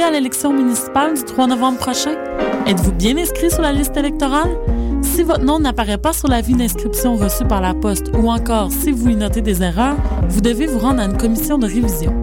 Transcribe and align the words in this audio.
à 0.00 0.10
l'élection 0.10 0.52
municipale 0.52 1.14
du 1.14 1.22
3 1.22 1.46
novembre 1.48 1.78
prochain? 1.78 2.14
Êtes-vous 2.66 2.92
bien 2.92 3.16
inscrit 3.18 3.50
sur 3.50 3.60
la 3.60 3.72
liste 3.72 3.94
électorale? 3.96 4.56
Si 5.02 5.22
votre 5.22 5.44
nom 5.44 5.58
n'apparaît 5.58 5.98
pas 5.98 6.14
sur 6.14 6.28
l'avis 6.28 6.54
d'inscription 6.54 7.16
reçu 7.16 7.44
par 7.44 7.60
la 7.60 7.74
poste 7.74 8.10
ou 8.16 8.30
encore 8.30 8.72
si 8.72 8.90
vous 8.90 9.10
y 9.10 9.16
notez 9.16 9.42
des 9.42 9.62
erreurs, 9.62 9.96
vous 10.28 10.40
devez 10.40 10.66
vous 10.66 10.78
rendre 10.78 11.00
à 11.00 11.04
une 11.04 11.16
commission 11.16 11.58
de 11.58 11.66
révision. 11.66 12.14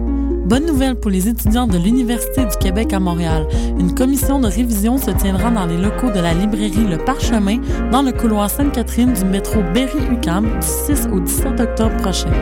Bonne 0.46 0.66
nouvelle 0.66 0.96
pour 0.96 1.12
les 1.12 1.28
étudiants 1.28 1.68
de 1.68 1.78
l'Université 1.78 2.44
du 2.44 2.56
Québec 2.56 2.92
à 2.92 2.98
Montréal. 2.98 3.46
Une 3.78 3.94
commission 3.94 4.40
de 4.40 4.48
révision 4.48 4.98
se 4.98 5.12
tiendra 5.12 5.52
dans 5.52 5.66
les 5.66 5.76
locaux 5.76 6.10
de 6.10 6.18
la 6.18 6.34
librairie 6.34 6.88
Le 6.90 6.98
Parchemin 6.98 7.58
dans 7.92 8.02
le 8.02 8.10
couloir 8.10 8.50
Sainte-Catherine 8.50 9.12
du 9.12 9.24
métro 9.24 9.60
Berry-UQAM 9.72 10.44
du 10.44 10.66
6 10.66 11.06
au 11.12 11.20
17 11.20 11.60
octobre 11.60 11.96
prochain. 11.98 12.32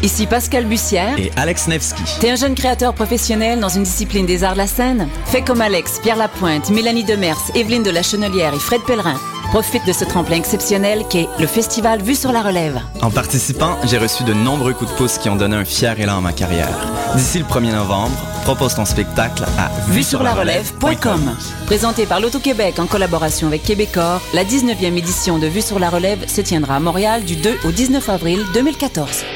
Ici 0.02 0.26
Pascal 0.26 0.64
Bussière. 0.64 1.18
Et 1.18 1.32
Alex 1.36 1.66
Nevsky. 1.66 2.02
T'es 2.20 2.30
un 2.30 2.36
jeune 2.36 2.54
créateur 2.54 2.94
professionnel 2.94 3.58
dans 3.58 3.68
une 3.68 3.82
discipline 3.82 4.26
des 4.26 4.44
arts 4.44 4.52
de 4.52 4.58
la 4.58 4.68
scène? 4.68 5.08
Fais 5.26 5.42
comme 5.42 5.60
Alex, 5.60 5.98
Pierre 6.00 6.16
Lapointe, 6.16 6.70
Mélanie 6.70 7.02
Demers, 7.02 7.38
Evelyne 7.56 7.82
de 7.82 7.90
la 7.90 8.02
Chenelière 8.02 8.54
et 8.54 8.60
Fred 8.60 8.80
Pellerin. 8.86 9.18
Profite 9.50 9.84
de 9.86 9.92
ce 9.92 10.04
tremplin 10.04 10.36
exceptionnel 10.36 11.04
qu'est 11.10 11.26
le 11.40 11.46
festival 11.46 12.02
Vue 12.02 12.14
sur 12.14 12.32
la 12.32 12.42
Relève. 12.42 12.78
En 13.00 13.10
participant, 13.10 13.76
j'ai 13.84 13.98
reçu 13.98 14.22
de 14.22 14.34
nombreux 14.34 14.74
coups 14.74 14.90
de 14.90 14.96
pouce 14.96 15.18
qui 15.18 15.30
ont 15.30 15.36
donné 15.36 15.56
un 15.56 15.64
fier 15.64 15.98
élan 15.98 16.18
à 16.18 16.20
ma 16.20 16.32
carrière. 16.32 16.78
D'ici 17.16 17.38
le 17.38 17.46
1er 17.46 17.72
novembre, 17.72 18.14
propose 18.54 18.76
ton 18.76 18.86
spectacle 18.86 19.44
à 19.58 19.68
vue 19.90 20.02
sur 20.02 20.22
la 20.22 20.32
relève.com. 20.32 21.36
Présenté 21.66 22.06
par 22.06 22.18
l'Auto-Québec 22.18 22.78
en 22.78 22.86
collaboration 22.86 23.46
avec 23.46 23.62
Québecor, 23.62 24.22
la 24.32 24.42
19e 24.42 24.96
édition 24.96 25.38
de 25.38 25.46
Vue 25.46 25.60
sur 25.60 25.78
la 25.78 25.90
Relève 25.90 26.26
se 26.26 26.40
tiendra 26.40 26.76
à 26.76 26.80
Montréal 26.80 27.24
du 27.24 27.36
2 27.36 27.58
au 27.66 27.72
19 27.72 28.08
avril 28.08 28.42
2014. 28.54 29.26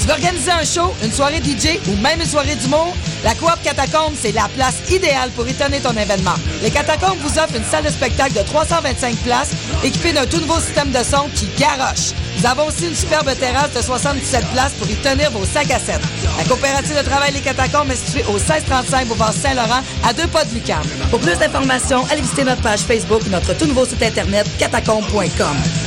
Tu 0.00 0.06
veux 0.06 0.12
organiser 0.12 0.52
un 0.52 0.64
show, 0.64 0.90
une 1.04 1.12
soirée 1.12 1.42
DJ 1.44 1.80
ou 1.88 1.96
même 1.96 2.20
une 2.20 2.26
soirée 2.26 2.54
d'humour? 2.54 2.94
La 3.22 3.34
Coop 3.34 3.60
Catacombe, 3.62 4.14
c'est 4.16 4.32
la 4.32 4.48
place 4.54 4.88
idéale 4.90 5.30
pour 5.30 5.46
étonner 5.48 5.80
ton 5.80 5.90
événement. 5.90 6.36
Les 6.62 6.70
Catacombes 6.70 7.18
vous 7.18 7.38
offrent 7.38 7.56
une 7.56 7.64
salle 7.64 7.84
de 7.84 7.90
spectacle 7.90 8.32
de 8.32 8.42
325 8.42 9.16
places 9.16 9.50
équipée 9.84 10.12
d'un 10.12 10.26
tout 10.26 10.40
nouveau 10.40 10.58
système 10.60 10.90
de 10.90 11.02
son 11.02 11.28
qui 11.34 11.48
garoche. 11.58 12.12
Nous 12.38 12.46
avons 12.46 12.66
aussi 12.66 12.86
une 12.86 12.94
superbe 12.94 13.30
terrasse 13.38 13.72
de 13.72 13.82
77 13.82 14.44
places 14.52 14.72
pour 14.74 14.88
y 14.88 14.94
tenir 14.96 15.30
vos 15.30 15.44
sacs 15.44 15.70
à 15.70 15.78
7. 15.78 16.00
La 16.38 16.44
coopérative 16.44 16.96
de 16.96 17.02
travail 17.02 17.32
Les 17.32 17.40
Catacombes 17.40 17.90
est 17.90 17.96
située 17.96 18.24
au 18.28 18.34
1635 18.34 19.06
Boulevard 19.06 19.32
Saint-Laurent, 19.32 19.82
à 20.04 20.12
deux 20.12 20.26
pas 20.26 20.44
de 20.44 20.54
Lucam. 20.54 20.82
Pour 21.10 21.20
plus 21.20 21.36
d'informations, 21.38 22.04
allez 22.10 22.20
visiter 22.20 22.44
notre 22.44 22.62
page 22.62 22.80
Facebook 22.80 23.22
notre 23.30 23.56
tout 23.56 23.66
nouveau 23.66 23.84
site 23.86 24.02
internet 24.02 24.46
catacombe.com. 24.58 25.85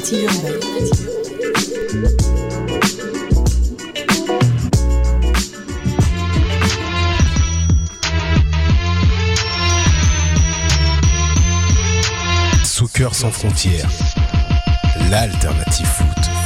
l'alternative 0.00 0.22
urbaine. 0.22 0.60
Soccer 12.64 13.14
sans 13.14 13.30
frontières, 13.30 13.90
l'alternative 15.10 15.86
foot. 15.86 16.39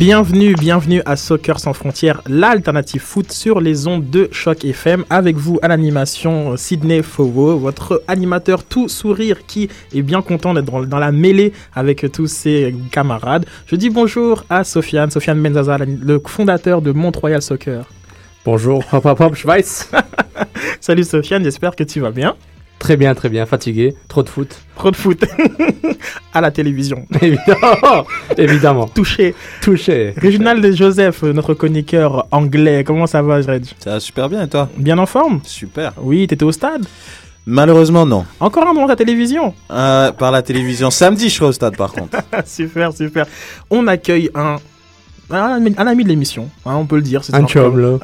Bienvenue, 0.00 0.54
bienvenue 0.54 1.02
à 1.04 1.14
Soccer 1.14 1.60
sans 1.60 1.74
frontières, 1.74 2.22
l'alternative 2.26 3.02
foot 3.02 3.30
sur 3.30 3.60
les 3.60 3.86
ondes 3.86 4.08
de 4.08 4.30
Choc 4.32 4.64
FM. 4.64 5.04
Avec 5.10 5.36
vous 5.36 5.58
à 5.60 5.68
l'animation 5.68 6.56
Sydney 6.56 7.02
Fowo, 7.02 7.58
votre 7.58 8.02
animateur 8.08 8.64
tout 8.64 8.88
sourire 8.88 9.44
qui 9.46 9.68
est 9.94 10.00
bien 10.00 10.22
content 10.22 10.54
d'être 10.54 10.64
dans, 10.64 10.80
dans 10.80 10.98
la 10.98 11.12
mêlée 11.12 11.52
avec 11.74 12.10
tous 12.12 12.28
ses 12.28 12.74
camarades. 12.90 13.44
Je 13.66 13.76
dis 13.76 13.90
bonjour 13.90 14.42
à 14.48 14.64
Sofiane, 14.64 15.10
Sofiane 15.10 15.42
Benzaza, 15.42 15.76
le 15.76 16.22
fondateur 16.26 16.80
de 16.80 16.92
Mont-Royal 16.92 17.42
Soccer. 17.42 17.84
Bonjour, 18.42 18.82
hop 18.92 19.04
hop 19.04 19.20
hop, 19.20 19.34
Schweiz. 19.34 19.90
Salut 20.80 21.04
Sofiane, 21.04 21.44
j'espère 21.44 21.76
que 21.76 21.84
tu 21.84 22.00
vas 22.00 22.10
bien. 22.10 22.36
Très 22.80 22.96
bien, 22.96 23.14
très 23.14 23.28
bien, 23.28 23.44
fatigué, 23.44 23.94
trop 24.08 24.22
de 24.22 24.30
foot. 24.30 24.56
Trop 24.74 24.90
de 24.90 24.96
foot 24.96 25.22
à 26.32 26.40
la 26.40 26.50
télévision. 26.50 27.06
Évidemment, 27.20 28.06
évidemment. 28.38 28.86
Touché. 28.88 29.34
Touché. 29.60 30.14
Réginald 30.16 30.74
Joseph, 30.74 31.22
notre 31.22 31.52
chroniqueur 31.52 32.26
anglais, 32.30 32.82
comment 32.82 33.06
ça 33.06 33.20
va, 33.20 33.36
Reg? 33.36 33.66
Ça 33.78 33.90
va 33.90 34.00
super 34.00 34.30
bien 34.30 34.44
et 34.44 34.48
toi? 34.48 34.70
Bien 34.78 34.98
en 34.98 35.04
forme? 35.04 35.40
Super. 35.44 35.92
Oui, 35.98 36.26
t'étais 36.26 36.42
au 36.44 36.52
stade? 36.52 36.86
Malheureusement 37.44 38.06
non. 38.06 38.24
Encore 38.40 38.62
un 38.62 38.72
moment 38.72 38.86
à 38.86 38.88
la 38.88 38.96
télévision? 38.96 39.54
Euh, 39.70 40.10
par 40.12 40.30
la 40.30 40.40
télévision. 40.40 40.90
Samedi 40.90 41.28
je 41.28 41.34
serai 41.34 41.46
au 41.46 41.52
stade 41.52 41.76
par 41.76 41.92
contre. 41.92 42.16
Super, 42.46 42.92
super. 42.94 43.26
On 43.70 43.86
accueille 43.88 44.30
un, 44.34 44.56
un, 45.30 45.56
ami- 45.56 45.74
un 45.76 45.86
ami 45.86 46.04
de 46.04 46.08
l'émission, 46.08 46.48
hein, 46.66 46.74
on 46.76 46.86
peut 46.86 46.96
le 46.96 47.02
dire. 47.02 47.22
c'est 47.24 47.34
Un 47.34 47.46
chum, 47.46 47.78
là. 47.78 47.98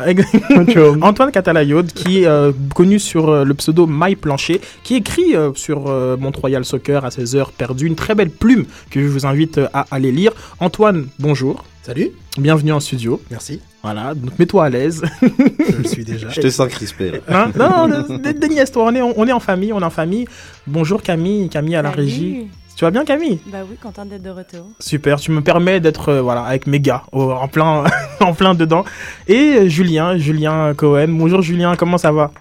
Un 0.57 0.65
chum. 0.67 0.99
Antoine 1.03 1.31
Catalayode, 1.33 1.93
qui 1.93 2.23
est 2.23 2.27
euh, 2.27 2.53
connu 2.75 2.99
sur 2.99 3.29
euh, 3.29 3.45
le 3.45 3.55
pseudo 3.55 3.87
My 3.89 4.15
Plancher, 4.17 4.61
qui 4.83 4.95
écrit 4.97 5.35
euh, 5.35 5.51
sur 5.55 5.89
euh, 5.89 6.17
Mont-Royal 6.17 6.65
Soccer 6.65 7.05
à 7.05 7.11
ses 7.11 7.35
heures 7.37 7.53
perdues. 7.53 7.87
Une 7.87 7.95
très 7.97 8.15
belle 8.15 8.31
plume 8.31 8.65
que 8.91 9.01
je 9.03 9.07
vous 9.09 9.27
invite 9.27 9.61
à 9.73 9.87
aller 9.91 10.13
lire. 10.13 10.33
Antoine, 10.61 11.07
bonjour. 11.19 11.65
Salut, 11.83 12.11
Bienvenue 12.39 12.73
en 12.73 12.81
studio. 12.81 13.21
merci. 13.31 13.61
Voilà, 13.83 14.13
donc 14.15 14.37
mets-toi 14.41 14.65
à 14.65 14.69
l'aise. 14.69 15.03
Je 15.23 15.77
le 15.77 15.85
suis 15.85 16.05
déjà. 16.05 16.29
Je 16.31 16.41
te 16.41 16.51
sens 16.51 16.67
crispé. 16.69 17.13
Hein? 17.29 17.53
Non, 17.57 17.87
non, 17.87 18.19
dé- 18.19 18.33
déniaise-toi, 18.35 18.83
on 18.85 18.95
est, 18.97 19.01
en- 19.01 19.13
on 19.17 19.27
est 19.29 19.33
en 19.33 19.39
famille, 19.39 19.73
on 19.73 19.79
est 19.81 19.85
en 19.85 19.91
famille. 19.91 20.27
Bonjour 20.67 21.01
Camille, 21.03 21.49
Camille 21.49 21.77
à 21.77 21.83
la 21.83 21.91
Salut. 21.91 22.03
régie. 22.03 22.47
Tu 22.77 22.85
vas 22.85 22.91
bien 22.91 23.05
Camille? 23.07 23.39
Bah 23.47 23.59
oui, 23.69 23.77
contente 23.83 24.11
d'être 24.11 24.23
de 24.23 24.29
retour. 24.31 24.67
Super, 24.81 25.19
tu 25.19 25.31
me 25.31 25.41
permets 25.41 25.81
d'être 25.81 26.11
euh, 26.11 26.21
voilà 26.21 26.43
avec 26.43 26.67
mes 26.67 26.79
gars 26.79 27.05
au- 27.11 27.31
en 27.33 27.49
plein 27.49 27.85
en 28.21 28.35
plein 28.35 28.55
dedans. 28.55 28.85
Et 29.29 29.71
Julien, 29.71 30.19
Julien 30.19 30.75
Cohen. 30.75 31.09
Bonjour 31.09 31.41
Julien, 31.41 31.75
comment 31.77 31.97
ça 31.97 32.13
va? 32.13 32.33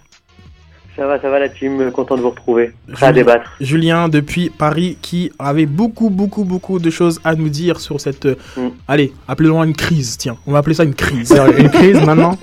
Ça 0.98 1.06
va, 1.08 1.22
ça 1.22 1.30
va 1.30 1.40
la 1.40 1.50
team, 1.50 1.92
content 1.92 2.16
de 2.16 2.22
vous 2.22 2.30
retrouver. 2.32 2.74
Prêt 2.92 2.96
Julien. 2.98 3.08
à 3.08 3.14
débattre. 3.14 3.52
Julien 3.62 4.10
depuis 4.10 4.50
Paris 4.50 4.98
qui 5.02 5.32
avait 5.40 5.66
beaucoup 5.66 6.10
beaucoup 6.10 6.44
beaucoup 6.44 6.80
de 6.80 6.90
choses 6.90 7.22
à 7.24 7.36
nous 7.36 7.50
dire 7.50 7.80
sur 7.80 8.02
cette 8.02 8.26
euh, 8.26 8.36
Mm. 8.58 8.68
allez, 8.90 9.14
appelons 9.30 9.64
une 9.64 9.74
crise, 9.76 10.18
tiens. 10.18 10.36
On 10.48 10.52
va 10.52 10.58
appeler 10.60 10.76
ça 10.76 10.84
une 10.84 10.96
crise. 10.96 11.30
C'est 11.34 11.60
une 11.62 11.70
crise 11.70 12.02
maintenant 12.06 12.38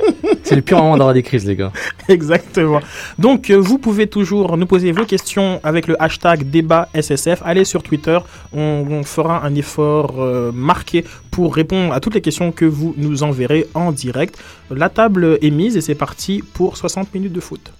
C'est 0.44 0.56
le 0.56 0.62
pire 0.62 0.78
moment 0.78 0.96
d'avoir 0.96 1.14
des 1.14 1.22
crises, 1.22 1.46
les 1.46 1.56
gars. 1.56 1.72
Exactement. 2.08 2.80
Donc, 3.18 3.50
euh, 3.50 3.56
vous 3.56 3.78
pouvez 3.78 4.06
toujours 4.06 4.56
nous 4.56 4.66
poser 4.66 4.92
vos 4.92 5.04
questions 5.04 5.60
avec 5.62 5.86
le 5.86 6.00
hashtag 6.02 6.50
débat 6.50 6.88
SSF. 6.94 7.42
Allez 7.44 7.64
sur 7.64 7.82
Twitter, 7.82 8.18
on, 8.52 8.84
on 8.90 9.02
fera 9.04 9.44
un 9.44 9.54
effort 9.54 10.14
euh, 10.18 10.50
marqué 10.52 11.04
pour 11.30 11.54
répondre 11.54 11.92
à 11.92 12.00
toutes 12.00 12.14
les 12.14 12.20
questions 12.20 12.52
que 12.52 12.64
vous 12.64 12.94
nous 12.96 13.22
enverrez 13.22 13.66
en 13.74 13.92
direct. 13.92 14.36
La 14.70 14.88
table 14.88 15.38
est 15.40 15.50
mise 15.50 15.76
et 15.76 15.80
c'est 15.80 15.94
parti 15.94 16.42
pour 16.54 16.76
60 16.76 17.14
minutes 17.14 17.32
de 17.32 17.40
foot. 17.40 17.72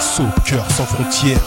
Soccer 0.00 0.70
sans 0.70 0.84
frontières, 0.84 1.40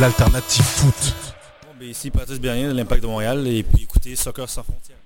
l'alternative 0.00 0.64
foot. 0.64 1.14
Bon, 1.62 1.68
ben 1.78 1.88
ici 1.88 2.10
Patrice 2.10 2.40
Bernier 2.40 2.68
de 2.68 2.72
l'Impact 2.72 3.02
de 3.02 3.06
Montréal 3.06 3.46
et 3.46 3.62
puis 3.62 3.84
écoutez 3.84 4.14
Soccer 4.16 4.48
sans 4.48 4.62
frontières. 4.62 4.96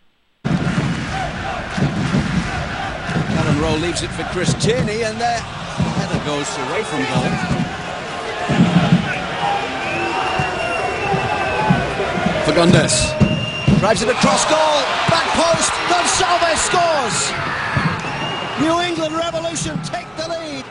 Alan 3.39 3.61
Rowe 3.61 3.77
leaves 3.77 4.03
it 4.03 4.11
for 4.11 4.25
Chris 4.33 4.55
Tierney, 4.55 5.03
and 5.05 5.21
there, 5.21 5.41
header 5.41 6.25
goes 6.25 6.49
away 6.69 6.83
from 6.85 7.01
goal. 7.11 7.31
Fagundes 12.47 13.19
drives 13.81 14.03
it 14.03 14.09
across 14.09 14.45
goal, 14.47 14.77
back 15.09 15.27
post, 15.35 15.73
Gonsalves 15.91 16.61
scores. 16.69 17.33
New 18.61 18.81
England 18.81 19.15
Revolution 19.15 19.81
take 19.83 20.07
the 20.17 20.29
lead. 20.29 20.65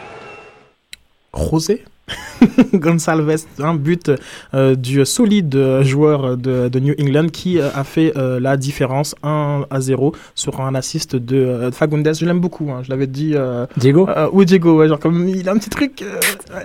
Rosé 1.34 1.86
Gonsalves, 2.74 3.46
un 3.60 3.74
but 3.76 4.12
euh, 4.54 4.76
du 4.76 5.06
solide 5.06 5.82
joueur 5.84 6.36
de, 6.38 6.68
de 6.68 6.80
New 6.80 6.94
England 7.00 7.28
qui 7.32 7.60
euh, 7.60 7.70
a 7.74 7.84
fait 7.84 8.12
euh, 8.18 8.40
la 8.40 8.58
différence 8.58 9.16
1 9.24 9.66
à 9.70 9.80
0 9.80 10.14
sur 10.36 10.60
un 10.62 10.76
assist 10.76 11.16
de 11.16 11.38
euh, 11.38 11.72
Fagundes. 11.72 12.10
Je 12.14 12.26
l'aime 12.26 12.40
beaucoup, 12.42 12.70
hein, 12.72 12.82
je 12.84 12.90
l'avais 12.90 13.08
dit. 13.08 13.36
Diego 13.78 14.08
Oui, 14.34 14.46
Diego, 14.46 14.78
ouais, 14.78 14.88
genre 14.88 15.00
comme 15.00 15.28
il 15.30 15.48
a 15.48 15.54
un 15.54 15.58
petit 15.58 15.70
truc. 15.70 16.04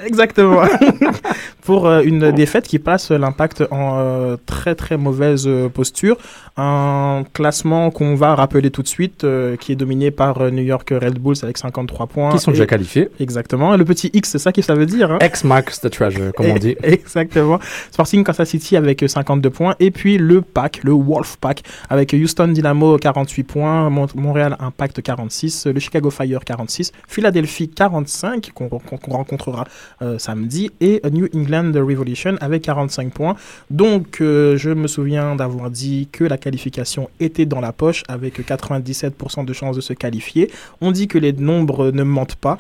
exactement. 0.05 0.63
Pour 1.63 1.87
une 1.91 2.33
défaite 2.33 2.67
qui 2.67 2.79
passe 2.79 3.11
l'impact 3.11 3.63
en 3.71 4.37
très 4.47 4.75
très 4.75 4.97
mauvaise 4.97 5.47
posture. 5.75 6.17
Un 6.57 7.25
classement 7.35 7.91
qu'on 7.91 8.15
va 8.15 8.35
rappeler 8.35 8.71
tout 8.71 8.83
de 8.83 8.89
suite, 8.89 9.27
qui 9.61 9.73
est 9.73 9.77
dominé 9.77 10.11
par 10.11 10.51
New 10.51 10.63
York 10.63 10.89
Red 10.91 11.19
Bulls 11.19 11.37
avec 11.43 11.59
53 11.59 12.07
points. 12.07 12.31
Qui 12.33 12.39
sont 12.39 12.51
Et- 12.53 12.55
déjà 12.55 12.67
qualifiés. 12.67 13.11
Exactement. 13.21 13.75
Et 13.75 13.77
le 13.77 13.85
petit 13.85 14.11
X, 14.15 14.31
c'est 14.31 14.39
ça 14.39 14.51
que 14.51 14.63
ça 14.63 14.75
veut 14.75 14.87
dire. 14.87 15.13
hein 15.13 15.19
X 15.29 15.45
marks 15.45 15.81
the 15.81 15.91
treasure, 15.91 16.33
comme 16.35 16.47
on 16.51 16.57
dit. 16.59 16.77
Exactement. 16.83 17.59
Sporting 17.91 18.25
Kansas 18.25 18.49
City 18.49 18.77
avec 18.77 19.03
euh, 19.03 19.09
52 19.09 19.51
points. 19.51 19.75
Et 19.81 19.91
puis 19.91 20.17
le 20.19 20.41
pack, 20.43 20.81
le 20.85 20.93
Wolf 20.93 21.37
Pack, 21.41 21.63
avec 21.91 22.13
Houston 22.13 22.49
Dynamo 22.49 22.97
48 22.99 23.43
points, 23.45 23.91
Mon- 23.91 24.07
Montréal 24.15 24.57
Impact 24.61 25.03
46, 25.03 25.67
le 25.67 25.81
Chicago 25.81 26.11
Fire 26.11 26.45
46, 26.45 26.93
Philadelphie 27.07 27.69
45, 27.69 28.51
qu'on 28.55 28.69
qu'on- 28.69 28.79
qu'on 28.99 29.13
rencontrera 29.13 29.65
euh, 30.03 30.19
samedi, 30.19 30.71
et 30.81 31.01
New 31.11 31.29
England 31.35 31.73
Revolution 31.75 32.37
avec 32.41 32.63
45 32.63 33.13
points. 33.13 33.37
Donc 33.71 34.21
euh, 34.21 34.57
je 34.57 34.71
me 34.71 34.87
souviens 34.89 35.37
d'avoir 35.37 35.71
dit 35.71 36.09
que 36.11 36.25
la 36.25 36.39
qualification 36.39 37.09
était 37.21 37.47
dans 37.47 37.61
la 37.61 37.73
poche 37.73 38.03
avec 38.09 38.39
97% 38.41 39.45
de 39.45 39.53
chances 39.53 39.77
de 39.77 39.81
se 39.81 39.93
qualifier. 39.93 40.51
On 40.81 40.91
dit 40.93 41.09
que 41.09 41.19
les 41.19 41.33
nombres 41.33 41.91
ne 41.91 42.03
mentent 42.03 42.37
pas. 42.37 42.57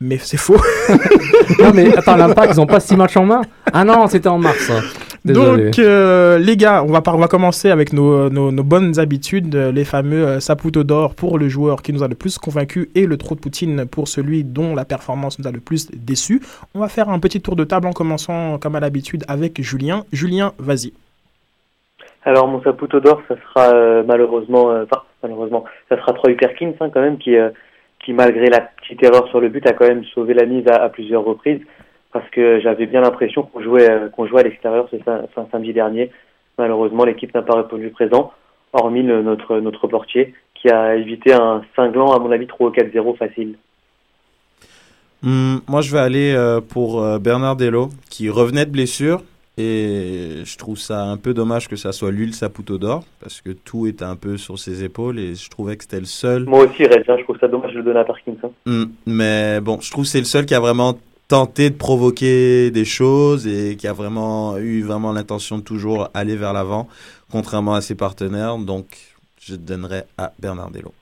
Mais 0.00 0.18
c'est 0.18 0.36
faux. 0.36 0.56
non, 1.58 1.70
mais 1.74 1.96
attends, 1.96 2.16
l'impact, 2.16 2.52
ils 2.54 2.60
ont 2.60 2.66
pas 2.66 2.80
six 2.80 2.96
matchs 2.96 3.16
en 3.16 3.24
main 3.24 3.40
Ah 3.72 3.82
non, 3.84 4.06
c'était 4.08 4.28
en 4.28 4.38
mars. 4.38 4.70
Désolé. 5.24 5.64
Donc, 5.64 5.78
euh, 5.78 6.38
les 6.38 6.56
gars, 6.56 6.84
on 6.84 6.92
va, 6.92 7.02
on 7.06 7.16
va 7.16 7.28
commencer 7.28 7.70
avec 7.70 7.92
nos, 7.92 8.28
nos- 8.30 8.52
nos 8.52 8.62
bonnes 8.62 8.98
habitudes, 9.00 9.54
euh, 9.56 9.72
les 9.72 9.84
fameux 9.84 10.24
euh, 10.24 10.40
Saputo 10.40 10.84
d'or 10.84 11.14
pour 11.14 11.38
le 11.38 11.48
joueur 11.48 11.82
qui 11.82 11.92
nous 11.92 12.02
a 12.02 12.08
le 12.08 12.14
plus 12.14 12.38
convaincu 12.38 12.90
et 12.94 13.06
le 13.06 13.16
trou 13.16 13.34
de 13.34 13.40
Poutine 13.40 13.86
pour 13.86 14.06
celui 14.06 14.44
dont 14.44 14.74
la 14.74 14.84
performance 14.84 15.38
nous 15.38 15.48
a 15.48 15.50
le 15.50 15.60
plus 15.60 15.88
déçu. 15.90 16.40
On 16.74 16.80
va 16.80 16.88
faire 16.88 17.08
un 17.08 17.18
petit 17.18 17.40
tour 17.40 17.56
de 17.56 17.64
table 17.64 17.88
en 17.88 17.92
commençant, 17.92 18.58
comme 18.58 18.76
à 18.76 18.80
l'habitude, 18.80 19.24
avec 19.28 19.60
Julien. 19.62 20.04
Julien, 20.12 20.52
vas-y. 20.58 20.92
Alors 22.24 22.48
mon 22.48 22.62
Saputo 22.62 23.00
d'or, 23.00 23.22
ça 23.28 23.34
sera 23.48 23.72
euh, 23.74 24.02
malheureusement, 24.06 24.70
euh, 24.70 24.84
enfin 24.84 25.02
malheureusement, 25.22 25.64
ça 25.88 25.96
sera 25.96 26.12
Troy 26.12 26.34
Perkins 26.34 26.72
hein, 26.80 26.90
quand 26.92 27.00
même 27.00 27.18
qui, 27.18 27.36
euh, 27.36 27.50
qui 28.06 28.12
malgré 28.12 28.46
la 28.46 28.60
petite 28.60 29.02
erreur 29.02 29.26
sur 29.28 29.40
le 29.40 29.48
but 29.48 29.66
a 29.66 29.72
quand 29.72 29.86
même 29.86 30.04
sauvé 30.14 30.32
la 30.32 30.46
mise 30.46 30.66
à, 30.68 30.88
plusieurs 30.88 31.24
reprises 31.24 31.60
parce 32.12 32.28
que 32.30 32.60
j'avais 32.60 32.86
bien 32.86 33.00
l'impression 33.00 33.42
qu'on 33.42 33.60
jouait 33.60 33.90
euh, 33.90 34.08
qu'on 34.08 34.26
jouait 34.26 34.40
à 34.40 34.44
l'extérieur 34.44 34.88
ce 34.90 34.96
samedi 35.50 35.72
dernier. 35.72 36.12
Malheureusement, 36.56 37.04
l'équipe 37.04 37.34
n'a 37.34 37.42
pas 37.42 37.56
répondu 37.56 37.90
présent, 37.90 38.32
hormis 38.72 39.02
notre 39.02 39.58
notre 39.58 39.88
portier 39.88 40.34
qui 40.54 40.70
a 40.70 40.94
évité 40.94 41.34
un 41.34 41.62
cinglant 41.74 42.12
à 42.12 42.20
mon 42.20 42.30
avis 42.30 42.46
3 42.46 42.68
ou 42.68 42.72
4-0 42.72 43.16
facile. 43.16 43.56
Hmm, 45.22 45.56
moi, 45.66 45.80
je 45.80 45.90
vais 45.90 45.98
aller 45.98 46.32
euh, 46.32 46.60
pour 46.60 47.02
euh, 47.02 47.18
Bernard 47.18 47.56
Dello, 47.56 47.90
qui 48.08 48.30
revenait 48.30 48.66
de 48.66 48.70
blessure. 48.70 49.22
Et 49.58 50.42
je 50.44 50.56
trouve 50.58 50.78
ça 50.78 51.04
un 51.04 51.16
peu 51.16 51.32
dommage 51.32 51.66
que 51.66 51.76
ça 51.76 51.92
soit 51.92 52.10
lui 52.10 52.26
le 52.26 52.32
Saputo 52.32 52.76
d'or, 52.76 53.04
parce 53.20 53.40
que 53.40 53.50
tout 53.50 53.86
était 53.86 54.04
un 54.04 54.16
peu 54.16 54.36
sur 54.36 54.58
ses 54.58 54.84
épaules 54.84 55.18
et 55.18 55.34
je 55.34 55.48
trouvais 55.48 55.76
que 55.76 55.84
c'était 55.84 56.00
le 56.00 56.04
seul. 56.04 56.44
Moi 56.44 56.66
aussi, 56.66 56.84
Red, 56.84 57.04
hein, 57.08 57.16
je 57.18 57.24
trouve 57.24 57.38
ça 57.38 57.48
dommage 57.48 57.72
de 57.72 57.78
le 57.78 57.84
donner 57.84 58.00
à 58.00 58.04
Perkins. 58.04 58.34
hein. 58.44 58.50
Hmm, 58.66 58.84
mais 59.06 59.60
bon, 59.62 59.78
je 59.80 59.90
trouve 59.90 60.04
que 60.04 60.10
c'est 60.10 60.18
le 60.18 60.26
seul 60.26 60.44
qui 60.44 60.54
a 60.54 60.60
vraiment 60.60 60.98
tenté 61.28 61.70
de 61.70 61.74
provoquer 61.74 62.70
des 62.70 62.84
choses 62.84 63.46
et 63.46 63.76
qui 63.76 63.88
a 63.88 63.94
vraiment 63.94 64.58
eu 64.58 64.82
vraiment 64.82 65.12
l'intention 65.12 65.56
de 65.58 65.62
toujours 65.62 66.10
aller 66.12 66.36
vers 66.36 66.52
l'avant, 66.52 66.86
contrairement 67.32 67.74
à 67.74 67.80
ses 67.80 67.94
partenaires. 67.94 68.58
Donc, 68.58 68.86
je 69.40 69.56
donnerais 69.56 70.04
à 70.18 70.32
Bernard 70.38 70.70
Dello. 70.70 70.92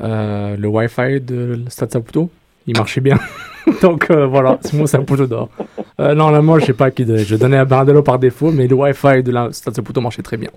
Euh, 0.00 0.56
le 0.56 0.68
Wi-Fi 0.68 1.20
de 1.20 1.60
Stade 1.68 1.90
Saputo, 1.92 2.30
il 2.66 2.76
marchait 2.76 3.00
bien. 3.00 3.18
Donc 3.82 4.10
euh, 4.10 4.26
voilà, 4.26 4.58
c'est 4.62 4.74
mon 4.74 4.86
Saputo 4.86 5.26
d'or. 5.26 5.48
Euh, 6.00 6.14
non, 6.14 6.30
là, 6.30 6.40
moi, 6.42 6.58
je 6.58 6.66
sais 6.66 6.72
pas 6.72 6.90
qui 6.90 7.04
donner. 7.04 7.24
Je 7.24 7.36
donnais 7.36 7.58
à 7.58 7.64
Bernardello 7.64 8.02
par 8.02 8.18
défaut, 8.18 8.50
mais 8.50 8.66
le 8.66 8.74
Wi-Fi 8.74 9.22
de 9.22 9.30
la 9.30 9.52
Stade 9.52 9.74
Saputo 9.74 10.00
marchait 10.00 10.22
très 10.22 10.36
bien. 10.36 10.50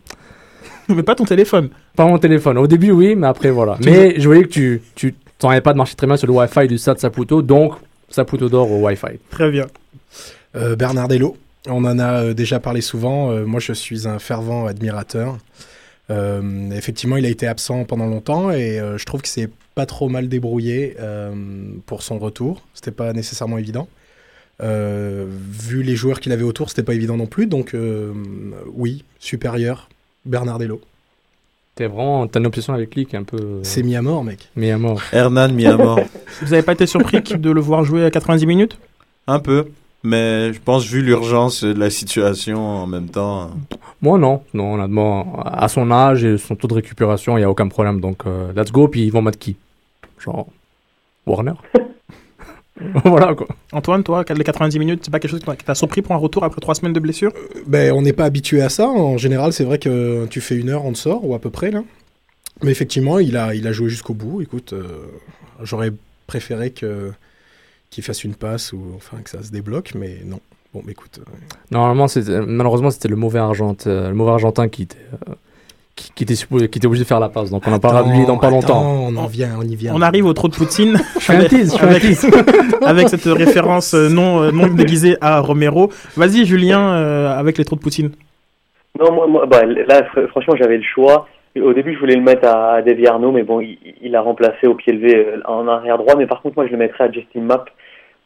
Mais 0.87 1.01
pas 1.01 1.15
ton 1.15 1.25
téléphone. 1.25 1.69
Pas 1.95 2.05
mon 2.05 2.19
téléphone. 2.19 2.59
Au 2.59 2.67
début, 2.67 2.91
oui, 2.91 3.15
mais 3.15 3.25
après, 3.25 3.49
voilà. 3.49 3.75
Mais 3.83 4.19
je 4.19 4.27
voyais 4.27 4.43
que 4.43 4.49
tu, 4.49 4.83
tu 4.93 5.15
t'en 5.39 5.49
avais 5.49 5.61
pas 5.61 5.73
de 5.73 5.77
marcher 5.79 5.95
très 5.95 6.05
bien 6.05 6.15
sur 6.15 6.27
le 6.27 6.33
Wi-Fi 6.33 6.67
du 6.67 6.77
Stade 6.77 6.99
Saputo, 6.99 7.41
donc 7.41 7.73
Saputo 8.07 8.49
d'or 8.49 8.71
au 8.71 8.85
Wi-Fi. 8.85 9.17
Très 9.31 9.49
bien. 9.49 9.65
Euh, 10.55 10.75
Bernardello, 10.75 11.37
on 11.67 11.83
en 11.85 11.97
a 11.97 12.21
euh, 12.21 12.33
déjà 12.35 12.59
parlé 12.59 12.81
souvent. 12.81 13.31
Euh, 13.31 13.45
moi, 13.45 13.59
je 13.59 13.73
suis 13.73 14.07
un 14.07 14.19
fervent 14.19 14.67
admirateur. 14.67 15.37
Euh, 16.09 16.69
effectivement, 16.71 17.17
il 17.17 17.25
a 17.25 17.29
été 17.29 17.47
absent 17.47 17.83
pendant 17.85 18.05
longtemps 18.05 18.51
et 18.51 18.79
euh, 18.79 18.97
je 18.97 19.05
trouve 19.05 19.21
que 19.21 19.27
c'est 19.27 19.49
pas 19.73 19.85
trop 19.85 20.07
mal 20.07 20.27
débrouillé 20.29 20.95
euh, 20.99 21.33
pour 21.85 22.03
son 22.03 22.19
retour. 22.19 22.61
C'était 22.73 22.91
pas 22.91 23.11
nécessairement 23.13 23.57
évident. 23.57 23.87
Euh, 24.61 25.25
vu 25.29 25.83
les 25.83 25.95
joueurs 25.95 26.19
qu'il 26.19 26.31
avait 26.31 26.43
autour, 26.43 26.69
c'était 26.69 26.83
pas 26.83 26.93
évident 26.93 27.17
non 27.17 27.25
plus. 27.25 27.47
Donc, 27.47 27.73
euh, 27.73 28.13
oui, 28.73 29.03
supérieur, 29.19 29.89
Bernardello. 30.25 30.79
T'es 31.75 31.87
vraiment, 31.87 32.25
t'as 32.27 32.39
une 32.39 32.45
obsession 32.47 32.73
avec 32.73 32.95
lui 32.95 33.05
qui 33.05 33.15
est 33.17 33.19
un 33.19 33.23
peu. 33.23 33.59
C'est 33.63 33.83
mis 33.83 33.97
à 33.97 34.01
mort, 34.01 34.23
mec. 34.23 34.49
Mis 34.55 34.71
à 34.71 34.77
mort. 34.77 35.01
Hernan 35.11 35.49
mis 35.49 35.65
à 35.65 35.75
mort. 35.75 35.99
Vous 36.41 36.53
avez 36.53 36.61
pas 36.63 36.71
été 36.71 36.85
surpris 36.87 37.21
de 37.37 37.51
le 37.51 37.59
voir 37.59 37.83
jouer 37.83 38.05
à 38.05 38.11
90 38.11 38.45
minutes? 38.45 38.77
Un 39.27 39.39
peu, 39.39 39.67
mais 40.01 40.53
je 40.53 40.59
pense 40.61 40.85
vu 40.85 41.01
l'urgence 41.01 41.65
de 41.65 41.73
la 41.77 41.89
situation 41.89 42.65
en 42.65 42.87
même 42.87 43.09
temps. 43.09 43.41
hein. 43.41 43.49
Moi, 44.01 44.17
non. 44.17 44.41
Non, 44.53 44.75
honnêtement, 44.75 45.41
à 45.43 45.67
son 45.67 45.91
âge 45.91 46.23
et 46.23 46.37
son 46.37 46.55
taux 46.55 46.67
de 46.67 46.75
récupération, 46.75 47.35
il 47.37 47.41
n'y 47.41 47.45
a 47.45 47.49
aucun 47.49 47.67
problème. 47.67 47.99
Donc, 47.99 48.25
euh, 48.25 48.53
let's 48.55 48.71
go, 48.71 48.87
puis 48.87 49.03
ils 49.03 49.11
vont 49.11 49.21
mettre 49.21 49.39
qui? 49.39 49.57
Genre, 50.19 50.47
Warner? 51.25 51.53
Voilà, 53.05 53.33
quoi. 53.35 53.47
Antoine, 53.71 54.03
toi, 54.03 54.23
les 54.27 54.43
90 54.43 54.79
minutes, 54.79 55.01
c'est 55.05 55.11
pas 55.11 55.19
quelque 55.19 55.31
chose 55.31 55.39
qui 55.57 55.65
t'a- 55.65 55.75
surpris 55.75 56.01
pour 56.01 56.13
un 56.13 56.17
retour 56.17 56.43
après 56.43 56.59
trois 56.59 56.75
semaines 56.75 56.93
de 56.93 56.99
blessure? 56.99 57.31
Ben, 57.67 57.93
on 57.93 58.01
n'est 58.01 58.13
pas 58.13 58.25
habitué 58.25 58.61
à 58.61 58.69
ça. 58.69 58.87
En 58.89 59.17
général, 59.17 59.53
c'est 59.53 59.63
vrai 59.63 59.79
que 59.79 60.25
tu 60.29 60.41
fais 60.41 60.55
une 60.57 60.69
heure, 60.69 60.85
on 60.85 60.91
te 60.91 60.97
sort, 60.97 61.23
ou 61.25 61.33
à 61.35 61.39
peu 61.39 61.49
près, 61.49 61.71
là. 61.71 61.83
Mais 62.63 62.71
effectivement, 62.71 63.19
il 63.19 63.37
a, 63.37 63.53
il 63.55 63.67
a 63.67 63.71
joué 63.71 63.89
jusqu'au 63.89 64.13
bout. 64.13 64.41
Écoute, 64.41 64.73
euh, 64.73 65.05
j'aurais 65.63 65.91
préféré 66.27 66.71
que 66.71 67.11
qu'il 67.89 68.03
fasse 68.03 68.23
une 68.25 68.35
passe 68.35 68.73
ou 68.73 68.81
enfin 68.95 69.17
que 69.23 69.29
ça 69.29 69.41
se 69.43 69.51
débloque, 69.51 69.93
mais 69.95 70.19
non. 70.25 70.39
Bon, 70.73 70.81
bah, 70.83 70.91
écoute. 70.91 71.19
euh, 71.19 71.31
Normalement, 71.71 72.09
c'était- 72.09 72.41
malheureusement, 72.41 72.91
c'était 72.91 73.07
le 73.07 73.15
mauvais 73.15 73.39
argentin, 73.39 73.89
euh, 73.89 74.09
le 74.09 74.15
mauvais 74.15 74.31
argentin 74.31 74.67
qui 74.67 74.81
était, 74.83 74.97
euh, 75.29 75.33
qui, 75.95 76.11
qui 76.13 76.23
était 76.23 76.35
supposé, 76.35 76.67
qui 76.69 76.77
était 76.79 76.87
obligé 76.87 77.03
de 77.03 77.07
faire 77.07 77.19
la 77.19 77.29
passe. 77.29 77.49
Donc, 77.51 77.63
on 77.67 77.71
en 77.73 77.79
parlera 77.79 78.03
de 78.03 78.09
lui 78.11 78.25
dans 78.25 78.37
pas 78.37 78.47
attends, 78.47 78.55
longtemps. 78.57 78.81
On 79.07 79.15
en 79.15 79.27
vient, 79.27 79.51
on 79.57 79.63
y 79.63 79.75
vient. 79.75 79.93
On 79.95 80.01
arrive 80.01 80.25
au 80.25 80.33
trou 80.33 80.47
de 80.49 80.55
Poutine. 80.55 80.97
Je 81.15 81.19
suis 81.23 81.33
un 81.33 81.37
avec, 81.37 81.49
tease, 81.49 81.71
je 81.71 81.77
suis 81.77 81.85
un 81.85 81.89
avec- 81.89 82.01
tease. 82.01 82.29
avec 82.85 83.09
cette 83.09 83.23
référence 83.25 83.93
euh, 83.93 84.09
non, 84.09 84.43
euh, 84.43 84.51
non 84.51 84.67
déguisée 84.67 85.17
à 85.21 85.39
Romero. 85.39 85.89
Vas-y, 86.17 86.45
Julien, 86.45 86.93
euh, 86.93 87.37
avec 87.37 87.57
les 87.57 87.63
trous 87.65 87.75
de 87.77 87.81
Poutine. 87.81 88.11
Non, 88.99 89.11
moi, 89.13 89.27
moi 89.27 89.45
bah, 89.45 89.63
là, 89.65 90.01
fr- 90.13 90.27
franchement, 90.27 90.55
j'avais 90.59 90.77
le 90.77 90.83
choix. 90.83 91.27
Au 91.61 91.71
début, 91.73 91.93
je 91.93 91.99
voulais 91.99 92.15
le 92.15 92.21
mettre 92.21 92.45
à, 92.47 92.73
à 92.73 92.81
Davy 92.81 93.07
Arnaud, 93.07 93.31
mais 93.31 93.43
bon, 93.43 93.61
il, 93.61 93.77
il 94.01 94.13
a 94.15 94.21
remplacé 94.21 94.67
au 94.67 94.75
pied 94.75 94.91
levé 94.91 95.25
en 95.45 95.67
arrière 95.69 95.97
droit. 95.97 96.15
Mais 96.17 96.27
par 96.27 96.41
contre, 96.41 96.55
moi, 96.57 96.65
je 96.67 96.71
le 96.71 96.77
mettrais 96.77 97.05
à 97.05 97.11
Justin 97.11 97.41
Mapp 97.41 97.69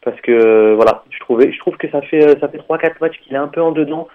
parce 0.03 0.19
que 0.21 0.73
voilà, 0.75 1.03
je 1.11 1.19
trouvais, 1.19 1.51
je 1.51 1.59
trouve 1.59 1.75
que 1.77 1.89
ça 1.91 2.01
fait 2.01 2.39
ça 2.39 2.47
fait 2.47 2.57
trois 2.57 2.77
quatre 2.79 2.99
matchs 3.01 3.19
qu'il 3.23 3.33
est 3.35 3.38
un 3.39 3.47
peu 3.49 3.61
en 3.61 3.71
dedans 3.71 4.07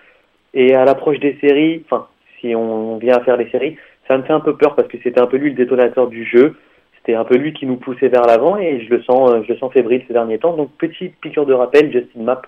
et 0.55 0.75
à 0.75 0.85
l'approche 0.85 1.19
des 1.21 1.37
séries, 1.41 1.85
enfin, 1.85 2.07
si 2.45 2.55
on 2.55 2.99
vient 2.99 3.17
à 3.17 3.21
faire 3.21 3.37
les 3.37 3.51
séries, 3.51 3.77
ça 4.07 4.19
me 4.19 4.23
fait 4.23 4.33
un 4.33 4.41
peu 4.41 4.57
peur 4.57 4.75
parce 4.75 4.89
que 4.89 4.99
c'était 5.03 5.21
un 5.21 5.27
peu 5.27 5.39
lui 5.39 5.51
le 5.51 5.57
détonateur 5.57 6.09
du 6.09 6.25
jeu. 6.27 6.57
C'était 6.97 7.15
un 7.15 7.25
peu 7.25 7.37
lui 7.37 7.53
qui 7.53 7.67
nous 7.67 7.77
poussait 7.77 8.09
vers 8.09 8.27
l'avant 8.27 8.57
et 8.57 8.85
je 8.85 8.91
le 8.91 9.03
sens, 9.03 9.31
euh, 9.31 9.43
je 9.47 9.53
le 9.53 9.59
sens 9.59 9.73
fébrile 9.73 10.03
ces 10.07 10.13
derniers 10.13 10.39
temps. 10.39 10.57
Donc 10.57 10.71
petite 10.79 11.17
piqûre 11.21 11.47
de 11.47 11.53
rappel, 11.53 11.93
Justin 11.93 12.23
Mapp, 12.23 12.47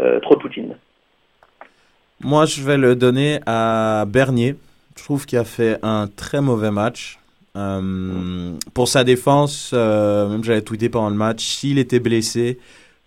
euh, 0.00 0.20
trop 0.20 0.36
Poutine. 0.36 0.76
Moi, 2.22 2.44
je 2.46 2.62
vais 2.62 2.76
le 2.76 2.96
donner 2.96 3.40
à 3.46 4.04
Bernier. 4.06 4.54
Je 4.96 5.04
trouve 5.04 5.24
qu'il 5.24 5.38
a 5.38 5.44
fait 5.44 5.78
un 5.82 6.06
très 6.06 6.40
mauvais 6.40 6.70
match. 6.70 7.18
Euh, 7.56 8.52
pour 8.74 8.88
sa 8.88 9.02
défense, 9.02 9.72
euh, 9.74 10.28
même 10.28 10.44
j'avais 10.44 10.62
tweeté 10.62 10.88
pendant 10.88 11.10
le 11.10 11.16
match, 11.16 11.44
s'il 11.44 11.78
était 11.78 11.98
blessé, 11.98 12.58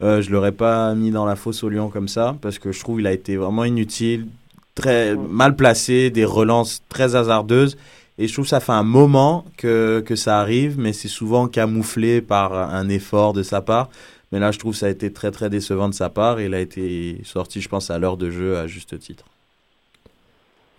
euh, 0.02 0.22
je 0.22 0.32
l'aurais 0.32 0.52
pas 0.52 0.96
mis 0.96 1.12
dans 1.12 1.26
la 1.26 1.36
fosse 1.36 1.64
au 1.64 1.70
lion 1.70 1.90
comme 1.90 2.08
ça, 2.08 2.36
parce 2.42 2.60
que 2.60 2.72
je 2.72 2.80
trouve 2.80 2.98
qu'il 2.98 3.08
a 3.08 3.14
été 3.14 3.38
vraiment 3.38 3.64
inutile, 3.64 4.28
très 4.76 5.16
mal 5.16 5.56
placé, 5.56 6.10
des 6.10 6.26
relances 6.26 6.82
très 6.90 7.16
hasardeuses. 7.16 7.78
Et 8.18 8.28
je 8.28 8.34
trouve 8.34 8.46
que 8.46 8.50
ça 8.50 8.60
fait 8.60 8.72
un 8.72 8.84
moment 8.84 9.46
que, 9.58 10.04
que 10.06 10.16
ça 10.16 10.40
arrive, 10.40 10.78
mais 10.80 10.94
c'est 10.94 11.08
souvent 11.08 11.48
camouflé 11.48 12.22
par 12.22 12.54
un 12.54 12.88
effort 12.90 13.34
de 13.34 13.42
sa 13.44 13.62
part. 13.62 13.90
Mais 14.32 14.40
là, 14.40 14.52
je 14.52 14.60
trouve 14.60 14.74
que 14.74 14.80
ça 14.80 14.86
a 14.88 14.90
été 14.90 15.12
très 15.12 15.32
très 15.32 15.50
décevant 15.50 15.90
de 15.90 15.94
sa 15.94 16.10
part. 16.10 16.40
Et 16.40 16.46
il 16.46 16.54
a 16.54 16.60
été 16.60 17.20
sorti, 17.24 17.62
je 17.62 17.70
pense, 17.70 17.90
à 17.92 17.98
l'heure 18.00 18.18
de 18.18 18.30
jeu 18.30 18.58
à 18.58 18.68
juste 18.68 18.98
titre. 19.00 19.26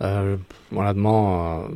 Euh, 0.01 0.35
honnêtement, 0.75 1.63
euh, 1.63 1.67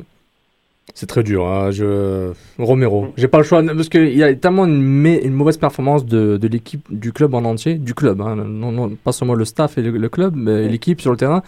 C'est 0.94 1.06
très 1.06 1.22
dur. 1.22 1.46
hein, 1.46 1.70
Je... 1.70 2.32
Romero. 2.58 3.12
J'ai 3.16 3.28
pas 3.28 3.38
le 3.38 3.44
choix 3.44 3.62
parce 3.62 3.88
qu'il 3.88 4.14
y 4.16 4.22
a 4.22 4.34
tellement 4.34 4.66
une, 4.66 5.30
mauvaise 5.32 5.56
performance 5.56 6.04
de, 6.04 6.36
de 6.36 6.48
l'équipe, 6.48 6.86
du 6.90 7.12
club 7.12 7.34
en 7.34 7.44
entier, 7.44 7.74
du 7.74 7.94
club, 7.94 8.20
hein, 8.20 8.36
non, 8.36 8.72
non, 8.72 8.90
pas 8.96 9.12
seulement 9.12 9.34
le 9.34 9.44
staff 9.46 9.78
et 9.78 9.82
le, 9.82 9.90
le 9.90 10.08
club, 10.10 10.34
mais 10.36 10.68
l'équipe 10.68 11.00
sur 11.00 11.10
le 11.12 11.16
terrain, 11.16 11.42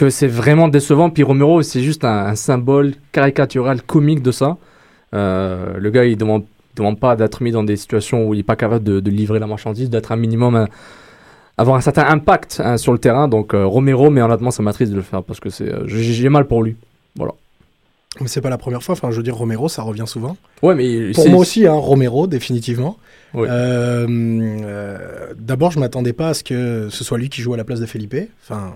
que 0.00 0.08
c'est 0.10 0.26
vraiment 0.42 0.68
décevant. 0.68 1.10
Puis 1.10 1.22
Romero, 1.22 1.62
c'est 1.62 1.82
juste 1.82 2.04
un, 2.04 2.26
un 2.32 2.34
symbole 2.34 2.94
caricatural, 3.12 3.82
comique 3.82 4.22
de 4.22 4.32
ça. 4.32 4.56
Euh, 5.14 5.74
le 5.78 5.90
gars, 5.90 6.04
il 6.04 6.16
demande, 6.16 6.44
demande 6.76 6.98
pas 6.98 7.16
d'être 7.16 7.42
mis 7.42 7.52
dans 7.52 7.64
des 7.64 7.76
situations 7.76 8.18
où 8.26 8.34
il 8.34 8.40
est 8.40 8.48
pas 8.52 8.56
capable 8.56 8.84
de, 8.84 9.00
de 9.00 9.10
livrer 9.10 9.38
la 9.38 9.46
marchandise, 9.46 9.90
d'être 9.90 10.10
un 10.12 10.16
minimum. 10.16 10.54
un- 10.56 10.68
avoir 11.58 11.76
un 11.76 11.82
certain 11.82 12.06
impact 12.08 12.62
hein, 12.64 12.78
sur 12.78 12.92
le 12.92 12.98
terrain. 12.98 13.28
Donc 13.28 13.52
euh, 13.52 13.66
Romero, 13.66 14.08
mais 14.08 14.22
honnêtement, 14.22 14.50
ça 14.50 14.62
m'attriste 14.62 14.92
de 14.92 14.96
le 14.96 15.02
faire 15.02 15.22
parce 15.22 15.40
que 15.40 15.50
c'est, 15.50 15.68
euh, 15.70 15.82
j'ai 15.86 16.28
mal 16.30 16.46
pour 16.46 16.62
lui. 16.62 16.74
Voilà. 17.16 17.32
Mais 18.20 18.28
c'est 18.28 18.40
pas 18.40 18.48
la 18.50 18.58
première 18.58 18.82
fois. 18.82 18.94
Enfin, 18.94 19.10
je 19.10 19.16
veux 19.18 19.22
dire, 19.22 19.36
Romero, 19.36 19.68
ça 19.68 19.82
revient 19.82 20.06
souvent. 20.06 20.36
Ouais, 20.62 20.74
mais 20.74 21.12
pour 21.12 21.28
moi 21.28 21.40
aussi, 21.40 21.66
hein, 21.66 21.74
Romero, 21.74 22.26
définitivement. 22.26 22.96
Oui. 23.34 23.46
Euh, 23.50 24.06
euh, 24.08 24.98
D'abord, 25.38 25.70
je 25.70 25.78
m'attendais 25.78 26.12
pas 26.14 26.30
à 26.30 26.34
ce 26.34 26.42
que 26.42 26.88
ce 26.90 27.04
soit 27.04 27.18
lui 27.18 27.28
qui 27.28 27.40
joue 27.42 27.52
à 27.54 27.56
la 27.58 27.64
place 27.64 27.78
de 27.80 27.86
Felipe. 27.86 28.16
Enfin, 28.42 28.72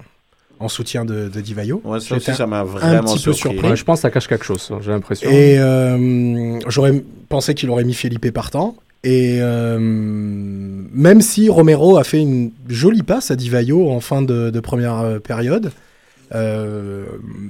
en 0.61 0.69
soutien 0.69 1.05
de, 1.05 1.29
de 1.29 1.41
Di 1.41 1.55
Vaio. 1.55 1.81
Ouais, 1.85 2.01
ça 2.01 2.17
aussi, 2.17 2.33
ça 2.35 2.47
m'a 2.47 2.61
un 2.61 2.65
vraiment 2.65 3.03
petit 3.03 3.25
peu 3.25 3.33
surpris. 3.33 3.55
surpris. 3.57 3.71
Ouais, 3.71 3.77
je 3.77 3.85
pense 3.85 3.99
que 3.99 4.03
ça 4.03 4.11
cache 4.11 4.29
quelque 4.29 4.45
chose, 4.45 4.71
j'ai 4.81 4.91
l'impression. 4.91 5.29
Et 5.31 5.59
euh, 5.59 6.59
j'aurais 6.69 7.03
pensé 7.29 7.55
qu'il 7.55 7.71
aurait 7.71 7.85
mis 7.85 7.95
Felipe 7.95 8.31
partant. 8.33 8.77
Et 9.07 9.39
euh, 9.43 9.79
même 9.79 11.21
si 11.21 11.49
Romero 11.51 11.99
a 11.99 12.05
fait 12.05 12.21
une 12.21 12.53
jolie 12.69 13.03
passe 13.03 13.31
à 13.31 13.37
Di 13.37 13.51
Vaio 13.51 13.91
en 13.91 14.01
fin 14.01 14.23
de, 14.23 14.49
de 14.51 14.61
première 14.61 15.01
euh, 15.01 15.19
période, 15.19 15.73
euh, 16.35 17.05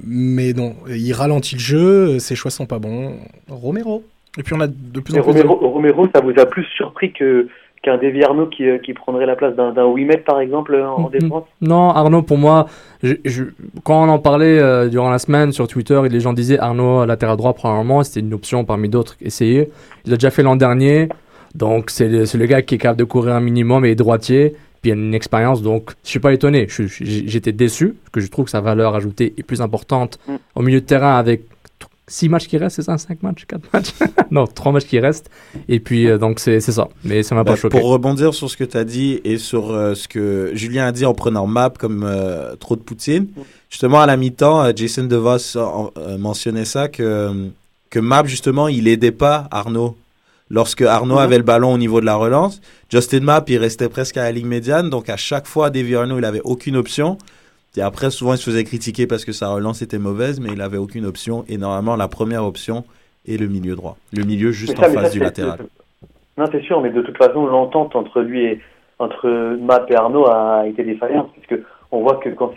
mais 0.05 0.51
non, 0.53 0.75
il 0.89 1.13
ralentit 1.13 1.55
le 1.55 1.61
jeu, 1.61 2.19
ses 2.19 2.35
choix 2.35 2.51
sont 2.51 2.65
pas 2.65 2.79
bons. 2.79 3.13
Romero. 3.49 4.03
Et 4.37 4.43
puis 4.43 4.53
on 4.53 4.59
a 4.59 4.67
de 4.67 4.99
plus 4.99 5.13
Mais 5.13 5.19
en 5.21 5.23
plus. 5.23 5.33
de- 5.33 5.47
Romero, 5.47 5.69
Romero, 5.71 6.07
ça 6.13 6.19
vous 6.21 6.33
a 6.37 6.45
plus 6.45 6.65
surpris 6.75 7.13
que 7.13 7.47
qu'un 7.85 7.97
Devi 7.97 8.23
Arnaud 8.23 8.47
qui, 8.47 8.67
euh, 8.67 8.77
qui 8.79 8.93
prendrait 8.93 9.25
la 9.25 9.35
place 9.35 9.55
d'un 9.55 9.85
Wimet, 9.85 10.17
par 10.17 10.39
exemple, 10.39 10.75
en, 10.75 11.05
en 11.05 11.09
défense? 11.09 11.43
Non, 11.61 11.89
Arnaud, 11.91 12.23
pour 12.23 12.37
moi, 12.37 12.65
je- 13.03 13.13
je- 13.23 13.43
quand 13.83 14.03
on 14.03 14.09
en 14.09 14.19
parlait 14.19 14.59
euh, 14.59 14.89
durant 14.89 15.09
la 15.11 15.19
semaine 15.19 15.51
sur 15.51 15.67
Twitter, 15.67 16.01
et 16.05 16.09
les 16.09 16.19
gens 16.19 16.33
disaient 16.33 16.59
Arnaud 16.59 16.99
à 17.01 17.05
latéral 17.05 17.37
droit, 17.37 17.53
probablement, 17.53 18.03
c'était 18.03 18.19
une 18.21 18.33
option 18.33 18.65
parmi 18.65 18.89
d'autres 18.89 19.15
essayées. 19.21 19.69
Il 20.05 20.11
l'a 20.11 20.17
déjà 20.17 20.31
fait 20.31 20.43
l'an 20.43 20.55
dernier, 20.55 21.09
donc 21.53 21.89
c'est 21.91 22.09
le, 22.09 22.23
le 22.37 22.45
gars 22.45 22.61
qui 22.63 22.75
est 22.75 22.79
capable 22.79 22.99
de 22.99 23.05
courir 23.05 23.35
un 23.35 23.39
minimum 23.41 23.85
et 23.85 23.91
est 23.91 23.95
droitier, 23.95 24.55
puis 24.81 24.91
il 24.91 24.93
a 24.93 24.95
une 24.95 25.13
expérience, 25.13 25.61
donc 25.61 25.91
je 26.03 26.09
suis 26.09 26.19
pas 26.19 26.33
étonné. 26.33 26.67
J'étais 26.69 27.51
déçu, 27.51 27.89
parce 28.03 28.11
que 28.11 28.19
je 28.19 28.29
trouve 28.29 28.45
que 28.45 28.51
sa 28.51 28.61
valeur 28.61 28.95
ajoutée 28.95 29.33
est 29.37 29.43
plus 29.43 29.61
importante 29.61 30.19
au 30.55 30.61
milieu 30.61 30.81
de 30.81 30.85
terrain 30.85 31.15
avec 31.15 31.41
6 32.07 32.29
matchs 32.29 32.47
qui 32.47 32.57
restent, 32.57 32.75
c'est 32.77 32.81
ça? 32.83 32.97
5 32.97 33.23
matchs? 33.23 33.45
4 33.47 33.61
matchs? 33.73 33.89
Non, 34.31 34.45
3 34.45 34.71
matchs 34.71 34.85
qui 34.85 34.99
restent. 34.99 35.29
Et 35.67 35.79
puis, 35.79 36.07
euh, 36.07 36.17
donc, 36.17 36.39
c'est 36.39 36.59
ça. 36.59 36.87
Mais 37.03 37.23
ça 37.23 37.33
m'a 37.35 37.43
Bah, 37.43 37.51
pas 37.53 37.57
choqué. 37.57 37.77
Pour 37.77 37.89
rebondir 37.89 38.33
sur 38.33 38.49
ce 38.49 38.57
que 38.57 38.63
tu 38.63 38.77
as 38.77 38.83
dit 38.83 39.19
et 39.23 39.37
sur 39.37 39.71
euh, 39.71 39.95
ce 39.95 40.07
que 40.07 40.51
Julien 40.53 40.85
a 40.87 40.91
dit 40.91 41.05
en 41.05 41.13
prenant 41.13 41.47
Map 41.47 41.71
comme 41.79 42.03
euh, 42.05 42.55
trop 42.57 42.75
de 42.75 42.81
Poutine, 42.81 43.27
justement 43.69 44.01
à 44.01 44.05
la 44.05 44.17
mi-temps, 44.17 44.75
Jason 44.75 45.05
DeVos 45.05 45.57
en- 45.57 45.91
mentionnait 46.19 46.65
ça 46.65 46.87
que, 46.89 47.49
que 47.89 47.99
Map, 47.99 48.25
justement, 48.25 48.67
il 48.67 48.87
aidait 48.87 49.11
pas 49.11 49.47
Arnaud. 49.51 49.97
Lorsque 50.51 50.83
Arnaud 50.83 51.15
Mhm. 51.15 51.21
avait 51.21 51.37
le 51.37 51.43
ballon 51.43 51.73
au 51.73 51.77
niveau 51.79 52.01
de 52.01 52.05
la 52.05 52.15
relance, 52.15 52.61
Justin 52.91 53.21
Map, 53.21 53.45
il 53.47 53.57
restait 53.57 53.89
presque 53.89 54.17
à 54.17 54.23
la 54.23 54.31
ligne 54.31 54.45
médiane, 54.45 54.91
donc 54.91 55.09
à 55.09 55.17
chaque 55.17 55.47
fois, 55.47 55.71
Davy 55.71 55.95
Arnaud, 55.95 56.19
il 56.19 56.25
avait 56.25 56.41
aucune 56.43 56.75
option. 56.75 57.17
Et 57.77 57.81
après, 57.81 58.09
souvent, 58.09 58.33
il 58.33 58.37
se 58.37 58.49
faisait 58.49 58.63
critiquer 58.63 59.07
parce 59.07 59.25
que 59.25 59.31
sa 59.31 59.49
relance 59.49 59.81
était 59.81 59.97
mauvaise, 59.99 60.39
mais 60.39 60.49
il 60.53 60.61
avait 60.61 60.77
aucune 60.77 61.05
option. 61.05 61.43
Et 61.49 61.57
normalement, 61.57 61.95
la 61.95 62.07
première 62.07 62.45
option 62.45 62.83
est 63.27 63.37
le 63.37 63.47
milieu 63.47 63.75
droit. 63.75 63.97
Le 64.13 64.23
milieu 64.23 64.51
juste 64.51 64.77
ça, 64.77 64.87
en 64.89 64.93
face 64.93 65.03
ça, 65.05 65.09
du 65.09 65.19
latéral. 65.19 65.59
Non, 66.37 66.45
c'est 66.51 66.61
sûr, 66.63 66.81
mais 66.81 66.89
de 66.89 67.01
toute 67.01 67.17
façon, 67.17 67.45
l'entente 67.45 67.95
entre 67.95 68.21
lui 68.21 68.45
et 68.45 68.61
entre 68.99 69.27
Map 69.59 69.85
et 69.89 69.95
Arnaud 69.95 70.25
a 70.27 70.65
été 70.67 70.83
défaillante, 70.83 71.31
puisque 71.33 71.61
on 71.91 72.01
voit 72.01 72.15
que 72.17 72.29
quand 72.29 72.53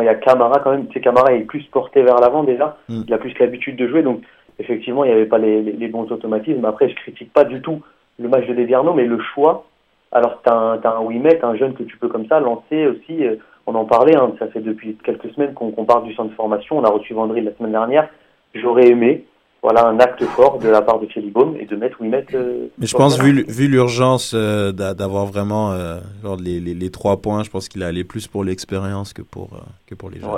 il 0.00 0.04
y 0.04 0.08
a 0.08 0.14
Camara, 0.14 0.60
quand 0.64 0.70
même, 0.70 0.86
c'est 0.92 1.00
Camara 1.00 1.32
est 1.34 1.40
plus 1.40 1.62
porté 1.64 2.02
vers 2.02 2.16
l'avant 2.16 2.44
déjà, 2.44 2.78
Mm. 2.88 3.02
il 3.08 3.14
a 3.14 3.18
plus 3.18 3.38
l'habitude 3.38 3.76
de 3.76 3.86
jouer, 3.88 4.02
donc 4.02 4.22
effectivement, 4.58 5.04
il 5.04 5.08
n'y 5.08 5.14
avait 5.14 5.26
pas 5.26 5.38
les, 5.38 5.60
les, 5.62 5.72
les 5.72 5.88
bons 5.88 6.10
automatismes. 6.10 6.64
Après, 6.64 6.88
je 6.88 6.94
critique 6.94 7.32
pas 7.32 7.44
du 7.44 7.60
tout 7.60 7.80
le 8.18 8.28
match 8.28 8.46
de 8.46 8.54
Devi 8.54 8.74
Arnaud, 8.74 8.94
mais 8.94 9.04
le 9.04 9.18
choix. 9.34 9.66
Alors, 10.12 10.40
t'as 10.44 10.54
un, 10.54 10.78
t'as 10.78 10.96
un 10.96 11.00
Wimet, 11.00 11.42
un 11.42 11.56
jeune 11.56 11.74
que 11.74 11.82
tu 11.82 11.96
peux 11.96 12.08
comme 12.08 12.26
ça 12.26 12.38
lancer 12.40 12.86
aussi. 12.86 13.24
euh, 13.24 13.36
on 13.66 13.74
en 13.74 13.84
parlait, 13.84 14.16
hein, 14.16 14.32
ça 14.38 14.48
fait 14.48 14.60
depuis 14.60 14.96
quelques 15.04 15.30
semaines 15.34 15.54
qu'on 15.54 15.84
parle 15.84 16.04
du 16.04 16.14
centre 16.14 16.30
de 16.30 16.34
formation. 16.34 16.78
On 16.78 16.84
a 16.84 16.90
reçu 16.90 17.14
Vendry 17.14 17.42
la 17.42 17.54
semaine 17.56 17.72
dernière. 17.72 18.08
J'aurais 18.54 18.88
aimé, 18.88 19.24
voilà, 19.62 19.86
un 19.86 19.98
acte 20.00 20.24
fort 20.24 20.58
de 20.58 20.68
la 20.68 20.82
part 20.82 20.98
de 20.98 21.06
Baum 21.30 21.56
et 21.58 21.66
de 21.66 21.76
mettre 21.76 22.00
Wimet. 22.00 22.26
euh, 22.34 22.66
Mais 22.78 22.86
je 22.86 22.96
pense, 22.96 23.18
vu, 23.20 23.44
vu 23.48 23.68
l'urgence 23.68 24.32
euh, 24.34 24.72
d'a- 24.72 24.94
d'avoir 24.94 25.26
vraiment 25.26 25.72
euh, 25.72 25.98
genre 26.22 26.36
les, 26.36 26.58
les, 26.60 26.74
les 26.74 26.90
trois 26.90 27.18
points, 27.22 27.44
je 27.44 27.50
pense 27.50 27.68
qu'il 27.68 27.82
a 27.82 27.86
allé 27.86 28.02
plus 28.04 28.26
pour 28.26 28.42
l'expérience 28.44 29.12
que 29.12 29.22
pour, 29.22 29.50
euh, 29.54 29.58
que 29.86 29.94
pour 29.94 30.10
les 30.10 30.18
jeunes. 30.20 30.28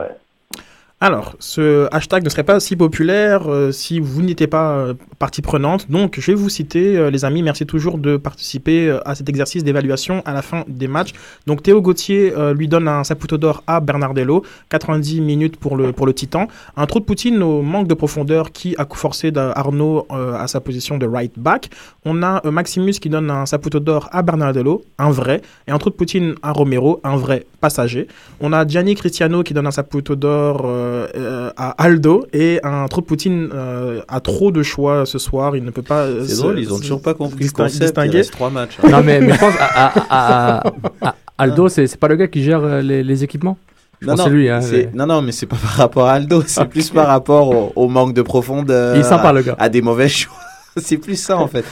Alors, 1.00 1.34
ce 1.40 1.88
hashtag 1.92 2.24
ne 2.24 2.28
serait 2.30 2.44
pas 2.44 2.60
si 2.60 2.76
populaire 2.76 3.48
euh, 3.48 3.72
si 3.72 3.98
vous 3.98 4.22
n'étiez 4.22 4.46
pas 4.46 4.70
euh, 4.70 4.94
partie 5.18 5.42
prenante. 5.42 5.90
Donc, 5.90 6.18
je 6.20 6.30
vais 6.30 6.34
vous 6.34 6.48
citer, 6.48 6.96
euh, 6.96 7.10
les 7.10 7.24
amis. 7.24 7.42
Merci 7.42 7.66
toujours 7.66 7.98
de 7.98 8.16
participer 8.16 8.96
à 9.04 9.14
cet 9.16 9.28
exercice 9.28 9.64
d'évaluation 9.64 10.22
à 10.24 10.32
la 10.32 10.40
fin 10.40 10.64
des 10.68 10.86
matchs. 10.86 11.12
Donc, 11.46 11.62
Théo 11.62 11.82
Gauthier 11.82 12.32
lui 12.54 12.68
donne 12.68 12.88
un 12.88 13.04
Saputo 13.04 13.36
d'or 13.36 13.62
à 13.66 13.80
Bernardello. 13.80 14.44
90 14.70 15.20
minutes 15.20 15.56
pour 15.56 15.76
le, 15.76 15.92
pour 15.92 16.06
le 16.06 16.14
Titan. 16.14 16.46
Un 16.76 16.86
trou 16.86 17.00
de 17.00 17.04
Poutine 17.04 17.42
au 17.42 17.60
manque 17.60 17.88
de 17.88 17.94
profondeur 17.94 18.52
qui 18.52 18.74
a 18.78 18.86
forcé 18.90 19.32
Arnaud 19.36 20.06
à 20.10 20.46
sa 20.46 20.60
position 20.60 20.96
de 20.96 21.06
right 21.06 21.32
back. 21.36 21.70
On 22.04 22.22
a 22.22 22.40
Maximus 22.48 22.92
qui 22.92 23.08
donne 23.08 23.30
un 23.30 23.46
Saputo 23.46 23.80
d'or 23.80 24.08
à 24.12 24.22
Bernardello, 24.22 24.84
un 24.98 25.10
vrai. 25.10 25.42
Et 25.66 25.72
un 25.72 25.78
trou 25.78 25.90
de 25.90 25.96
Poutine 25.96 26.34
à 26.42 26.52
Romero, 26.52 27.00
un 27.04 27.16
vrai 27.16 27.46
passager. 27.60 28.06
On 28.40 28.52
a 28.52 28.66
Gianni 28.66 28.94
Cristiano 28.94 29.42
qui 29.42 29.54
donne 29.54 29.66
un 29.66 29.72
Saputo 29.72 30.14
d'or 30.14 30.62
à 31.56 31.70
Aldo 31.82 32.26
et 32.32 32.60
un 32.62 32.86
trop 32.88 33.00
de 33.00 33.06
Poutine 33.06 33.50
euh, 33.52 34.00
a 34.08 34.20
trop 34.20 34.50
de 34.50 34.62
choix 34.62 35.06
ce 35.06 35.18
soir. 35.18 35.56
Il 35.56 35.64
ne 35.64 35.70
peut 35.70 35.82
pas. 35.82 36.02
euh, 36.02 36.24
C'est 36.26 36.34
se- 36.34 36.40
drôle, 36.40 36.58
ils 36.58 36.72
ont 36.72 36.78
toujours 36.78 37.02
pas 37.02 37.14
compris 37.14 37.44
le 37.44 37.50
concept, 37.50 37.74
il 37.76 37.80
distinguer. 37.80 38.16
reste 38.18 38.32
trois 38.32 38.50
matchs, 38.50 38.78
hein. 38.82 38.88
Non, 38.90 39.02
mais, 39.04 39.20
mais 39.20 39.32
je 39.34 39.38
pense 39.38 39.54
à, 39.60 39.86
à- 39.86 40.58
à- 40.60 40.68
à- 41.02 41.14
Aldo, 41.38 41.68
c'est 41.68 41.86
c'est 41.86 41.98
pas 41.98 42.08
le 42.08 42.16
gars 42.16 42.28
qui 42.28 42.42
gère 42.42 42.62
euh, 42.62 42.80
les, 42.80 43.02
les 43.02 43.24
équipements? 43.24 43.58
Non, 44.02 44.14
non, 44.16 44.28
lui. 44.28 44.48
Hein, 44.50 44.60
c'est- 44.60 44.76
les- 44.76 44.88
non, 44.94 45.06
non, 45.06 45.22
mais 45.22 45.32
c'est 45.32 45.46
pas 45.46 45.56
par 45.56 45.70
rapport 45.70 46.06
à 46.06 46.12
Aldo, 46.14 46.42
c'est 46.46 46.66
plus 46.66 46.90
par 46.90 47.06
rapport 47.06 47.48
au, 47.48 47.72
au 47.76 47.88
manque 47.88 48.12
de 48.14 48.22
profondeur. 48.22 48.96
Il 48.96 49.04
sympa, 49.04 49.32
le 49.32 49.42
gars. 49.42 49.56
à 49.58 49.68
des 49.68 49.82
mauvais 49.82 50.08
choix. 50.08 50.34
c'est 50.76 50.98
plus 50.98 51.16
ça, 51.16 51.38
en 51.38 51.46
fait. 51.48 51.64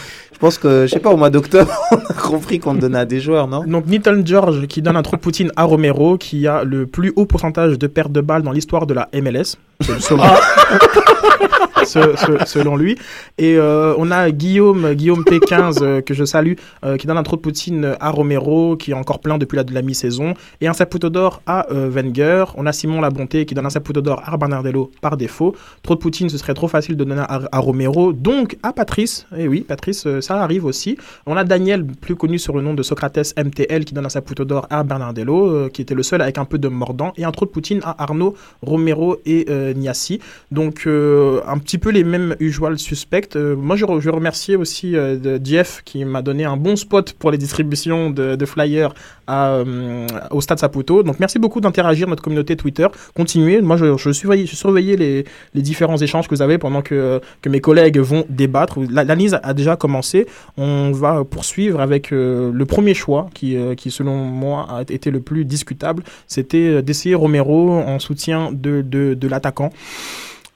Je 0.42 0.46
pense 0.48 0.58
que, 0.58 0.86
je 0.86 0.90
sais 0.92 0.98
pas, 0.98 1.10
au 1.10 1.16
mois 1.16 1.30
d'octobre, 1.30 1.70
on 1.92 1.98
a 1.98 2.14
compris 2.14 2.58
qu'on 2.58 2.74
donnait 2.74 2.98
à 2.98 3.04
des 3.04 3.20
joueurs, 3.20 3.46
non? 3.46 3.62
Donc 3.64 3.86
Newton 3.86 4.26
George 4.26 4.66
qui 4.66 4.82
donne 4.82 4.96
un 4.96 5.02
trop 5.02 5.14
de 5.14 5.20
Poutine 5.20 5.52
à 5.54 5.62
Romero 5.62 6.18
qui 6.18 6.48
a 6.48 6.64
le 6.64 6.88
plus 6.88 7.12
haut 7.14 7.26
pourcentage 7.26 7.78
de 7.78 7.86
pertes 7.86 8.10
de 8.10 8.20
balles 8.20 8.42
dans 8.42 8.50
l'histoire 8.50 8.88
de 8.88 8.92
la 8.92 9.08
MLS. 9.14 9.54
C'est 9.82 10.10
le 10.10 10.16
Selon 11.84 12.76
lui. 12.76 12.96
Et 13.38 13.56
euh, 13.56 13.94
on 13.98 14.10
a 14.10 14.30
Guillaume, 14.30 14.94
Guillaume 14.94 15.22
P15 15.22 15.78
euh, 15.82 16.00
que 16.00 16.14
je 16.14 16.24
salue, 16.24 16.54
euh, 16.84 16.96
qui 16.96 17.06
donne 17.06 17.18
un 17.18 17.22
trop 17.22 17.36
de 17.36 17.40
Poutine 17.40 17.96
à 18.00 18.10
Romero, 18.10 18.76
qui 18.76 18.92
est 18.92 18.94
encore 18.94 19.20
plein 19.20 19.38
depuis 19.38 19.56
la, 19.56 19.64
de 19.64 19.74
la 19.74 19.82
mi-saison, 19.82 20.34
et 20.60 20.68
un 20.68 20.72
Saputo 20.72 21.10
d'or 21.10 21.42
à 21.46 21.66
Wenger. 21.70 22.44
On 22.56 22.66
a 22.66 22.72
Simon 22.72 23.00
Labonté 23.00 23.46
qui 23.46 23.54
donne 23.54 23.66
un 23.66 23.70
Saputo 23.70 24.00
d'or 24.00 24.22
à 24.24 24.36
Bernardello 24.36 24.90
par 25.00 25.16
défaut. 25.16 25.54
Trop 25.82 25.94
de 25.94 26.00
Poutine, 26.00 26.28
ce 26.28 26.38
serait 26.38 26.54
trop 26.54 26.68
facile 26.68 26.96
de 26.96 27.04
donner 27.04 27.22
à, 27.26 27.58
Romero, 27.58 28.12
donc 28.12 28.56
à 28.62 28.72
Patrice. 28.72 29.26
Et 29.36 29.48
oui, 29.48 29.62
Patrice, 29.62 30.06
ça 30.20 30.42
arrive 30.42 30.64
aussi. 30.64 30.96
On 31.26 31.36
a 31.36 31.44
Daniel, 31.44 31.84
plus 31.84 32.16
connu 32.16 32.38
sur 32.38 32.54
le 32.56 32.62
nom 32.62 32.74
de 32.74 32.82
Socrates 32.82 33.34
MTL, 33.36 33.84
qui 33.84 33.94
donne 33.94 34.06
un 34.06 34.10
Saputo 34.10 34.44
d'or 34.44 34.66
à 34.70 34.82
Bernardello, 34.82 35.68
qui 35.70 35.82
était 35.82 35.94
le 35.94 36.02
seul 36.02 36.22
avec 36.22 36.38
un 36.38 36.44
peu 36.44 36.58
de 36.58 36.68
mordant, 36.68 37.12
et 37.16 37.24
un 37.24 37.30
trop 37.30 37.46
de 37.46 37.50
Poutine 37.50 37.80
à 37.84 38.02
Arnaud, 38.02 38.34
Romero 38.62 39.18
et 39.26 39.46
Niassi. 39.74 40.20
Donc 40.50 40.86
un 40.86 41.58
petit 41.58 41.71
peu 41.78 41.90
les 41.90 42.04
mêmes 42.04 42.36
usual 42.40 42.78
suspects. 42.78 43.36
Euh, 43.36 43.56
moi, 43.56 43.76
je, 43.76 43.84
re- 43.84 44.00
je 44.00 44.10
remercier 44.10 44.56
aussi 44.56 44.96
euh, 44.96 45.16
qui 45.84 46.04
m'a 46.04 46.22
donné 46.22 46.44
un 46.44 46.56
bon 46.56 46.76
spot 46.76 47.12
pour 47.14 47.30
les 47.30 47.38
distributions 47.38 48.10
de, 48.10 48.44
flyers 48.46 48.94
euh, 49.30 50.06
au 50.30 50.40
Stade 50.40 50.58
Saputo. 50.58 51.02
Donc 51.02 51.20
merci 51.20 51.38
beaucoup 51.38 51.60
d'interagir 51.60 52.08
notre 52.08 52.22
communauté 52.22 52.56
Twitter. 52.56 52.86
Continuez. 53.14 53.60
Moi, 53.60 53.76
je, 53.76 53.96
je 53.96 54.12
surveillais 54.12 54.96
les, 54.96 55.24
différents 55.62 55.96
échanges 55.96 56.28
que 56.28 56.34
vous 56.34 56.42
avez 56.42 56.58
pendant 56.58 56.82
que, 56.82 57.20
mes 57.48 57.60
collègues 57.60 57.98
vont 57.98 58.24
débattre. 58.28 58.78
La- 58.90 59.04
L'analyse 59.04 59.38
a 59.42 59.52
déjà 59.52 59.76
commencé. 59.76 60.26
On 60.56 60.90
va 60.92 61.24
poursuivre 61.24 61.80
avec 61.80 62.12
euh, 62.12 62.50
le 62.52 62.64
premier 62.64 62.94
choix 62.94 63.28
qui, 63.34 63.56
euh, 63.56 63.74
qui, 63.74 63.90
selon 63.90 64.16
moi, 64.16 64.66
a 64.70 64.82
été 64.82 65.10
le 65.10 65.20
plus 65.20 65.44
discutable. 65.44 66.02
C'était 66.26 66.82
d'essayer 66.82 67.14
Romero 67.14 67.72
en 67.72 67.98
soutien 67.98 68.50
de 68.52 69.28
l'attaquant. 69.28 69.70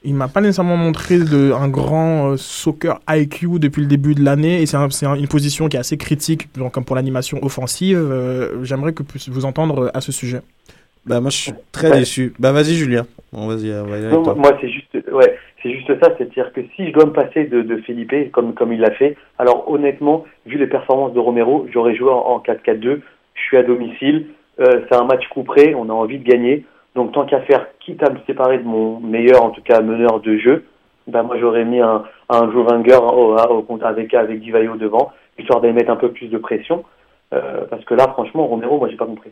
Il 0.06 0.14
m'a 0.14 0.28
pas 0.28 0.40
nécessairement 0.40 0.76
montré 0.76 1.18
de, 1.18 1.52
un 1.52 1.68
grand 1.68 2.30
euh, 2.32 2.36
soccer 2.36 3.00
IQ 3.08 3.58
depuis 3.58 3.82
le 3.82 3.88
début 3.88 4.14
de 4.14 4.24
l'année 4.24 4.62
et 4.62 4.66
c'est 4.66 4.76
un- 4.76 5.14
une 5.16 5.26
position 5.28 5.68
qui 5.68 5.76
est 5.76 5.80
assez 5.80 5.96
critique 5.96 6.48
genre, 6.56 6.70
comme 6.70 6.84
pour 6.84 6.94
l'animation 6.96 7.38
offensive. 7.42 7.98
Euh, 7.98 8.62
J'aimerais 8.64 8.92
que 8.92 9.02
puisse 9.02 9.28
vous 9.28 9.44
entendre 9.44 9.90
à 9.94 10.00
ce 10.00 10.12
sujet. 10.12 10.40
Bah, 11.06 11.20
moi, 11.20 11.30
je 11.30 11.36
suis 11.36 11.52
très 11.72 11.90
Ouais. 11.90 11.98
déçu. 12.00 12.32
Bah, 12.38 12.52
vas-y, 12.52 12.74
Julien. 12.74 13.06
Bon, 13.32 13.46
vas-y, 13.48 13.70
on 13.72 13.84
va 13.84 13.96
y 13.96 14.00
aller 14.00 14.08
Non, 14.08 14.22
avec 14.22 14.24
toi. 14.24 14.34
moi, 14.34 14.58
c'est 14.60 14.68
juste, 14.70 14.96
ouais, 15.12 15.36
c'est 15.62 15.72
juste 15.72 15.88
ça, 16.00 16.12
c'est-à-dire 16.16 16.52
que 16.52 16.60
si 16.74 16.86
je 16.88 16.92
dois 16.92 17.04
me 17.06 17.12
passer 17.12 17.44
de, 17.44 17.62
de 17.62 17.76
Felipe, 17.78 18.32
comme, 18.32 18.54
comme 18.54 18.72
il 18.72 18.80
l'a 18.80 18.90
fait, 18.92 19.16
alors 19.38 19.70
honnêtement, 19.70 20.24
vu 20.46 20.56
les 20.58 20.66
performances 20.66 21.12
de 21.14 21.20
Romero, 21.20 21.66
j'aurais 21.72 21.94
joué 21.96 22.10
en, 22.10 22.16
en 22.18 22.38
4-4-2, 22.40 23.00
je 23.34 23.40
suis 23.42 23.56
à 23.56 23.62
domicile, 23.62 24.26
euh, 24.60 24.82
c'est 24.88 24.96
un 24.96 25.04
match 25.04 25.28
coup 25.28 25.42
près, 25.42 25.74
on 25.74 25.90
a 25.90 25.92
envie 25.92 26.18
de 26.18 26.24
gagner, 26.28 26.64
donc 26.96 27.12
tant 27.12 27.24
qu'à 27.26 27.40
faire, 27.42 27.66
quitte 27.86 28.02
à 28.02 28.10
me 28.10 28.18
séparer 28.26 28.58
de 28.58 28.64
mon 28.64 28.98
meilleur, 29.00 29.44
en 29.44 29.50
tout 29.50 29.62
cas 29.62 29.80
meneur 29.80 30.20
de 30.20 30.36
jeu, 30.36 30.66
ben 31.06 31.22
moi 31.22 31.38
j'aurais 31.38 31.64
mis 31.64 31.80
un, 31.80 32.02
un 32.28 32.50
Joe 32.50 32.66
Wenger 32.66 32.98
au, 33.00 33.36
au, 33.38 33.62
compte 33.62 33.84
avec, 33.84 34.12
avec 34.12 34.40
Divayo 34.40 34.76
devant, 34.76 35.12
histoire 35.38 35.60
d'aller 35.60 35.72
mettre 35.72 35.92
un 35.92 35.96
peu 35.96 36.10
plus 36.10 36.26
de 36.26 36.36
pression, 36.36 36.84
euh, 37.32 37.64
parce 37.70 37.84
que 37.84 37.94
là 37.94 38.08
franchement, 38.08 38.46
Romero, 38.48 38.78
moi 38.78 38.88
j'ai 38.88 38.96
pas 38.96 39.06
compris. 39.06 39.30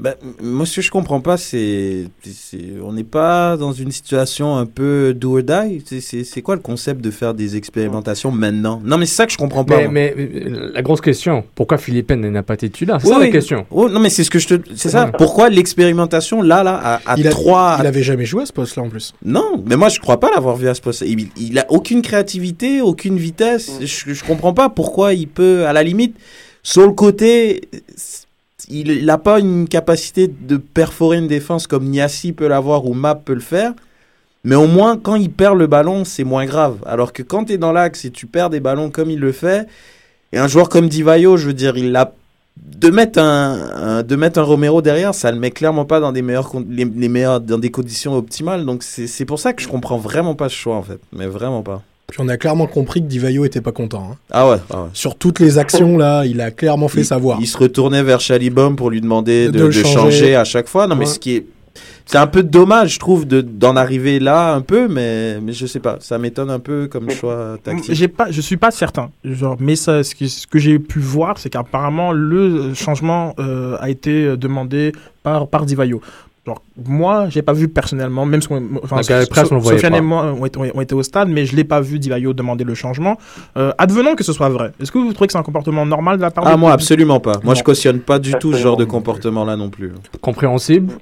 Ben, 0.00 0.14
moi, 0.42 0.64
ce 0.64 0.76
que 0.76 0.82
je 0.82 0.90
comprends 0.90 1.20
pas, 1.20 1.36
c'est, 1.36 2.04
c'est- 2.22 2.58
on 2.82 2.92
n'est 2.94 3.04
pas 3.04 3.56
dans 3.58 3.72
une 3.72 3.90
situation 3.92 4.56
un 4.56 4.64
peu 4.64 5.12
do 5.14 5.36
or 5.36 5.42
die? 5.42 5.82
C'est- 5.84 6.00
C'est 6.00 6.24
c'est 6.24 6.40
quoi 6.42 6.54
le 6.54 6.62
concept 6.62 7.02
de 7.02 7.10
faire 7.10 7.34
des 7.34 7.56
expérimentations 7.56 8.30
maintenant? 8.32 8.80
Non, 8.84 8.96
mais 8.96 9.04
c'est 9.06 9.16
ça 9.16 9.26
que 9.26 9.32
je 9.32 9.36
comprends 9.36 9.64
pas. 9.64 9.76
Mais, 9.88 9.88
mais, 9.88 10.14
euh, 10.16 10.70
la 10.72 10.80
grosse 10.82 11.00
question, 11.02 11.44
pourquoi 11.54 11.76
Philippe 11.76 12.10
n'a 12.12 12.42
pas 12.42 12.54
été 12.54 12.70
titulaire 12.70 12.98
C'est 13.00 13.08
Oui, 13.08 13.12
ça 13.12 13.18
oui. 13.20 13.26
la 13.26 13.32
question. 13.32 13.66
Oh, 13.70 13.88
non, 13.90 14.00
mais 14.00 14.08
c'est 14.08 14.24
ce 14.24 14.30
que 14.30 14.38
je 14.38 14.48
te, 14.48 14.54
c'est 14.74 14.88
ça. 14.88 15.06
Pourquoi 15.18 15.50
l'expérimentation 15.50 16.40
là, 16.40 16.62
là, 16.62 16.76
à, 16.82 17.12
à 17.12 17.18
Il, 17.18 17.26
a- 17.26 17.30
trois, 17.30 17.76
il 17.80 17.86
avait 17.86 18.02
jamais 18.02 18.24
joué 18.24 18.42
à 18.42 18.46
ce 18.46 18.52
poste-là 18.52 18.84
en 18.84 18.88
plus. 18.88 19.12
Non, 19.24 19.62
mais 19.66 19.76
moi 19.76 19.88
je 19.90 20.00
crois 20.00 20.18
pas 20.18 20.30
l'avoir 20.34 20.56
vu 20.56 20.66
à 20.68 20.74
ce 20.74 20.80
poste. 20.80 21.02
Il, 21.06 21.28
il 21.36 21.58
a 21.58 21.66
aucune 21.68 22.00
créativité, 22.02 22.80
aucune 22.80 23.18
vitesse. 23.18 23.70
Je, 23.80 24.14
je 24.14 24.24
comprends 24.24 24.54
pas 24.54 24.68
pourquoi 24.70 25.12
il 25.12 25.28
peut, 25.28 25.66
à 25.66 25.72
la 25.72 25.82
limite, 25.82 26.16
sur 26.62 26.86
le 26.86 26.92
côté, 26.92 27.62
il 28.68 29.04
n'a 29.04 29.18
pas 29.18 29.40
une 29.40 29.68
capacité 29.68 30.28
de 30.28 30.56
perforer 30.56 31.18
une 31.18 31.28
défense 31.28 31.66
comme 31.66 31.84
Niassi 31.84 32.32
peut 32.32 32.48
l'avoir 32.48 32.86
ou 32.86 32.94
Map 32.94 33.14
peut 33.16 33.34
le 33.34 33.40
faire. 33.40 33.72
Mais 34.44 34.54
au 34.54 34.66
moins, 34.66 34.96
quand 34.96 35.16
il 35.16 35.30
perd 35.30 35.58
le 35.58 35.66
ballon, 35.66 36.04
c'est 36.04 36.24
moins 36.24 36.46
grave. 36.46 36.78
Alors 36.86 37.12
que 37.12 37.22
quand 37.22 37.44
tu 37.44 37.52
es 37.52 37.58
dans 37.58 37.72
l'axe 37.72 38.04
et 38.04 38.10
tu 38.10 38.26
perds 38.26 38.50
des 38.50 38.60
ballons 38.60 38.90
comme 38.90 39.10
il 39.10 39.20
le 39.20 39.32
fait, 39.32 39.66
et 40.32 40.38
un 40.38 40.48
joueur 40.48 40.68
comme 40.68 40.88
Divayo, 40.88 41.36
je 41.36 41.46
veux 41.46 41.54
dire, 41.54 41.76
il 41.76 41.94
a 41.94 42.14
de 42.56 42.90
mettre 42.90 43.18
un, 43.18 44.02
de 44.02 44.16
mettre 44.16 44.38
un 44.38 44.42
Romero 44.42 44.82
derrière, 44.82 45.14
ça 45.14 45.30
le 45.32 45.38
met 45.38 45.50
clairement 45.50 45.84
pas 45.84 46.00
dans 46.00 46.12
des 46.12 46.22
meilleures 46.22 46.52
les, 46.68 46.84
meilleures 46.84 47.40
dans 47.40 47.58
des 47.58 47.70
conditions 47.70 48.14
optimales. 48.16 48.64
Donc 48.64 48.82
c'est 48.82 49.06
c'est 49.06 49.24
pour 49.24 49.38
ça 49.38 49.52
que 49.52 49.62
je 49.62 49.68
comprends 49.68 49.98
vraiment 49.98 50.34
pas 50.34 50.48
ce 50.48 50.54
choix 50.54 50.76
en 50.76 50.82
fait, 50.82 51.00
mais 51.12 51.26
vraiment 51.26 51.62
pas. 51.62 51.82
Puis 52.10 52.20
on 52.20 52.28
a 52.28 52.36
clairement 52.36 52.66
compris 52.66 53.00
que 53.00 53.06
Divayo 53.06 53.44
était 53.44 53.60
pas 53.60 53.72
content. 53.72 54.10
hein. 54.12 54.16
Ah 54.30 54.48
ouais. 54.50 54.56
ah 54.70 54.82
ouais. 54.82 54.88
Sur 54.92 55.14
toutes 55.16 55.38
les 55.40 55.58
actions 55.58 55.96
là, 55.96 56.24
il 56.26 56.40
a 56.40 56.50
clairement 56.50 56.88
fait 56.88 57.04
savoir. 57.04 57.38
Il 57.40 57.46
se 57.46 57.56
retournait 57.58 58.02
vers 58.02 58.20
Chalibom 58.20 58.76
pour 58.76 58.90
lui 58.90 59.00
demander 59.00 59.46
de, 59.46 59.52
De 59.52 59.58
de 59.58 59.64
le 59.64 59.70
changer. 59.72 59.92
changer. 59.94 60.34
à 60.36 60.44
chaque 60.44 60.68
fois. 60.68 60.86
Non 60.86 60.96
mais 60.96 61.06
ce 61.06 61.18
qui 61.18 61.36
est 61.36 61.46
c'est 62.04 62.18
un 62.18 62.26
peu 62.26 62.42
dommage, 62.42 62.94
je 62.94 62.98
trouve, 62.98 63.24
de- 63.24 63.40
d'en 63.40 63.76
arriver 63.76 64.18
là 64.18 64.52
un 64.54 64.60
peu, 64.62 64.88
mais, 64.88 65.40
mais 65.40 65.52
je 65.52 65.64
sais 65.66 65.78
pas, 65.78 65.98
ça 66.00 66.18
m'étonne 66.18 66.50
un 66.50 66.58
peu 66.58 66.88
comme 66.88 67.08
choix 67.10 67.56
tactique. 67.62 67.94
J'ai 67.94 68.08
pas, 68.08 68.32
je 68.32 68.40
suis 68.40 68.56
pas 68.56 68.72
certain. 68.72 69.10
Genre, 69.24 69.56
mais 69.60 69.76
ça, 69.76 70.02
ce, 70.02 70.16
qui- 70.16 70.28
ce 70.28 70.48
que 70.48 70.58
j'ai 70.58 70.80
pu 70.80 70.98
voir, 70.98 71.38
c'est 71.38 71.50
qu'apparemment 71.50 72.10
le 72.10 72.74
changement 72.74 73.34
euh, 73.38 73.76
a 73.78 73.88
été 73.90 74.36
demandé 74.36 74.90
par 75.22 75.46
par 75.46 75.64
Divayo. 75.64 76.00
Genre, 76.46 76.62
moi, 76.86 77.28
j'ai 77.28 77.42
pas 77.42 77.52
vu 77.52 77.68
personnellement, 77.68 78.24
même 78.24 78.40
si 78.40 78.48
on, 78.50 78.62
enfin, 78.82 79.00
presse, 79.28 79.52
on 79.52 79.60
Sofiane 79.60 79.92
pas. 79.92 79.98
et 79.98 80.00
moi 80.00 80.24
ont 80.32 80.46
été, 80.46 80.58
ont 80.58 80.80
été 80.80 80.94
au 80.94 81.02
stade, 81.02 81.28
mais 81.28 81.44
je 81.44 81.54
l'ai 81.54 81.64
pas 81.64 81.82
vu 81.82 81.98
Divayo 81.98 82.32
demander 82.32 82.64
le 82.64 82.74
changement. 82.74 83.18
Euh, 83.58 83.72
advenons 83.76 84.14
que 84.14 84.24
ce 84.24 84.32
soit 84.32 84.48
vrai. 84.48 84.72
Est-ce 84.80 84.90
que 84.90 84.96
vous 84.98 85.12
trouvez 85.12 85.26
que 85.26 85.32
c'est 85.32 85.38
un 85.38 85.42
comportement 85.42 85.84
normal 85.84 86.16
de 86.16 86.22
la 86.22 86.30
part 86.30 86.44
Ah 86.46 86.54
de- 86.54 86.58
moi 86.58 86.72
absolument 86.72 87.20
pas. 87.20 87.34
Moi 87.44 87.52
Non. 87.52 87.54
je 87.54 87.62
cautionne 87.62 88.00
pas 88.00 88.18
du 88.18 88.32
tout 88.34 88.52
ce 88.54 88.58
genre 88.58 88.78
de 88.78 88.84
non 88.84 88.90
comportement 88.90 89.44
là 89.44 89.56
non 89.56 89.68
plus. 89.68 89.92
Compréhensible, 90.22 90.94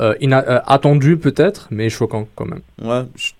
euh, 0.00 0.14
euh, 0.22 0.60
attendu 0.66 1.18
peut-être, 1.18 1.68
mais 1.70 1.90
choquant 1.90 2.26
quand 2.34 2.46
même. 2.46 2.60
Ouais, 2.82 3.02
je- 3.16 3.32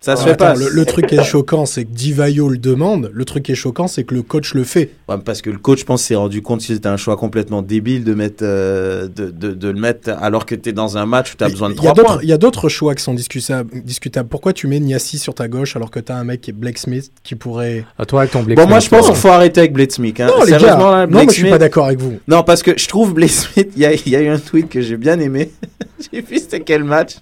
ça 0.00 0.16
se 0.16 0.22
Ah, 0.22 0.26
fait 0.26 0.36
pas. 0.36 0.54
Le, 0.54 0.68
le 0.68 0.84
truc 0.84 1.06
qui 1.06 1.14
est 1.14 1.22
choquant, 1.22 1.64
c'est 1.64 1.84
que 1.84 1.90
Divayo 1.92 2.48
le 2.48 2.58
demande. 2.58 3.10
Le 3.14 3.24
truc 3.24 3.44
qui 3.44 3.52
est 3.52 3.54
choquant, 3.54 3.86
c'est 3.86 4.02
que 4.02 4.14
le 4.14 4.22
coach 4.22 4.52
le 4.54 4.64
fait. 4.64 4.90
Ouais, 5.08 5.16
parce 5.24 5.40
que 5.42 5.48
le 5.50 5.58
coach, 5.58 5.80
je 5.80 5.84
pense, 5.84 6.02
s'est 6.02 6.16
rendu 6.16 6.42
compte 6.42 6.58
que 6.60 6.66
c'était 6.66 6.88
un 6.88 6.96
choix 6.96 7.16
complètement 7.16 7.62
débile 7.62 8.02
de 8.02 8.12
mettre, 8.12 8.42
euh, 8.42 9.06
de, 9.06 9.30
de, 9.30 9.52
de 9.52 9.68
le 9.68 9.78
mettre 9.80 10.10
alors 10.20 10.44
que 10.44 10.56
tu 10.56 10.70
es 10.70 10.72
dans 10.72 10.98
un 10.98 11.06
match 11.06 11.32
où 11.32 11.36
tu 11.36 11.44
as 11.44 11.48
besoin 11.48 11.68
de 11.70 11.74
Il 11.74 11.84
y 11.84 11.86
a 11.86 11.92
3 11.92 11.94
d'autres- 11.94 12.12
points. 12.14 12.22
il 12.24 12.28
y 12.28 12.32
a 12.32 12.36
d'autres 12.38 12.68
choix 12.68 12.94
qui 12.96 13.04
sont 13.04 13.14
discutables. 13.14 13.70
discutables. 13.84 14.28
Pourquoi 14.28 14.52
tu 14.52 14.66
mets 14.66 14.80
Niassi 14.80 15.18
sur 15.18 15.34
ta 15.34 15.46
gauche 15.46 15.76
alors 15.76 15.90
que 15.92 16.00
tu 16.00 16.10
as 16.10 16.16
un 16.16 16.24
mec 16.24 16.40
qui 16.40 16.50
est 16.50 16.54
Blake 16.54 16.78
Smith 16.78 17.12
qui 17.22 17.36
pourrait. 17.36 17.84
À 17.96 18.04
toi 18.04 18.22
avec 18.22 18.32
ton 18.32 18.42
Blake 18.42 18.58
Bon, 18.58 18.66
moi, 18.66 18.80
je 18.80 18.88
pense 18.88 19.06
qu'il 19.06 19.14
faut 19.14 19.28
arrêter 19.28 19.60
avec 19.60 19.72
Blade 19.72 19.92
Smith. 19.92 20.18
Hein. 20.20 20.26
Non, 20.36 20.42
les 20.44 20.50
gars, 20.50 20.58
là, 20.58 20.76
non, 20.76 21.06
Blake 21.06 21.10
moi, 21.12 21.22
je 21.26 21.30
suis 21.30 21.40
Smith- 21.42 21.52
pas 21.52 21.58
d'accord 21.58 21.86
avec 21.86 22.00
vous. 22.00 22.18
Non, 22.26 22.42
parce 22.42 22.64
que 22.64 22.72
je 22.76 22.88
trouve 22.88 23.14
Blake 23.14 23.30
Smith, 23.30 23.70
il 23.76 23.82
y 23.82 23.86
a, 23.86 23.92
il 23.94 24.08
y 24.08 24.16
a 24.16 24.20
eu 24.20 24.28
un 24.28 24.38
tweet 24.40 24.68
que 24.68 24.80
j'ai 24.80 24.96
bien 24.96 25.20
aimé. 25.20 25.52
j'ai 26.12 26.20
vu 26.22 26.38
c'était 26.38 26.58
quel 26.60 26.82
match. 26.82 27.18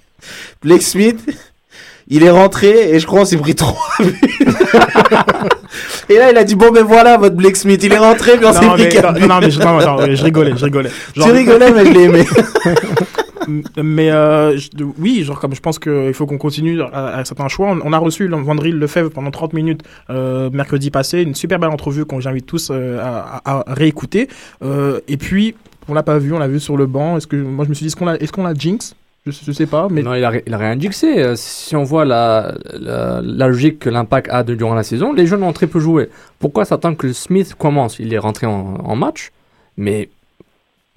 Blake 0.62 0.82
Smith, 0.82 1.18
il 2.10 2.22
est 2.24 2.30
rentré 2.30 2.90
et 2.94 2.98
je 2.98 3.06
crois 3.06 3.20
qu'on 3.20 3.24
s'est 3.24 3.36
pris 3.36 3.54
3 3.54 3.76
buts. 4.00 4.20
et 6.08 6.18
là, 6.18 6.30
il 6.30 6.36
a 6.36 6.44
dit 6.44 6.54
Bon, 6.56 6.70
ben 6.70 6.84
voilà, 6.84 7.16
votre 7.16 7.36
Blake 7.36 7.56
Smith, 7.56 7.80
il 7.82 7.92
est 7.92 7.98
rentré, 7.98 8.36
puis 8.36 8.46
on 8.46 8.52
s'est 8.52 8.66
pris 8.66 8.88
4 8.88 9.12
non, 9.12 9.20
buts. 9.20 9.26
non, 9.28 9.38
mais 9.40 9.50
je, 9.50 9.60
non, 9.60 9.78
non, 9.78 10.14
je 10.14 10.22
rigolais, 10.24 10.52
je 10.56 10.64
rigolais. 10.64 10.90
Tu 11.14 11.22
rigolais, 11.22 11.72
mais 11.72 11.84
je 11.86 11.90
l'ai 11.92 12.02
aimé. 12.04 12.24
mais 13.82 14.10
euh, 14.10 14.56
je- 14.56 14.68
oui, 14.98 15.22
genre 15.24 15.40
comme 15.40 15.54
je 15.54 15.60
pense 15.60 15.78
qu'il 15.78 16.12
faut 16.14 16.26
qu'on 16.26 16.38
continue 16.38 16.80
à, 16.82 17.16
à 17.16 17.24
certains 17.24 17.48
choix. 17.48 17.68
On, 17.70 17.80
on 17.84 17.92
a 17.92 17.98
reçu 17.98 18.28
le- 18.28 18.36
Vandril 18.36 18.78
Lefebvre 18.78 19.10
pendant 19.10 19.30
30 19.30 19.52
minutes 19.54 19.82
euh, 20.10 20.50
mercredi 20.52 20.90
passé, 20.90 21.22
une 21.22 21.34
super 21.34 21.58
belle 21.58 21.70
entrevue 21.70 22.04
qu'on 22.04 22.20
j'invite 22.20 22.46
tous 22.46 22.68
euh, 22.70 22.98
à, 23.00 23.64
réécouter. 23.68 24.28
Et 24.62 25.16
puis, 25.16 25.54
on 25.88 25.94
l'a 25.94 26.02
pas 26.02 26.18
vu, 26.18 26.32
on 26.32 26.38
l'a 26.38 26.48
vu 26.48 26.60
sur 26.60 26.76
le 26.76 26.86
banc. 26.86 27.16
Est-ce 27.16 27.26
que 27.26 27.36
moi 27.36 27.64
je 27.64 27.70
me 27.70 27.74
suis 27.74 27.84
dit, 27.84 27.88
est-ce 27.88 27.96
qu'on 27.96 28.06
l'a, 28.06 28.16
est-ce 28.16 28.32
qu'on 28.32 28.44
l'a 28.44 28.54
jinx? 28.54 28.94
Je, 29.30 29.44
je 29.44 29.52
sais 29.52 29.66
pas, 29.66 29.88
mais 29.90 30.02
Non, 30.02 30.14
il 30.14 30.24
a, 30.24 30.32
il 30.46 30.54
a 30.54 30.58
rien 30.58 30.78
jinxé. 30.78 31.22
Euh, 31.22 31.34
Si 31.36 31.74
on 31.76 31.84
voit 31.84 32.04
la, 32.04 32.54
la, 32.78 33.20
logique 33.22 33.78
que 33.78 33.90
l'impact 33.90 34.28
a 34.30 34.42
de, 34.42 34.54
durant 34.54 34.74
la 34.74 34.82
saison, 34.82 35.12
les 35.12 35.26
jeunes 35.26 35.42
ont 35.42 35.52
très 35.52 35.66
peu 35.66 35.80
joué. 35.80 36.08
Pourquoi 36.38 36.64
s'attendre 36.64 36.96
que 36.96 37.12
Smith 37.12 37.54
commence? 37.54 37.98
Il 37.98 38.12
est 38.12 38.18
rentré 38.18 38.46
en, 38.46 38.96
match, 38.96 39.32
mais 39.76 40.10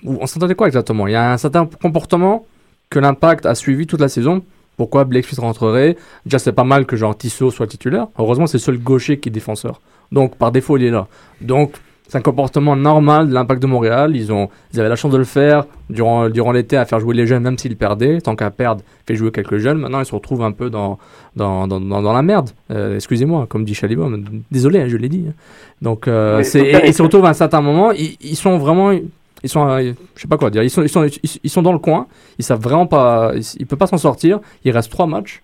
on 0.05 0.25
s'attendait 0.25 0.55
quoi 0.55 0.67
exactement? 0.67 1.07
Il 1.07 1.11
y 1.13 1.15
a 1.15 1.31
un 1.31 1.37
certain 1.37 1.65
comportement 1.81 2.45
que 2.89 2.99
l'impact 2.99 3.45
a 3.45 3.55
suivi 3.55 3.87
toute 3.87 4.01
la 4.01 4.09
saison. 4.09 4.43
Pourquoi 4.77 5.03
Blake 5.03 5.25
Smith 5.25 5.39
rentrerait? 5.39 5.97
Déjà, 6.25 6.39
c'est 6.39 6.51
pas 6.51 6.63
mal 6.63 6.85
que 6.85 6.95
genre 6.95 7.17
Tissot 7.17 7.51
soit 7.51 7.67
titulaire. 7.67 8.07
Heureusement, 8.17 8.47
c'est 8.47 8.57
le 8.57 8.63
seul 8.63 8.77
gaucher 8.77 9.19
qui 9.19 9.29
est 9.29 9.31
défenseur. 9.31 9.81
Donc, 10.11 10.35
par 10.35 10.51
défaut, 10.51 10.77
il 10.77 10.83
est 10.83 10.91
là. 10.91 11.07
Donc, 11.41 11.73
c'est 12.13 12.19
un 12.19 12.21
comportement 12.21 12.75
normal 12.75 13.27
de 13.27 13.33
l'impact 13.33 13.59
de 13.59 13.65
Montréal. 13.65 14.15
Ils, 14.15 14.31
ont, 14.31 14.47
ils 14.71 14.79
avaient 14.79 14.87
la 14.87 14.95
chance 14.95 15.11
de 15.11 15.17
le 15.17 15.23
faire 15.23 15.65
durant, 15.89 16.29
durant 16.29 16.51
l'été 16.51 16.77
à 16.77 16.85
faire 16.85 16.99
jouer 16.99 17.15
les 17.15 17.25
jeunes, 17.25 17.41
même 17.41 17.57
s'ils 17.57 17.75
perdaient. 17.75 18.21
Tant 18.21 18.35
qu'à 18.35 18.51
perdre, 18.51 18.83
fait 19.07 19.15
jouer 19.15 19.31
quelques 19.31 19.57
jeunes. 19.57 19.79
Maintenant, 19.79 19.99
ils 19.99 20.05
se 20.05 20.13
retrouvent 20.13 20.43
un 20.43 20.51
peu 20.51 20.69
dans, 20.69 20.99
dans, 21.35 21.67
dans, 21.67 21.81
dans, 21.81 22.03
dans 22.03 22.13
la 22.13 22.21
merde. 22.21 22.51
Euh, 22.69 22.93
Excusez-moi, 22.97 23.47
comme 23.49 23.65
dit 23.65 23.73
Chalibom. 23.73 24.23
Désolé, 24.51 24.81
hein, 24.81 24.87
je 24.89 24.97
l'ai 24.97 25.09
dit. 25.09 25.25
hein. 25.27 25.33
Donc, 25.81 26.07
euh, 26.07 26.43
ça, 26.43 26.59
et, 26.59 26.89
et 26.89 26.93
se 26.93 27.01
retrouvent 27.01 27.25
à 27.25 27.29
un 27.29 27.33
certain 27.33 27.61
moment. 27.61 27.91
Ils, 27.93 28.15
ils 28.21 28.35
sont 28.35 28.59
vraiment. 28.59 28.91
Ils 28.91 29.49
sont, 29.49 29.67
euh, 29.67 29.93
je 30.15 30.21
sais 30.21 30.27
pas 30.27 30.37
quoi 30.37 30.51
dire. 30.51 30.61
Ils 30.61 30.69
sont, 30.69 30.83
ils 30.83 30.89
sont, 30.89 31.05
ils, 31.05 31.39
ils 31.43 31.49
sont 31.49 31.63
dans 31.63 31.73
le 31.73 31.79
coin. 31.79 32.05
Ils 32.37 32.45
savent 32.45 32.61
vraiment 32.61 32.85
pas. 32.85 33.31
Ils, 33.35 33.43
ils 33.57 33.65
peuvent 33.65 33.79
pas 33.79 33.87
s'en 33.87 33.97
sortir. 33.97 34.39
Il 34.63 34.71
reste 34.71 34.91
trois 34.91 35.07
matchs. 35.07 35.41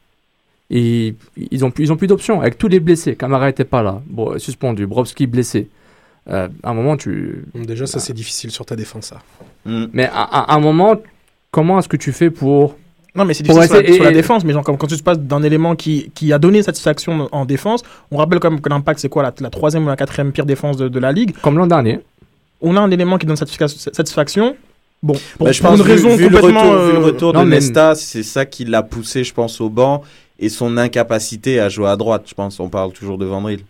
Et 0.69 1.15
ils 1.49 1.65
ont 1.65 1.71
plus, 1.71 1.85
ils 1.85 1.91
ont 1.91 1.97
plus 1.97 2.05
d'options. 2.05 2.41
Avec 2.41 2.59
tous 2.59 2.67
les 2.67 2.79
blessés, 2.79 3.15
Camara 3.15 3.49
était 3.49 3.65
pas 3.65 3.81
là. 3.81 4.03
Bon, 4.05 4.37
suspendu. 4.37 4.85
Brovski 4.85 5.25
blessé. 5.25 5.67
Euh, 6.29 6.47
à 6.63 6.69
un 6.69 6.73
moment, 6.73 6.95
tu. 6.97 7.43
Déjà, 7.55 7.87
ça, 7.87 7.99
c'est 7.99 8.13
difficile 8.13 8.51
sur 8.51 8.65
ta 8.65 8.75
défense, 8.75 9.05
ça. 9.07 9.17
Mais 9.65 10.05
à, 10.05 10.21
à- 10.21 10.51
à 10.53 10.55
un 10.55 10.59
moment, 10.59 10.95
comment 11.51 11.79
est-ce 11.79 11.87
que 11.89 11.97
tu 11.97 12.11
fais 12.11 12.29
pour. 12.29 12.75
Non, 13.15 13.25
mais 13.25 13.33
c'est 13.33 13.43
pour 13.43 13.55
difficile 13.59 13.85
sur, 13.87 14.03
la, 14.03 14.09
sur 14.09 14.11
défense, 14.13 14.45
mais 14.45 14.53
genre, 14.53 14.63
comme, 14.63 14.77
quand 14.77 14.85
tu 14.87 14.95
te 14.95 15.01
passes 15.03 15.17
d'un 15.19 15.41
élément 15.41 15.75
qui, 15.75 16.11
qui 16.13 16.31
a 16.31 16.37
donné 16.37 16.61
satisfaction 16.61 17.27
en 17.31 17.45
défense, 17.45 17.81
on 18.11 18.17
rappelle 18.17 18.39
quand 18.39 18.51
même 18.51 18.61
que 18.61 18.69
l'impact, 18.69 18.99
c'est 18.99 19.09
quoi, 19.09 19.23
la, 19.23 19.33
la 19.39 19.49
troisième 19.49 19.83
ou 19.85 19.87
la 19.87 19.95
quatrième 19.95 20.31
pire 20.31 20.45
défense 20.45 20.77
de, 20.77 20.87
de 20.87 20.99
la 20.99 21.11
ligue? 21.11 21.33
Comme 21.41 21.57
l'an 21.57 21.65
dernier. 21.67 21.99
On 22.61 22.75
a 22.77 22.79
un 22.79 22.91
élément 22.91 23.17
qui 23.17 23.25
donne 23.25 23.35
satisfa- 23.35 23.67
satisfaction. 23.67 24.55
Bon, 25.01 25.13
pour, 25.37 25.45
Bah, 25.47 25.51
je 25.51 25.59
pour 25.61 25.71
pense 25.71 25.79
une 25.79 25.85
vu- 25.85 25.91
raison 25.91 26.15
vu, 26.15 26.29
le 26.29 26.37
complètement. 26.37 26.61
retour, 26.69 26.85
vu 26.85 26.91
le 26.91 26.97
euh, 26.97 27.05
retour 27.05 27.33
non, 27.33 27.43
de 27.43 27.47
mais- 27.47 27.55
Nesta, 27.55 27.95
c'est 27.95 28.21
ça 28.23 28.45
qui 28.45 28.65
l'a 28.65 28.83
poussé, 28.83 29.23
je 29.23 29.33
pense, 29.33 29.59
au 29.59 29.69
banc 29.69 30.03
et 30.37 30.49
son 30.49 30.77
incapacité 30.77 31.59
à 31.59 31.67
jouer 31.69 31.87
à 31.87 31.95
droite. 31.95 32.23
Je 32.27 32.33
pense, 32.35 32.59
on 32.59 32.69
parle 32.69 32.91
toujours 32.93 33.17
de 33.17 33.25
Vandril. 33.25 33.61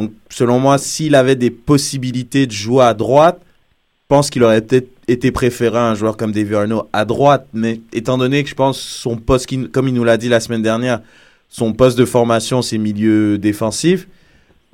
Donc, 0.00 0.12
selon 0.30 0.58
moi, 0.58 0.78
s'il 0.78 1.14
avait 1.14 1.36
des 1.36 1.50
possibilités 1.50 2.46
de 2.46 2.52
jouer 2.52 2.84
à 2.84 2.94
droite, 2.94 3.40
je 3.42 4.06
pense 4.08 4.30
qu'il 4.30 4.42
aurait 4.42 4.60
peut-être 4.62 4.88
été 5.08 5.30
préféré 5.30 5.76
à 5.78 5.84
un 5.90 5.94
joueur 5.94 6.16
comme 6.16 6.32
Davy 6.32 6.54
Arnaud 6.54 6.88
à 6.92 7.04
droite. 7.04 7.46
Mais 7.52 7.80
étant 7.92 8.16
donné 8.18 8.42
que 8.42 8.48
je 8.48 8.54
pense 8.54 8.78
son 8.80 9.16
poste, 9.16 9.46
qui- 9.46 9.68
comme 9.70 9.88
il 9.88 9.94
nous 9.94 10.04
l'a 10.04 10.16
dit 10.16 10.28
la 10.28 10.40
semaine 10.40 10.62
dernière, 10.62 11.00
son 11.48 11.72
poste 11.72 11.98
de 11.98 12.04
formation, 12.04 12.62
c'est 12.62 12.78
milieu 12.78 13.38
défensif. 13.38 14.08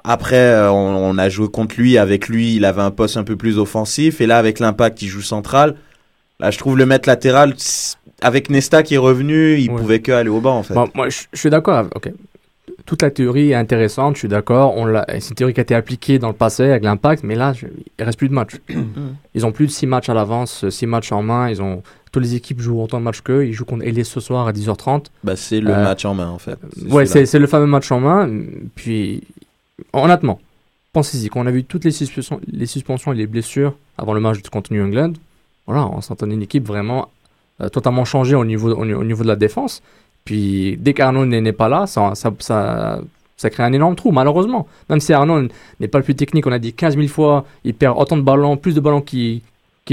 Après, 0.05 0.37
euh, 0.37 0.71
on, 0.71 1.11
on 1.11 1.19
a 1.19 1.29
joué 1.29 1.49
contre 1.49 1.75
lui. 1.79 1.99
Avec 1.99 2.29
lui, 2.29 2.55
il 2.55 2.65
avait 2.65 2.83
un 2.83 2.91
poste 2.93 3.17
un 3.17 3.25
peu 3.25 3.35
plus 3.37 3.59
offensif. 3.59 4.21
Et 4.21 4.27
là, 4.27 4.39
avec 4.39 4.61
l'impact, 4.61 5.03
il 5.03 5.09
joue 5.09 5.23
central. 5.23 5.75
Là, 6.39 6.51
je 6.51 6.59
trouve 6.59 6.77
le 6.79 6.87
mettre 6.87 7.09
latéral, 7.09 7.55
avec 8.23 8.49
Nesta 8.51 8.83
qui 8.83 8.95
est 8.95 8.99
revenu, 8.99 9.59
il 9.59 9.71
Ouais. 9.71 9.81
pouvait 9.81 10.01
que 10.01 10.13
aller 10.13 10.29
au 10.29 10.41
banc, 10.41 10.59
en 10.59 10.63
fait. 10.63 10.75
Bon, 10.75 10.89
moi, 10.95 11.09
je, 11.09 11.23
je 11.33 11.39
suis 11.41 11.51
d'accord. 11.51 11.77
avec- 11.79 11.97
Ok. 11.97 12.13
Toute 12.87 13.03
la 13.03 13.11
théorie 13.11 13.51
est 13.51 13.55
intéressante, 13.55 14.15
je 14.15 14.21
suis 14.21 14.29
d'accord. 14.29 14.75
C'est 15.09 15.29
une 15.31 15.35
théorie 15.35 15.53
qui 15.55 15.61
a 15.61 15.63
été 15.63 15.75
appliquée 15.75 16.19
dans 16.21 16.29
le 16.29 16.35
passé 16.35 16.63
avec 16.65 16.85
l'impact, 16.85 17.25
mais 17.25 17.35
là, 17.35 17.53
je- 17.53 17.67
il 17.99 18.05
reste 18.05 18.17
plus 18.19 18.29
de 18.29 18.35
matchs. 18.35 18.57
ils 19.35 19.45
ont 19.45 19.51
plus 19.53 19.67
de 19.67 19.73
6 19.73 19.87
matchs 19.87 20.09
à 20.09 20.15
l'avance, 20.15 20.69
6 20.71 20.87
matchs 20.87 21.11
en 21.13 21.23
main. 21.23 21.51
Ils 21.51 21.61
ont 21.61 21.83
toutes 22.13 22.23
les 22.23 22.35
équipes 22.37 22.61
jouent 22.61 22.81
autant 22.81 22.99
de 23.01 23.05
matchs 23.05 23.21
qu'eux. 23.23 23.45
Ils 23.47 23.53
jouent 23.53 23.65
contre 23.65 23.85
Ellis 23.85 24.05
ce 24.05 24.21
soir 24.21 24.47
à 24.47 24.53
10h30. 24.53 25.07
Bah, 25.25 25.35
c'est 25.37 25.61
le 25.61 25.71
Euh, 25.73 25.83
match 25.83 26.05
en 26.05 26.15
main, 26.15 26.29
en 26.31 26.39
fait. 26.39 26.59
Ouais, 26.89 27.07
c'est 27.07 27.27
c'est 27.27 27.39
le 27.41 27.47
fameux 27.49 27.67
match 27.67 27.91
en 27.91 28.01
main. 28.01 28.31
Puis, 28.77 29.23
honnêtement, 29.93 30.41
pensez-y, 30.93 31.29
quand 31.29 31.41
on 31.41 31.47
a 31.47 31.51
vu 31.51 31.65
toutes 31.65 31.85
les 31.85 31.91
suspensions, 31.91 32.41
les 32.51 32.67
suspensions 32.67 33.13
et 33.13 33.17
les 33.17 33.27
blessures 33.27 33.75
avant 33.99 34.15
le 34.15 34.21
match 34.21 34.41
contre 34.49 34.73
New 34.73 34.85
England, 34.85 35.13
voilà, 35.67 35.87
on 35.89 36.01
s'entendait 36.01 36.35
une 36.35 36.43
équipe 36.43 36.67
vraiment 36.67 37.09
euh, 37.61 37.69
totalement 37.69 38.05
changée 38.05 38.35
au 38.37 38.45
niveau, 38.45 38.71
au, 38.73 38.83
au 38.83 39.05
niveau 39.05 39.23
de 39.25 39.29
la 39.29 39.37
défense. 39.37 39.83
Puis, 40.27 40.77
dès 40.79 40.93
qu'Arnaud 40.93 41.25
n'est 41.25 41.53
pas 41.53 41.69
là, 41.69 41.87
ça, 41.87 42.15
ça, 42.15 42.31
ça, 42.41 42.99
ça 43.37 43.49
crée 43.51 43.63
un 43.63 43.73
énorme 43.73 43.95
trou, 43.95 44.11
malheureusement. 44.11 44.67
Même 44.91 45.01
si 45.01 45.13
Arnaud 45.13 45.49
n'est 45.81 45.89
pas 45.89 45.99
le 45.99 46.05
plus 46.05 46.17
technique, 46.17 46.47
on 46.47 46.53
a 46.53 46.59
dit 46.59 46.75
15 46.75 46.97
000 46.97 47.07
fois, 47.09 47.45
il 47.65 47.73
perd 47.75 47.97
autant 47.97 48.17
de 48.17 48.23
ballons, 48.23 48.57
plus 48.57 48.75
de 48.75 48.81
ballons 48.81 49.01
qu'il 49.01 49.41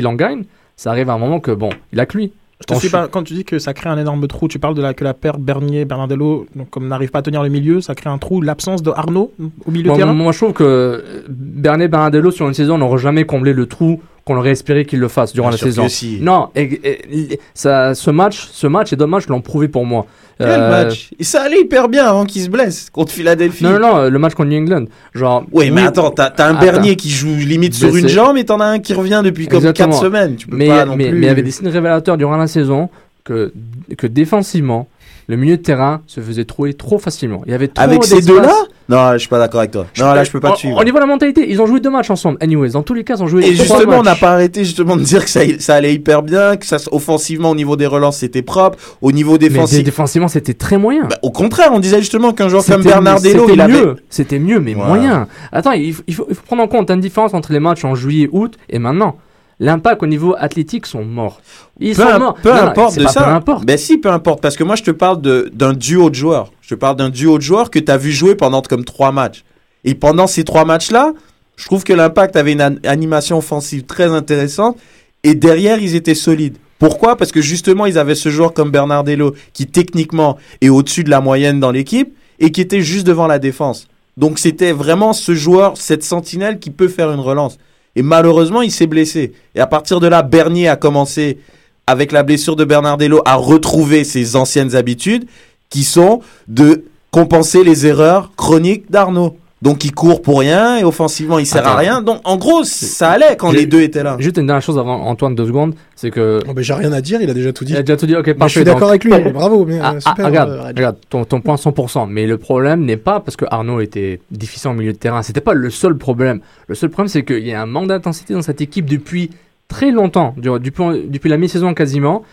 en 0.06 0.14
gagne. 0.16 0.44
Ça 0.76 0.90
arrive 0.90 1.10
à 1.12 1.14
un 1.14 1.20
moment 1.20 1.40
que, 1.40 1.52
bon, 1.52 1.70
il 1.94 2.00
a 2.00 2.06
que 2.08 2.18
lui. 2.18 2.34
Je 2.62 2.76
te 2.76 2.92
pas, 2.92 3.08
quand 3.10 3.24
tu 3.24 3.34
dis 3.34 3.44
que 3.44 3.60
ça 3.60 3.74
crée 3.74 3.90
un 3.90 3.98
énorme 3.98 4.26
trou, 4.28 4.48
tu 4.48 4.58
parles 4.58 4.74
de 4.74 4.82
la, 4.82 4.94
que 4.94 5.04
la 5.04 5.14
paire 5.14 5.38
Bernier, 5.38 5.86
Bernardello, 5.86 6.48
donc, 6.56 6.70
comme 6.70 6.88
n'arrive 6.88 7.12
pas 7.12 7.20
à 7.20 7.22
tenir 7.22 7.44
le 7.44 7.50
milieu, 7.50 7.82
ça 7.82 7.94
crée 7.94 8.10
un 8.10 8.18
trou, 8.18 8.42
l'absence 8.42 8.82
de 8.82 8.90
Arnaud 8.90 9.34
au 9.66 9.72
milieu 9.72 9.88
Moi, 9.88 9.98
de 9.98 10.02
terrain? 10.02 10.14
moi, 10.14 10.32
je 10.32 10.38
trouve 10.38 10.54
que 10.54 11.04
Bernet 11.28 11.90
Bernardello 11.90 12.32
sur 12.32 12.48
une 12.48 12.54
saison 12.54 12.78
n'aurait 12.78 13.00
jamais 13.00 13.26
comblé 13.26 13.54
le 13.54 13.66
trou 13.66 14.02
qu'on 14.26 14.38
aurait 14.38 14.52
espéré 14.52 14.86
qu'il 14.86 15.00
le 15.00 15.08
fasse 15.10 15.34
durant 15.34 15.50
Bien 15.50 15.58
la 15.58 15.64
saison. 15.64 15.90
si. 15.90 16.20
Non, 16.22 16.50
et, 16.56 16.80
et- 16.84 17.40
ça, 17.54 17.94
ce 17.94 18.10
match, 18.10 18.48
ce 18.52 18.68
match 18.68 18.94
et 18.94 18.96
d'autres 18.96 19.12
matchs 19.12 19.28
l'ont 19.28 19.42
prouvé 19.42 19.68
pour 19.68 19.86
moi. 19.86 20.06
Quel 20.38 20.48
Euh, 20.50 20.70
match? 20.70 21.10
Et 21.20 21.24
ça 21.24 21.42
allait 21.44 21.60
hyper 21.62 21.90
bien 21.90 22.06
avant 22.06 22.24
qu'il 22.26 22.42
se 22.42 22.50
blesse 22.50 22.90
contre 22.90 23.12
Philadelphie. 23.12 23.64
Non, 23.64 23.72
non, 23.74 23.80
non, 23.80 24.10
le 24.10 24.20
match 24.20 24.34
contre 24.34 24.50
New 24.50 24.60
England. 24.62 24.86
Genre. 25.14 25.44
Oui, 25.52 25.70
mais 25.72 25.84
attends, 25.84 26.10
t'as 26.12 26.26
un 26.26 26.56
Attends. 26.56 26.60
Bernier 26.60 26.96
qui 26.96 27.10
joue 27.10 27.36
limite 27.36 27.74
sur 27.76 27.96
une 27.96 28.08
jambe 28.08 28.38
et 28.38 28.46
t'en 28.46 28.60
as 28.60 28.66
un 28.66 28.80
qui 28.80 28.94
revient 28.94 29.22
depuis 29.24 29.48
comme 29.48 29.58
Exactement. 29.58 29.90
4 29.90 30.02
semaines. 30.02 30.36
Tu 30.38 30.48
peux 30.48 30.56
mais, 30.58 30.68
pas 30.68 30.86
non 30.86 30.96
mais, 30.96 31.10
plus. 31.10 31.20
mais 31.20 31.26
il 31.26 31.28
y 31.28 31.32
avait 31.32 31.44
des 31.44 31.52
signes 31.52 31.68
révélateurs 31.68 32.18
durant 32.18 32.38
la 32.38 32.48
saison 32.48 32.90
que, 33.26 33.54
que 33.98 34.08
défensivement, 34.08 34.88
le 35.28 35.38
milieu 35.38 35.58
de 35.58 35.62
terrain 35.62 36.02
se 36.08 36.20
faisait 36.22 36.46
trouver 36.46 36.74
trop 36.74 36.98
facilement. 37.00 37.42
Il 37.46 37.52
y 37.52 37.56
avait 37.56 37.68
trop 37.68 37.84
Avec 37.84 38.04
ces 38.04 38.22
deux-là 38.22 38.54
Non, 38.90 39.14
je 39.14 39.18
suis 39.20 39.30
pas 39.30 39.40
d'accord 39.40 39.60
avec 39.62 39.72
toi. 39.72 39.86
Non, 40.00 40.14
là, 40.14 40.24
je 40.24 40.32
peux 40.32 40.40
pas 40.40 40.52
te 40.52 40.58
suivre. 40.60 40.78
Au 40.80 40.84
niveau 40.84 40.98
de 40.98 41.02
la 41.02 41.08
mentalité, 41.08 41.46
ils 41.50 41.62
ont 41.62 41.66
joué 41.66 41.80
deux 41.80 41.90
matchs 41.90 42.10
ensemble. 42.10 42.38
Anyways, 42.42 42.72
dans 42.72 42.84
tous 42.84 42.94
les 42.94 43.04
cas, 43.04 43.16
ils 43.16 43.24
ont 43.24 43.28
joué 43.28 43.42
Et 43.48 43.54
trois 43.56 43.78
justement, 43.78 44.00
on 44.00 44.04
n'a 44.04 44.12
matchs. 44.12 44.20
pas 44.20 44.32
arrêté 44.34 44.64
justement 44.66 44.98
de 44.98 45.02
dire 45.04 45.24
que 45.24 45.30
ça, 45.30 45.42
ça 45.60 45.76
allait 45.76 45.94
hyper 45.94 46.22
bien, 46.24 46.58
que 46.58 46.66
ça, 46.66 46.78
offensivement 46.92 47.52
au 47.52 47.56
niveau 47.56 47.76
des 47.76 47.86
relances 47.88 48.18
c'était 48.18 48.42
propre, 48.42 48.78
au 49.02 49.12
niveau 49.12 49.38
défensif. 49.38 49.78
dé- 49.78 49.84
défensivement, 49.84 50.28
c'était 50.28 50.54
très 50.54 50.78
moyen. 50.78 51.06
Bah, 51.10 51.18
au 51.22 51.32
contraire, 51.32 51.70
on 51.74 51.80
disait 51.80 52.00
justement 52.00 52.34
qu'un 52.34 52.50
joueur 52.50 52.66
comme 52.66 52.84
Bernardello, 52.84 53.42
c'était 53.42 53.54
il 53.54 53.62
avait. 53.62 53.74
mieux. 53.74 53.96
C'était 54.10 54.40
mieux, 54.40 54.60
mais 54.60 54.76
moyen. 54.76 55.28
Attends, 55.52 55.72
il, 55.72 55.94
faut- 55.94 56.04
il 56.08 56.14
faut, 56.16 56.26
il 56.30 56.36
faut 56.36 56.44
prendre 56.44 56.64
en 56.64 56.68
compte 56.68 56.90
une 56.92 57.00
différence 57.00 57.34
entre 57.34 57.54
les 57.54 57.60
matchs 57.60 57.86
en 57.86 57.96
juillet, 57.96 58.28
août 58.32 58.56
et 58.70 58.80
maintenant. 58.80 59.16
L'impact 59.64 60.04
au 60.04 60.08
niveau 60.08 60.36
athlétique 60.38 60.86
sont 60.86 61.06
morts. 61.06 61.40
Ils 61.80 61.96
peu 61.96 62.02
sont 62.04 62.08
im- 62.10 62.20
morts. 62.20 62.34
peu 62.42 62.50
Non, 62.50 62.56
importe 62.64 62.98
de 63.00 63.08
ça. 63.08 63.24
Peu 63.24 63.30
importe. 63.30 63.66
Ben 63.66 63.78
si, 63.78 63.98
peu 63.98 64.10
importe. 64.10 64.42
Parce 64.42 64.58
que 64.58 64.64
moi, 64.64 64.76
je 64.76 64.84
te 64.84 64.92
parle 64.92 65.22
d'un 65.22 65.74
duo 65.74 66.10
de 66.10 66.16
joueurs. 66.16 66.52
Je 66.62 66.70
te 66.70 66.76
parle 66.76 66.98
d'un 66.98 67.10
duo 67.10 67.38
de 67.38 67.44
joueurs 67.44 67.70
que 67.72 67.80
tu 67.80 67.92
as 67.92 67.98
vu 67.98 68.12
jouer 68.12 68.36
pendant 68.36 68.62
comme 68.62 68.84
trois 68.84 69.12
matchs. 69.12 69.44
Et 69.86 69.96
pendant 69.96 70.28
ces 70.28 70.44
trois 70.44 70.66
matchs-là, 70.66 71.14
je 71.56 71.66
trouve 71.66 71.84
que 71.84 71.94
l'Impact 71.94 72.36
avait 72.36 72.52
une 72.54 72.62
an- 72.62 72.76
animation 72.84 73.38
offensive 73.38 73.84
très 73.84 74.12
intéressante. 74.12 74.78
Et 75.24 75.34
derrière, 75.36 75.80
ils 75.80 75.96
étaient 75.96 76.16
solides. 76.16 76.58
Pourquoi? 76.80 77.16
Parce 77.16 77.32
que 77.32 77.40
justement, 77.42 77.86
ils 77.86 77.98
avaient 77.98 78.16
ce 78.16 78.28
joueur 78.30 78.54
comme 78.54 78.70
Bernardello 78.72 79.34
qui 79.54 79.68
techniquement 79.68 80.38
est 80.60 80.68
au-dessus 80.70 81.06
de 81.06 81.10
la 81.10 81.22
moyenne 81.22 81.62
dans 81.62 81.72
l'équipe 81.72 82.14
et 82.40 82.52
qui 82.52 82.60
était 82.60 82.82
juste 82.82 83.08
devant 83.08 83.28
la 83.28 83.40
défense. 83.40 83.88
Donc 84.18 84.40
c'était 84.40 84.74
vraiment 84.74 85.14
ce 85.14 85.34
joueur, 85.34 85.78
cette 85.78 86.04
sentinelle 86.04 86.60
qui 86.60 86.70
peut 86.72 86.90
faire 86.90 87.12
une 87.12 87.22
relance. 87.22 87.58
Et 87.96 88.02
malheureusement, 88.02 88.62
il 88.62 88.72
s'est 88.72 88.88
blessé. 88.88 89.34
Et 89.56 89.60
à 89.60 89.68
partir 89.68 90.00
de 90.00 90.08
là, 90.08 90.24
Bernier 90.24 90.68
a 90.68 90.76
commencé, 90.76 91.40
avec 91.86 92.12
la 92.12 92.24
blessure 92.24 92.56
de 92.56 92.66
Bernardello, 92.66 93.22
à 93.26 93.36
retrouver 93.36 94.04
ses 94.04 94.36
anciennes 94.36 94.76
habitudes, 94.76 95.26
qui 95.70 95.84
sont 95.84 96.22
de 96.48 96.86
compenser 97.12 97.64
les 97.64 97.86
erreurs 97.86 98.32
chroniques 98.36 98.90
d'Arnaud. 98.90 99.38
Donc 99.64 99.86
il 99.86 99.94
court 99.94 100.22
pour 100.22 100.42
rien 100.42 100.78
et 100.78 100.84
offensivement 100.84 101.40
il 101.40 101.46
sert 101.46 101.66
à 101.66 101.78
rien. 101.78 102.02
Donc 102.02 102.20
en 102.26 102.36
gros, 102.36 102.66
ça 102.66 103.12
allait 103.12 103.38
quand 103.38 103.52
les 103.54 103.66
deux 103.66 103.82
étaient 103.82 104.04
là. 104.04 104.18
Juste 104.20 104.36
une 104.38 104.46
dernière 104.46 104.62
chose 104.62 104.78
avant 104.78 105.02
Antoine, 105.08 105.36
deux 105.36 105.46
secondes, 105.48 105.74
c'est 105.96 106.12
que. 106.12 106.42
Oh, 106.48 106.52
J'ai 106.58 106.74
rien 106.74 106.92
à 106.92 107.00
dire, 107.00 107.22
il 107.22 107.30
a 107.30 107.34
déjà 107.34 107.54
tout 107.54 107.64
dit. 107.64 107.72
Il 107.72 107.78
a 107.78 107.82
déjà 107.82 107.96
tout 107.96 108.06
dit, 108.06 108.14
ok, 108.16 108.28
Mais 108.28 108.34
parfait. 108.34 108.50
je 108.56 108.60
suis 108.60 108.66
d'accord 108.66 108.90
avec 108.90 109.06
lui, 109.06 109.14
bravo, 109.34 109.66
mais, 109.66 109.80
Ah, 109.82 109.94
ah, 109.96 110.00
super, 110.02 110.26
regarde, 110.26 110.50
euh, 110.50 110.64
regarde 110.68 110.98
ton, 111.10 111.24
ton 111.24 111.40
point 111.40 111.56
100%. 111.56 112.08
Mais 112.10 112.28
le 112.28 112.38
problème 112.38 112.84
n'est 112.84 112.98
pas 112.98 113.22
parce 113.22 113.38
que 113.38 113.46
Arnaud 113.50 113.80
était 113.80 114.20
difficile 114.32 114.70
au 114.72 114.74
milieu 114.74 114.92
de 114.92 114.98
terrain. 114.98 115.22
C'était 115.24 115.40
pas 115.40 115.54
le 115.54 115.70
seul 115.70 115.98
problème. 115.98 116.42
Le 116.68 116.76
seul 116.76 116.90
problème, 116.90 117.08
c'est 117.08 117.24
qu'il 117.24 117.48
y 117.48 117.54
a 117.54 117.62
un 117.62 117.66
manque 117.66 117.88
d'intensité 117.88 118.34
dans 118.34 118.42
cette 118.42 118.60
équipe 118.60 118.90
depuis 118.90 119.30
très 119.70 119.92
longtemps, 119.92 120.36
du- 120.36 120.50
depuis, 120.60 120.84
depuis 121.08 121.30
la 121.30 121.38
mi-saison 121.38 121.74
quasiment. 121.74 122.24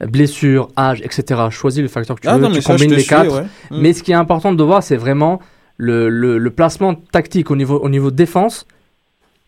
Blessure, 0.00 0.68
âge, 0.76 1.00
etc. 1.02 1.42
Choisis 1.50 1.80
le 1.80 1.88
facteur 1.88 2.16
que 2.16 2.22
tu 2.22 2.28
Ah 2.28 2.36
veux, 2.36 2.42
non, 2.42 2.48
mais 2.50 2.58
tu 2.58 2.64
combines 2.64 2.90
les 2.90 3.00
suis, 3.00 3.08
quatre. 3.08 3.32
ouais. 3.36 3.42
Mm. 3.70 3.80
Mais 3.80 3.92
ce 3.92 4.02
qui 4.02 4.10
est 4.10 4.16
important 4.16 4.52
de 4.52 4.62
voir, 4.64 4.82
c'est 4.82 4.96
vraiment 4.96 5.40
le, 5.76 6.08
le- 6.08 6.38
le 6.38 6.50
placement 6.50 6.94
tactique 6.94 7.50
au 7.50 7.56
niveau, 7.56 7.78
au 7.78 7.88
niveau 7.88 8.10
défense. 8.10 8.66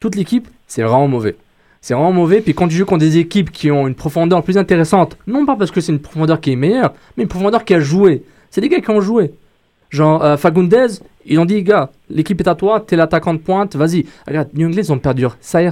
Toute 0.01 0.15
l'équipe, 0.17 0.49
c'est 0.67 0.83
vraiment 0.83 1.09
mauvais. 1.09 1.37
C'est 1.81 1.95
vraiment 1.95 2.13
mauvais. 2.13 2.41
Puis 2.41 2.55
quand 2.55 2.69
tu 2.69 2.75
joues 2.77 2.85
contre 2.85 3.01
des 3.05 3.19
équipes 3.19 3.51
qui 3.51 3.71
ont 3.71 3.87
une 3.87 3.95
profondeur 3.95 4.43
plus 4.43 4.59
intéressante, 4.59 5.17
non 5.27 5.47
pas 5.47 5.57
parce 5.57 5.71
que 5.71 5.81
c'est 5.81 5.93
une 5.93 6.01
profondeur 6.01 6.41
qui 6.41 6.53
est 6.53 6.57
meilleure, 6.57 6.93
mais 7.17 7.23
une 7.23 7.29
profondeur 7.29 7.65
qui 7.65 7.75
a 7.75 7.81
joué. 7.81 8.25
C'est 8.51 8.61
des 8.61 8.69
gars 8.69 8.81
qui 8.81 8.91
ont 8.91 9.01
joué. 9.01 9.33
Genre 9.91 10.25
euh, 10.25 10.37
Fagundez, 10.37 10.87
ils 11.25 11.39
ont 11.39 11.45
dit, 11.45 11.63
gars, 11.63 11.91
l'équipe 12.11 12.41
est 12.41 12.49
à 12.49 12.55
toi, 12.57 12.81
t'es 12.81 12.97
l'attaquant 12.97 13.35
de 13.35 13.39
pointe, 13.39 13.77
vas-y. 13.77 14.05
Regarde, 14.27 14.49
New 14.55 14.67
England, 14.67 14.83
ils 14.83 14.93
ont 14.93 14.99
perdu 14.99 15.27
Sayer 15.41 15.71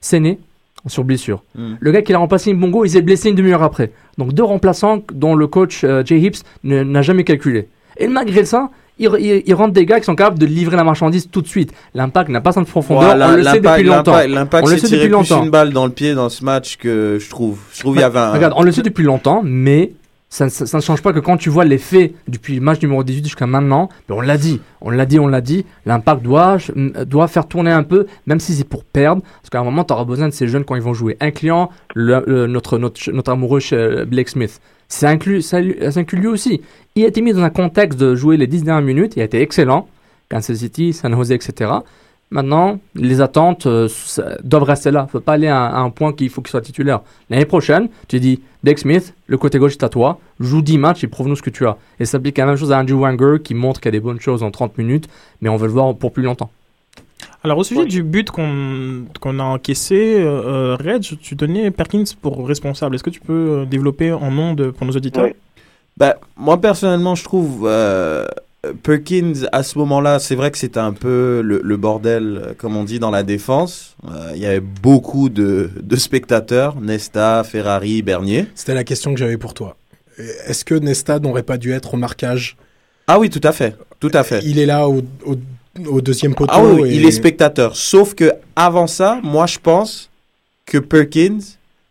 Séné 0.00 0.38
sur 0.86 1.04
blessure. 1.04 1.42
Mm. 1.54 1.74
Le 1.78 1.92
gars 1.92 2.02
qui 2.02 2.12
l'a 2.12 2.18
remplacé 2.18 2.52
Mbongo, 2.54 2.84
il 2.84 2.90
s'est 2.90 3.02
blessé 3.02 3.28
une 3.28 3.34
demi-heure 3.36 3.62
après. 3.62 3.92
Donc 4.18 4.32
deux 4.32 4.42
remplaçants 4.44 5.02
dont 5.12 5.34
le 5.34 5.46
coach 5.46 5.84
euh, 5.84 6.02
Jay 6.04 6.18
Hips 6.20 6.42
n'a 6.64 7.02
jamais 7.02 7.24
calculé. 7.24 7.68
Et 8.00 8.08
malgré 8.08 8.44
ça, 8.44 8.70
il, 8.98 9.08
re- 9.08 9.18
il- 9.20 9.42
il 9.46 9.54
rentre 9.54 9.72
des 9.72 9.86
gars 9.86 9.98
qui 10.00 10.04
sont 10.06 10.14
capables 10.16 10.38
de 10.38 10.46
livrer 10.46 10.76
la 10.76 10.84
marchandise 10.84 11.28
tout 11.30 11.40
de 11.42 11.46
suite. 11.48 11.72
L'impact 11.94 12.28
n'a 12.30 12.40
pas 12.40 12.52
cette 12.52 12.66
profondeur, 12.66 13.04
Voilà, 13.04 13.28
on 13.30 13.36
le 13.36 13.42
sait 13.44 13.60
depuis 13.60 13.82
longtemps. 13.84 14.12
l'impact- 14.28 14.66
le 14.68 14.74
s'est 14.76 14.80
sait 14.80 14.86
tiré 14.88 14.98
depuis 15.02 15.08
plus 15.08 15.12
longtemps. 15.30 15.44
une 15.44 15.50
balle 15.50 15.72
dans 15.72 15.86
le 15.86 15.92
pied 15.92 16.14
dans 16.14 16.28
ce 16.28 16.44
match 16.44 16.76
que 16.76 17.18
je 17.20 17.30
trouve. 17.30 17.58
Je 17.72 17.80
trouve 17.80 17.96
il 17.96 18.00
y 18.00 18.02
avait 18.04 18.18
un. 18.18 18.32
Regarde, 18.32 18.54
on 18.56 18.62
le 18.62 18.72
sait 18.72 18.82
depuis 18.82 19.04
longtemps, 19.04 19.40
mais 19.44 19.92
ça, 20.32 20.48
ça- 20.48 20.66
ça 20.66 20.76
ne 20.78 20.82
change 20.82 21.02
pas 21.02 21.12
que 21.12 21.18
quand 21.18 21.36
tu 21.38 21.48
vois 21.50 21.64
les 21.64 21.78
faits 21.78 22.12
depuis 22.28 22.54
le 22.54 22.60
match 22.60 22.80
numéro 22.82 23.02
18 23.02 23.24
jusqu'à 23.24 23.46
maintenant, 23.46 23.88
ben 24.08 24.14
on 24.16 24.20
l'a 24.20 24.36
dit, 24.38 24.60
on 24.80 24.90
l'a 24.90 25.04
dit, 25.06 25.18
on 25.18 25.26
l'a 25.26 25.40
dit, 25.40 25.64
l'impact 25.86 26.22
doit, 26.22 26.58
doit 27.06 27.26
faire 27.26 27.48
tourner 27.48 27.70
un 27.72 27.82
peu, 27.82 28.06
même 28.26 28.38
si 28.38 28.52
c'est 28.54 28.64
pour 28.68 28.84
perdre, 28.84 29.22
parce 29.40 29.50
qu'à 29.50 29.58
un 29.60 29.64
moment, 29.64 29.82
tu 29.84 29.92
auras 29.92 30.04
besoin 30.04 30.28
de 30.28 30.32
ces 30.34 30.46
jeunes 30.46 30.64
quand 30.64 30.76
ils 30.76 30.82
vont 30.82 30.94
jouer. 30.94 31.16
Le- 31.94 32.22
le- 32.26 32.46
notre, 32.46 32.78
notre, 32.78 33.10
notre 33.12 33.32
amoureux 33.32 33.60
chez 33.60 34.04
Blake 34.06 34.28
Smith. 34.28 34.60
Ça, 34.90 35.14
lui- 35.14 35.40
ça 35.40 36.00
inclut 36.00 36.18
lui 36.18 36.26
aussi. 36.26 36.60
Il 36.96 37.04
a 37.04 37.08
été 37.08 37.22
mis 37.22 37.32
dans 37.32 37.42
un 37.42 37.50
contexte 37.50 37.98
de 37.98 38.14
jouer 38.14 38.36
les 38.36 38.46
10 38.46 38.64
dernières 38.64 38.84
minutes, 38.84 39.14
il 39.16 39.22
a 39.22 39.24
été 39.24 39.40
excellent. 39.40 39.88
Kansas 40.28 40.58
City, 40.58 40.92
San 40.92 41.14
Jose, 41.14 41.30
etc. 41.32 41.70
Maintenant, 42.32 42.78
les 42.94 43.20
attentes 43.20 43.66
euh, 43.66 43.88
ça- 43.88 44.36
doivent 44.44 44.62
rester 44.64 44.90
là. 44.92 45.00
Il 45.00 45.06
ne 45.06 45.10
faut 45.10 45.20
pas 45.20 45.32
aller 45.32 45.48
à, 45.48 45.76
un 45.76 45.90
point 45.90 46.12
qu'il 46.12 46.28
faut 46.30 46.40
qu'il 46.42 46.50
soit 46.50 46.60
titulaire. 46.60 47.00
L'année 47.28 47.44
prochaine, 47.44 47.88
tu 48.06 48.20
dis, 48.20 48.40
Blake 48.62 48.78
Smith, 48.78 49.14
le 49.26 49.38
côté 49.38 49.58
gauche 49.58 49.72
est 49.72 49.82
à 49.82 49.88
toi, 49.88 50.20
joue 50.38 50.62
10 50.62 50.78
matchs 50.78 51.02
et 51.02 51.08
prouve-nous 51.08 51.34
ce 51.36 51.42
que 51.42 51.50
tu 51.50 51.66
as. 51.66 51.76
Et 51.98 52.04
ça 52.04 52.12
s'applique 52.12 52.38
la 52.38 52.46
même 52.46 52.56
chose 52.56 52.70
à 52.70 52.78
Andrew 52.78 53.00
Wanger 53.00 53.38
qui 53.42 53.54
montre 53.54 53.80
qu'il 53.80 53.88
y 53.88 53.96
a 53.96 53.98
des 53.98 54.00
bonnes 54.00 54.20
choses 54.20 54.42
en 54.44 54.50
30 54.52 54.76
minutes, 54.78 55.08
mais 55.40 55.48
on 55.48 55.56
veut 55.56 55.66
le 55.66 55.72
voir 55.72 55.94
pour 55.96 56.12
plus 56.12 56.22
longtemps. 56.22 56.50
Alors, 57.42 57.58
au 57.58 57.64
sujet 57.64 57.86
du 57.86 58.02
but 58.02 58.30
qu'on 58.30 59.04
qu'on 59.20 59.38
a 59.38 59.42
encaissé, 59.44 60.16
euh, 60.18 60.74
euh, 60.74 60.76
Reg, 60.78 61.02
tu 61.20 61.34
donnais 61.34 61.70
Perkins 61.70 62.04
pour 62.20 62.46
responsable. 62.46 62.94
Est-ce 62.94 63.04
que 63.04 63.10
tu 63.10 63.20
peux 63.20 63.60
euh, 63.60 63.64
développer 63.64 64.12
en 64.12 64.30
nom 64.30 64.52
de, 64.54 64.70
pour 64.70 64.86
nos 64.86 64.92
auditeurs 64.92 65.28
Bah, 65.96 66.16
moi 66.36 66.60
personnellement, 66.60 67.14
je 67.14 67.24
trouve 67.24 67.66
euh, 67.66 68.26
Perkins 68.82 69.32
à 69.52 69.62
ce 69.62 69.78
moment-là, 69.78 70.18
c'est 70.18 70.34
vrai 70.34 70.50
que 70.50 70.58
c'était 70.58 70.80
un 70.80 70.92
peu 70.92 71.40
le, 71.42 71.62
le 71.64 71.76
bordel, 71.78 72.54
comme 72.58 72.76
on 72.76 72.84
dit, 72.84 72.98
dans 72.98 73.10
la 73.10 73.22
défense. 73.22 73.96
Euh, 74.06 74.32
Il 74.34 74.40
y 74.42 74.46
avait 74.46 74.60
beaucoup 74.60 75.30
de, 75.30 75.70
de 75.80 75.96
spectateurs, 75.96 76.78
Nesta, 76.78 77.42
Ferrari, 77.42 78.02
Bernier. 78.02 78.46
C'était 78.54 78.74
la 78.74 78.84
question 78.84 79.14
que 79.14 79.18
j'avais 79.18 79.38
pour 79.38 79.54
toi. 79.54 79.76
Est-ce 80.46 80.66
que 80.66 80.74
Nesta 80.74 81.18
n'aurait 81.20 81.42
pas 81.42 81.56
dû 81.56 81.72
être 81.72 81.94
au 81.94 81.96
marquage? 81.96 82.58
Ah 83.06 83.18
oui, 83.18 83.30
tout 83.30 83.40
à 83.42 83.52
fait, 83.52 83.74
tout 83.98 84.10
à 84.12 84.24
fait. 84.24 84.40
Il 84.44 84.58
est 84.58 84.66
là 84.66 84.86
au, 84.90 84.98
au- 85.24 85.36
au 85.86 86.00
deuxième 86.00 86.34
poteau. 86.34 86.52
Ah 86.54 86.62
oui, 86.64 86.90
et- 86.90 86.96
il 86.96 87.06
est 87.06 87.10
spectateur. 87.10 87.76
Sauf 87.76 88.14
que 88.14 88.32
avant 88.56 88.86
ça, 88.86 89.20
moi 89.22 89.46
je 89.46 89.58
pense 89.58 90.10
que 90.66 90.78
Perkins, 90.78 91.38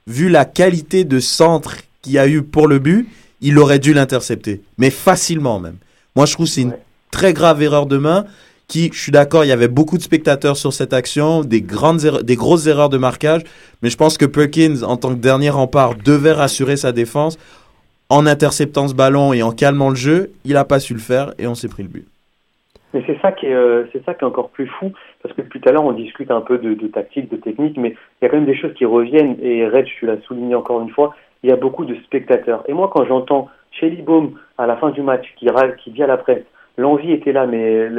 vu 0.07 0.29
la 0.29 0.45
qualité 0.45 1.03
de 1.03 1.19
centre 1.19 1.75
qu'il 2.01 2.13
y 2.13 2.17
a 2.19 2.27
eu 2.27 2.41
pour 2.41 2.67
le 2.67 2.79
but, 2.79 3.07
il 3.41 3.57
aurait 3.59 3.79
dû 3.79 3.93
l'intercepter. 3.93 4.61
Mais 4.77 4.89
facilement 4.89 5.59
même. 5.59 5.75
Moi 6.15 6.25
je 6.25 6.33
trouve 6.33 6.45
que 6.45 6.51
c'est 6.51 6.61
une 6.61 6.75
très 7.11 7.33
grave 7.33 7.61
erreur 7.61 7.85
de 7.85 7.97
main 7.97 8.25
qui, 8.67 8.91
je 8.93 8.99
suis 8.99 9.11
d'accord, 9.11 9.43
il 9.45 9.47
y 9.47 9.51
avait 9.51 9.67
beaucoup 9.67 9.97
de 9.97 10.03
spectateurs 10.03 10.55
sur 10.55 10.73
cette 10.73 10.93
action, 10.93 11.43
des, 11.43 11.61
grandes 11.61 12.05
erreurs- 12.05 12.23
des 12.23 12.35
grosses 12.35 12.67
erreurs 12.67 12.89
de 12.89 12.99
marquage. 12.99 13.41
Mais 13.81 13.89
je 13.89 13.97
pense 13.97 14.15
que 14.17 14.25
Perkins, 14.25 14.83
en 14.83 14.95
tant 14.95 15.09
que 15.09 15.19
dernier 15.19 15.49
rempart, 15.49 15.95
devait 15.95 16.33
rassurer 16.33 16.77
sa 16.77 16.91
défense. 16.91 17.37
En 18.09 18.27
interceptant 18.27 18.87
ce 18.87 18.93
ballon 18.93 19.33
et 19.33 19.41
en 19.41 19.51
calmant 19.51 19.89
le 19.89 19.95
jeu, 19.95 20.31
il 20.45 20.53
n'a 20.53 20.65
pas 20.65 20.79
su 20.79 20.93
le 20.93 20.99
faire 20.99 21.33
et 21.39 21.47
on 21.47 21.55
s'est 21.55 21.67
pris 21.67 21.81
le 21.83 21.89
but. 21.89 22.07
Mais 22.93 23.03
c'est 23.05 23.19
ça 23.21 23.31
qui 23.31 23.45
est, 23.45 23.53
euh, 23.53 23.85
c'est 23.91 24.03
ça 24.03 24.13
qui 24.13 24.23
est 24.23 24.27
encore 24.27 24.49
plus 24.49 24.67
fou, 24.67 24.91
parce 25.21 25.35
que 25.35 25.41
tout 25.41 25.61
à 25.65 25.71
l'heure 25.71 25.85
on 25.85 25.91
discute 25.91 26.31
un 26.31 26.41
peu 26.41 26.57
de, 26.57 26.73
de 26.73 26.87
tactique, 26.87 27.29
de 27.29 27.37
technique, 27.37 27.77
mais 27.77 27.89
il 27.89 28.23
y 28.23 28.25
a 28.25 28.29
quand 28.29 28.37
même 28.37 28.45
des 28.45 28.57
choses 28.57 28.73
qui 28.73 28.85
reviennent. 28.85 29.37
Et 29.41 29.67
Red, 29.67 29.85
tu 29.85 30.05
l'as 30.05 30.19
souligné 30.21 30.55
encore 30.55 30.81
une 30.81 30.89
fois, 30.89 31.15
il 31.43 31.49
y 31.49 31.53
a 31.53 31.55
beaucoup 31.55 31.85
de 31.85 31.95
spectateurs. 32.05 32.63
Et 32.67 32.73
moi, 32.73 32.89
quand 32.93 33.05
j'entends 33.05 33.49
Shelly 33.71 34.01
Baum 34.01 34.39
à 34.57 34.65
la 34.65 34.75
fin 34.77 34.89
du 34.89 35.01
match 35.01 35.25
qui 35.37 35.49
râle, 35.49 35.75
qui 35.77 35.91
dit 35.91 36.03
à 36.03 36.07
la 36.07 36.17
presse, 36.17 36.43
l'envie 36.77 37.11
était 37.11 37.31
là, 37.31 37.45
mais 37.45 37.89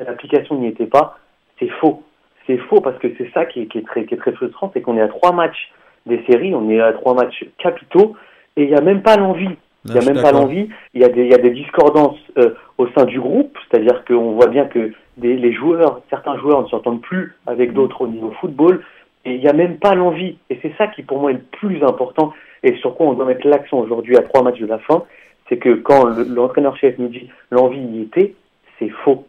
l'application 0.00 0.56
n'y 0.58 0.68
était 0.68 0.86
pas, 0.86 1.18
c'est 1.58 1.70
faux. 1.80 2.02
C'est 2.46 2.58
faux 2.58 2.80
parce 2.80 2.98
que 2.98 3.08
c'est 3.18 3.30
ça 3.32 3.44
qui 3.44 3.62
est, 3.62 3.66
qui 3.66 3.78
est 3.78 3.86
très, 3.86 4.04
qui 4.04 4.14
est 4.14 4.18
très 4.18 4.32
frustrant, 4.32 4.70
c'est 4.72 4.82
qu'on 4.82 4.96
est 4.96 5.02
à 5.02 5.08
trois 5.08 5.32
matchs 5.32 5.72
des 6.04 6.22
séries, 6.28 6.54
on 6.54 6.68
est 6.70 6.80
à 6.80 6.92
trois 6.92 7.14
matchs 7.14 7.44
capitaux, 7.58 8.16
et 8.56 8.64
il 8.64 8.68
n'y 8.68 8.76
a 8.76 8.82
même 8.82 9.02
pas 9.02 9.16
l'envie. 9.16 9.56
Il 9.88 9.92
n'y 9.92 9.98
a 9.98 10.12
même 10.12 10.22
pas 10.22 10.32
l'envie. 10.32 10.68
Il 10.94 11.00
y 11.00 11.04
a 11.04 11.08
des, 11.08 11.22
il 11.24 11.30
y 11.30 11.34
a 11.34 11.38
des 11.38 11.50
discordances 11.50 12.18
euh, 12.38 12.50
au 12.78 12.86
sein 12.88 13.04
du 13.04 13.20
groupe, 13.20 13.56
c'est-à-dire 13.70 14.04
qu'on 14.06 14.32
voit 14.32 14.48
bien 14.48 14.66
que 14.66 14.92
des, 15.16 15.36
les 15.36 15.52
joueurs, 15.52 16.00
certains 16.10 16.38
joueurs 16.38 16.62
ne 16.62 16.68
s'entendent 16.68 17.00
plus 17.02 17.34
avec 17.46 17.72
d'autres 17.72 18.02
au 18.02 18.08
niveau 18.08 18.32
football, 18.40 18.82
et 19.24 19.34
il 19.34 19.40
n'y 19.40 19.48
a 19.48 19.52
même 19.52 19.78
pas 19.78 19.94
l'envie. 19.94 20.36
Et 20.50 20.58
c'est 20.62 20.72
ça 20.78 20.86
qui 20.88 21.02
pour 21.02 21.20
moi 21.20 21.30
est 21.30 21.34
le 21.34 21.44
plus 21.58 21.82
important, 21.82 22.32
et 22.62 22.76
sur 22.76 22.94
quoi 22.96 23.06
on 23.06 23.12
doit 23.14 23.26
mettre 23.26 23.46
l'accent 23.46 23.78
aujourd'hui 23.78 24.16
à 24.16 24.22
trois 24.22 24.42
matchs 24.42 24.60
de 24.60 24.66
la 24.66 24.78
fin, 24.78 25.04
c'est 25.48 25.56
que 25.58 25.74
quand 25.74 26.04
le- 26.04 26.24
l'entraîneur-chef 26.24 26.98
nous 26.98 27.08
dit 27.08 27.28
l'envie 27.50 27.80
y 27.80 28.02
était, 28.02 28.34
c'est 28.78 28.90
faux. 29.04 29.24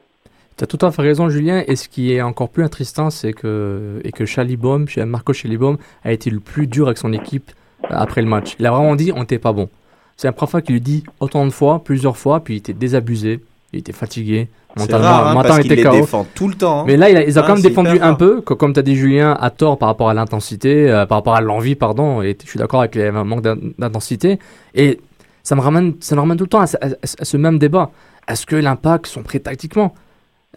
Tu 0.57 0.63
as 0.63 0.67
tout 0.67 0.83
à 0.83 0.91
fait 0.91 1.03
raison, 1.03 1.29
Julien. 1.29 1.63
Et 1.67 1.75
ce 1.75 1.87
qui 1.87 2.13
est 2.13 2.21
encore 2.21 2.49
plus 2.49 2.63
attristant, 2.63 3.11
c'est 3.11 3.31
que, 3.31 4.01
et 4.03 4.11
que 4.11 4.25
Chalibom, 4.25 4.85
Marco 5.05 5.31
Chalibom, 5.31 5.77
a 6.03 6.11
été 6.11 6.31
le 6.31 6.39
plus 6.39 6.65
dur 6.65 6.87
avec 6.87 6.97
son 6.97 7.13
équipe 7.13 7.51
après 7.83 8.21
le 8.23 8.27
match. 8.27 8.55
Il 8.59 8.65
a 8.65 8.71
vraiment 8.71 8.95
dit 8.95 9.11
on 9.15 9.19
n'était 9.19 9.37
pas 9.37 9.53
bon. 9.53 9.69
C'est 10.17 10.27
la 10.27 10.31
première 10.33 10.49
fois 10.49 10.61
qu'il 10.61 10.73
lui 10.73 10.81
dit 10.81 11.03
autant 11.19 11.45
de 11.45 11.51
fois, 11.51 11.83
plusieurs 11.83 12.17
fois, 12.17 12.39
puis 12.43 12.55
il 12.55 12.57
était 12.57 12.73
désabusé, 12.73 13.39
il 13.71 13.79
était 13.79 13.93
fatigué. 13.93 14.49
Mentalement, 14.75 15.07
rare, 15.07 15.27
hein, 15.29 15.33
mentalement, 15.33 15.55
parce 15.55 15.65
il 15.65 15.71
était 15.71 15.83
les 15.91 16.01
défend 16.01 16.27
tout 16.35 16.47
le 16.47 16.53
temps, 16.55 16.81
hein. 16.81 16.83
Mais 16.85 16.97
là, 16.97 17.09
il 17.09 17.17
a, 17.17 17.23
ils 17.23 17.39
ont 17.39 17.41
Ah, 17.43 17.47
quand 17.47 17.53
même 17.53 17.63
défendu 17.63 17.99
un 17.99 18.13
peu, 18.13 18.41
co- 18.41 18.55
comme 18.55 18.73
tu 18.73 18.79
as 18.79 18.83
dit, 18.83 18.95
Julien, 18.95 19.35
à 19.39 19.49
tort 19.49 19.77
par 19.79 19.89
rapport 19.89 20.09
à 20.09 20.13
l'intensité, 20.13 20.89
euh, 20.91 21.05
par 21.07 21.19
rapport 21.19 21.35
à 21.35 21.41
l'envie, 21.41 21.73
pardon. 21.75 22.21
Et 22.21 22.37
je 22.43 22.47
suis 22.49 22.59
d'accord 22.59 22.81
avec 22.81 22.93
le 22.95 23.11
manque 23.11 23.41
d'in- 23.41 23.57
d'intensité. 23.79 24.37
Et 24.75 24.99
ça 25.41 25.55
me 25.55 25.61
ramène, 25.61 25.95
ça 25.99 26.15
me 26.15 26.21
ramène 26.21 26.37
tout 26.37 26.43
le 26.43 26.49
temps 26.49 26.59
à, 26.61 26.67
ce- 26.67 26.77
à- 26.77 26.89
à 27.21 27.25
ce 27.25 27.37
même 27.37 27.57
débat. 27.57 27.89
Est-ce 28.27 28.45
que 28.45 28.55
l'impact 28.55 29.07
sont 29.07 29.23
prêts 29.23 29.39
tactiquement? 29.39 29.95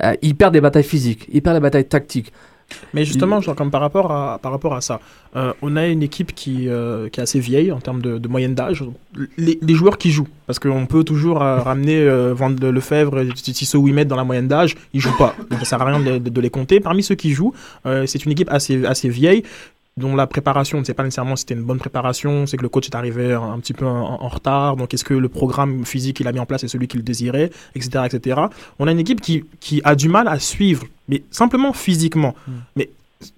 Euh, 0.02 0.12
Ils 0.22 0.34
perdent 0.36 0.52
des 0.54 0.60
batailles 0.60 0.82
physiques, 0.84 1.26
ils 1.32 1.40
perdent 1.42 1.56
des 1.56 1.62
batailles 1.62 1.86
tactiques. 1.88 2.32
Mais 2.94 3.04
justement, 3.04 3.40
genre, 3.40 3.54
comme 3.54 3.70
par 3.70 3.80
rapport 3.80 4.10
à, 4.12 4.38
par 4.38 4.52
rapport 4.52 4.74
à 4.74 4.80
ça, 4.80 5.00
euh, 5.36 5.52
on 5.62 5.76
a 5.76 5.86
une 5.86 6.02
équipe 6.02 6.34
qui, 6.34 6.68
euh, 6.68 7.08
qui 7.08 7.20
est 7.20 7.22
assez 7.22 7.40
vieille 7.40 7.72
en 7.72 7.80
termes 7.80 8.02
de, 8.02 8.28
moyenne 8.28 8.54
d'âge. 8.54 8.84
Les, 9.36 9.58
joueurs 9.74 9.98
qui 9.98 10.10
jouent, 10.10 10.28
parce 10.46 10.58
qu'on 10.58 10.86
peut 10.86 11.04
toujours 11.04 11.42
euh, 11.42 11.58
ramener 11.58 11.98
euh, 11.98 12.34
Van 12.34 12.48
Lefebvre 12.50 13.24
Tissot 13.34 13.78
Ouimet 13.78 14.04
dans 14.04 14.16
la 14.16 14.24
moyenne 14.24 14.48
d'âge, 14.48 14.76
ils 14.92 15.00
jouent 15.00 15.16
pas. 15.16 15.34
Donc 15.50 15.60
ça 15.60 15.64
sert 15.64 15.82
à 15.82 15.84
rien 15.84 16.00
de, 16.00 16.18
de- 16.18 16.30
de 16.30 16.40
les 16.40 16.50
compter. 16.50 16.80
Parmi 16.80 17.02
ceux 17.02 17.14
qui 17.14 17.32
jouent, 17.32 17.54
c'est 17.84 18.24
une 18.24 18.32
équipe 18.32 18.50
assez, 18.50 18.84
assez 18.84 19.08
vieille 19.08 19.44
dont 20.00 20.16
la 20.16 20.26
préparation, 20.26 20.78
on 20.78 20.80
ne 20.80 20.86
sait 20.86 20.94
pas 20.94 21.04
nécessairement 21.04 21.36
si 21.36 21.42
c'était 21.42 21.54
une 21.54 21.62
bonne 21.62 21.78
préparation, 21.78 22.46
c'est 22.46 22.56
que 22.56 22.62
le 22.62 22.68
coach 22.68 22.86
est 22.86 22.96
arrivé 22.96 23.32
un, 23.32 23.52
un 23.52 23.60
petit 23.60 23.72
peu 23.74 23.86
en, 23.86 24.22
en 24.22 24.28
retard, 24.28 24.76
donc 24.76 24.92
est-ce 24.92 25.04
que 25.04 25.14
le 25.14 25.28
programme 25.28 25.84
physique 25.84 26.16
qu'il 26.16 26.28
a 26.28 26.32
mis 26.32 26.40
en 26.40 26.46
place 26.46 26.64
est 26.64 26.68
celui 26.68 26.88
qu'il 26.88 27.04
désirait, 27.04 27.50
etc., 27.74 28.04
etc. 28.06 28.40
On 28.78 28.88
a 28.88 28.92
une 28.92 28.98
équipe 28.98 29.20
qui, 29.20 29.44
qui 29.60 29.80
a 29.84 29.94
du 29.94 30.08
mal 30.08 30.26
à 30.28 30.38
suivre, 30.38 30.84
mais 31.08 31.22
simplement 31.30 31.72
physiquement. 31.72 32.34
Mais 32.76 32.90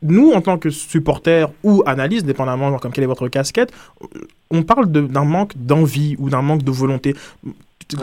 nous, 0.03 0.33
en 0.33 0.41
tant 0.41 0.59
que 0.59 0.71
supporters 0.71 1.49
ou 1.65 1.83
analystes, 1.87 2.27
dépendamment 2.27 2.71
genre, 2.71 2.81
comme 2.81 2.93
quelle 2.93 3.05
est 3.05 3.09
votre 3.09 3.29
casquette, 3.29 3.73
on 4.51 4.63
parle 4.63 4.87
d'un 4.91 5.25
manque 5.25 5.53
d'envie 5.57 6.17
ou 6.19 6.31
d'un 6.31 6.43
manque 6.43 6.63
de 6.63 6.71
volonté. 6.71 7.15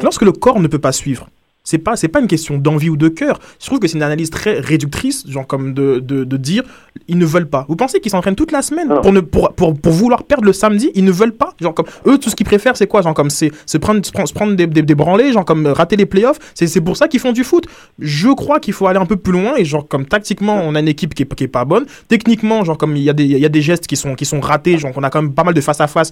Lorsque 0.03 0.23
le 0.23 0.31
corps 0.31 0.59
ne 0.59 0.67
peut 0.67 0.79
pas 0.79 0.91
suivre, 0.91 1.29
c'est 1.69 1.77
pas 1.77 1.95
c'est 1.95 2.07
pas 2.07 2.19
une 2.19 2.27
question 2.27 2.57
d'envie 2.57 2.89
ou 2.89 2.97
de 2.97 3.09
cœur. 3.09 3.39
Je 3.61 3.67
trouve 3.67 3.79
que 3.79 3.87
c'est 3.87 3.97
une 3.97 4.03
analyse 4.03 4.31
très 4.31 4.59
réductrice, 4.59 5.23
genre 5.27 5.45
comme 5.45 5.75
de, 5.75 5.99
de, 5.99 6.23
de 6.23 6.37
dire 6.37 6.63
ils 7.07 7.17
ne 7.17 7.25
veulent 7.25 7.49
pas. 7.49 7.65
Vous 7.69 7.75
pensez 7.75 7.99
qu'ils 7.99 8.11
s'entraînent 8.11 8.35
toute 8.35 8.51
la 8.51 8.63
semaine 8.63 8.89
pour 9.03 9.13
ne 9.13 9.19
pour, 9.19 9.53
pour, 9.53 9.79
pour 9.79 9.91
vouloir 9.91 10.23
perdre 10.23 10.45
le 10.45 10.53
samedi, 10.53 10.89
ils 10.95 11.05
ne 11.05 11.11
veulent 11.11 11.37
pas? 11.43 11.53
Genre 11.61 11.75
comme 11.75 11.85
eux 12.07 12.17
tout 12.17 12.31
ce 12.31 12.35
qu'ils 12.35 12.47
préfèrent 12.47 12.75
c'est 12.75 12.87
quoi? 12.87 13.03
Genre 13.03 13.13
comme 13.13 13.29
c'est 13.29 13.51
se 13.67 13.77
prendre 13.77 14.03
se 14.03 14.33
prendre, 14.33 14.55
des, 14.55 14.65
des, 14.65 14.81
des 14.81 14.95
branlées, 14.95 15.31
genre 15.31 15.45
comme 15.45 15.67
euh, 15.67 15.73
rater 15.73 15.95
les 15.95 16.07
playoffs. 16.07 16.39
C'est 16.55 16.65
c'est 16.65 16.81
pour 16.81 16.97
ça 16.97 17.07
qu'ils 17.07 17.19
font 17.19 17.33
du 17.33 17.43
foot. 17.43 17.65
Je 17.99 18.29
crois 18.29 18.59
qu'il 18.59 18.73
faut 18.73 18.87
aller 18.87 18.99
un 18.99 19.05
peu 19.05 19.15
plus 19.15 19.33
loin 19.33 19.55
et 19.55 19.63
genre 19.63 19.87
comme 19.87 20.05
tactiquement 20.07 20.59
on 20.63 20.73
a 20.73 20.79
une 20.79 20.87
équipe 20.87 21.13
qui 21.13 21.23
est, 21.23 21.35
qui 21.35 21.43
est 21.43 21.47
pas 21.47 21.65
bonne. 21.65 21.85
Techniquement 22.07 22.63
genre 22.63 22.79
comme 22.79 22.95
il 22.95 23.03
y 23.03 23.11
a 23.11 23.13
des 23.13 23.25
y 23.25 23.45
a 23.45 23.49
des 23.49 23.61
gestes 23.61 23.85
qui 23.85 23.95
sont 23.95 24.15
qui 24.15 24.25
sont 24.25 24.39
ratés, 24.39 24.79
genre 24.79 24.91
on 24.95 25.03
a 25.03 25.11
quand 25.11 25.21
même 25.21 25.33
pas 25.33 25.43
mal 25.43 25.53
de 25.53 25.61
face 25.61 25.81
à 25.81 25.87
face 25.87 26.09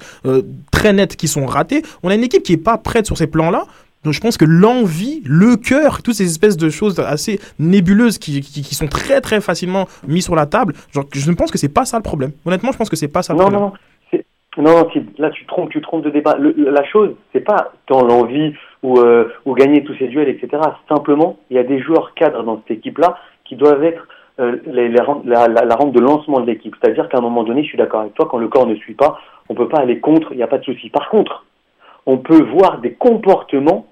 très 0.72 0.94
nets 0.94 1.16
qui 1.16 1.28
sont 1.28 1.48
ratés. 1.48 1.82
On 2.04 2.10
a 2.10 2.16
une 2.16 2.24
équipe 2.24 2.44
qui 2.44 2.54
est 2.54 2.58
pas 2.58 2.78
prête 2.78 3.08
sur 3.08 3.18
ces 3.18 3.28
plans 3.28 3.50
là. 3.50 3.66
Donc 4.04 4.14
je 4.14 4.22
pense 4.22 4.38
que 4.38 4.46
l'envie, 4.46 5.22
le 5.26 5.56
cœur, 5.58 6.02
toutes 6.04 6.14
ces 6.14 6.26
espèces 6.26 6.56
de 6.58 6.70
choses 6.70 7.00
assez 7.00 7.40
nébuleuses 7.60 8.18
qui, 8.20 8.42
qui, 8.42 8.62
qui 8.62 8.76
sont 8.76 8.88
très 8.88 9.22
très 9.22 9.42
facilement 9.42 9.88
mises 10.08 10.26
sur 10.26 10.36
la 10.36 10.46
table, 10.46 10.74
genre, 10.94 11.06
je 11.14 11.30
ne 11.30 11.36
pense 11.36 11.52
que 11.52 11.58
c'est 11.58 11.74
pas 11.74 11.86
ça 11.86 11.98
le 11.98 12.04
problème. 12.04 12.32
Honnêtement, 12.46 12.72
je 12.72 12.78
pense 12.78 12.90
que 12.90 12.96
c'est 12.96 13.08
pas 13.08 13.22
ça 13.24 13.34
le 13.34 13.40
Non, 13.40 13.44
problème. 13.46 13.62
non, 13.62 13.68
non. 13.68 13.74
Non, 14.60 14.88
là 15.20 15.30
tu 15.30 15.46
trompes, 15.46 15.70
tu 15.70 15.82
trompes 15.82 16.04
de 16.04 16.10
débat. 16.10 16.36
Le- 16.40 16.56
la 16.72 16.84
chose, 16.86 17.12
c'est 17.32 17.42
pas 17.42 17.74
tant 17.86 18.02
l'envie 18.04 18.54
ou, 18.82 18.98
euh, 19.00 19.26
ou 19.46 19.54
gagner 19.54 19.84
tous 19.84 19.94
ces 20.00 20.08
duels, 20.08 20.30
etc. 20.30 20.62
Simplement, 20.90 21.38
il 21.52 21.58
y 21.58 21.60
a 21.60 21.64
des 21.64 21.80
joueurs 21.80 22.14
cadres 22.16 22.42
dans 22.44 22.58
cette 22.68 22.78
équipe-là 22.78 23.18
qui 23.46 23.56
doivent 23.56 23.84
être 23.84 24.08
euh, 24.40 24.56
les, 24.66 24.90
les 24.90 25.00
ram- 25.02 25.22
la, 25.26 25.48
la, 25.48 25.64
la 25.64 25.76
rampe 25.76 25.94
de 25.94 26.00
lancement 26.00 26.40
de 26.40 26.48
l'équipe. 26.48 26.76
C'est-à-dire 26.82 27.08
qu'à 27.10 27.20
un 27.20 27.22
moment 27.22 27.44
donné, 27.44 27.62
je 27.64 27.68
suis 27.70 27.78
d'accord 27.78 28.02
avec 28.02 28.16
toi, 28.16 28.28
quand 28.32 28.38
le 28.40 28.48
corps 28.48 28.66
ne 28.66 28.76
suit 28.76 28.96
pas, 28.96 29.20
on 29.50 29.54
peut 29.54 29.68
pas 29.68 29.78
aller 29.80 30.00
contre, 30.00 30.30
il 30.32 30.38
n'y 30.38 30.44
a 30.44 30.48
pas 30.48 30.58
de 30.58 30.64
souci. 30.64 30.90
Par 30.90 31.10
contre, 31.10 31.46
on 32.08 32.18
peut 32.18 32.42
voir 32.42 32.80
des 32.80 32.94
comportements 32.94 33.86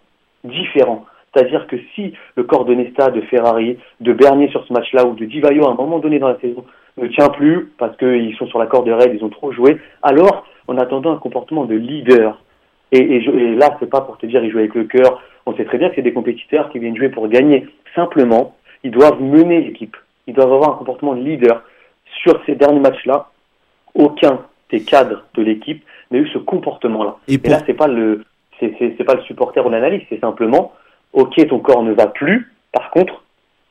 différents. 0.43 1.05
C'est-à-dire 1.33 1.67
que 1.67 1.75
si 1.93 2.13
le 2.35 2.43
corps 2.43 2.65
de 2.65 2.73
Nesta, 2.73 3.11
de 3.11 3.21
Ferrari, 3.21 3.77
de 3.99 4.13
Bernier 4.13 4.47
sur 4.49 4.65
ce 4.65 4.73
match-là 4.73 5.05
ou 5.05 5.13
de 5.15 5.25
Divayo 5.25 5.67
à 5.67 5.71
un 5.71 5.75
moment 5.75 5.99
donné 5.99 6.17
dans 6.17 6.29
la 6.29 6.39
saison 6.39 6.63
ne 6.97 7.07
tient 7.07 7.27
plus 7.29 7.73
parce 7.77 7.95
qu'ils 7.97 8.35
sont 8.37 8.47
sur 8.47 8.57
la 8.57 8.67
corde 8.67 8.87
raide, 8.87 9.11
ils 9.13 9.23
ont 9.23 9.29
trop 9.29 9.51
joué, 9.51 9.77
alors 10.01 10.45
en 10.67 10.77
attendant 10.77 11.11
un 11.13 11.17
comportement 11.17 11.65
de 11.65 11.75
leader. 11.75 12.41
Et, 12.93 12.99
et, 12.99 13.21
je- 13.21 13.31
et 13.31 13.55
là, 13.55 13.75
c'est 13.79 13.89
pas 13.89 14.01
pour 14.01 14.17
te 14.17 14.25
dire 14.25 14.43
ils 14.43 14.51
jouent 14.51 14.59
avec 14.59 14.75
le 14.75 14.85
cœur. 14.85 15.21
On 15.45 15.53
sait 15.55 15.65
très 15.65 15.77
bien 15.77 15.89
que 15.89 15.95
c'est 15.95 16.01
des 16.01 16.13
compétiteurs 16.13 16.69
qui 16.69 16.79
viennent 16.79 16.95
jouer 16.95 17.09
pour 17.09 17.27
gagner. 17.27 17.67
Simplement, 17.93 18.55
ils 18.83 18.91
doivent 18.91 19.21
mener 19.21 19.59
l'équipe. 19.61 19.97
Ils 20.27 20.33
doivent 20.33 20.53
avoir 20.53 20.69
un 20.75 20.77
comportement 20.77 21.15
de 21.15 21.21
leader. 21.21 21.63
Sur 22.23 22.39
ces 22.45 22.55
derniers 22.55 22.79
matchs-là, 22.79 23.27
aucun 23.93 24.39
des 24.71 24.81
cadres 24.81 25.23
de 25.35 25.43
l'équipe 25.43 25.83
n'a 26.11 26.19
eu 26.19 26.27
ce 26.33 26.37
comportement-là. 26.37 27.15
Et 27.27 27.37
là, 27.37 27.61
c'est 27.65 27.73
pas 27.73 27.87
le, 27.87 28.23
c'est, 28.59 28.73
c'est, 28.79 28.95
c'est 28.97 29.03
pas 29.03 29.15
le 29.15 29.21
supporter 29.23 29.65
ou 29.65 29.69
l'analyste, 29.69 30.05
c'est 30.09 30.19
simplement, 30.19 30.71
ok, 31.13 31.47
ton 31.47 31.59
corps 31.59 31.83
ne 31.83 31.93
va 31.93 32.07
plus. 32.07 32.51
Par 32.71 32.91
contre, 32.91 33.23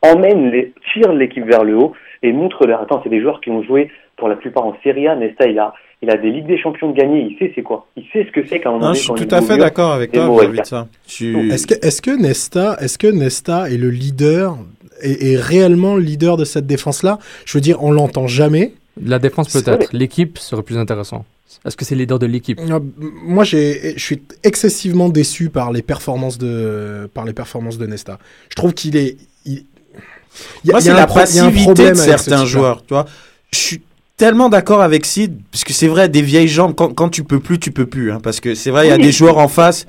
emmène 0.02 0.50
les, 0.50 0.72
tire 0.92 1.12
l'équipe 1.12 1.44
vers 1.44 1.64
le 1.64 1.76
haut 1.76 1.92
et 2.22 2.32
montre 2.32 2.66
leur. 2.66 2.80
Attends, 2.82 3.00
c'est 3.02 3.10
des 3.10 3.20
joueurs 3.20 3.40
qui 3.40 3.50
ont 3.50 3.62
joué 3.62 3.90
pour 4.16 4.28
la 4.28 4.36
plupart 4.36 4.64
en 4.66 4.76
Serie 4.82 5.08
A. 5.08 5.16
Nesta, 5.16 5.46
il 5.46 5.58
a, 5.58 5.74
il 6.02 6.10
a 6.10 6.16
des 6.16 6.30
Ligues 6.30 6.46
des 6.46 6.58
Champions 6.58 6.90
de 6.90 6.96
gagner. 6.96 7.20
Il 7.30 7.36
sait 7.38 7.52
c'est 7.54 7.62
quoi. 7.62 7.86
Il 7.96 8.04
sait 8.12 8.24
ce 8.24 8.30
que 8.30 8.46
c'est 8.46 8.60
qu'à 8.60 8.68
un 8.70 8.72
moment 8.72 8.86
Non, 8.86 8.88
donné, 8.88 8.98
je 8.98 9.02
suis 9.04 9.08
quand 9.12 9.16
tout 9.28 9.34
à 9.34 9.38
est 9.38 9.42
fait 9.42 9.58
d'accord 9.58 9.92
avec 9.92 10.12
toi 10.12 10.26
suis- 11.06 11.50
Est-ce 11.50 11.66
que, 11.66 11.74
est-ce 11.86 12.00
que 12.02 12.10
Nesta, 12.10 12.76
est-ce 12.80 12.98
que 12.98 13.06
Nesta 13.06 13.70
est 13.70 13.76
le 13.76 13.90
leader, 13.90 14.56
est, 15.02 15.32
est 15.32 15.36
réellement 15.36 15.96
le 15.96 16.02
leader 16.02 16.36
de 16.36 16.44
cette 16.44 16.66
défense-là? 16.66 17.18
Je 17.46 17.56
veux 17.56 17.62
dire, 17.62 17.82
on 17.82 17.90
l'entend 17.90 18.26
jamais. 18.26 18.72
La 19.02 19.18
défense 19.18 19.52
peut-être, 19.52 19.88
l'équipe 19.92 20.38
serait 20.38 20.62
plus 20.62 20.78
intéressant. 20.78 21.24
Est-ce 21.64 21.76
que 21.76 21.84
c'est 21.84 21.94
le 21.94 22.00
leader 22.00 22.18
de 22.18 22.26
l'équipe? 22.26 22.58
Euh, 22.60 22.80
Moi, 23.24 23.44
j'ai, 23.44 23.94
je 23.96 24.02
suis 24.04 24.22
excessivement 24.42 25.08
déçu 25.08 25.48
par 25.50 25.72
les 25.72 25.82
performances 25.82 26.36
de, 26.38 27.08
par 27.14 27.24
les 27.24 27.32
performances 27.32 27.78
de 27.78 27.86
Nesta. 27.86 28.18
Je 28.50 28.54
trouve 28.56 28.74
qu'il 28.74 28.96
est, 28.96 29.16
il, 29.46 29.64
y 30.64 30.70
a- 30.70 30.72
Moi, 30.72 30.80
c'est 30.80 30.88
la 30.96 31.06
passivité 31.06 31.84
de 31.90 31.94
certains 31.94 32.44
joueurs, 32.46 32.82
tu 32.86 32.94
vois. 32.94 33.06
Je 33.52 33.58
suis 33.58 33.82
tellement 34.16 34.48
d'accord 34.48 34.80
avec 34.82 35.06
Sid, 35.06 35.38
parce 35.50 35.64
que 35.64 35.72
c'est 35.72 35.86
vrai, 35.88 36.08
des 36.08 36.22
vieilles 36.22 36.48
jambes, 36.48 36.74
quand, 36.74 36.92
quand 36.92 37.08
tu 37.08 37.24
peux 37.24 37.40
plus, 37.40 37.58
tu 37.58 37.70
peux 37.70 37.86
plus. 37.86 38.12
hein, 38.12 38.20
parce 38.22 38.40
que 38.40 38.54
c'est 38.54 38.70
vrai, 38.70 38.86
il 38.86 38.90
y 38.90 38.92
a 38.92 38.98
des 38.98 39.12
joueurs 39.12 39.38
en 39.38 39.48
face, 39.48 39.86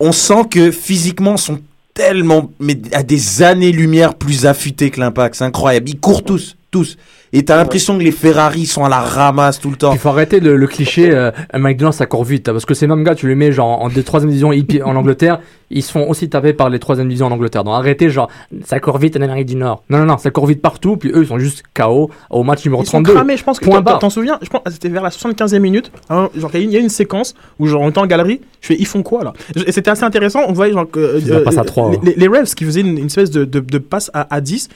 on 0.00 0.12
sent 0.12 0.44
que 0.50 0.70
physiquement, 0.70 1.36
sont 1.36 1.60
tellement, 1.94 2.50
mais 2.60 2.76
à 2.92 3.02
des 3.02 3.42
années-lumière 3.42 4.14
plus 4.14 4.46
affûtés 4.46 4.90
que 4.90 5.00
l'impact. 5.00 5.34
C'est 5.36 5.44
incroyable. 5.44 5.88
Ils 5.88 5.98
courent 6.00 6.24
tous, 6.24 6.56
tous. 6.70 6.96
Et 7.32 7.44
t'as 7.44 7.56
l'impression 7.56 7.96
que 7.96 8.02
les 8.02 8.10
Ferrari 8.10 8.66
sont 8.66 8.84
à 8.84 8.88
la 8.88 9.00
ramasse 9.00 9.60
tout 9.60 9.70
le 9.70 9.76
temps. 9.76 9.92
Il 9.92 9.98
faut 9.98 10.08
arrêter 10.08 10.40
le, 10.40 10.56
le 10.56 10.66
cliché 10.66 11.10
euh, 11.12 11.30
Mike 11.54 11.76
Dillon 11.78 11.92
ça 11.92 12.06
court 12.06 12.24
vite 12.24 12.48
hein, 12.48 12.52
parce 12.52 12.64
que 12.64 12.74
ces 12.74 12.86
mêmes 12.88 13.04
gars 13.04 13.14
tu 13.14 13.28
les 13.28 13.34
mets 13.36 13.52
genre 13.52 13.80
en 13.82 13.88
des 13.88 14.02
troisième 14.02 14.30
division 14.30 14.52
IP 14.52 14.80
en 14.84 14.96
Angleterre 14.96 15.38
ils 15.72 15.82
se 15.84 15.92
font 15.92 16.08
aussi 16.10 16.28
taper 16.28 16.52
par 16.52 16.68
les 16.70 16.80
troisième 16.80 17.06
divisions 17.06 17.26
en 17.28 17.30
Angleterre 17.30 17.62
donc 17.62 17.74
arrêtez 17.74 18.10
genre 18.10 18.28
ça 18.64 18.80
court 18.80 18.98
vite 18.98 19.16
en 19.16 19.20
Amérique 19.20 19.46
du 19.46 19.54
Nord 19.54 19.84
non 19.90 19.98
non 19.98 20.06
non 20.06 20.18
ça 20.18 20.32
court 20.32 20.46
vite 20.46 20.60
partout 20.60 20.96
puis 20.96 21.10
eux 21.10 21.22
ils 21.22 21.26
sont 21.28 21.38
juste 21.38 21.62
KO 21.72 22.10
au 22.30 22.42
match 22.42 22.64
numéro 22.64 22.82
Ils 22.82 22.86
sont 22.86 23.02
32 23.02 23.12
cramés, 23.14 23.36
je 23.36 23.44
pense 23.44 23.60
que 23.60 23.64
point 23.66 23.76
t'en- 23.76 23.82
barre 23.82 23.98
t'en 24.00 24.10
souviens, 24.10 24.38
je 24.42 24.48
pense 24.48 24.62
que 24.64 24.70
c'était 24.72 24.88
vers 24.88 25.02
la 25.04 25.10
75e 25.10 25.58
minute, 25.60 25.92
hein, 26.08 26.30
genre 26.36 26.50
il 26.54 26.70
y 26.70 26.76
a 26.76 26.80
une- 26.80 26.88
séquence 26.88 27.34
où 27.60 27.66
genre 27.68 27.82
on 27.82 27.90
était 27.90 28.00
en 28.00 28.06
galerie, 28.06 28.40
je 28.60 28.66
fais 28.68 28.76
ils 28.76 28.86
font 28.86 29.04
quoi 29.04 29.22
là? 29.22 29.32
Et 29.66 29.70
c'était 29.70 29.90
assez 29.90 30.02
intéressant, 30.02 30.40
on 30.48 30.52
voyait 30.52 30.72
genre 30.72 30.90
que 30.90 30.98
euh, 30.98 31.62
trois, 31.64 31.90
les, 31.92 31.96
ouais. 31.98 32.02
les, 32.04 32.14
les 32.14 32.26
Revs 32.26 32.54
qui 32.56 32.64
faisaient 32.64 32.80
une, 32.80 32.98
une 32.98 33.06
espèce 33.06 33.30
de, 33.30 33.44
de, 33.44 33.60
de 33.60 33.78
passe 33.78 34.10
à, 34.12 34.26
à 34.34 34.40
10 34.40 34.68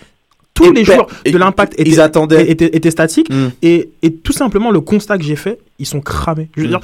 tous 0.55 0.67
Et 0.67 0.73
les 0.73 0.85
joueurs 0.85 1.09
de 1.27 1.37
l'impact 1.37 1.75
ils 1.79 1.89
étaient, 1.95 2.01
attendaient. 2.01 2.49
étaient, 2.51 2.71
étaient 2.77 2.91
statiques. 2.93 3.29
Mm. 3.29 3.49
Et, 3.63 3.91
et 4.03 4.15
tout 4.15 4.33
simplement, 4.33 4.71
le 4.71 4.81
constat 4.81 5.19
que 5.19 5.25
j'ai 5.25 5.35
fait, 5.35 5.59
ils 5.81 5.87
sont 5.87 6.01
cramés. 6.01 6.49
Je 6.57 6.61
veux 6.63 6.67
Mm. 6.69 6.71
dire, 6.71 6.81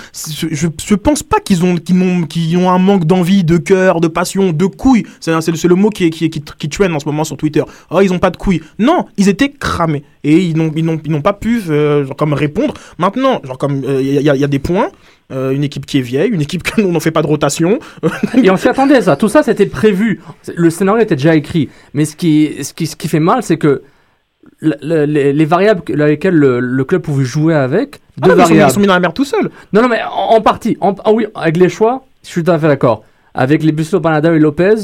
je, 0.50 0.66
je 0.84 0.94
pense 0.96 1.22
pas 1.22 1.38
qu'ils 1.38 1.64
ont, 1.64 1.76
qu'ils 1.76 2.02
ont, 2.02 2.22
qu'ils 2.22 2.56
ont 2.56 2.68
un 2.68 2.78
manque 2.78 3.04
d'envie, 3.04 3.44
de 3.44 3.58
cœur, 3.58 4.00
de 4.00 4.08
passion, 4.08 4.52
de 4.52 4.66
couilles. 4.66 5.04
C'est 5.20 5.40
c'est 5.40 5.68
le, 5.68 5.74
mot 5.76 5.90
qui, 5.90 6.10
qui, 6.10 6.28
qui, 6.30 6.42
qui 6.42 6.68
traîne 6.68 6.92
en 6.94 6.98
ce 6.98 7.06
moment 7.06 7.22
sur 7.22 7.36
Twitter. 7.36 7.62
Oh, 7.90 8.00
ils 8.00 8.12
ont 8.12 8.18
pas 8.18 8.30
de 8.30 8.36
couilles. 8.36 8.60
Non, 8.80 9.06
ils 9.16 9.28
étaient 9.28 9.50
cramés. 9.50 10.02
Et 10.24 10.38
ils 10.38 10.56
n'ont, 10.56 10.72
ils 10.74 10.84
n'ont, 10.84 11.00
ils 11.04 11.10
n'ont 11.12 11.22
pas 11.22 11.32
pu, 11.32 11.62
euh, 11.70 12.04
genre, 12.04 12.16
comme 12.16 12.32
répondre. 12.32 12.74
Maintenant, 12.98 13.40
genre, 13.44 13.56
comme, 13.56 13.84
euh, 13.84 14.02
il 14.02 14.20
y, 14.20 14.28
a- 14.30 14.34
il 14.34 14.40
y 14.40 14.44
a 14.44 14.48
des 14.48 14.58
points. 14.58 14.90
Euh, 15.32 15.50
une 15.52 15.64
équipe 15.64 15.86
qui 15.86 15.98
est 15.98 16.02
vieille, 16.02 16.30
une 16.30 16.40
équipe 16.42 16.62
que 16.64 16.80
nous, 16.80 16.88
on 16.88 16.92
n'en 16.92 17.00
fait 17.00 17.10
pas 17.10 17.22
de 17.22 17.26
rotation. 17.26 17.78
Et 18.42 18.50
on 18.50 18.56
s'y 18.56 18.68
attendait, 18.68 19.00
ça. 19.02 19.16
Tout 19.16 19.28
ça, 19.28 19.42
c'était 19.42 19.66
prévu. 19.66 20.20
Le 20.54 20.70
scénario 20.70 21.02
était 21.02 21.16
déjà 21.16 21.34
écrit. 21.34 21.68
Mais 21.94 22.04
ce 22.04 22.16
qui, 22.16 22.62
ce 22.64 22.72
qui, 22.72 22.86
ce 22.86 22.96
qui 22.96 23.08
fait 23.08 23.20
mal, 23.20 23.42
c'est 23.42 23.56
que 23.56 23.82
le- 24.58 24.76
le- 24.82 25.04
les, 25.04 25.32
les 25.32 25.44
variables 25.44 25.80
avec 25.88 25.96
lesquelles 26.10 26.34
le, 26.34 26.60
le 26.60 26.84
club 26.84 27.02
pouvait 27.02 27.24
jouer 27.24 27.54
avec, 27.54 28.00
Ah 28.22 28.28
deux 28.28 28.34
non, 28.34 28.36
ils, 28.36 28.46
sont, 28.46 28.48
mis- 28.48 28.54
variables. 28.54 28.70
ils 28.70 28.74
sont 28.74 28.80
mis 28.80 28.86
dans 28.86 28.94
la 28.94 29.00
merde 29.00 29.14
tout 29.14 29.24
seuls. 29.24 29.50
Non, 29.72 29.82
non, 29.82 29.88
mais 29.88 30.00
en, 30.02 30.36
en 30.36 30.40
partie. 30.40 30.76
En, 30.80 30.94
ah 31.04 31.12
oui, 31.12 31.26
avec 31.34 31.56
les 31.56 31.68
choix, 31.68 32.04
je 32.22 32.28
suis 32.28 32.42
tout 32.44 32.50
à 32.50 32.58
fait 32.58 32.68
d'accord. 32.68 33.04
Avec 33.34 33.62
les 33.62 33.72
Bustos, 33.72 34.00
Bernardo 34.00 34.32
et 34.34 34.38
Lopez, 34.38 34.74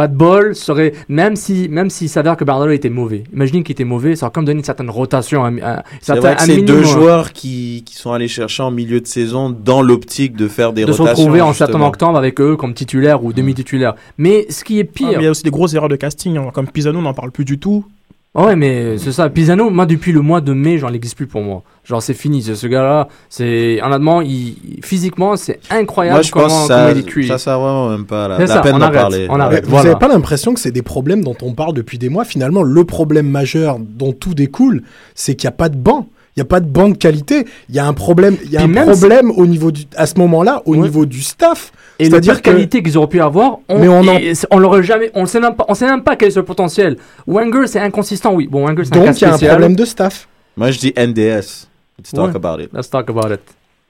pas 0.00 0.08
de 0.08 0.16
bol, 0.16 0.54
serait 0.54 0.92
même 1.08 1.36
si 1.36 1.68
même 1.68 1.90
s'il 1.90 2.08
s'avère 2.08 2.36
que 2.38 2.44
Bernardo 2.44 2.70
était 2.72 2.88
mauvais. 2.88 3.24
Imaginez 3.34 3.62
qu'il 3.62 3.72
était 3.72 3.84
mauvais, 3.84 4.16
ça 4.16 4.26
aurait 4.26 4.32
comme 4.32 4.46
donné 4.46 4.58
une 4.60 4.64
certaine 4.64 4.88
rotation, 4.88 5.44
un, 5.44 5.58
un, 5.58 5.82
C'est 6.00 6.14
vrai 6.16 6.36
que 6.36 6.42
un 6.42 6.46
c'est 6.46 6.62
deux 6.62 6.82
joueurs 6.84 7.32
qui, 7.32 7.82
qui 7.84 7.94
sont 7.96 8.12
allés 8.12 8.28
chercher 8.28 8.62
en 8.62 8.70
milieu 8.70 9.00
de 9.00 9.06
saison 9.06 9.50
dans 9.50 9.82
l'optique 9.82 10.34
de 10.36 10.48
faire 10.48 10.72
des 10.72 10.84
de 10.86 10.92
se 10.92 10.98
rotations. 11.02 11.24
retrouver 11.24 11.40
en 11.42 11.52
septembre 11.52 11.84
octobre 11.86 12.16
avec 12.16 12.40
eux 12.40 12.56
comme 12.56 12.72
titulaires 12.72 13.22
ou 13.24 13.32
demi-titulaires. 13.34 13.94
Mais 14.16 14.46
ce 14.48 14.64
qui 14.64 14.78
est 14.80 14.88
Ah, 14.88 14.92
pire, 14.94 15.08
mais 15.08 15.14
il 15.20 15.24
y 15.24 15.26
a 15.26 15.30
aussi 15.30 15.42
des 15.42 15.50
grosses 15.50 15.74
erreurs 15.74 15.88
de 15.90 15.96
casting. 15.96 16.36
hein. 16.38 16.50
Comme 16.54 16.66
Pisano, 16.68 16.98
on 16.98 17.02
n'en 17.02 17.12
parle 17.14 17.30
plus 17.30 17.44
du 17.44 17.58
tout. 17.58 17.84
Ouais, 18.32 18.54
mais 18.54 18.96
c'est 18.96 19.10
ça. 19.10 19.28
Pisano, 19.28 19.70
moi, 19.70 19.86
depuis 19.86 20.12
le 20.12 20.20
mois 20.20 20.40
de 20.40 20.52
mai, 20.52 20.78
j'en 20.78 20.92
existe 20.92 21.16
plus 21.16 21.26
pour 21.26 21.42
moi. 21.42 21.64
Genre, 21.82 22.00
c'est 22.00 22.14
fini. 22.14 22.42
Ce 22.42 22.66
gars-là, 22.68 23.08
c'est, 23.28 23.82
honnêtement, 23.82 24.20
il, 24.20 24.54
physiquement, 24.84 25.34
c'est 25.36 25.58
incroyable 25.68 26.14
Moi, 26.18 26.22
je 26.22 26.30
comment, 26.30 26.44
pense 26.46 26.62
que 26.62 26.68
comment 26.68 26.80
ça, 26.86 26.92
il 26.92 26.98
est 26.98 27.02
cuit. 27.02 27.26
ça 27.26 27.38
sert 27.38 27.58
vraiment 27.58 27.88
même 27.90 28.06
pas 28.06 28.28
la, 28.28 28.36
C'est 28.36 28.46
la 28.46 28.54
ça, 28.54 28.60
peine 28.60 28.76
on 28.76 28.78
d'en 28.78 28.90
parler. 28.92 29.26
on 29.30 29.40
arrête. 29.40 29.64
Vous 29.64 29.70
Voilà. 29.72 29.88
n'avez 29.88 29.98
pas 29.98 30.06
l'impression 30.06 30.54
que 30.54 30.60
c'est 30.60 30.70
des 30.70 30.82
problèmes 30.82 31.24
dont 31.24 31.36
on 31.42 31.54
parle 31.54 31.74
depuis 31.74 31.98
des 31.98 32.08
mois? 32.08 32.24
Finalement, 32.24 32.62
le 32.62 32.84
problème 32.84 33.28
majeur 33.28 33.78
dont 33.80 34.12
tout 34.12 34.34
découle, 34.34 34.84
c'est 35.16 35.34
qu'il 35.34 35.48
n'y 35.48 35.52
a 35.54 35.56
pas 35.56 35.68
de 35.68 35.76
banc. 35.76 36.06
Il 36.36 36.40
n'y 36.40 36.42
a 36.42 36.44
pas 36.46 36.60
de 36.60 36.66
banc 36.68 36.88
de 36.88 36.96
qualité. 36.96 37.44
Il 37.68 37.74
y 37.74 37.78
a 37.80 37.86
un 37.86 37.92
problème, 37.92 38.36
il 38.44 38.50
y 38.52 38.56
a 38.56 38.60
Puis 38.60 38.64
un 38.78 38.84
même 38.86 38.96
problème 38.96 39.30
au 39.32 39.46
niveau 39.46 39.70
du, 39.72 39.82
à 39.96 40.06
ce 40.06 40.14
moment-là, 40.18 40.62
au 40.64 40.72
Ouais. 40.74 40.78
niveau 40.78 41.04
du 41.04 41.22
staff. 41.22 41.72
Et 41.98 42.08
le 42.08 42.20
de 42.20 42.26
que- 42.32 42.38
qualité 42.40 42.82
qu'ils 42.82 42.96
auraient 42.96 43.08
pu 43.08 43.20
avoir, 43.20 43.58
on, 43.68 43.78
Mais 43.78 43.88
on 43.88 44.00
en- 44.06 44.18
on 44.52 44.58
l'aurait 44.58 44.82
jamais, 44.82 45.10
on 45.14 45.26
sait 45.26 45.40
même 45.40 45.54
pas, 45.56 45.66
on 45.68 45.74
sait 45.74 45.86
même 45.86 46.02
pas 46.02 46.16
quel 46.16 46.28
est 46.28 46.32
ce 46.32 46.40
potentiel. 46.40 46.96
Wenger, 47.26 47.66
c'est 47.66 47.80
inconsistant, 47.80 48.32
oui. 48.34 48.46
Bon, 48.46 48.64
Wenger, 48.66 48.84
c'est 48.84 48.96
un 48.96 49.00
cas 49.00 49.06
Donc, 49.12 49.20
il 49.20 49.24
y 49.24 49.26
a 49.26 49.34
un 49.34 49.38
problème 49.38 49.76
de 49.76 49.84
staff. 49.84 50.28
Moi, 50.56 50.70
je 50.70 50.78
dis 50.78 50.92
NDS. 50.96 51.66
Let's 51.98 52.12
talk 52.12 52.28
Ouais. 52.30 52.36
about 52.36 52.62
it. 52.62 52.70
Let's 52.72 52.88
talk 52.88 53.10
about 53.10 53.30
it. 53.34 53.40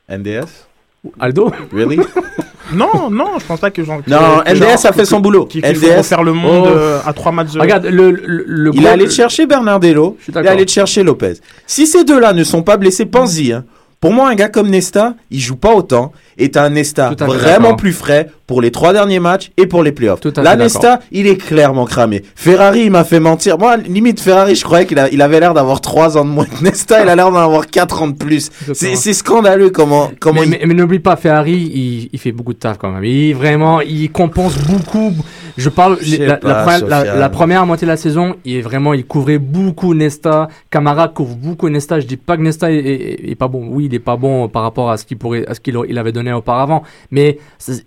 NDS? 0.09 0.67
Aldo? 1.21 1.53
Really? 1.73 1.99
Non, 2.73 3.11
non, 3.11 3.39
je 3.39 3.45
pense 3.47 3.61
pas 3.61 3.71
que 3.71 3.83
que- 4.01 4.11
Non, 4.11 4.41
que 4.45 4.51
genre- 4.55 4.71
a 4.73 4.93
fait 4.93 5.03
que- 5.03 5.05
son 5.09 5.21
boulot. 5.21 5.49
Faut 5.53 5.59
NDS. 5.59 5.99
refaire 5.99 6.23
le 6.23 6.33
monde 6.33 6.67
Oh. 6.69 6.77
euh, 6.77 6.99
à 7.05 7.13
trois 7.13 7.33
matchs. 7.33 7.53
de- 7.53 7.61
Regarde, 7.61 7.87
le, 7.87 8.11
le, 8.11 8.45
le 8.47 8.71
Il 8.75 8.85
est 8.85 8.89
allé 8.89 9.09
chercher 9.11 9.47
Bernardello, 9.47 10.17
il 10.29 10.35
est 10.37 10.47
allé 10.49 10.67
chercher 10.67 11.03
Lopez. 11.03 11.35
Si 11.67 11.87
ces 11.87 12.05
deux-là 12.05 12.33
ne 12.33 12.45
sont 12.45 12.63
pas 12.63 12.77
blessés, 12.77 13.07
pense-y. 13.07 13.53
hein. 13.53 13.65
Pour 14.01 14.13
moi, 14.15 14.31
un 14.31 14.35
gars 14.35 14.49
comme 14.49 14.71
Nesta, 14.71 15.15
il 15.31 15.41
joue 15.41 15.57
pas 15.57 15.75
autant. 15.75 16.13
T'as 16.49 16.65
un 16.65 16.71
Nesta 16.71 17.11
vraiment 17.27 17.75
plus 17.77 17.93
frais 17.93 18.29
pour 18.47 18.61
les 18.63 18.71
trois 18.71 18.93
derniers 18.93 19.21
matchs 19.21 19.51
et 19.57 19.67
pour 19.67 19.83
les 19.83 19.93
playoffs. 19.93 20.21
Là, 20.39 20.57
Nesta, 20.57 21.01
il 21.13 21.27
est 21.27 21.37
clairement 21.37 21.85
cramé. 21.85 22.23
Ferrari, 22.35 22.83
il 22.87 22.91
m'a 22.91 23.05
fait 23.05 23.21
mentir. 23.21 23.59
Moi, 23.59 23.77
limite, 23.77 24.21
Ferrari, 24.21 24.55
je 24.57 24.65
croyais 24.65 24.87
qu'il 24.87 25.01
il 25.13 25.23
avait 25.23 25.39
l'air 25.41 25.55
d'avoir 25.55 25.81
trois 25.81 26.17
ans 26.19 26.25
de 26.25 26.31
moins 26.31 26.47
que 26.47 26.65
Nesta. 26.65 27.03
Il 27.03 27.09
a 27.09 27.15
l'air 27.15 27.31
d'en 27.31 27.39
avoir 27.39 27.67
quatre 27.69 28.03
ans 28.03 28.09
de 28.09 28.17
plus. 28.17 28.51
C'est 28.73 29.13
scandaleux 29.13 29.71
comment, 29.71 30.11
comment 30.19 30.41
mais, 30.41 30.47
il- 30.47 30.51
mais, 30.51 30.61
mais 30.67 30.75
n'oublie 30.75 30.99
pas, 30.99 31.17
Ferrari, 31.17 31.53
il, 31.75 32.09
il 32.13 32.19
fait 32.19 32.33
beaucoup 32.33 32.53
de 32.55 32.59
taf 32.59 32.79
quand 32.79 32.91
même. 32.91 33.05
Il 33.05 33.35
vraiment, 33.35 33.81
il 33.81 34.11
compense 34.11 34.57
beaucoup. 34.59 35.13
Je 35.57 35.69
parle 35.69 35.99
Je 36.01 36.17
la, 36.23 36.37
pas, 36.37 36.63
première- 36.63 36.87
la- 36.89 36.99
Sofiane. 37.01 37.19
la 37.19 37.29
première 37.29 37.67
moitié 37.67 37.85
de 37.87 37.91
la 37.91 37.97
saison, 37.97 38.37
il 38.45 38.57
est 38.57 38.61
vraiment, 38.63 38.95
il 38.95 39.05
couvrait 39.05 39.39
beaucoup 39.39 39.95
Nesta. 39.95 40.49
Camara 40.71 41.09
couvre 41.09 41.35
beaucoup 41.37 41.69
Nesta. 41.69 42.01
Je 42.01 42.07
dis 42.07 42.17
pas 42.17 42.37
que 42.37 42.43
Nesta 42.43 42.71
est, 42.73 42.77
est- 42.79 43.31
est 43.31 43.35
pas 43.35 43.49
bon. 43.49 43.67
Oui, 43.71 43.87
il 43.87 43.95
est 43.95 43.99
pas 43.99 44.17
bon 44.17 44.49
par 44.49 44.63
rapport 44.63 44.91
à 44.91 44.97
ce 44.97 45.05
qu'il 45.05 45.19
pourrait, 45.19 45.45
à 45.47 45.55
ce 45.55 45.61
qu'il 45.61 45.77
il 45.89 45.99
avait 45.99 46.13
donné 46.13 46.30
auparavant. 46.33 46.83
Mais 47.11 47.39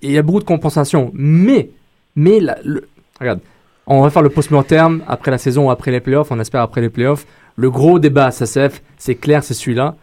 il 0.02 0.12
y 0.12 0.18
a 0.18 0.22
beaucoup 0.22 0.40
de 0.40 0.46
compensation. 0.46 1.12
Mais, 1.14 1.70
mais 2.16 2.40
la- 2.40 2.58
le- 2.64 2.88
regarde, 3.20 3.40
on 3.88 4.02
va 4.02 4.10
faire 4.10 4.22
le 4.22 4.30
post-mortem 4.30 5.04
après 5.08 5.32
la 5.32 5.38
saison 5.38 5.68
ou 5.68 5.72
après 5.72 5.92
les 5.92 6.00
playoffs. 6.00 6.32
On 6.32 6.40
espère 6.40 6.62
après 6.62 6.82
les 6.82 6.90
playoffs. 6.90 7.26
Le 7.56 7.70
gros 7.70 8.00
débat 8.00 8.26
à 8.26 8.32
SSF, 8.32 8.82
c'est 8.98 9.16
clair, 9.16 9.44
c'est 9.44 9.54
celui-là. 9.54 9.96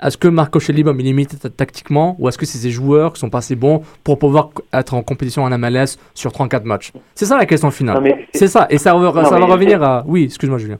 Est-ce 0.00 0.16
que 0.16 0.28
Marco 0.28 0.60
Schelli 0.60 0.84
va 0.84 0.92
limiter 0.92 1.36
ta- 1.36 1.50
tactiquement 1.50 2.14
ou 2.20 2.28
est-ce 2.28 2.38
que 2.38 2.46
c'est 2.46 2.58
ses 2.58 2.70
joueurs 2.70 3.12
qui 3.12 3.18
sont 3.20 3.30
pas 3.30 3.38
assez 3.38 3.56
bons 3.56 3.82
pour 4.04 4.18
pouvoir 4.18 4.50
être 4.72 4.94
en 4.94 5.02
compétition 5.02 5.42
en 5.42 5.50
MLS 5.58 5.96
sur 6.14 6.32
34 6.32 6.64
matchs? 6.64 6.92
C'est 7.16 7.26
ça 7.26 7.36
la 7.36 7.46
question 7.46 7.70
finale. 7.72 8.02
C'est 8.32 8.46
ça. 8.46 8.66
Et 8.70 8.78
ça, 8.78 8.94
va- 8.94 9.00
Non, 9.00 9.24
ça 9.24 9.30
va 9.30 9.38
mais- 9.40 9.52
revenir 9.52 9.82
à. 9.82 10.04
Oui, 10.06 10.24
excuse-moi, 10.24 10.58
Julien. 10.58 10.78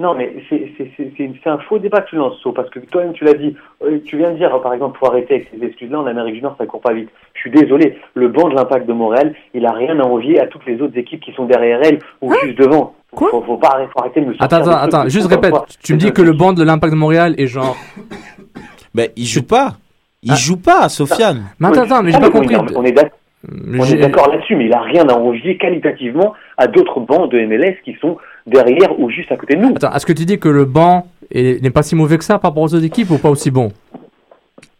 Non, 0.00 0.14
mais 0.14 0.34
c'est 0.48 1.46
un 1.50 1.58
faux 1.58 1.78
débat 1.78 2.00
que 2.00 2.08
tu 2.08 2.16
lances, 2.16 2.38
So, 2.42 2.52
parce 2.52 2.70
que 2.70 2.78
toi-même 2.80 3.12
tu 3.12 3.24
l'as 3.24 3.34
dit. 3.34 3.54
Euh, 3.84 3.98
tu 4.06 4.16
viens 4.16 4.30
de 4.30 4.38
dire, 4.38 4.50
par 4.62 4.72
exemple, 4.72 4.98
faut 4.98 5.06
arrêter 5.06 5.34
avec 5.34 5.50
ces 5.54 5.62
excuses-là, 5.64 6.00
en 6.00 6.06
Amérique 6.06 6.36
du 6.36 6.42
Nord, 6.42 6.54
ça 6.56 6.64
court 6.64 6.80
pas 6.80 6.94
vite. 6.94 7.10
Je 7.34 7.40
suis 7.40 7.50
désolé, 7.50 7.98
le 8.14 8.28
banc 8.28 8.48
de 8.48 8.54
l'impact 8.54 8.86
de 8.86 8.94
Montréal, 8.94 9.34
il 9.52 9.66
a 9.66 9.72
rien 9.72 10.00
à 10.00 10.04
envier 10.04 10.40
à 10.40 10.46
toutes 10.46 10.64
les 10.66 10.80
autres 10.80 10.96
équipes 10.96 11.20
qui 11.20 11.32
sont 11.34 11.44
derrière 11.44 11.80
elle 11.82 11.98
ou 12.22 12.32
juste 12.42 12.58
devant. 12.58 12.94
Quoi 13.12 13.28
faut, 13.30 13.42
faut, 13.42 13.56
pas 13.58 13.68
arrêter, 13.74 13.90
faut 13.92 14.00
arrêter 14.00 14.20
de 14.22 14.26
me 14.26 14.34
Attends, 14.40 14.56
attends, 14.56 14.70
attends. 14.72 15.08
Juste 15.08 15.26
répète. 15.28 15.52
Tu 15.82 15.92
me 15.92 15.98
dis 15.98 16.12
que 16.12 16.22
le 16.22 16.32
banc 16.32 16.54
de 16.54 16.62
l'impact 16.64 16.94
de 16.94 16.98
Montréal 16.98 17.34
est 17.36 17.46
genre. 17.46 17.76
Ben, 18.94 19.08
il 19.16 19.26
joue 19.26 19.44
pas. 19.46 19.74
Il 20.22 20.32
Ah. 20.32 20.34
joue 20.34 20.56
pas, 20.56 20.88
Sofiane. 20.88 21.44
Mais 21.60 21.68
attends, 21.68 21.82
attends, 21.82 22.02
mais 22.02 22.10
j'ai 22.10 22.16
Ah, 22.16 22.20
pas 22.22 22.30
compris. 22.30 22.56
On 22.74 22.84
est 22.84 22.90
d'ac- 22.92 23.12
on 23.48 23.82
est 23.82 23.86
J'ai- 23.86 23.96
d'accord 23.98 24.30
là-dessus, 24.30 24.54
mais 24.56 24.66
il 24.66 24.72
a 24.72 24.80
rien 24.80 25.08
à 25.08 25.14
envier 25.14 25.56
qualitativement 25.56 26.34
à 26.58 26.66
d'autres 26.66 27.00
bancs 27.00 27.30
de 27.30 27.38
MLS 27.40 27.76
qui 27.84 27.96
sont 28.00 28.16
derrière 28.46 28.98
ou 29.00 29.10
juste 29.10 29.32
à 29.32 29.36
côté 29.36 29.56
de 29.56 29.60
nous. 29.62 29.70
Attends, 29.76 29.92
est-ce 29.94 30.06
que 30.06 30.12
tu 30.12 30.24
dis 30.24 30.38
que 30.38 30.48
le 30.48 30.64
banc 30.64 31.06
est- 31.32 31.62
n'est 31.62 31.70
pas 31.70 31.82
si 31.82 31.94
mauvais 31.94 32.18
que 32.18 32.24
ça 32.24 32.38
par 32.38 32.50
rapport 32.50 32.64
aux 32.64 32.74
autres 32.74 32.84
équipes 32.84 33.10
ou 33.10 33.18
pas 33.18 33.30
aussi 33.30 33.50
bon? 33.50 33.72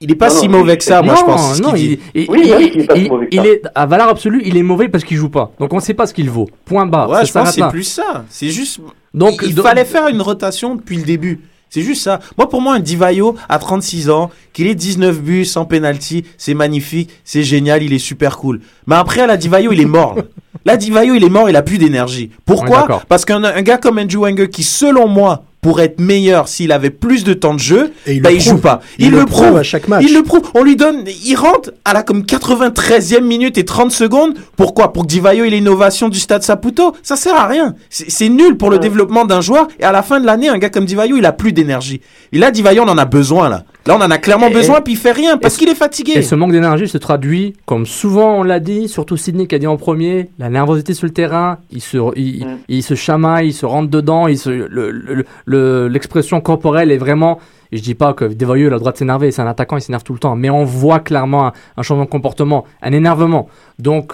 Il 0.03 0.11
est 0.11 0.15
pas 0.15 0.29
Non, 0.29 0.35
si 0.35 0.49
non, 0.49 0.59
mauvais 0.59 0.77
que 0.79 0.85
ça, 0.85 1.03
moi, 1.03 1.15
je 1.19 1.25
pense. 1.25 1.61
non, 1.61 1.75
il, 1.75 1.89
dit. 1.97 2.01
il- 2.15 2.31
Oui, 2.31 2.41
il- 2.45 2.55
oui, 2.57 2.71
il 2.75 2.81
est 2.83 2.87
pas 2.87 2.97
si 2.97 3.09
mauvais 3.09 3.27
que 3.27 3.35
il 3.37 3.47
est 3.47 3.63
à 3.75 3.87
valeur 3.87 4.09
absolue, 4.09 4.41
il 4.45 4.57
est 4.57 4.63
mauvais 4.63 4.89
parce 4.89 5.05
qu'il 5.05 5.17
joue 5.19 5.29
pas. 5.31 5.51
Donc 5.59 5.73
on 5.73 5.77
ne 5.77 5.81
sait 5.83 5.93
pas 5.95 6.07
ce 6.07 6.15
qu'il 6.15 6.29
vaut. 6.31 6.49
Point 6.65 6.87
barre. 6.87 7.11
Ouais, 7.11 7.17
Ça 7.17 7.25
je 7.25 7.33
pense 7.33 7.53
c'est 7.55 7.69
plus 7.69 7.83
ça. 7.85 8.25
C'est 8.29 8.49
juste. 8.49 8.81
Donc, 9.13 9.41
il 9.43 9.55
do- 9.55 9.63
fallait 9.63 9.85
faire 9.85 10.09
une 10.09 10.23
rotation 10.23 10.75
depuis 10.75 10.97
le 10.97 11.03
début. 11.03 11.41
C'est 11.71 11.83
juste 11.83 12.03
ça. 12.03 12.19
Moi, 12.37 12.49
pour 12.49 12.61
moi, 12.61 12.75
un 12.75 12.81
Divayo 12.81 13.37
à 13.49 13.59
36 13.61 14.11
ans, 14.11 14.31
qu'il 14.53 14.67
ait 14.67 14.75
19 14.75 15.21
buts 15.21 15.45
sans 15.45 15.65
penalty, 15.65 16.25
c'est 16.37 16.55
magnifique, 16.55 17.11
c'est 17.25 17.45
génial, 17.45 17.83
il 17.85 17.93
est 17.93 18.01
super 18.01 18.39
cool. 18.39 18.61
Mais 18.89 18.97
après, 18.97 19.25
la 19.27 19.37
Divayo, 19.37 19.71
il 19.73 19.81
est 19.81 19.85
mort. 19.85 20.17
là. 20.65 20.77
Divayo, 20.77 21.15
il 21.15 21.23
est 21.23 21.29
mort, 21.29 21.49
il 21.49 21.55
a 21.55 21.63
plus 21.63 21.79
d'énergie. 21.79 22.31
Pourquoi? 22.45 23.03
Parce 23.09 23.25
qu'un 23.25 23.45
un 23.45 23.63
gars 23.63 23.79
comme 23.79 23.99
Andrew 23.99 24.23
Wenger, 24.23 24.51
qui, 24.51 24.65
selon 24.65 25.07
moi, 25.07 25.45
pourrait 25.61 25.85
être 25.87 26.01
meilleur 26.01 26.49
s'il 26.49 26.73
avait 26.73 26.91
plus 26.91 27.25
de 27.25 27.35
temps 27.35 27.55
de 27.55 27.61
jeu, 27.61 27.93
Et 28.07 28.15
il 28.15 28.23
bah, 28.23 28.31
le 28.31 28.37
il 28.37 28.41
joue 28.41 28.59
pas. 28.59 28.81
Il 28.99 29.11
le 29.11 29.27
prouve 29.27 29.57
à 29.57 29.63
chaque 29.63 29.89
match. 29.89 30.05
Il 30.07 30.15
le 30.15 30.23
prouve. 30.23 30.43
On 30.55 30.63
lui 30.63 30.77
donne, 30.77 31.05
il 31.25 31.35
rentre 31.35 31.73
à 31.85 31.93
la 31.93 32.03
comme 32.03 32.23
93e 32.23 33.21
minute 33.23 33.59
et 33.59 33.65
30 33.65 33.91
secondes. 33.91 34.35
Pourquoi? 34.57 34.93
Pour 34.93 35.03
que 35.03 35.09
Divayo 35.09 35.45
ait 35.45 35.51
l'innovation 35.51 36.09
du 36.09 36.19
stade 36.19 36.43
Saputo 36.43 36.95
Ça 37.03 37.17
sert 37.17 37.35
à 37.35 37.47
rien. 37.47 37.75
C'est 37.89 38.11
c'est 38.11 38.29
nul 38.29 38.59
pour 38.59 38.69
le 38.69 38.79
développement 38.79 39.25
d'un 39.25 39.41
joueur. 39.41 39.67
Et 39.79 39.85
à 39.85 39.93
la 39.93 40.03
fin 40.03 40.21
de 40.21 40.27
l'année, 40.27 40.51
un 40.51 40.59
gars 40.59 40.69
comme 40.69 40.85
Divayo, 40.85 41.17
il 41.17 41.25
a 41.25 41.33
plus 41.33 41.53
d'énergie. 41.55 42.03
Et 42.33 42.39
là, 42.39 42.51
Divayo, 42.51 42.83
on 42.83 42.89
en 42.89 42.99
a 42.99 43.07
besoin 43.07 43.49
là. 43.49 43.65
Là, 43.87 43.97
on 43.99 44.03
en 44.03 44.11
a 44.11 44.19
clairement 44.19 44.49
Et- 44.49 44.53
besoin, 44.53 44.81
puis 44.83 44.93
il 44.93 44.97
fait 44.97 45.13
rien 45.13 45.39
parce 45.39 45.57
qu'il 45.57 45.69
est 45.69 45.75
fatigué. 45.75 46.13
Et 46.17 46.23
ce 46.23 46.35
manque 46.35 46.53
d'énergie 46.53 46.87
se 46.87 46.99
traduit, 46.99 47.55
comme 47.67 47.87
souvent 47.87 48.37
on 48.41 48.43
l'a 48.43 48.61
dit, 48.61 48.89
surtout 48.89 49.17
Sydney 49.17 49.47
qui 49.47 49.55
a 49.55 49.59
dit 49.59 49.67
en 49.67 49.77
premier, 49.79 50.29
la 50.39 50.51
nervosité 50.51 50.93
sur 50.95 51.07
le 51.07 51.13
terrain, 51.13 51.59
il 51.71 51.81
se, 51.81 51.97
il, 52.17 52.45
Mm. 52.47 52.59
il 52.69 52.83
se 52.83 52.95
chamaille, 52.95 53.49
il 53.49 53.53
se 53.55 53.65
rentre 53.67 53.89
dedans, 53.91 54.27
il 54.27 54.37
se, 54.39 54.51
le- 54.51 54.91
le- 54.91 55.25
le- 55.47 55.89
l'expression 55.89 56.41
corporelle 56.41 56.91
est 56.91 56.99
vraiment. 56.99 57.39
Je 57.73 57.81
dis 57.81 57.95
pas 57.95 58.13
que 58.15 58.25
Devoyeux 58.25 58.67
a 58.67 58.71
le 58.71 58.79
droit 58.79 58.93
de 58.93 58.97
s'énerver, 58.99 59.31
c'est 59.31 59.43
un 59.43 59.47
attaquant, 59.47 59.77
il 59.77 59.81
s'énerve 59.81 60.03
tout 60.03 60.13
le 60.13 60.19
temps, 60.19 60.35
mais 60.37 60.51
on 60.51 60.65
voit 60.65 60.99
clairement 61.01 61.47
un, 61.47 61.53
un 61.77 61.83
changement 61.83 62.05
de 62.05 62.11
comportement, 62.11 62.65
un 62.83 62.93
énervement. 62.93 63.49
Donc. 63.79 64.13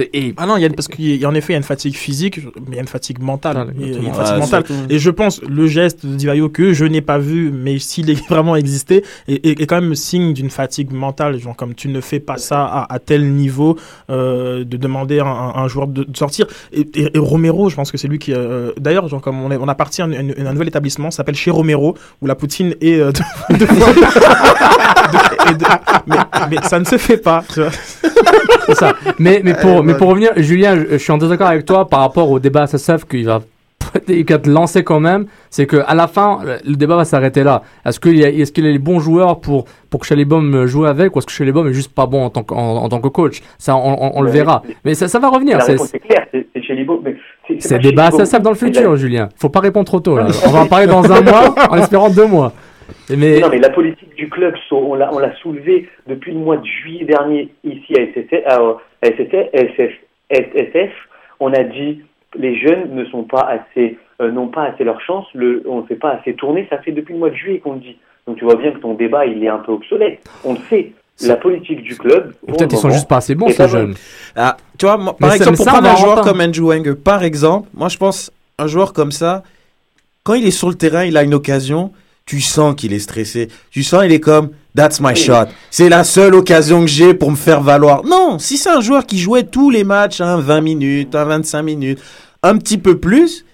Et- 0.00 0.34
Ah 0.36 0.46
non, 0.46 0.56
il 0.56 0.62
y 0.62 0.66
a, 0.66 0.70
parce 0.70 0.88
qu'en 0.88 0.96
effet, 1.34 1.52
il 1.52 1.52
y 1.52 1.54
a 1.54 1.56
une 1.58 1.62
fatigue 1.62 1.94
physique, 1.96 2.40
mais 2.44 2.72
il 2.72 2.74
y 2.74 2.78
a 2.78 2.82
une 2.82 2.88
fatigue 2.88 3.20
mentale. 3.20 3.56
Ah, 3.58 3.66
Il 3.78 3.80
y 3.92 3.94
a 3.94 3.98
une 3.98 4.12
fatigue 4.14 4.34
Ouais, 4.34 4.40
mentale. 4.40 4.64
Et 4.90 4.98
je 4.98 5.10
pense, 5.10 5.40
le 5.42 5.66
geste 5.66 6.04
de 6.04 6.14
Divayo 6.14 6.48
que 6.48 6.72
je 6.72 6.84
n'ai 6.84 7.00
pas 7.00 7.18
vu, 7.18 7.50
mais 7.50 7.78
s'il 7.78 8.10
est 8.10 8.26
vraiment 8.28 8.56
existé, 8.56 9.04
est, 9.28 9.44
est- 9.46 9.60
est 9.60 9.66
quand 9.66 9.80
même 9.80 9.94
signe 9.94 10.32
d'une 10.34 10.50
fatigue 10.50 10.92
mentale. 10.92 11.38
Genre, 11.38 11.56
comme 11.56 11.74
tu 11.74 11.88
ne 11.88 12.00
fais 12.00 12.20
pas 12.20 12.36
ça 12.36 12.64
à, 12.64 12.92
à 12.94 12.98
tel 12.98 13.32
niveau, 13.32 13.76
euh, 14.10 14.64
de 14.64 14.76
demander 14.76 15.18
à 15.20 15.26
un, 15.26 15.54
un 15.64 15.68
joueur 15.68 15.86
de, 15.86 16.04
de 16.04 16.16
sortir. 16.16 16.46
Et, 16.72 16.80
et- 16.94 17.10
et 17.16 17.18
Romero, 17.18 17.68
je 17.70 17.76
pense 17.76 17.90
que 17.92 17.98
c'est 17.98 18.08
lui 18.08 18.18
qui. 18.18 18.32
euh, 18.32 18.72
D'ailleurs, 18.78 19.08
genre, 19.08 19.20
comme 19.20 19.40
on, 19.42 19.50
est, 19.50 19.56
on 19.56 19.68
appartient 19.68 20.02
à, 20.02 20.06
un- 20.06 20.12
un- 20.12 20.46
un 20.46 20.52
nouvel 20.52 20.68
établissement, 20.68 21.10
ça 21.10 21.18
s'appelle 21.18 21.34
chez 21.36 21.50
Romero, 21.50 21.96
où 22.22 22.26
la 22.26 22.34
poutine 22.34 22.74
est. 22.80 22.96
euh, 23.00 23.12
de- 23.50 23.54
de- 23.54 23.64
de- 23.66 25.35
et 25.50 25.54
de- 25.54 25.64
mais, 26.06 26.16
mais 26.50 26.56
ça 26.62 26.78
ne 26.78 26.84
se 26.84 26.96
fait 26.98 27.16
pas, 27.18 27.42
tu 27.52 27.60
vois. 27.60 27.70
C'est 28.66 28.74
ça. 28.74 28.94
Mais, 29.18 29.40
mais, 29.44 29.54
pour, 29.54 29.82
mais 29.84 29.94
pour 29.94 30.08
revenir, 30.08 30.30
Julien, 30.36 30.76
je, 30.76 30.92
je 30.92 30.96
suis 30.96 31.12
en 31.12 31.18
désaccord 31.18 31.46
avec 31.48 31.64
toi 31.64 31.86
par 31.88 32.00
rapport 32.00 32.30
au 32.30 32.38
débat 32.40 32.66
SSF 32.66 33.04
qu'il 33.04 33.24
va 33.26 33.40
et 34.08 34.24
qu'à 34.24 34.38
te 34.38 34.50
lancer 34.50 34.82
quand 34.82 34.98
même, 34.98 35.26
c'est 35.50 35.66
que 35.66 35.76
à 35.86 35.94
la 35.94 36.08
fin, 36.08 36.40
le- 36.64 36.74
débat 36.74 36.96
va 36.96 37.04
s'arrêter 37.04 37.44
là. 37.44 37.62
Est-ce 37.84 38.00
qu'il 38.00 38.16
y 38.18 38.24
a, 38.24 38.28
est-ce 38.30 38.50
qu'il 38.50 38.66
a 38.66 38.70
les 38.70 38.78
bons 38.80 38.98
joueurs 38.98 39.40
pour 39.40 39.66
pour 39.90 40.00
que 40.00 40.06
Chalibom 40.06 40.66
joue 40.66 40.84
avec, 40.86 41.14
ou 41.14 41.20
est-ce 41.20 41.26
que 41.26 41.32
Chalibom 41.32 41.68
est 41.68 41.72
juste 41.72 41.94
pas 41.94 42.06
bon 42.06 42.24
en 42.24 42.30
tant 42.30 42.42
que, 42.42 42.52
en, 42.52 42.76
en 42.78 42.88
tant 42.88 43.00
que 43.00 43.08
coach? 43.08 43.40
Ça, 43.58 43.76
on, 43.76 43.80
on- 44.02 44.12
on 44.18 44.22
le 44.22 44.30
verra. 44.30 44.62
Mais 44.84 44.94
ça, 44.94 45.06
ça 45.06 45.18
va 45.20 45.28
revenir. 45.28 45.58
La 45.58 45.64
C'est- 45.64 45.72
réponse 45.72 45.94
est 45.94 45.98
claire, 46.00 46.26
c'est 46.32 46.46
c'est 46.54 46.60
mais 47.04 47.16
c'est- 47.60 47.68
C'est 47.68 47.78
débat 47.78 48.10
ça 48.10 48.38
dans 48.40 48.50
le 48.50 48.56
C'est 48.56 48.66
futur, 48.66 48.96
Julien. 48.96 49.28
Faut 49.36 49.48
pas 49.48 49.60
répondre 49.60 49.86
trop 49.86 50.00
tôt. 50.00 50.16
Là. 50.16 50.26
On 50.46 50.50
va 50.50 50.60
en 50.62 50.66
parler 50.66 50.86
dans 50.88 51.04
un 51.10 51.20
mois, 51.22 51.54
en 51.70 51.76
espérant 51.76 52.10
deux 52.10 52.26
mois. 52.26 52.52
Mais 53.10 53.40
Non, 53.40 53.48
mais 53.50 53.58
la 53.58 53.70
politique 53.70 54.14
du 54.14 54.28
club, 54.28 54.54
on 54.70 54.94
l'a 54.94 55.12
on 55.12 55.18
l'a 55.18 55.34
soulevé 55.36 55.88
depuis 56.06 56.32
le 56.32 56.38
mois 56.38 56.56
de 56.56 56.66
juillet 56.66 57.04
dernier 57.04 57.48
ici 57.64 57.94
à 57.98 58.02
SSF. 58.02 58.46
À, 58.46 58.56
à 59.02 59.06
SSF, 59.06 59.48
SF, 59.52 59.92
SSF. 60.30 60.92
On 61.40 61.52
a 61.52 61.62
dit 61.62 62.02
les 62.38 62.58
jeunes 62.58 62.94
ne 62.94 63.04
sont 63.06 63.24
pas 63.24 63.42
assez, 63.48 63.98
euh, 64.20 64.30
n'ont 64.30 64.48
pas 64.48 64.64
assez 64.64 64.84
leur 64.84 65.00
chance. 65.00 65.26
Le, 65.34 65.62
on 65.66 65.82
ne 65.82 65.86
fait 65.86 65.96
pas 65.96 66.10
assez 66.10 66.34
tourner. 66.34 66.66
Ça 66.70 66.78
fait 66.78 66.92
depuis 66.92 67.14
le 67.14 67.20
mois 67.20 67.30
de 67.30 67.36
juillet 67.36 67.58
qu'on 67.58 67.74
le 67.74 67.80
dit. 67.80 67.96
Donc 68.26 68.36
tu 68.36 68.44
vois 68.44 68.56
bien 68.56 68.72
que 68.72 68.78
ton 68.78 68.94
débat 68.94 69.26
il 69.26 69.42
est 69.42 69.48
un 69.48 69.58
peu 69.58 69.72
obsolète. 69.72 70.20
On 70.44 70.54
le 70.54 70.58
sait. 70.68 70.92
La 71.22 71.36
politique 71.36 71.82
du 71.82 71.96
club. 71.96 72.34
peut-être 72.46 72.72
ils 72.72 72.78
sont 72.78 72.90
juste 72.90 73.08
pas 73.08 73.16
assez 73.16 73.34
bons 73.34 73.48
ces 73.48 73.68
jeunes. 73.68 73.94
Ah, 74.34 74.58
tu 74.76 74.84
vois, 74.84 74.98
moi, 74.98 75.16
par 75.16 75.32
exemple, 75.32 75.56
pour 75.56 75.64
prendre 75.64 75.88
on 75.88 75.92
un 75.92 75.96
joueur 75.96 76.20
comme 76.20 76.42
Andrew 76.42 76.68
Wenger, 76.68 76.94
par 76.94 77.22
exemple, 77.22 77.70
moi 77.72 77.88
je 77.88 77.96
pense 77.96 78.30
un 78.58 78.66
joueur 78.66 78.92
comme 78.92 79.12
ça, 79.12 79.42
quand 80.24 80.34
il 80.34 80.46
est 80.46 80.50
sur 80.50 80.68
le 80.68 80.74
terrain, 80.74 81.04
il 81.04 81.16
a 81.16 81.22
une 81.22 81.32
occasion, 81.32 81.92
tu 82.26 82.40
sens 82.40 82.74
qu'il 82.74 82.92
est 82.92 82.98
stressé. 82.98 83.48
Tu 83.70 83.82
sens 83.82 84.02
il 84.04 84.12
est 84.12 84.20
comme 84.20 84.50
That's 84.76 85.00
my 85.00 85.16
shot. 85.16 85.46
C'est 85.70 85.88
la 85.88 86.04
seule 86.04 86.34
occasion 86.34 86.82
que 86.82 86.86
j'ai 86.88 87.14
pour 87.14 87.30
me 87.30 87.36
faire 87.36 87.62
valoir. 87.62 88.04
Non, 88.04 88.38
si 88.38 88.58
c'est 88.58 88.68
un 88.68 88.80
joueur 88.82 89.06
qui 89.06 89.18
jouait 89.18 89.44
tous 89.44 89.70
les 89.70 89.84
matchs, 89.84 90.20
hein, 90.20 90.36
20 90.38 90.60
minutes, 90.60 91.14
hein, 91.14 91.24
25 91.24 91.62
minutes, 91.62 91.98
un 92.42 92.58
petit 92.58 92.76
peu 92.76 92.98
plus, 92.98 93.46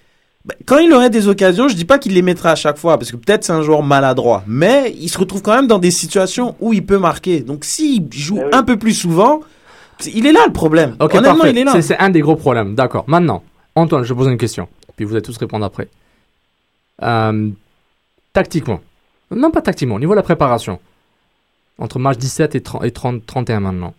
ben, 0.43 0.55
quand 0.65 0.79
il 0.79 0.91
aurait 0.91 1.09
des 1.09 1.29
occasions, 1.29 1.69
je 1.69 1.75
dis 1.75 1.85
pas 1.85 1.97
qu'il 1.99 2.13
les 2.13 2.21
mettra 2.21 2.51
à 2.51 2.55
chaque 2.55 2.77
fois, 2.77 2.97
parce 2.97 3.09
que 3.11 3.15
peut-être 3.15 3.45
c'est 3.45 3.53
un 3.53 3.61
joueur 3.61 3.83
maladroit, 3.83 4.43
mais 4.47 4.93
il 4.99 5.07
se 5.07 5.17
retrouve 5.17 5.41
quand 5.41 5.55
même 5.55 5.67
dans 5.67 5.79
des 5.79 5.91
situations 5.91 6.55
où 6.59 6.73
il 6.73 6.85
peut 6.85 6.97
marquer. 6.97 7.39
Donc 7.39 7.63
s'il 7.63 8.07
joue 8.11 8.41
un 8.51 8.63
peu 8.63 8.75
plus 8.77 8.93
souvent, 8.93 9.39
il 10.13 10.25
est 10.25 10.33
là 10.33 10.41
le 10.45 10.51
problème. 10.51 10.97
Ok, 10.99 11.13
Honnêtement, 11.13 11.35
parfait. 11.37 11.51
il 11.51 11.57
est 11.59 11.63
là. 11.63 11.71
C'est- 11.71 11.81
C'est 11.83 11.97
un 11.99 12.09
des 12.09 12.19
gros 12.19 12.35
problèmes. 12.35 12.75
D'accord. 12.75 13.05
Maintenant, 13.07 13.43
Antoine, 13.75 14.03
je 14.03 14.09
vais 14.13 14.17
poser 14.17 14.31
une 14.31 14.37
question. 14.37 14.67
Puis 14.97 15.05
vous 15.05 15.13
allez 15.13 15.21
tous 15.21 15.37
répondre 15.37 15.63
après. 15.65 15.87
Euh, 17.01 17.49
tactiquement. 18.33 18.81
Non, 19.35 19.51
pas 19.51 19.61
tactiquement. 19.61 19.95
Au 19.95 19.99
niveau 19.99 20.13
de 20.13 20.17
la 20.17 20.23
préparation. 20.23 20.79
Entre 21.79 21.97
match 21.99 22.17
17 22.17 22.55
et, 22.55 22.61
30 22.61 22.83
et 22.85 22.91
30 22.91 23.25
31 23.25 23.59
maintenant. 23.59 23.93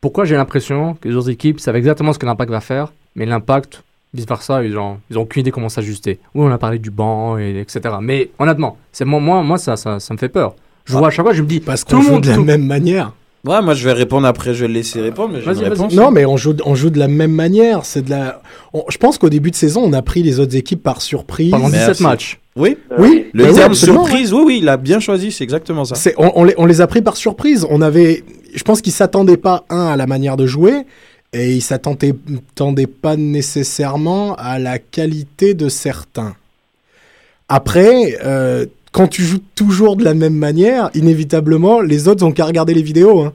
Pourquoi 0.00 0.24
j'ai 0.24 0.36
l'impression 0.36 0.94
que 1.00 1.08
les 1.08 1.14
autres 1.14 1.30
équipes 1.30 1.60
savent 1.60 1.76
exactement 1.76 2.12
ce 2.12 2.18
que 2.18 2.26
l'impact 2.26 2.50
va 2.50 2.60
faire, 2.60 2.92
mais 3.14 3.24
l'impact, 3.26 3.82
vice-versa, 4.12 4.62
ils 4.64 4.76
ont, 4.76 4.98
ils 5.10 5.18
ont 5.18 5.22
aucune 5.22 5.40
idée 5.40 5.50
comment 5.50 5.70
s'ajuster. 5.70 6.18
Oui, 6.34 6.44
on 6.46 6.50
a 6.52 6.58
parlé 6.58 6.78
du 6.78 6.90
banc, 6.90 7.38
et, 7.38 7.58
etc. 7.58 7.94
Mais 8.02 8.30
honnêtement, 8.38 8.76
c'est 8.92 9.04
moi, 9.06 9.18
moi, 9.20 9.42
moi 9.42 9.56
ça, 9.58 9.76
ça, 9.76 9.98
ça 9.98 10.12
me 10.14 10.18
fait 10.18 10.28
peur. 10.28 10.54
Je 10.84 10.92
vois 10.92 11.08
à 11.08 11.10
chaque 11.10 11.24
fois, 11.24 11.34
je 11.34 11.42
me 11.42 11.46
dis, 11.48 11.60
Parce 11.60 11.84
tout 11.84 11.96
qu'on 11.96 12.02
le 12.02 12.06
joue 12.06 12.12
monde 12.12 12.22
de 12.24 12.28
la 12.28 12.34
tout- 12.36 12.44
même 12.44 12.66
manière. 12.66 13.12
Ouais, 13.44 13.62
moi 13.62 13.74
je 13.74 13.84
vais 13.84 13.92
répondre 13.92 14.26
après, 14.26 14.54
je 14.54 14.62
vais 14.62 14.68
le 14.68 14.74
laisser 14.74 15.00
répondre, 15.00 15.32
mais 15.34 15.40
j'ai 15.40 15.50
une 15.52 15.68
réponse. 15.68 15.94
Non, 15.94 16.10
mais 16.10 16.26
on 16.26 16.36
joue, 16.36 16.54
on 16.64 16.74
joue 16.74 16.90
de 16.90 16.98
la 16.98 17.08
même 17.08 17.32
manière. 17.32 17.84
C'est 17.84 18.02
de 18.02 18.10
la. 18.10 18.42
on- 18.74 18.84
je 18.88 18.98
pense 18.98 19.18
qu'au 19.18 19.28
début 19.30 19.50
de 19.50 19.56
saison, 19.56 19.82
on 19.84 19.92
a 19.92 20.02
pris 20.02 20.22
les 20.22 20.38
autres 20.40 20.54
équipes 20.56 20.82
par 20.82 21.00
surprise. 21.00 21.50
Pendant 21.52 21.68
17 21.68 21.86
Merci. 21.86 22.02
matchs. 22.02 22.40
Oui, 22.56 22.76
oui. 22.98 23.26
Le 23.34 23.44
oui, 23.44 23.54
terme 23.54 23.74
surprise, 23.74 24.32
oui, 24.32 24.42
oui, 24.46 24.58
il 24.62 24.68
a 24.68 24.76
bien 24.78 24.98
choisi, 24.98 25.30
c'est 25.30 25.44
exactement 25.44 25.84
ça. 25.84 25.94
C'est- 25.94 26.14
on, 26.16 26.32
on 26.36 26.44
les, 26.44 26.54
on 26.56 26.64
les 26.66 26.80
a 26.80 26.86
pris 26.86 27.02
par 27.02 27.16
surprise. 27.16 27.66
On 27.68 27.82
avait, 27.82 28.24
je 28.54 28.62
pense 28.62 28.80
qu'ils 28.80 28.92
s'attendaient 28.94 29.36
pas 29.36 29.64
un 29.68 29.88
à 29.88 29.96
la 29.96 30.06
manière 30.06 30.36
de 30.38 30.46
jouer 30.46 30.86
et 31.34 31.52
ils 31.52 31.60
s'attendaient 31.60 32.86
pas 32.86 33.16
nécessairement 33.16 34.34
à 34.36 34.58
la 34.58 34.78
qualité 34.78 35.52
de 35.54 35.68
certains. 35.68 36.34
Après, 37.48 38.16
euh, 38.24 38.66
quand 38.92 39.08
tu 39.08 39.22
joues 39.22 39.40
toujours 39.54 39.96
de 39.96 40.04
la 40.04 40.14
même 40.14 40.34
manière, 40.34 40.90
inévitablement, 40.94 41.80
les 41.80 42.08
autres 42.08 42.24
ont 42.24 42.32
qu'à 42.32 42.44
regarder 42.46 42.74
les 42.74 42.82
vidéos. 42.82 43.20
hein. 43.20 43.32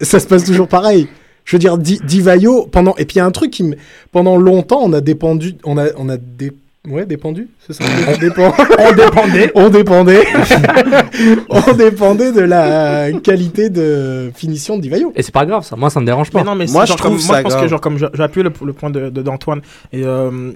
Ça 0.00 0.20
se 0.20 0.26
passe 0.26 0.44
toujours 0.44 0.68
pareil. 0.68 1.08
Je 1.44 1.56
veux 1.56 1.58
dire, 1.60 1.76
Di- 1.78 2.00
Divayo, 2.04 2.66
pendant 2.70 2.94
et 2.96 3.04
puis 3.04 3.16
il 3.16 3.18
y 3.18 3.22
a 3.22 3.26
un 3.26 3.32
truc 3.32 3.50
qui 3.50 3.64
pendant 4.12 4.36
longtemps, 4.36 4.80
on 4.82 4.92
a 4.92 5.00
dépendu, 5.00 5.54
on 5.64 5.76
a, 5.76 5.88
on 5.96 6.08
a 6.08 6.16
dé- 6.16 6.52
ouais, 6.88 7.06
dépendu, 7.06 7.48
c'est 7.66 7.72
ça. 7.72 7.84
On 8.08 8.16
dépend. 8.20 8.52
on 8.78 8.92
dépendait. 8.92 9.52
on 9.54 9.68
dépendait. 9.68 10.24
on 11.48 11.72
dépendait 11.74 12.32
de 12.32 12.40
la 12.40 13.12
qualité 13.12 13.70
de 13.70 14.30
finition 14.34 14.76
de 14.76 14.82
Divayo. 14.82 15.12
Et 15.16 15.22
c'est 15.22 15.32
pas 15.32 15.46
grave, 15.46 15.64
ça. 15.64 15.76
Moi, 15.76 15.90
ça 15.90 16.00
me 16.00 16.06
dérange 16.06 16.30
pas. 16.30 16.40
Mais 16.40 16.44
non, 16.44 16.54
mais 16.54 16.66
Moi, 16.66 16.84
je 16.84 16.88
genre 16.90 16.96
comme- 17.00 17.16
trouve 17.16 17.26
moi, 17.26 17.34
ça 17.36 17.38
je 17.38 17.42
pense 17.44 17.52
grave. 17.52 17.64
que 17.64 17.68
genre 17.68 17.80
comme 17.80 17.98
appuyé 18.18 18.44
le, 18.44 18.52
le 18.66 18.72
point 18.72 18.90
de 18.90 19.10
de- 19.10 19.22
d'Antoine 19.22 19.60
et 19.92 20.04
euh, 20.04 20.52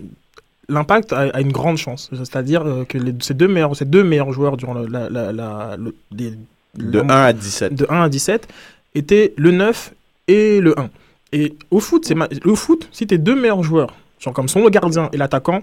l'impact 0.69 1.13
a, 1.13 1.21
a 1.33 1.41
une 1.41 1.53
grande 1.53 1.77
chance, 1.77 2.11
c'est-à-dire 2.13 2.63
euh, 2.67 2.85
que 2.85 2.97
les, 2.99 3.13
ces 3.21 3.35
deux 3.35 3.49
meilleurs 3.49 3.77
ces 3.77 3.85
deux 3.85 4.03
meilleurs 4.05 4.33
joueurs 4.33 4.57
durant 4.57 4.75
le- 4.75 4.87
la, 4.87 5.09
la, 5.11 5.33
la- 5.33 5.77
le- 5.79 5.95
les- 6.17 6.31
De 6.77 6.99
le- 7.01 7.05
1 7.05 7.09
à 7.11 7.33
17. 7.33 7.75
de 7.75 7.87
1 7.89 8.03
à 8.03 8.09
17 8.09 8.49
étaient 8.95 9.33
le 9.37 9.51
9 9.51 9.93
et 10.29 10.61
le 10.61 10.79
1. 10.79 10.89
Et 11.33 11.55
au 11.71 11.81
foot, 11.81 12.05
c'est 12.07 12.15
ma- 12.15 12.29
au 12.45 12.55
foot, 12.57 12.89
si 12.93 13.07
tes 13.07 13.19
deux 13.19 13.35
meilleurs 13.35 13.63
joueurs, 13.63 13.95
genre 14.21 14.33
comme 14.33 14.49
sont 14.49 14.63
le 14.63 14.71
gardien 14.71 15.09
et 15.13 15.17
l'attaquant, 15.17 15.63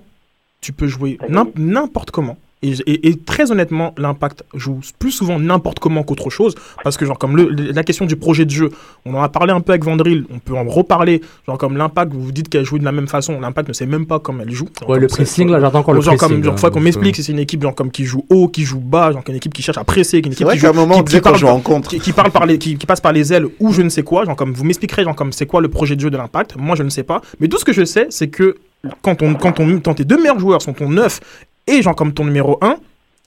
tu 0.61 0.73
peux 0.73 0.87
jouer 0.87 1.17
n'im- 1.29 1.51
n'importe 1.55 2.11
comment. 2.11 2.37
Et, 2.63 2.73
et- 2.85 3.07
et 3.09 3.15
très 3.17 3.51
honnêtement, 3.51 3.93
l'impact 3.97 4.43
joue 4.53 4.79
plus 4.99 5.11
souvent 5.11 5.39
n'importe 5.39 5.79
comment 5.79 6.03
qu'autre 6.03 6.29
chose. 6.29 6.53
Parce 6.83 6.95
que, 6.95 7.05
genre, 7.07 7.17
comme 7.17 7.35
le- 7.35 7.49
la 7.49 7.83
question 7.83 8.05
du 8.05 8.15
projet 8.15 8.45
de 8.45 8.51
jeu, 8.51 8.69
on 9.05 9.15
en 9.15 9.21
a 9.23 9.29
parlé 9.29 9.51
un 9.51 9.61
peu 9.61 9.71
avec 9.71 9.83
Vandril, 9.83 10.25
on 10.31 10.37
peut 10.37 10.53
en 10.55 10.63
reparler. 10.65 11.21
Genre, 11.47 11.57
comme 11.57 11.75
l'impact, 11.75 12.13
vous 12.13 12.21
vous 12.21 12.31
dites 12.31 12.49
qu'elle 12.49 12.63
joue 12.65 12.77
de 12.77 12.83
la 12.85 12.91
même 12.91 13.07
façon, 13.07 13.39
l'impact 13.39 13.69
ne 13.69 13.73
sait 13.73 13.87
même 13.87 14.05
pas 14.05 14.19
comment 14.19 14.43
elle 14.43 14.51
joue. 14.51 14.67
Genre, 14.79 14.89
Ouais, 14.91 14.99
le 14.99 15.07
pressing, 15.07 15.49
là, 15.49 15.59
j'attends 15.59 15.79
encore 15.79 15.95
le 15.95 16.01
genre, 16.01 16.15
pressing, 16.15 16.35
Comme, 16.35 16.43
genre, 16.43 16.59
faut 16.59 16.67
qu'on 16.67 16.73
parce 16.73 16.83
m'explique 16.83 17.15
si 17.15 17.23
c'est 17.23 17.31
une 17.31 17.39
équipe 17.39 17.63
genre, 17.63 17.73
comme 17.73 17.89
qui 17.89 18.05
joue 18.05 18.25
haut, 18.29 18.47
qui 18.47 18.63
joue 18.63 18.79
bas, 18.79 19.11
genre, 19.11 19.23
une 19.27 19.35
équipe 19.35 19.53
qui 19.55 19.63
cherche 19.63 19.79
à 19.79 19.83
presser, 19.83 20.19
une 20.19 20.31
équipe 20.31 20.47
qui 20.47 20.57
joue. 20.59 20.67
un 20.67 20.73
moment, 20.73 20.97
on 20.97 21.03
qui- 21.03 21.15
qui 21.15 21.21
parle 21.21 21.37
jouait 21.37 21.49
en 21.49 21.55
par- 21.55 21.63
contre. 21.63 21.89
Qui, 21.89 21.99
qui 21.99 22.13
parle 22.13 22.29
par 22.31 22.45
les, 22.45 22.59
qui, 22.59 22.77
qui 22.77 22.85
passe 22.85 23.01
par 23.01 23.11
les 23.11 23.33
ailes 23.33 23.47
ou 23.59 23.73
je 23.73 23.81
ne 23.81 23.89
sais 23.89 24.03
quoi, 24.03 24.23
genre, 24.25 24.35
comme 24.35 24.53
vous 24.53 24.63
m'expliquerez, 24.65 25.03
genre, 25.03 25.15
comme 25.15 25.31
c'est 25.33 25.47
quoi 25.47 25.61
le 25.61 25.67
projet 25.69 25.95
de 25.95 26.01
jeu 26.01 26.11
de 26.11 26.17
l'impact. 26.17 26.55
Moi, 26.57 26.75
je 26.75 26.83
ne 26.83 26.89
sais 26.89 27.03
pas. 27.03 27.21
Mais 27.39 27.47
tout 27.47 27.57
ce 27.57 27.65
que 27.65 27.73
je 27.73 27.85
sais, 27.85 28.05
c'est 28.11 28.27
que 28.27 28.55
quand, 29.01 29.21
on, 29.21 29.33
quand, 29.35 29.59
on, 29.59 29.79
quand 29.79 29.95
tes 29.95 30.05
deux 30.05 30.17
meilleurs 30.17 30.39
joueurs 30.39 30.61
sont 30.61 30.73
ton 30.73 30.89
9 30.89 31.19
et 31.67 31.81
genre 31.81 31.95
comme 31.95 32.13
ton 32.13 32.25
numéro 32.25 32.57
1, 32.61 32.75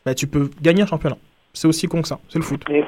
bah, 0.05 0.14
tu 0.14 0.26
peux 0.26 0.51
gagner 0.61 0.82
un 0.82 0.87
championnat. 0.87 1.16
C'est 1.53 1.68
aussi 1.68 1.87
con 1.87 2.03
que 2.03 2.09
ça. 2.09 2.18
C'est 2.28 2.39
le 2.39 2.45
foot. 2.45 2.62
Et- 2.70 2.85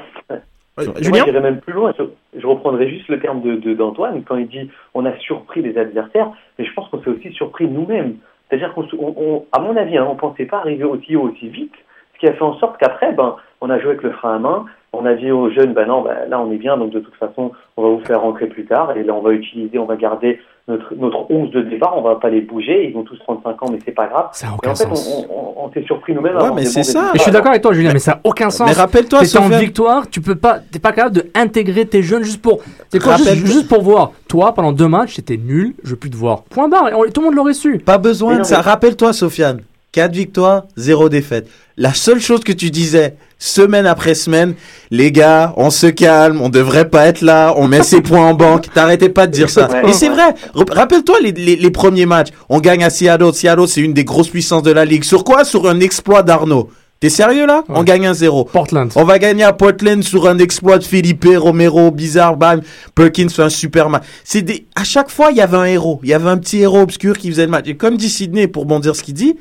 Ouais, 0.79 0.85
Julien 1.01 1.25
Moi, 1.25 1.41
même 1.41 1.61
plus 1.61 1.73
loin. 1.73 1.95
Je, 2.37 2.47
reprendrai 2.47 2.91
juste 2.91 3.09
le 3.09 3.19
terme 3.19 3.41
de 3.41 3.57
de- 3.57 3.73
d'Antoine 3.73 4.23
quand 4.25 4.37
il 4.37 4.47
dit 4.47 4.71
on 4.93 5.07
a 5.07 5.17
surpris 5.21 5.63
les 5.63 5.79
adversaires, 5.79 6.31
mais 6.59 6.67
je 6.67 6.73
pense 6.75 6.91
qu'on 6.91 7.03
s'est 7.03 7.09
aussi 7.09 7.33
surpris 7.33 7.67
nous-mêmes. 7.67 8.17
C'est-à-dire 8.51 8.75
qu'on, 8.75 9.47
à 9.53 9.59
mon 9.59 9.75
avis, 9.77 9.97
hein, 9.97 10.07
on 10.09 10.17
pensait 10.17 10.45
pas 10.45 10.59
arriver 10.59 10.85
aussi 10.85 11.17
haut, 11.17 11.31
aussi 11.31 11.49
vite, 11.49 11.73
ce 12.15 12.21
qui 12.21 12.27
a 12.27 12.35
fait 12.35 12.43
en 12.43 12.59
sorte 12.59 12.77
qu'après, 12.79 13.13
ben, 13.13 13.37
on 13.63 13.71
a 13.71 13.79
joué 13.79 13.91
avec 13.91 14.03
le 14.03 14.11
frein 14.13 14.37
à 14.37 14.39
main. 14.39 14.67
On 14.93 15.07
a 15.07 15.15
dit 15.15 15.31
aux 15.31 15.51
jeunes, 15.51 15.73
ben 15.73 15.87
non, 15.87 16.03
ben, 16.03 16.29
là 16.29 16.39
on 16.41 16.53
est 16.53 16.59
bien, 16.59 16.77
donc 16.77 16.91
de 16.91 17.01
toute 17.01 17.15
façon, 17.17 17.53
on 17.79 17.83
va 17.83 17.89
vous 17.89 18.05
faire 18.05 18.21
rentrer 18.21 18.47
plus 18.47 18.67
tard, 18.67 18.95
et 18.97 19.03
là 19.03 19.15
on 19.15 19.21
va 19.23 19.33
utiliser, 19.33 19.79
on 19.79 19.87
va 19.87 19.97
garder 19.97 20.41
notre, 20.69 20.95
notre 20.97 21.31
11 21.31 21.51
de 21.53 21.63
départ, 21.63 21.95
on 21.97 22.03
va 22.03 22.17
pas 22.17 22.29
les 22.29 22.41
bouger, 22.41 22.87
ils 22.89 22.93
vont 22.93 23.05
tous 23.05 23.17
35 23.19 23.63
ans, 23.63 23.67
mais 23.71 23.79
c'est 23.85 23.93
pas 23.93 24.07
grave. 24.09 24.27
Ça 24.33 24.49
a 24.49 24.51
et 24.51 24.55
aucun 24.55 24.71
en 24.73 24.75
fait, 24.75 24.85
sens. 24.85 25.27
on, 25.31 25.33
on- 25.33 25.65
on 25.67 25.73
s'est 25.73 25.85
surpris 25.85 26.13
nous-mêmes. 26.15 26.37
Ouais, 26.37 26.51
mais 26.55 26.65
c'est 26.65 26.83
ça. 26.83 27.11
Et 27.15 27.19
je 27.19 27.23
suis 27.23 27.31
d'accord 27.33 27.51
avec 27.51 27.63
toi, 27.63 27.73
Julien, 27.73 27.93
mais 27.93 27.99
ça 28.01 28.13
n'a 28.13 28.21
aucun 28.25 28.51
sens. 28.51 28.67
mais 28.69 28.73
rappelle-toi, 28.75 29.21
t'es 29.25 29.39
en 29.39 29.49
victoire, 29.49 30.09
tu 30.11 30.21
peux 30.21 30.35
pas, 30.35 30.59
t'es 30.59 30.79
pas 30.81 30.93
capable 30.93 31.23
d'intégrer 31.35 31.87
tes 31.87 32.03
jeunes 32.03 32.25
juste 32.25 32.43
pour, 32.43 32.61
c'est 32.91 33.01
quoi, 33.01 33.17
juste, 33.17 33.47
juste 33.47 33.69
pour 33.69 33.83
voir. 33.83 34.13
Toi, 34.29 34.53
pendant 34.55 34.73
deux 34.73 34.89
matchs, 34.89 35.15
t'étais 35.17 35.37
nul, 35.37 35.75
je 35.85 35.91
veux 35.91 35.97
plus 35.97 36.11
te 36.11 36.17
voir. 36.17 36.43
Point 36.43 36.69
barre. 36.69 36.89
Et 36.89 36.95
on- 36.95 37.05
tout 37.11 37.21
le 37.21 37.27
monde 37.27 37.35
l'aurait 37.37 37.55
su. 37.55 37.79
Pas 37.79 37.99
besoin 37.99 38.31
Mais 38.31 38.35
de 38.37 38.39
non, 38.41 38.45
ça. 38.45 38.57
mais- 38.57 38.63
Rappelle-toi, 38.63 39.13
Sofiane. 39.13 39.61
4 39.93 40.13
victoires, 40.13 40.65
0 40.77 41.09
défaite. 41.09 41.49
La 41.79 41.95
seule 41.95 42.21
chose 42.21 42.41
que 42.45 42.53
tu 42.53 42.71
disais, 42.71 43.15
semaine 43.39 43.87
après 43.87 44.15
semaine, 44.15 44.55
les 44.91 45.13
gars, 45.13 45.53
on 45.57 45.71
se 45.71 45.87
calme, 45.87 46.41
on 46.41 46.49
devrait 46.49 46.89
pas 46.89 47.07
être 47.07 47.21
là, 47.21 47.53
on 47.57 47.69
met 47.69 47.83
ses 47.83 48.01
points 48.01 48.27
en 48.29 48.35
banque. 48.35 48.73
T'arrêtais 48.73 49.09
pas 49.11 49.27
de 49.27 49.33
dire 49.33 49.51
ça. 49.51 49.69
Ouais. 49.71 49.91
Et 49.91 49.93
c'est 49.93 50.09
vrai. 50.09 50.35
Rappelle-toi 50.71 51.17
les, 51.23 51.33
les- 51.33 51.57
les 51.57 51.71
premiers 51.71 52.07
matchs. 52.07 52.29
On 52.49 52.61
gagne 52.61 52.83
à 52.85 52.91
Seattle. 52.91 53.33
Seattle, 53.35 53.69
c'est 53.69 53.81
une 53.83 53.93
des 53.93 54.05
grosses 54.05 54.29
puissances 54.31 54.63
de 54.63 54.71
la 54.73 54.85
ligue. 54.85 55.05
Sur 55.05 55.25
quoi? 55.25 55.45
Sur 55.45 55.69
un 55.69 55.81
exploit 55.81 56.23
d'Arnaud. 56.23 56.71
T'es 56.99 57.11
sérieux 57.11 57.47
là? 57.47 57.63
On 57.69 57.83
gagne 57.85 58.07
un 58.07 58.15
0 58.15 58.45
Portland. 58.45 58.91
On 58.97 59.05
va 59.05 59.19
gagner 59.19 59.45
à 59.45 59.53
Portland 59.53 60.03
sur 60.03 60.27
un 60.27 60.39
exploit 60.39 60.79
de 60.79 60.85
Felipe 60.85 61.27
Romero, 61.37 61.91
bizarre, 61.91 62.39
bam. 62.39 62.63
Perkins 62.95 63.29
fait 63.29 63.43
un 63.43 63.51
super 63.51 63.91
match. 63.91 64.05
C'est 64.25 64.41
des, 64.41 64.67
à 64.75 64.83
chaque 64.83 65.11
fois, 65.11 65.29
il 65.31 65.37
y 65.37 65.43
avait 65.43 65.59
un 65.59 65.67
héros. 65.67 66.01
Il 66.03 66.09
y 66.09 66.15
avait 66.15 66.31
un 66.31 66.39
petit 66.39 66.63
héros 66.63 66.81
obscur 66.81 67.19
qui 67.19 67.29
faisait 67.31 67.45
le 67.45 67.51
match. 67.51 67.67
Et 67.69 67.77
comme 67.77 67.99
dit 67.99 68.09
Sidney, 68.09 68.49
pour 68.49 68.65
bondir 68.65 68.97
ce 68.97 69.03
qu'il 69.03 69.13
dit, 69.13 69.37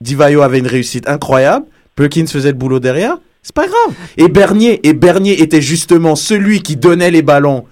Divayo 0.00 0.42
avait 0.42 0.58
une 0.58 0.66
réussite 0.66 1.08
incroyable. 1.08 1.66
Perkins 1.94 2.26
faisait 2.26 2.50
le 2.50 2.58
boulot 2.58 2.80
derrière. 2.80 3.18
C'est 3.46 3.54
pas 3.54 3.66
grave. 3.68 3.94
Et 4.16 4.26
Bernier, 4.26 4.80
et 4.88 4.92
Bernier 4.92 5.40
était 5.40 5.60
justement 5.60 6.16
celui 6.16 6.62
qui 6.62 6.74
donnait 6.74 7.12
les 7.12 7.22
ballons 7.22 7.64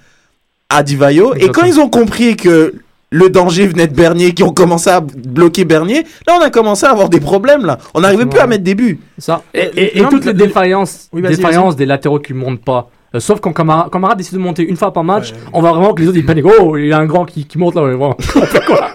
à 0.69 0.85
Divayo. 0.85 1.35
Et 1.35 1.49
quand 1.49 1.65
ils 1.65 1.81
ont 1.81 1.89
compris 1.89 2.37
que 2.37 2.75
le 3.11 3.29
danger 3.29 3.67
venait 3.67 3.89
de 3.89 3.93
Bernier, 3.95 4.35
qui 4.35 4.45
ont 4.45 4.53
commencé 4.53 4.89
à 4.89 5.01
bloquer 5.01 5.65
Bernier, 5.65 6.05
là, 6.29 6.37
on 6.39 6.43
a 6.45 6.51
commencé 6.51 6.87
à 6.87 6.91
avoir 6.91 7.09
des 7.09 7.19
problèmes, 7.19 7.67
là. 7.67 7.79
On 7.93 8.03
n'arrivait 8.03 8.27
plus 8.27 8.39
à 8.39 8.47
mettre 8.47 8.63
des 8.63 8.77
buts. 8.77 9.01
Ça. 9.19 9.43
Et, 9.53 9.63
et- 9.77 9.99
et 9.99 10.03
Non, 10.03 10.11
toutes 10.11 10.27
les 10.27 10.33
défaillances, 10.33 11.09
Oui, 11.13 11.23
vas-y, 11.23 11.37
défaillances 11.39 11.75
des 11.75 11.87
latéraux 11.87 12.21
qui 12.21 12.35
montent 12.35 12.65
pas. 12.65 12.89
Euh, 13.17 13.19
sauf 13.19 13.41
quand 13.41 13.53
Camara, 13.53 13.89
Camara 13.91 14.15
décide 14.15 14.35
de 14.35 14.39
monter 14.39 14.63
une 14.63 14.77
fois 14.77 14.93
par 14.93 15.03
match, 15.03 15.33
on 15.53 15.61
voit 15.61 15.73
vraiment 15.73 15.93
que 15.93 16.03
les 16.03 16.07
autres 16.09 16.19
ils 16.19 16.25
paniquent. 16.27 16.47
Oh, 16.61 16.77
il 16.77 16.87
y 16.87 16.93
a 16.93 16.99
un 16.99 17.07
grand 17.07 17.25
qui, 17.25 17.47
qui 17.47 17.59
monte 17.59 17.75
là. 17.75 17.83
ouais, 17.83 17.97
bon. 17.97 18.15
On 18.37 18.41
fait 18.47 18.65
quoi? 18.65 18.91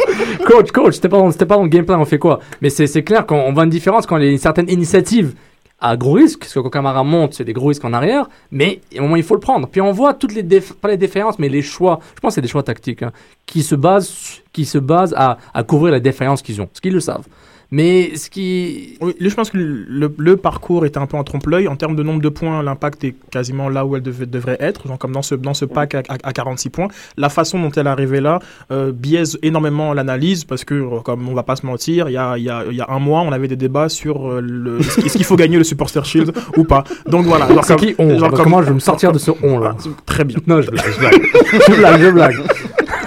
Coach, 0.45 0.71
coach, 0.71 0.93
c'était 0.95 1.09
pas, 1.09 1.17
dans- 1.17 1.31
c'était 1.31 1.45
pas 1.45 1.55
dans 1.55 1.63
le 1.63 1.69
game 1.69 1.85
plan, 1.85 1.99
on 2.01 2.05
fait 2.05 2.17
quoi? 2.17 2.39
Mais 2.61 2.69
c'est 2.69 2.87
c'est 2.87 3.03
clair 3.03 3.25
qu'on 3.25 3.51
voit 3.53 3.63
une 3.65 3.69
différence 3.69 4.05
quand 4.05 4.17
il 4.17 4.25
y 4.25 4.27
a 4.27 4.31
une 4.31 4.37
certaine 4.37 4.69
initiative 4.69 5.33
à 5.81 5.95
gros 5.95 6.13
risque, 6.13 6.39
parce 6.39 6.53
que 6.53 6.59
quand 6.59 6.69
Camara 6.69 7.03
monte, 7.03 7.33
c'est 7.35 7.43
des 7.45 7.53
gros 7.53 7.67
risques 7.67 7.85
en 7.85 7.93
arrière, 7.93 8.29
mais 8.51 8.81
un 8.97 9.01
moment 9.01 9.15
il 9.15 9.23
faut 9.23 9.35
le 9.35 9.39
prendre. 9.39 9.67
Puis 9.67 9.79
on 9.81 9.91
voit 9.91 10.13
toutes 10.13 10.33
les 10.35 10.43
déf- 10.43 10.73
pas 10.73 10.89
les 10.89 10.97
défaillances, 10.97 11.39
mais 11.39 11.49
les 11.49 11.61
choix, 11.61 11.99
je 12.15 12.19
pense 12.19 12.31
que 12.31 12.35
c'est 12.35 12.41
des 12.41 12.47
choix 12.49 12.63
tactiques, 12.63 13.03
hein, 13.03 13.11
qui 13.45 13.63
se 13.63 13.75
basent, 13.75 14.41
qui 14.51 14.65
se 14.65 14.77
basent 14.77 15.13
à, 15.17 15.37
à 15.53 15.63
couvrir 15.63 15.93
les 15.93 16.01
défaillances 16.01 16.41
qu'ils 16.41 16.61
ont, 16.61 16.65
parce 16.67 16.81
qu'ils 16.81 16.93
le 16.93 16.99
savent. 16.99 17.25
Mais 17.71 18.15
ce 18.15 18.31
qui. 18.31 18.97
Oui, 18.99 19.13
je 19.19 19.33
pense 19.35 19.51
que 19.51 19.57
le, 19.57 20.11
le 20.17 20.37
parcours 20.37 20.87
était 20.87 20.97
un 20.97 21.05
peu 21.05 21.17
en 21.17 21.23
trompe-l'œil. 21.23 21.67
En 21.67 21.75
termes 21.75 21.95
de 21.95 22.01
nombre 22.01 22.19
de 22.21 22.29
points, 22.29 22.63
l'impact 22.63 23.03
est 23.03 23.13
quasiment 23.29 23.69
là 23.69 23.85
où 23.85 23.95
elle 23.95 24.01
devait- 24.01 24.25
devrait 24.25 24.57
être, 24.59 24.87
genre 24.87 24.97
comme 24.97 25.11
dans 25.11 25.21
ce, 25.21 25.35
dans 25.35 25.53
ce 25.53 25.65
pack 25.65 25.93
à, 25.93 25.99
à- 26.09 26.17
à 26.23 26.33
46 26.33 26.69
points. 26.71 26.87
La 27.15 27.29
façon 27.29 27.59
dont 27.61 27.69
elle 27.71 27.85
est 27.85 27.89
arrivée 27.91 28.21
là 28.21 28.39
euh, 28.71 28.91
biaise 28.91 29.37
énormément 29.43 29.93
l'analyse 29.93 30.45
parce 30.45 30.63
que, 30.65 30.73
euh, 30.73 30.99
comme 31.01 31.29
on 31.29 31.35
va 31.35 31.43
pas 31.43 31.55
se 31.55 31.65
mentir, 31.65 32.09
il 32.09 32.13
y 32.13 32.17
a, 32.17 32.37
il 32.39 32.43
y, 32.43 32.49
a, 32.49 32.63
il 32.69 32.75
y 32.75 32.81
a 32.81 32.87
un 32.89 32.97
mois, 32.99 33.21
on 33.21 33.31
avait 33.31 33.47
des 33.47 33.55
débats 33.55 33.87
sur 33.87 34.27
euh, 34.31 34.41
le, 34.41 34.79
est-ce 34.79 35.15
qu'il 35.15 35.23
faut 35.25 35.35
gagner 35.35 35.57
le 35.59 35.63
Supporter 35.63 36.03
Shield 36.03 36.33
ou 36.57 36.63
pas. 36.63 36.83
Donc 37.07 37.25
voilà. 37.27 37.47
genre 37.49 37.63
C'est 37.63 37.75
comme- 37.77 37.85
qui 37.85 37.95
on? 37.99 38.09
genre 38.17 38.31
Bah, 38.31 38.37
comme- 38.37 38.43
Comment 38.45 38.61
je 38.63 38.69
vais 38.69 38.73
me 38.73 38.79
sortir 38.79 39.11
de 39.11 39.19
ce 39.19 39.29
on 39.43 39.59
là? 39.59 39.75
Très 40.07 40.23
bien. 40.23 40.37
Non, 40.47 40.59
je 40.61 40.71
blague, 40.71 40.91
je 40.91 40.99
blague. 40.99 41.21
je 41.69 41.75
blague, 41.75 42.01
je 42.01 42.09
blague. 42.09 42.35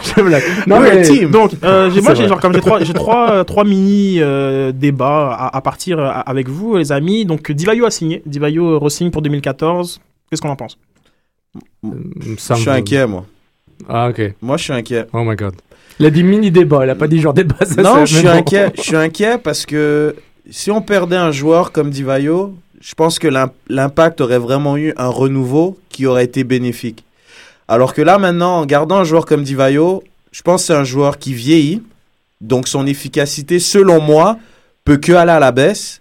Je 0.05 0.21
blague. 0.23 0.43
Non, 0.67 0.81
mais. 0.81 1.03
team. 1.03 1.31
Donc, 1.31 1.53
euh, 1.63 1.91
j'ai- 1.91 2.01
moi, 2.01 2.15
j'ai 2.15 2.29
genre 2.29 2.41
comme 2.41 2.53
j'ai 2.55 2.61
trois, 2.61 2.83
j'ai 2.83 2.93
trois, 2.93 3.31
euh, 3.31 3.45
trois 3.45 3.65
mini 3.65 4.17
euh, 4.21 4.73
débats 4.73 5.33
à, 5.33 5.57
à 5.57 5.61
partir 5.61 5.99
euh, 5.99 6.11
avec 6.27 6.49
vous, 6.49 6.77
les 6.77 6.93
amis. 6.93 7.25
Donc, 7.25 7.51
Divayo 7.53 7.87
a 7.87 7.91
signé. 7.91 8.23
Divayo 8.27 8.79
re-signe 8.79 9.11
pour 9.11 9.23
2014. 9.23 10.01
Qu'est-ce 10.31 10.41
qu'on 10.43 10.49
en 10.51 10.57
pense? 10.57 10.79
Je 11.83 12.37
suis 12.57 12.71
inquiet, 12.71 13.07
moi. 13.07 13.25
Ah, 13.89 14.09
ok. 14.09 14.35
Moi, 14.41 14.57
je 14.57 14.65
suis 14.65 14.73
inquiet. 14.73 15.07
Oh 15.13 15.23
my 15.25 15.37
god. 15.37 15.55
Il 15.99 16.07
a 16.07 16.11
dit 16.11 16.23
mini 16.25 16.51
débat, 16.51 16.85
il 16.85 16.91
a 16.91 16.95
pas 16.95 17.07
dit 17.07 17.21
genre 17.21 17.35
débat. 17.35 17.57
ça, 17.65 17.83
non, 17.83 18.07
je 18.07 18.17
suis 18.17 18.29
inquiet. 18.29 18.73
Je 18.77 18.81
suis 18.83 18.97
inquiet 18.97 19.39
parce 19.39 19.67
que 19.67 20.17
si 20.51 20.71
on 20.71 20.81
perdait 20.81 21.17
un 21.17 21.31
joueur 21.33 21.71
comme 21.73 21.91
Divayo, 21.91 22.55
je 22.81 22.95
pense 22.95 23.19
que 23.19 23.29
l'im- 23.29 23.53
l'impact 23.69 24.21
aurait 24.21 24.39
vraiment 24.39 24.77
eu 24.77 24.93
un 24.97 25.09
renouveau 25.09 25.79
qui 25.91 26.07
aurait 26.07 26.25
été 26.25 26.45
bénéfique. 26.45 27.05
Alors 27.69 27.95
que 27.95 28.03
là, 28.03 28.19
maintenant, 28.19 28.59
en 28.59 28.67
gardant 28.67 28.99
un 28.99 29.05
joueur 29.05 29.25
comme 29.27 29.45
Divayo, 29.45 30.03
je 30.31 30.43
pense 30.43 30.63
que 30.63 30.67
c'est 30.69 30.75
un 30.75 30.85
joueur 30.85 31.19
qui 31.19 31.35
vieillit. 31.35 31.83
Donc 32.41 32.69
son 32.69 32.87
efficacité, 32.87 33.59
selon 33.59 34.01
moi, 34.01 34.39
peut 34.85 34.97
que 34.97 35.13
aller 35.13 35.33
à 35.33 35.41
la 35.41 35.53
baisse. 35.53 36.01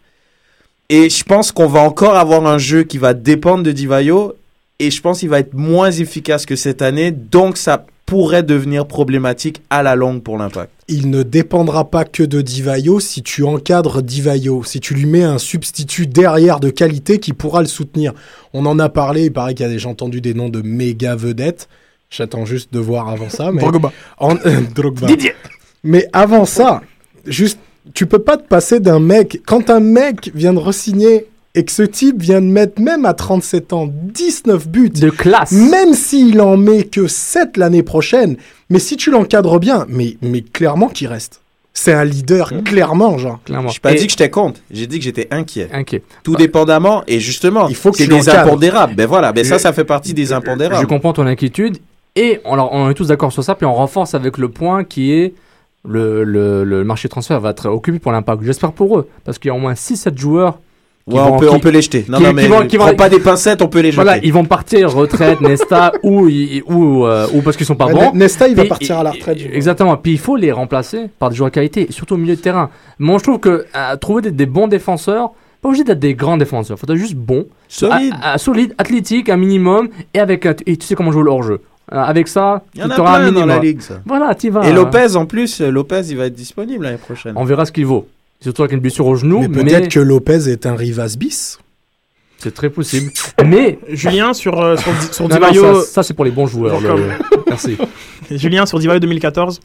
Et 0.89 1.09
je 1.09 1.23
pense 1.23 1.51
qu'on 1.51 1.67
va 1.67 1.81
encore 1.81 2.17
avoir 2.17 2.45
un 2.45 2.57
jeu 2.57 2.83
qui 2.83 2.97
va 2.97 3.13
dépendre 3.13 3.63
de 3.63 3.71
Divayo. 3.71 4.35
Et 4.79 4.89
je 4.89 5.01
pense 5.01 5.19
qu'il 5.19 5.29
va 5.29 5.39
être 5.39 5.53
moins 5.53 5.91
efficace 5.91 6.45
que 6.45 6.55
cette 6.55 6.81
année. 6.81 7.11
Donc 7.11 7.57
ça 7.57 7.85
pourrait 8.11 8.43
devenir 8.43 8.87
problématique 8.87 9.61
à 9.69 9.83
la 9.83 9.95
longue 9.95 10.21
pour 10.21 10.37
l'impact. 10.37 10.69
il 10.89 11.09
ne 11.09 11.23
dépendra 11.23 11.89
pas 11.89 12.03
que 12.03 12.23
de 12.23 12.41
Divayo 12.41 12.99
si 12.99 13.23
tu 13.23 13.45
encadres 13.45 14.01
Divayo, 14.01 14.65
si 14.65 14.81
tu 14.81 14.93
lui 14.93 15.05
mets 15.05 15.23
un 15.23 15.37
substitut 15.37 16.07
derrière 16.07 16.59
de 16.59 16.69
qualité 16.69 17.19
qui 17.19 17.31
pourra 17.31 17.61
le 17.61 17.69
soutenir. 17.69 18.11
On 18.51 18.65
en 18.65 18.79
a 18.79 18.89
parlé, 18.89 19.27
il 19.27 19.31
paraît 19.31 19.53
qu'il 19.53 19.65
y 19.65 19.69
a 19.69 19.71
déjà 19.71 19.87
entendu 19.87 20.19
des 20.19 20.33
noms 20.33 20.49
de 20.49 20.61
méga 20.61 21.15
vedettes. 21.15 21.69
J'attends 22.09 22.43
juste 22.43 22.73
de 22.73 22.79
voir 22.79 23.07
avant 23.07 23.29
ça. 23.29 23.53
Mais 23.53 23.61
Drogba. 23.61 23.93
En- 24.17 24.35
Drogba. 24.75 25.07
Didier. 25.07 25.31
Mais 25.85 26.05
avant 26.11 26.43
ça, 26.43 26.81
juste, 27.25 27.59
tu 27.93 28.07
peux 28.07 28.19
pas 28.19 28.35
te 28.35 28.45
passer 28.45 28.81
d'un 28.81 28.99
mec. 28.99 29.39
Quand 29.47 29.69
un 29.69 29.79
mec 29.79 30.31
vient 30.35 30.51
de 30.51 30.59
re-signer 30.59 31.27
et 31.55 31.65
que 31.65 31.71
ce 31.71 31.83
type 31.83 32.21
vient 32.21 32.41
de 32.41 32.45
mettre, 32.45 32.81
même 32.81 33.05
à 33.05 33.13
37 33.13 33.73
ans, 33.73 33.87
19 33.91 34.67
buts. 34.69 34.89
De 34.89 35.09
classe. 35.09 35.51
Même 35.51 35.93
s'il 35.93 36.39
en 36.41 36.55
met 36.57 36.83
que 36.85 37.07
7 37.07 37.57
l'année 37.57 37.83
prochaine. 37.83 38.37
Mais 38.69 38.79
si 38.79 38.95
tu 38.97 39.11
l'encadres 39.11 39.59
bien, 39.59 39.85
mais, 39.89 40.15
mais 40.21 40.41
clairement 40.41 40.87
qu'il 40.87 41.07
reste. 41.07 41.41
C'est 41.73 41.93
un 41.93 42.03
leader, 42.03 42.51
clairement, 42.65 43.17
genre. 43.17 43.39
Clairement. 43.45 43.69
J'ai 43.69 43.79
pas 43.79 43.93
Et- 43.93 43.95
dit 43.95 44.05
que 44.05 44.11
j'étais 44.11 44.29
contre, 44.29 44.59
j'ai 44.71 44.87
dit 44.87 44.97
que 44.99 45.03
j'étais 45.05 45.27
inquiet. 45.31 45.69
Inquiet. 45.71 46.03
Tout 46.23 46.35
dépendamment, 46.35 47.03
et 47.07 47.19
justement, 47.21 47.67
Il 47.69 47.75
faut 47.75 47.91
que 47.91 47.97
c'est 47.97 48.07
des 48.07 48.29
impondérables. 48.29 48.95
Ben 48.95 49.07
voilà, 49.07 49.31
ben 49.31 49.43
ça, 49.45 49.57
Je- 49.57 49.61
ça 49.61 49.73
fait 49.73 49.85
partie 49.85 50.13
des 50.13 50.25
Je 50.27 50.33
impondérables. 50.33 50.85
comprends 50.87 51.13
ton 51.13 51.25
inquiétude. 51.25 51.77
Et 52.17 52.41
on, 52.43 52.53
alors, 52.53 52.73
on 52.73 52.89
est 52.89 52.93
tous 52.93 53.07
d'accord 53.07 53.31
sur 53.31 53.43
ça, 53.43 53.55
puis 53.55 53.65
on 53.65 53.73
renforce 53.73 54.15
avec 54.15 54.37
le 54.37 54.49
point 54.49 54.83
qui 54.83 55.13
est 55.13 55.33
le, 55.87 56.25
le, 56.25 56.63
le 56.65 56.83
marché 56.83 57.07
de 57.07 57.11
transfert 57.11 57.39
va 57.39 57.51
être 57.51 57.69
occupé 57.69 57.99
pour 57.99 58.11
l'impact. 58.11 58.43
J'espère 58.43 58.73
pour 58.73 58.99
eux, 58.99 59.07
parce 59.23 59.39
qu'il 59.39 59.47
y 59.47 59.51
a 59.51 59.55
au 59.55 59.59
moins 59.59 59.73
6-7 59.73 60.17
joueurs. 60.17 60.59
Ouais, 61.13 61.19
on 61.21 61.29
vont- 61.31 61.37
peut, 61.39 61.47
qui- 61.49 61.55
on 61.55 61.59
peut 61.59 61.69
les 61.69 61.81
jeter. 61.81 62.05
Non, 62.07 62.17
qui- 62.17 62.23
non, 62.23 62.29
qui 62.29 62.35
mais 62.35 62.47
vont- 62.47 62.67
qui 62.67 62.77
prends 62.77 62.87
vont- 62.89 62.95
pas 62.95 63.09
des 63.09 63.19
pincettes, 63.19 63.61
on 63.61 63.67
peut 63.67 63.79
les 63.79 63.91
jeter. 63.91 64.03
Voilà, 64.03 64.17
ils 64.23 64.33
vont 64.33 64.45
partir 64.45 64.91
retraite, 64.93 65.39
Nesta, 65.41 65.91
ou, 66.03 66.27
ou, 66.67 67.05
euh, 67.05 67.27
ou 67.33 67.41
parce 67.41 67.57
qu'ils 67.57 67.65
sont 67.65 67.75
pas 67.75 67.87
Ouais, 67.87 67.93
bons. 67.93 68.11
Nesta, 68.13 68.47
il 68.47 68.55
va 68.55 68.65
partir 68.65 68.99
à 68.99 69.03
la 69.03 69.11
retraite. 69.11 69.39
Exactement. 69.53 69.95
Puis 69.97 70.13
il 70.13 70.19
faut 70.19 70.35
les 70.35 70.51
remplacer 70.51 71.09
par 71.19 71.29
des 71.29 71.35
joueurs 71.35 71.49
de 71.49 71.55
qualité, 71.55 71.87
surtout 71.89 72.15
au 72.15 72.17
milieu 72.17 72.35
de 72.35 72.41
terrain. 72.41 72.69
Moi, 72.99 73.17
je 73.17 73.23
trouve 73.23 73.39
que 73.39 73.65
euh, 73.75 73.95
trouver 73.97 74.21
des, 74.23 74.31
des 74.31 74.45
bons 74.45 74.67
défenseurs, 74.67 75.31
pas 75.61 75.69
obligé 75.69 75.83
d'être 75.83 75.99
des 75.99 76.15
grands 76.15 76.37
défenseurs, 76.37 76.77
faut 76.79 76.87
être 76.91 76.95
juste 76.95 77.15
bon, 77.15 77.45
Solide. 77.67 78.13
à- 78.21 78.33
à- 78.33 78.37
solide, 78.37 78.73
athlétique, 78.77 79.29
un 79.29 79.37
minimum, 79.37 79.89
et 80.13 80.19
avec 80.19 80.45
un- 80.45 80.55
et 80.65 80.75
tu 80.77 80.87
sais 80.87 80.95
comment 80.95 81.11
jouer 81.11 81.23
le 81.23 81.29
hors-jeu. 81.29 81.61
Euh, 81.93 81.97
avec 81.97 82.27
ça, 82.29 82.63
Il 82.73 82.79
y 82.81 82.83
en 82.83 82.87
tu 82.87 82.93
a 82.93 82.99
auras 83.01 83.17
un 83.17 83.19
plein 83.19 83.31
dans 83.33 83.45
la 83.45 83.55
minimum. 83.59 83.63
ligue, 83.63 83.81
ça. 83.81 83.95
Voilà, 84.05 84.33
tu 84.33 84.49
vas. 84.49 84.65
Et 84.67 84.71
Lopez, 84.71 85.15
en 85.17 85.25
plus, 85.25 85.59
Lopez, 85.61 86.01
il 86.09 86.17
va 86.17 86.25
être 86.27 86.33
disponible 86.35 86.85
l'année 86.85 86.97
prochaine. 86.97 87.33
On 87.35 87.43
verra 87.43 87.65
ce 87.65 87.71
qu'il 87.73 87.85
vaut. 87.85 88.07
Surtout 88.41 88.63
avec 88.63 88.73
une 88.73 88.79
blessure 88.79 89.05
au 89.07 89.15
genou, 89.15 89.39
Mais 89.41 89.47
mais, 89.47 89.63
peut-être 89.63 89.89
que 89.89 89.99
Lopez 89.99 90.49
est 90.49 90.65
un 90.65 90.75
Rivas 90.75 91.15
bis. 91.17 91.59
c'est 92.37 92.53
très 92.53 92.69
possible. 92.69 93.11
mais 93.45 93.77
Julien 93.89 94.33
sur, 94.33 94.59
euh, 94.59 94.75
sur, 94.75 94.91
sur 95.13 95.27
Non, 95.29 95.35
non, 95.39 95.47
Divayo. 95.49 95.75
ça, 95.75 95.81
ça, 95.85 96.03
c'est 96.03 96.13
pour 96.15 96.25
les 96.25 96.31
bons 96.31 96.47
joueurs. 96.47 96.79
Le- 96.81 97.11
Merci. 97.47 97.77
Julien 98.31 98.65
sur 98.65 98.79
Divayo 98.79 98.99
2014. 98.99 99.59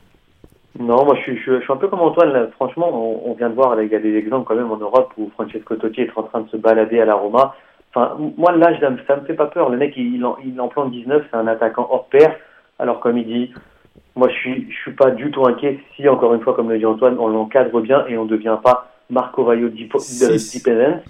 Non, 0.78 1.06
moi 1.06 1.14
je 1.16 1.22
suis, 1.22 1.36
je, 1.38 1.42
suis- 1.42 1.52
je 1.58 1.62
suis 1.62 1.72
un 1.72 1.76
peu 1.76 1.88
comme 1.88 2.00
Antoine. 2.00 2.32
Là. 2.34 2.48
Franchement, 2.56 2.90
on, 2.92 3.30
on 3.30 3.34
vient 3.34 3.48
de 3.48 3.54
voir, 3.54 3.80
il 3.82 3.90
y 3.90 3.94
a 3.94 3.98
des 3.98 4.14
exemples 4.14 4.46
quand 4.46 4.56
même 4.56 4.70
en 4.70 4.76
Europe 4.76 5.10
où 5.16 5.30
Francesco 5.34 5.74
Totti 5.76 6.02
est 6.02 6.10
en 6.16 6.24
train 6.24 6.42
de 6.42 6.50
se 6.50 6.58
balader 6.58 7.00
à 7.00 7.06
la 7.06 7.14
Roma. 7.14 7.54
Enfin, 7.94 8.14
moi 8.36 8.52
l'âge, 8.52 8.76
ça 8.80 8.90
me, 8.90 8.98
ça 9.06 9.16
me 9.16 9.24
fait 9.24 9.32
pas 9.32 9.46
peur. 9.46 9.70
Le 9.70 9.78
mec, 9.78 9.94
il, 9.96 10.16
il, 10.16 10.24
en, 10.26 10.36
il 10.44 10.60
en 10.60 10.68
plante 10.68 10.90
19, 10.90 11.22
c'est 11.30 11.36
un 11.38 11.46
attaquant 11.46 11.88
hors 11.90 12.08
pair. 12.08 12.36
Alors 12.78 13.00
comme 13.00 13.16
il 13.16 13.24
dit, 13.26 13.52
moi 14.16 14.28
je 14.28 14.34
suis, 14.34 14.66
je 14.70 14.76
suis 14.76 14.92
pas 14.92 15.10
du 15.10 15.30
tout 15.30 15.46
inquiet 15.46 15.78
si, 15.94 16.08
encore 16.08 16.34
une 16.34 16.40
fois, 16.40 16.54
comme 16.54 16.70
le 16.70 16.78
dit 16.78 16.86
Antoine, 16.86 17.16
on 17.18 17.28
l'encadre 17.28 17.80
bien 17.80 18.04
et 18.08 18.16
on 18.18 18.24
ne 18.24 18.30
devient 18.30 18.56
pas 18.62 18.90
Marco 19.10 19.44
de- 20.32 20.38
Si. 20.38 20.58
dependent. 20.62 21.02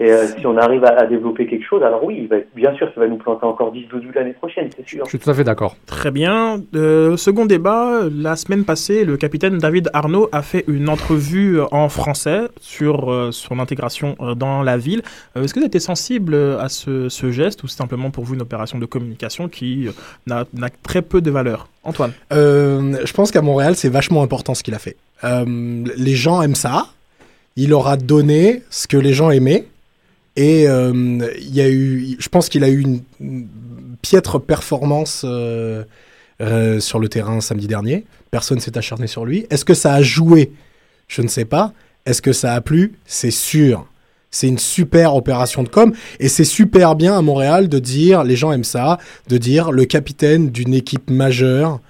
Et 0.00 0.10
euh, 0.10 0.26
si 0.26 0.46
on 0.46 0.56
arrive 0.56 0.82
à, 0.84 0.98
à 0.98 1.06
développer 1.06 1.46
quelque 1.46 1.64
chose, 1.66 1.82
alors 1.82 2.02
oui, 2.02 2.26
bien 2.56 2.74
sûr, 2.74 2.90
ça 2.94 3.00
va 3.00 3.06
nous 3.06 3.18
planter 3.18 3.44
encore 3.44 3.70
10-12 3.72 4.00
buts 4.00 4.12
l'année 4.14 4.32
prochaine, 4.32 4.70
c'est 4.74 4.88
sûr. 4.88 5.04
Je 5.04 5.10
suis 5.10 5.18
tout 5.18 5.28
à 5.28 5.34
fait 5.34 5.44
d'accord. 5.44 5.76
Très 5.84 6.10
bien. 6.10 6.62
Euh, 6.74 7.18
second 7.18 7.44
débat, 7.44 8.00
la 8.10 8.34
semaine 8.36 8.64
passée, 8.64 9.04
le 9.04 9.18
capitaine 9.18 9.58
David 9.58 9.90
Arnaud 9.92 10.30
a 10.32 10.40
fait 10.40 10.64
une 10.68 10.88
entrevue 10.88 11.60
en 11.70 11.90
français 11.90 12.40
sur 12.62 13.12
euh, 13.12 13.30
son 13.30 13.58
intégration 13.58 14.16
euh, 14.20 14.34
dans 14.34 14.62
la 14.62 14.78
ville. 14.78 15.02
Euh, 15.36 15.42
Est-ce 15.42 15.52
que 15.52 15.58
vous 15.60 15.64
avez 15.64 15.68
été 15.68 15.80
sensible 15.80 16.34
à 16.34 16.70
ce, 16.70 17.10
ce 17.10 17.30
geste 17.30 17.62
ou 17.62 17.68
c'est 17.68 17.76
simplement 17.76 18.10
pour 18.10 18.24
vous 18.24 18.34
une 18.34 18.42
opération 18.42 18.78
de 18.78 18.86
communication 18.86 19.48
qui 19.48 19.86
euh, 19.86 19.90
n'a 20.26 20.44
n'a 20.54 20.70
très 20.82 21.02
peu 21.02 21.20
de 21.20 21.30
valeur? 21.30 21.68
Antoine 21.84 22.12
Euh, 22.32 22.96
je 23.04 23.12
pense 23.12 23.30
qu'à 23.30 23.42
Montréal, 23.42 23.76
c'est 23.76 23.90
vachement 23.90 24.22
important 24.22 24.54
ce 24.54 24.62
qu'il 24.62 24.74
a 24.74 24.78
fait. 24.78 24.96
Euh, 25.24 25.44
les 25.96 26.14
gens 26.14 26.40
aiment 26.40 26.54
ça. 26.54 26.86
Il 27.56 27.74
aura 27.74 27.96
donné 27.98 28.62
ce 28.70 28.86
que 28.88 28.96
les 28.96 29.12
gens 29.12 29.30
aimaient. 29.30 29.66
Et 30.36 30.68
euh, 30.68 30.92
il 31.38 31.54
y 31.54 31.60
a 31.60 31.68
eu, 31.68 32.16
je 32.18 32.28
pense 32.28 32.48
qu'il 32.48 32.64
a 32.64 32.68
eu 32.68 32.80
une, 32.80 33.48
piètre 34.02 34.40
performance 34.40 35.22
euh, 35.26 35.84
euh, 36.40 36.80
sur 36.80 36.98
le 36.98 37.08
terrain 37.08 37.40
samedi 37.40 37.66
dernier. 37.66 38.06
Personne 38.30 38.60
s'est 38.60 38.78
acharné 38.78 39.06
sur 39.06 39.26
lui. 39.26 39.46
Est-ce 39.50 39.64
que 39.64 39.74
ça 39.74 39.92
a 39.92 40.02
joué? 40.02 40.52
Je 41.08 41.20
ne 41.20 41.28
sais 41.28 41.44
pas. 41.44 41.74
Est-ce 42.06 42.22
que 42.22 42.32
ça 42.32 42.54
a 42.54 42.60
plu? 42.62 42.94
C'est 43.04 43.30
sûr. 43.30 43.86
C'est 44.30 44.48
une 44.48 44.58
super 44.58 45.16
opération 45.16 45.64
de 45.64 45.68
com 45.68 45.92
et 46.20 46.28
c'est 46.28 46.44
super 46.44 46.94
bien 46.94 47.18
à 47.18 47.20
Montréal 47.20 47.68
de 47.68 47.78
dire, 47.80 48.22
les 48.22 48.36
gens 48.36 48.52
aiment 48.52 48.64
ça, 48.64 48.96
de 49.28 49.36
dire 49.38 49.72
le 49.72 49.84
capitaine 49.84 50.50
d'une 50.50 50.72
équipe 50.72 51.10
majeure 51.10 51.80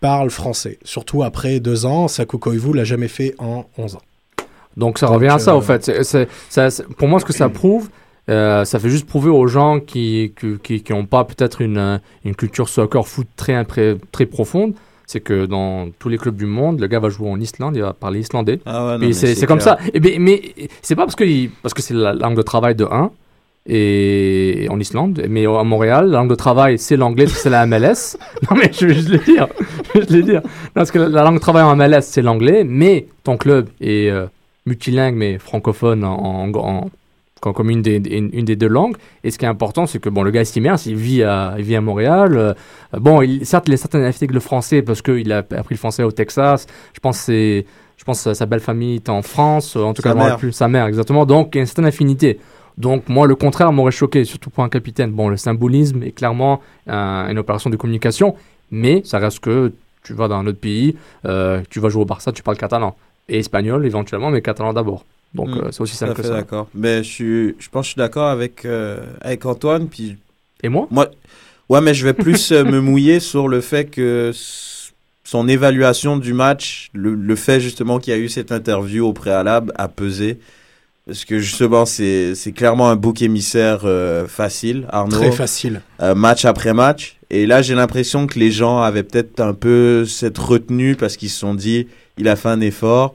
parle 0.00 0.30
français. 0.30 0.78
Surtout 0.84 1.24
après 1.24 1.58
deux 1.58 1.86
ans, 1.86 2.06
Sako 2.06 2.38
Koivu 2.38 2.72
l'a 2.72 2.84
jamais 2.84 3.08
fait 3.08 3.34
en 3.38 3.64
11 3.76 3.96
ans. 3.96 4.02
Donc 4.76 4.98
ça 4.98 5.06
revient 5.08 5.28
à 5.28 5.38
ça, 5.38 5.52
euh, 5.52 5.56
au 5.56 5.60
fait. 5.60 6.02
Ça- 6.04 6.70
c'est- 6.70 6.86
pour 6.96 7.08
moi, 7.08 7.20
ce 7.20 7.24
que 7.24 7.32
ça 7.32 7.48
prouve, 7.60 7.88
euh, 8.28 8.64
ça 8.64 8.78
fait 8.78 8.90
juste 8.90 9.06
prouver 9.06 9.30
aux 9.30 9.46
gens 9.48 9.80
qui 9.80 10.32
n'ont 10.42 10.56
qui, 10.62 10.82
qui 10.82 10.92
pas 11.10 11.24
peut-être 11.24 11.60
une, 11.60 11.78
euh, 11.78 11.98
une 12.24 12.34
culture 12.36 12.68
soccer 12.68 13.06
foot 13.06 13.26
très, 13.36 13.64
très, 13.64 13.96
profonde, 14.26 14.74
c'est 15.06 15.20
que 15.20 15.46
dans 15.46 15.88
tous 15.98 16.08
les 16.08 16.18
clubs 16.18 16.36
du 16.36 16.46
monde, 16.46 16.78
le 16.80 16.86
gars 16.86 17.00
va 17.00 17.08
jouer 17.08 17.28
en 17.28 17.40
Islande, 17.40 17.74
il 17.76 17.82
va 17.82 17.92
parler 17.92 18.20
islandais. 18.20 18.60
Ah 18.64 18.86
ouais, 18.98 18.98
c'est 19.12 19.46
comme 19.46 19.58
ça. 19.60 19.78
Et 19.92 19.98
ben, 19.98 20.20
mais 20.20 20.40
c'est 20.82 20.94
pas 20.94 21.02
parce 21.04 21.16
que, 21.16 21.24
il- 21.24 21.50
parce 21.62 21.74
que 21.74 21.82
c'est 21.82 21.94
la 21.94 22.12
langue 22.14 22.36
de 22.36 22.42
travail 22.42 22.76
de 22.76 22.84
1 22.84 23.10
et 23.66 24.66
en 24.70 24.78
Islande, 24.80 25.22
mais 25.28 25.46
à 25.46 25.64
Montréal, 25.64 26.06
la 26.10 26.18
langue 26.18 26.30
de 26.30 26.34
travail 26.34 26.78
c'est 26.78 26.96
l'anglais, 26.96 27.26
c'est 27.26 27.50
la 27.50 27.66
MLS. 27.66 28.16
non 28.50 28.56
mais 28.56 28.70
je 28.72 28.86
vais 28.86 28.94
juste 28.94 29.08
le 29.10 29.18
dire, 29.18 29.48
je 29.58 29.92
vais 29.92 30.00
juste 30.00 30.10
le 30.10 30.22
dire. 30.22 30.40
Non, 30.44 30.50
parce 30.74 30.90
que 30.90 30.98
la 30.98 31.22
langue 31.24 31.34
de 31.34 31.40
travail 31.40 31.62
en 31.64 31.74
MLS 31.76 32.02
c'est 32.02 32.22
l'anglais, 32.22 32.64
mais 32.64 33.06
ton 33.24 33.36
club 33.36 33.68
est 33.80 34.10
euh, 34.10 34.26
multilingue 34.66 35.14
mais 35.14 35.38
francophone 35.38 36.04
en, 36.04 36.16
en, 36.18 36.54
en- 36.54 36.90
comme, 37.40 37.54
comme 37.54 37.70
une, 37.70 37.80
des, 37.80 37.96
une, 37.96 38.28
une 38.34 38.44
des 38.44 38.56
deux 38.56 38.68
langues. 38.68 38.96
Et 39.24 39.30
ce 39.30 39.38
qui 39.38 39.46
est 39.46 39.48
important, 39.48 39.86
c'est 39.86 39.98
que 39.98 40.10
bon, 40.10 40.22
le 40.22 40.30
gars 40.30 40.42
est 40.42 40.56
immerse, 40.56 40.84
il 40.86 40.96
vit 40.96 41.22
à, 41.22 41.54
il 41.56 41.64
vit 41.64 41.74
à 41.76 41.80
Montréal. 41.80 42.36
Euh, 42.36 42.52
bon, 42.98 43.22
il, 43.22 43.46
certes, 43.46 43.66
il 43.68 43.72
a 43.74 43.76
certaines 43.78 44.02
affinités 44.02 44.24
avec 44.26 44.34
le 44.34 44.40
français 44.40 44.82
parce 44.82 45.00
qu'il 45.00 45.32
a 45.32 45.38
appris 45.38 45.74
le 45.74 45.78
français 45.78 46.02
au 46.02 46.12
Texas. 46.12 46.66
Je 46.92 47.00
pense 47.00 47.16
que 47.18 47.24
c'est, 47.24 47.66
je 47.96 48.04
pense 48.04 48.22
que 48.24 48.34
sa 48.34 48.44
belle 48.46 48.60
famille 48.60 48.96
est 48.96 49.08
en 49.08 49.22
France, 49.22 49.74
en 49.76 49.94
tout 49.94 50.02
Sa 50.02 50.10
cas, 50.10 50.14
mère. 50.14 50.36
plus, 50.36 50.52
sa 50.52 50.68
mère, 50.68 50.86
exactement. 50.86 51.24
Donc, 51.24 51.50
il 51.54 51.56
y 51.56 51.60
a 51.60 51.62
une 51.62 51.66
certaine 51.66 51.86
affinité. 51.86 52.38
Donc, 52.76 53.08
moi, 53.08 53.26
le 53.26 53.34
contraire 53.36 53.72
m'aurait 53.72 53.90
choqué, 53.90 54.24
surtout 54.24 54.50
pour 54.50 54.62
un 54.64 54.68
capitaine. 54.68 55.10
Bon, 55.10 55.28
le 55.28 55.36
symbolisme 55.38 56.02
est 56.02 56.12
clairement 56.12 56.60
un- 56.86 57.26
une 57.30 57.38
opération 57.38 57.70
de 57.70 57.76
communication, 57.76 58.34
mais 58.70 59.00
ça 59.04 59.18
reste 59.18 59.40
que 59.40 59.72
tu 60.02 60.12
vas 60.14 60.28
dans 60.28 60.36
un 60.36 60.46
autre 60.46 60.60
pays, 60.60 60.94
euh, 61.26 61.60
tu 61.70 61.78
vas 61.80 61.88
jouer 61.90 62.02
au 62.02 62.06
Barça, 62.06 62.32
tu 62.32 62.42
parles 62.42 62.56
catalan. 62.58 62.94
Et 63.28 63.38
espagnol, 63.38 63.84
éventuellement, 63.86 64.30
mais 64.30 64.42
catalan 64.42 64.72
d'abord. 64.72 65.04
Donc, 65.34 65.48
Mm. 65.50 65.58
euh, 65.58 65.68
c'est 65.70 65.80
aussi 65.82 65.96
simple 65.96 66.14
que 66.14 66.22
fait 66.22 66.28
ça. 66.28 66.34
d'accord. 66.34 66.68
Mais 66.74 67.04
je, 67.04 67.08
suis, 67.08 67.54
je 67.58 67.68
pense 67.68 67.82
que 67.82 67.86
je 67.86 67.90
suis 67.92 67.98
d'accord 67.98 68.28
avec, 68.28 68.64
euh, 68.64 68.98
avec 69.20 69.46
Antoine. 69.46 69.86
Puis 69.88 70.16
Et 70.64 70.68
moi? 70.68 70.88
Moi, 70.90 71.08
ouais, 71.68 71.80
mais 71.80 71.94
je 71.94 72.04
vais 72.04 72.14
plus 72.14 72.50
euh, 72.50 72.64
me 72.64 72.80
mouiller 72.80 73.20
sur 73.20 73.46
le 73.46 73.60
fait 73.60 73.84
que 73.84 74.32
son 75.22 75.46
évaluation 75.46 76.16
du 76.16 76.32
match, 76.32 76.90
le, 76.92 77.14
le 77.14 77.36
fait 77.36 77.60
justement 77.60 78.00
qu'il 78.00 78.12
y 78.12 78.16
a 78.16 78.18
eu 78.18 78.28
cette 78.28 78.50
interview 78.50 79.06
au 79.06 79.12
préalable, 79.12 79.72
a 79.76 79.86
pesé. 79.86 80.40
Parce 81.06 81.24
que 81.24 81.38
justement, 81.38 81.86
c'est 81.86 82.34
clairement 82.54 82.88
un 82.88 82.96
bouc 82.96 83.22
émissaire 83.22 83.80
euh, 83.84 84.26
facile, 84.28 84.86
Arnaud. 84.90 85.16
Très 85.16 85.32
facile. 85.32 85.80
Euh, 86.00 86.14
match 86.14 86.44
après 86.44 86.72
match. 86.74 87.16
Et 87.30 87.46
là, 87.46 87.62
j'ai 87.62 87.74
l'impression 87.74 88.26
que 88.26 88.38
les 88.38 88.50
gens 88.50 88.80
avaient 88.80 89.02
peut-être 89.02 89.40
un 89.40 89.54
peu 89.54 90.04
cette 90.04 90.38
retenue 90.38 90.96
parce 90.96 91.16
qu'ils 91.16 91.30
se 91.30 91.38
sont 91.38 91.54
dit, 91.54 91.88
il 92.18 92.28
a 92.28 92.36
fait 92.36 92.48
un 92.48 92.60
effort. 92.60 93.14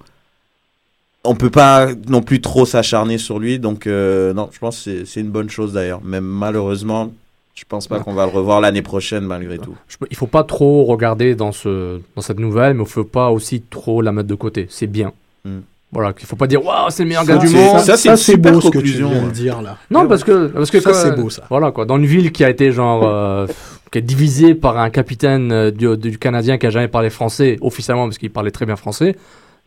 On 1.23 1.35
peut 1.35 1.49
pas 1.49 1.87
non 2.07 2.21
plus 2.21 2.39
trop 2.41 2.65
s'acharner 2.65 3.17
sur 3.17 3.39
lui. 3.39 3.59
Donc, 3.59 3.87
euh, 3.87 4.33
non, 4.33 4.49
je 4.51 4.59
pense 4.59 4.83
que 4.83 5.05
c'est- 5.05 5.19
une 5.21 5.29
bonne 5.31 5.49
chose 5.49 5.73
d'ailleurs. 5.73 6.01
Mais 6.03 6.21
malheureusement, 6.21 7.11
je 7.55 7.63
pense 7.67 7.87
pas 7.87 7.99
qu'on 7.99 8.13
va 8.13 8.25
le 8.25 8.31
revoir 8.31 8.61
l'année 8.61 8.81
prochaine 8.81 9.23
malgré 9.25 9.57
tout. 9.57 9.75
Il 10.11 10.17
faut 10.17 10.27
pas 10.27 10.43
trop 10.43 10.83
regarder 10.85 11.35
dans, 11.35 11.51
ce, 11.51 11.99
dans 12.15 12.21
cette 12.21 12.39
nouvelle, 12.39 12.73
mais 12.73 12.83
il 12.83 12.89
faut 12.89 13.03
pas 13.05 13.31
aussi 13.31 13.61
trop 13.61 14.01
la 14.01 14.11
mettre 14.11 14.27
de 14.27 14.35
côté. 14.35 14.67
C'est 14.69 14.87
bien. 14.87 15.13
Mm. 15.45 15.59
Voilà, 15.95 16.13
il 16.19 16.25
faut 16.25 16.35
pas 16.35 16.45
dire 16.47 16.63
waouh, 16.63 16.89
c'est 16.89 17.03
le 17.03 17.09
meilleur 17.09 17.23
Ça, 17.25 17.33
gars 17.33 17.37
du 17.39 17.47
c'est- 17.47 17.55
monde. 17.55 17.79
ça, 17.79 17.97
c'est 17.97 18.15
super 18.17 18.59
conclusion, 18.59 19.09
de 19.25 19.31
dire, 19.31 19.61
là. 19.61 19.77
Non, 19.89 20.07
parce 20.07 20.23
que 20.23 20.47
parce 20.47 20.69
que 20.69 20.79
Ça, 20.79 20.93
c'est 20.93 21.15
beau, 21.15 21.29
ça. 21.29 21.43
Voilà 21.49 21.71
quoi, 21.71 21.85
dans 21.85 21.97
une 21.97 22.05
ville 22.05 22.31
qui 22.31 22.43
a 22.43 22.49
été 22.49 22.71
genre 22.71 23.01
euh, 23.05 23.47
qui 23.91 23.99
est 23.99 24.01
divisée 24.01 24.53
par 24.55 24.77
un 24.77 24.89
capitaine 24.89 25.51
euh, 25.51 25.71
du, 25.71 25.95
du 25.97 26.17
Canadien 26.19 26.57
qui 26.57 26.67
a 26.67 26.69
jamais 26.69 26.87
parlé 26.89 27.09
français 27.09 27.57
officiellement 27.61 28.05
parce 28.05 28.17
qu'il 28.17 28.29
parlait 28.29 28.51
très 28.51 28.65
bien 28.65 28.75
français. 28.75 29.15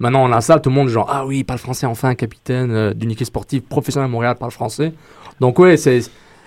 Maintenant, 0.01 0.23
on 0.29 0.33
a 0.33 0.41
ça, 0.41 0.61
tout 0.61 0.69
le 0.71 0.77
monde 0.77 0.89
genre 0.89 1.09
ah 1.11 1.27
oui, 1.27 1.39
il 1.39 1.45
parle 1.45 1.59
français 1.59 1.87
enfin, 1.87 2.11
un 2.11 2.15
capitaine 2.15 2.71
euh, 2.71 2.95
d'une 2.95 3.11
équipe 3.11 3.27
sportive 3.27 3.63
professionnelle 3.63 4.09
à 4.09 4.13
Montréal 4.13 4.37
parle 4.39 4.53
français. 4.53 4.93
Donc 5.41 5.59
ouais, 5.59 5.77
c'est 5.77 6.01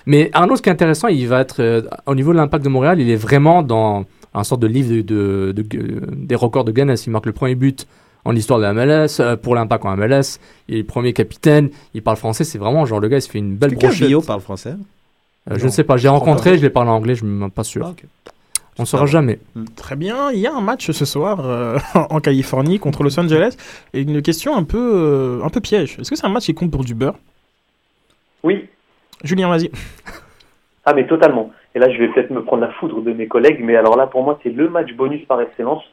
mais 0.06 0.30
Arnaud, 0.34 0.56
ce 0.56 0.62
qui 0.62 0.70
est 0.70 0.72
intéressant, 0.72 1.08
il 1.10 1.28
va 1.28 1.42
être 1.42 1.60
euh, 1.62 1.82
au 2.06 2.16
niveau 2.16 2.32
de 2.32 2.38
l'impact 2.38 2.64
de 2.64 2.70
Montréal, 2.70 3.00
il 3.00 3.10
est 3.10 3.16
vraiment 3.16 3.62
dans 3.62 4.06
un 4.34 4.44
sorte 4.44 4.62
de 4.62 4.68
livre 4.68 4.90
de, 4.96 5.02
de- 5.02 5.52
de- 5.52 5.62
de- 5.64 6.02
des 6.16 6.36
records 6.36 6.64
de 6.64 6.72
Guinness. 6.72 7.06
Il 7.08 7.10
marque 7.12 7.26
le 7.26 7.34
premier 7.34 7.56
but 7.56 7.86
en 8.26 8.36
histoire 8.36 8.60
de 8.60 8.66
la 8.66 8.74
MLS, 8.74 9.20
euh, 9.20 9.36
pour 9.36 9.56
l'impact 9.56 9.86
en 9.86 9.96
MLS. 9.96 10.40
Il 10.68 10.76
est 10.76 10.80
le 10.80 10.86
premier 10.86 11.14
capitaine, 11.14 11.70
il 11.94 12.02
parle 12.02 12.18
français. 12.18 12.44
C'est 12.44 12.58
vraiment 12.58 12.86
genre 12.86 13.00
le 13.00 13.08
gars, 13.08 13.18
il 13.18 13.22
se 13.22 13.30
fait 13.30 13.40
une 13.40 13.56
belle 13.56 13.72
Est-ce 13.72 13.80
que 13.80 13.86
brochette. 13.86 14.00
Cavillo 14.02 14.22
parle 14.22 14.42
français? 14.42 14.76
Euh, 15.50 15.56
je 15.58 15.66
ne 15.66 15.72
sais 15.72 15.84
pas, 15.84 15.98
j'ai 15.98 16.10
rencontré, 16.10 16.52
pas. 16.52 16.58
je 16.58 16.62
l'ai 16.62 16.70
parlé 16.70 16.90
en 16.90 16.96
anglais, 16.96 17.16
je 17.16 17.24
ne 17.24 17.30
suis 17.30 17.40
même 17.40 17.52
pas 17.52 17.64
sûr. 17.64 17.94
On 18.80 18.84
ne 18.84 18.88
saura 18.88 19.06
jamais. 19.06 19.40
Très 19.76 19.96
bien, 19.96 20.32
il 20.32 20.40
y 20.40 20.48
a 20.48 20.54
un 20.54 20.62
match 20.62 20.90
ce 20.92 21.06
soir 21.06 21.40
euh, 21.42 21.78
en 22.10 22.20
Californie 22.20 22.80
contre 22.80 23.04
Los 23.04 23.20
Angeles. 23.20 23.58
Et 23.94 24.02
une 24.02 24.22
question 24.22 24.56
un 24.56 24.64
peu, 24.64 24.78
euh, 24.96 25.44
un 25.44 25.50
peu 25.50 25.60
piège. 25.60 25.98
Est-ce 26.00 26.10
que 26.10 26.16
c'est 26.16 26.26
un 26.26 26.30
match 26.30 26.46
qui 26.46 26.54
compte 26.54 26.72
pour 26.72 26.84
du 26.84 26.96
beurre? 26.96 27.16
Oui. 28.44 28.68
Julien, 29.24 29.50
vas-y. 29.50 29.72
Ah 30.84 30.94
mais 30.96 31.06
totalement. 31.06 31.52
Et 31.76 31.80
là, 31.80 31.92
je 31.92 31.98
vais 32.00 32.08
peut-être 32.08 32.32
me 32.32 32.44
prendre 32.44 32.64
la 32.64 32.72
foudre 32.72 33.04
de 33.04 33.14
mes 33.14 33.28
collègues, 33.28 33.60
mais 33.62 33.76
alors 33.76 33.96
là, 33.96 34.08
pour 34.08 34.24
moi, 34.24 34.40
c'est 34.42 34.50
le 34.50 34.68
match 34.68 34.92
bonus 34.94 35.24
par 35.28 35.40
excellence. 35.40 35.84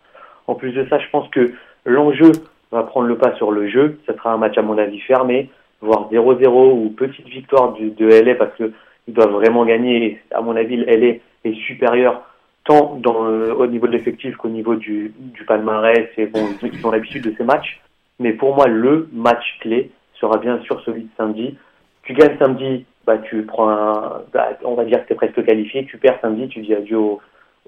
En 0.46 0.54
plus 0.54 0.72
de 0.72 0.86
ça, 0.88 0.98
je 0.98 1.04
pense 1.12 1.28
que 1.28 1.52
l'enjeu 1.88 2.32
va 2.70 2.82
prendre 2.82 3.06
le 3.06 3.16
pas 3.16 3.34
sur 3.36 3.50
le 3.50 3.68
jeu. 3.68 3.98
Ce 4.06 4.12
sera 4.12 4.32
un 4.32 4.36
match, 4.38 4.56
à 4.58 4.62
mon 4.62 4.76
avis, 4.78 5.00
fermé, 5.00 5.50
voire 5.80 6.08
0-0 6.10 6.46
ou 6.72 6.90
petite 6.90 7.26
victoire 7.26 7.72
de 7.74 8.06
LA 8.22 8.34
parce 8.34 8.54
que 8.56 8.72
ils 9.06 9.14
doivent 9.14 9.32
vraiment 9.32 9.64
gagner. 9.64 10.20
À 10.32 10.40
mon 10.42 10.54
avis, 10.54 10.76
LA 10.76 11.16
est 11.44 11.54
supérieur 11.66 12.22
tant 12.64 12.96
dans, 12.96 13.24
le- 13.24 13.54
au 13.56 13.66
niveau 13.66 13.86
de 13.86 13.92
l'effectif 13.92 14.36
qu'au 14.36 14.48
niveau 14.50 14.74
du, 14.74 15.14
palmarès. 15.46 16.08
Et 16.18 16.26
bon, 16.26 16.40
ils, 16.62 16.86
ont 16.86 16.90
l'habitude 16.90 17.24
de 17.24 17.34
ces 17.38 17.44
matchs. 17.44 17.80
Mais 18.20 18.32
pour 18.32 18.54
moi, 18.54 18.66
le 18.66 19.08
match 19.12 19.58
clé 19.60 19.90
sera 20.20 20.36
bien 20.38 20.60
sûr 20.62 20.80
celui 20.84 21.02
de 21.04 21.08
samedi. 21.16 21.56
Tu 22.02 22.12
gagnes 22.12 22.36
samedi, 22.38 22.84
bah, 23.06 23.16
tu 23.18 23.42
prends 23.44 23.68
un, 23.70 24.22
bah, 24.34 24.50
on 24.64 24.74
va 24.74 24.84
dire 24.84 25.00
que 25.02 25.06
tu 25.06 25.12
es 25.14 25.16
presque 25.16 25.42
qualifié. 25.44 25.86
Tu 25.86 25.96
perds 25.96 26.18
samedi, 26.20 26.48
tu 26.48 26.60
dis 26.60 26.74
adieu 26.74 26.98
au- 26.98 27.20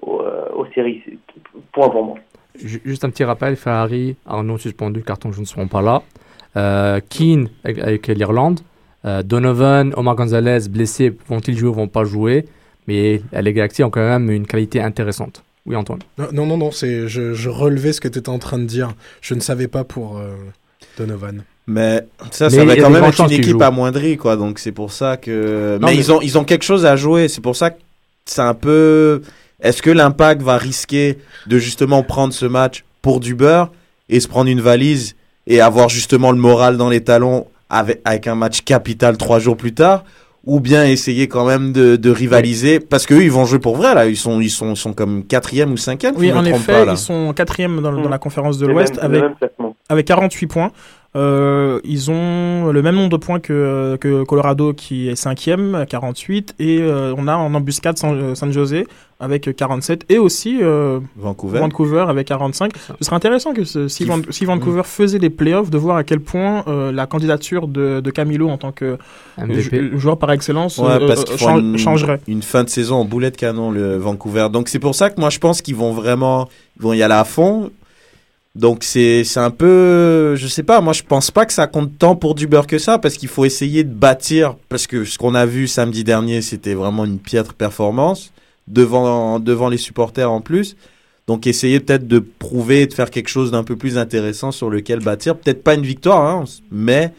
euh, 0.07 0.45
aux 0.53 0.65
séries. 0.75 1.01
Point 1.71 1.89
pour 1.89 2.03
moi. 2.05 2.17
Ju- 2.63 2.81
Juste 2.85 3.03
un 3.05 3.09
petit 3.09 3.23
rappel, 3.23 3.55
Ferrari, 3.55 4.15
Arnaud 4.25 4.57
suspendu, 4.57 5.01
carton 5.03 5.31
jaune 5.31 5.41
ne 5.43 5.47
seront 5.47 5.67
pas 5.67 5.81
là. 5.81 6.01
Euh, 6.57 6.99
Keane 7.09 7.49
avec, 7.63 7.79
avec 7.79 8.07
l'Irlande. 8.07 8.59
Euh, 9.05 9.23
Donovan, 9.23 9.93
Omar 9.97 10.15
Gonzalez 10.15 10.67
blessés, 10.69 11.13
vont-ils 11.27 11.57
jouer 11.57 11.69
ou 11.69 11.73
vont 11.73 11.87
pas 11.87 12.03
jouer? 12.03 12.45
Mais 12.87 13.21
les 13.33 13.53
Galaxies 13.53 13.83
ont 13.83 13.89
quand 13.89 14.01
même 14.01 14.29
une 14.29 14.45
qualité 14.45 14.81
intéressante. 14.81 15.43
Oui, 15.65 15.75
Antoine. 15.75 15.99
Non, 16.33 16.45
non, 16.45 16.57
non, 16.57 16.71
c'est, 16.71 17.07
je, 17.07 17.33
je 17.33 17.49
relevais 17.49 17.93
ce 17.93 18.01
que 18.01 18.07
tu 18.07 18.19
étais 18.19 18.29
en 18.29 18.39
train 18.39 18.57
de 18.59 18.65
dire. 18.65 18.93
Je 19.21 19.33
ne 19.35 19.39
savais 19.39 19.67
pas 19.67 19.83
pour 19.83 20.17
euh, 20.17 20.33
Donovan. 20.97 21.43
Mais 21.67 22.01
ça, 22.31 22.45
Mais 22.45 22.49
ça 22.57 22.65
va 22.65 22.75
quand 22.75 22.89
même 22.89 23.03
être 23.03 23.21
une 23.23 23.31
équipe 23.31 23.61
amoindrie, 23.61 24.17
quoi. 24.17 24.35
Donc 24.35 24.57
c'est 24.59 24.71
pour 24.71 24.91
ça 24.91 25.17
que. 25.17 25.77
Non, 25.79 25.87
mais, 25.87 25.93
mais- 25.93 25.97
ils 25.99 26.11
ont 26.11 26.19
ils 26.21 26.37
ont 26.37 26.43
quelque 26.43 26.63
chose 26.63 26.85
à 26.85 26.95
jouer. 26.95 27.27
C'est 27.27 27.41
pour 27.41 27.55
ça 27.55 27.69
que 27.69 27.79
c'est 28.25 28.41
un 28.41 28.55
peu. 28.55 29.21
Est-ce 29.61 29.81
que 29.81 29.91
l'Impact 29.91 30.41
va 30.41 30.57
risquer 30.57 31.17
de 31.47 31.57
justement 31.57 32.03
prendre 32.03 32.33
ce 32.33 32.45
match 32.45 32.83
pour 33.01 33.19
du 33.19 33.35
beurre 33.35 33.71
et 34.09 34.19
se 34.19 34.27
prendre 34.27 34.49
une 34.49 34.61
valise 34.61 35.15
et 35.47 35.61
avoir 35.61 35.89
justement 35.89 36.31
le 36.31 36.37
moral 36.37 36.77
dans 36.77 36.89
les 36.89 37.03
talons 37.03 37.47
avec 37.69 38.01
avec 38.05 38.27
un 38.27 38.35
match 38.35 38.61
capital 38.61 39.17
trois 39.17 39.39
jours 39.39 39.57
plus 39.57 39.73
tard? 39.73 40.03
Ou 40.43 40.59
bien 40.59 40.85
essayer 40.85 41.27
quand 41.27 41.45
même 41.45 41.71
de, 41.71 41.95
de 41.97 42.09
rivaliser? 42.09 42.79
Parce 42.79 43.05
qu'eux 43.05 43.23
ils 43.23 43.31
vont 43.31 43.45
jouer 43.45 43.59
pour 43.59 43.77
vrai 43.77 43.93
là 43.93 44.07
ils 44.07 44.17
sont 44.17 44.41
ils 44.41 44.49
sont 44.49 44.71
ils 44.73 44.77
sont 44.77 44.93
comme 44.93 45.23
quatrième 45.25 45.71
ou 45.71 45.77
cinquième 45.77 46.15
Oui, 46.17 46.31
en 46.33 46.43
effet, 46.43 46.85
pas, 46.85 46.91
ils 46.91 46.97
sont 46.97 47.31
quatrième 47.33 47.79
dans, 47.81 47.91
dans 47.93 48.09
la 48.09 48.17
conférence 48.17 48.57
de 48.57 48.65
l'Ouest 48.65 48.97
avec, 48.99 49.23
avec 49.87 50.07
48 50.07 50.47
points. 50.47 50.71
Euh, 51.13 51.81
ils 51.83 52.09
ont 52.09 52.71
le 52.71 52.81
même 52.81 52.95
nombre 52.95 53.09
de 53.09 53.17
points 53.17 53.41
que, 53.41 53.97
que 53.99 54.23
Colorado 54.23 54.71
qui 54.73 55.09
est 55.09 55.15
cinquième, 55.15 55.75
à 55.75 55.85
48. 55.85 56.55
Et 56.59 56.79
euh, 56.81 57.13
on 57.17 57.27
a 57.27 57.35
en 57.35 57.53
embuscade 57.53 57.97
San, 57.97 58.33
San 58.33 58.51
Jose 58.53 58.83
avec 59.19 59.53
47. 59.55 60.05
Et 60.09 60.17
aussi 60.17 60.59
euh, 60.61 60.99
Vancouver. 61.17 61.59
Vancouver 61.59 62.05
avec 62.07 62.27
45. 62.27 62.71
Ce 62.77 63.05
serait 63.05 63.15
intéressant 63.17 63.53
que 63.53 63.65
ce- 63.65 63.89
si, 63.89 64.05
Van- 64.05 64.21
si 64.29 64.45
Vancouver 64.45 64.83
faisait 64.85 65.19
les 65.19 65.29
playoffs, 65.29 65.69
de 65.69 65.77
voir 65.77 65.97
à 65.97 66.03
quel 66.05 66.21
point 66.21 66.63
euh, 66.67 66.93
la 66.93 67.05
candidature 67.07 67.67
de, 67.67 67.99
de 67.99 68.09
Camilo 68.11 68.47
en 68.49 68.57
tant 68.57 68.71
que 68.71 68.97
joueur 69.97 70.17
par 70.17 70.31
excellence 70.31 70.77
Ouais, 70.77 70.91
euh, 70.91 71.07
parce 71.07 71.25
euh, 71.29 71.59
une, 71.59 71.77
changerait. 71.77 72.21
une 72.27 72.41
fin 72.41 72.63
de 72.63 72.69
saison 72.69 72.95
en 72.95 73.05
boulet 73.05 73.31
de 73.31 73.37
canon, 73.37 73.69
le 73.69 73.97
Vancouver. 73.97 74.47
Donc 74.51 74.69
c'est 74.69 74.79
pour 74.79 74.95
ça 74.95 75.09
que 75.09 75.19
moi 75.19 75.29
je 75.29 75.39
pense 75.39 75.61
qu'ils 75.61 75.75
vont 75.75 75.91
vraiment 75.91 76.47
ils 76.77 76.83
vont 76.83 76.93
y 76.93 77.03
aller 77.03 77.13
à 77.13 77.25
fond. 77.25 77.69
Donc 78.53 78.83
c'est 78.83 79.23
c'est 79.23 79.39
un 79.39 79.49
peu 79.49 80.35
je 80.35 80.47
sais 80.47 80.63
pas, 80.63 80.81
moi 80.81 80.91
je 80.91 81.03
pense 81.03 81.31
pas 81.31 81.45
que 81.45 81.53
ça 81.53 81.67
compte 81.67 81.97
tant 81.97 82.15
pour 82.15 82.35
du 82.35 82.47
beurre 82.47 82.67
que 82.67 82.79
ça 82.79 82.97
parce 82.97 83.15
qu'il 83.15 83.29
faut 83.29 83.45
essayer 83.45 83.83
de 83.85 83.93
bâtir 83.93 84.55
parce 84.67 84.87
que 84.87 85.05
ce 85.05 85.17
qu'on 85.17 85.35
a 85.35 85.45
vu 85.45 85.67
samedi 85.67 86.03
dernier, 86.03 86.41
c'était 86.41 86.73
vraiment 86.73 87.05
une 87.05 87.19
piètre 87.19 87.53
performance 87.53 88.33
devant 88.67 89.39
devant 89.39 89.69
les 89.69 89.77
supporters 89.77 90.29
en 90.29 90.41
plus. 90.41 90.75
Donc 91.27 91.47
essayer 91.47 91.79
peut-être 91.79 92.07
de 92.07 92.19
prouver 92.19 92.87
de 92.87 92.93
faire 92.93 93.09
quelque 93.09 93.29
chose 93.29 93.51
d'un 93.51 93.63
peu 93.63 93.77
plus 93.77 93.97
intéressant 93.97 94.51
sur 94.51 94.69
lequel 94.69 94.99
bâtir, 94.99 95.37
peut-être 95.37 95.63
pas 95.63 95.75
une 95.75 95.83
victoire 95.83 96.25
hein, 96.25 96.43
mais 96.71 97.13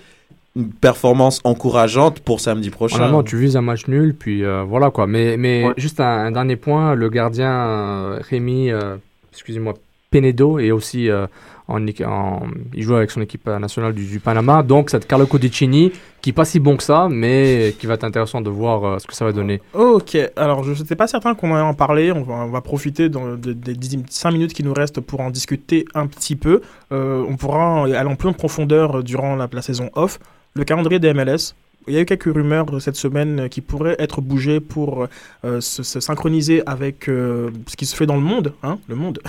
une 0.55 0.71
performance 0.71 1.41
encourageante 1.45 2.21
pour 2.21 2.41
samedi 2.41 2.71
prochain. 2.71 2.99
Normalement, 2.99 3.23
tu 3.23 3.39
vises 3.39 3.57
un 3.57 3.63
match 3.63 3.87
nul, 3.89 4.15
puis 4.15 4.45
euh, 4.45 4.65
voilà 4.65 4.91
quoi. 4.91 5.07
Mais, 5.07 5.37
mais 5.37 5.65
juste 5.79 5.99
un, 6.01 6.27
un 6.27 6.31
dernier 6.31 6.57
point, 6.57 6.95
le 6.95 7.09
gardien 7.09 7.51
euh, 7.51 8.19
Rémi, 8.21 8.71
euh, 8.71 8.97
excusez-moi, 9.33 9.75
Penedo 10.13 10.59
est 10.61 10.71
aussi 10.71 11.11
euh, 11.11 11.27
en, 11.67 11.85
en- 12.05 12.43
il 12.75 12.83
joue 12.83 12.95
avec 12.95 13.11
son 13.11 13.21
équipe 13.21 13.49
euh, 13.49 13.59
nationale 13.59 13.93
du, 13.95 14.21
Panama. 14.21 14.63
Donc 14.63 14.91
c'est 14.91 15.05
Carlo 15.07 15.27
Codicini 15.27 15.91
qui 16.21 16.31
est 16.31 16.33
pas 16.33 16.45
si 16.45 16.61
bon 16.61 16.77
que 16.77 16.85
ça, 16.85 17.09
mais 17.11 17.75
qui 17.81 17.87
va 17.87 17.95
être 17.95 18.05
intéressant 18.05 18.41
de 18.41 18.51
voir 18.51 18.85
euh, 18.85 18.99
ce 19.01 19.07
que 19.09 19.15
ça 19.15 19.25
va 19.25 19.33
donner. 19.33 19.61
Ok, 19.75 20.17
alors 20.37 20.63
je 20.63 20.81
n'étais 20.81 20.95
pas 20.95 21.09
certain 21.09 21.35
qu'on 21.35 21.53
allait 21.55 21.65
en 21.65 21.75
parler, 21.75 22.13
on 22.13 22.23
va, 22.23 22.35
on 22.35 22.51
va 22.51 22.61
profiter 22.61 23.09
de- 23.09 23.35
des 23.53 23.75
5 24.09 24.31
minutes 24.31 24.53
qui 24.53 24.63
nous 24.63 24.75
restent 24.75 25.01
pour 25.01 25.21
en 25.21 25.31
discuter 25.31 25.85
un 25.95 26.07
petit 26.07 26.37
peu. 26.37 26.61
On 26.91 27.37
pourra 27.37 27.85
aller 27.85 27.97
en 28.09 28.15
pleine 28.17 28.35
profondeur 28.35 28.99
euh, 28.99 29.03
durant 29.03 29.35
la 29.37 29.63
saison 29.63 29.91
off. 29.95 30.19
Le 30.55 30.65
calendrier 30.65 30.99
des 31.01 31.15
MLS, 31.15 31.55
il 31.87 31.95
y 31.95 31.97
a 31.97 32.01
eu 32.01 32.05
quelques 32.05 32.33
rumeurs 32.33 32.67
euh, 32.73 32.81
cette 32.81 32.97
semaine 32.97 33.41
euh, 33.41 33.49
qui 33.49 33.61
pourraient 33.61 33.97
être 33.99 34.21
bougées 34.21 34.61
pour 34.61 35.07
euh, 35.45 35.61
se, 35.61 35.83
se 35.83 36.01
synchroniser 36.01 36.63
avec 36.67 37.05
ce 37.07 37.77
qui 37.77 37.87
se 37.87 37.97
fait 37.97 38.07
dans 38.07 38.17
le 38.17 38.23
monde, 38.23 38.55
hein, 38.63 38.79
le 38.89 38.95
monde, 38.95 39.21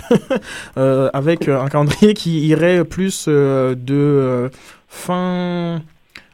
avec 0.75 1.47
un 1.47 1.67
calendrier 1.67 2.13
qui 2.13 2.47
irait 2.47 2.83
plus 2.83 3.27
de 3.27 4.49
fin 4.87 5.81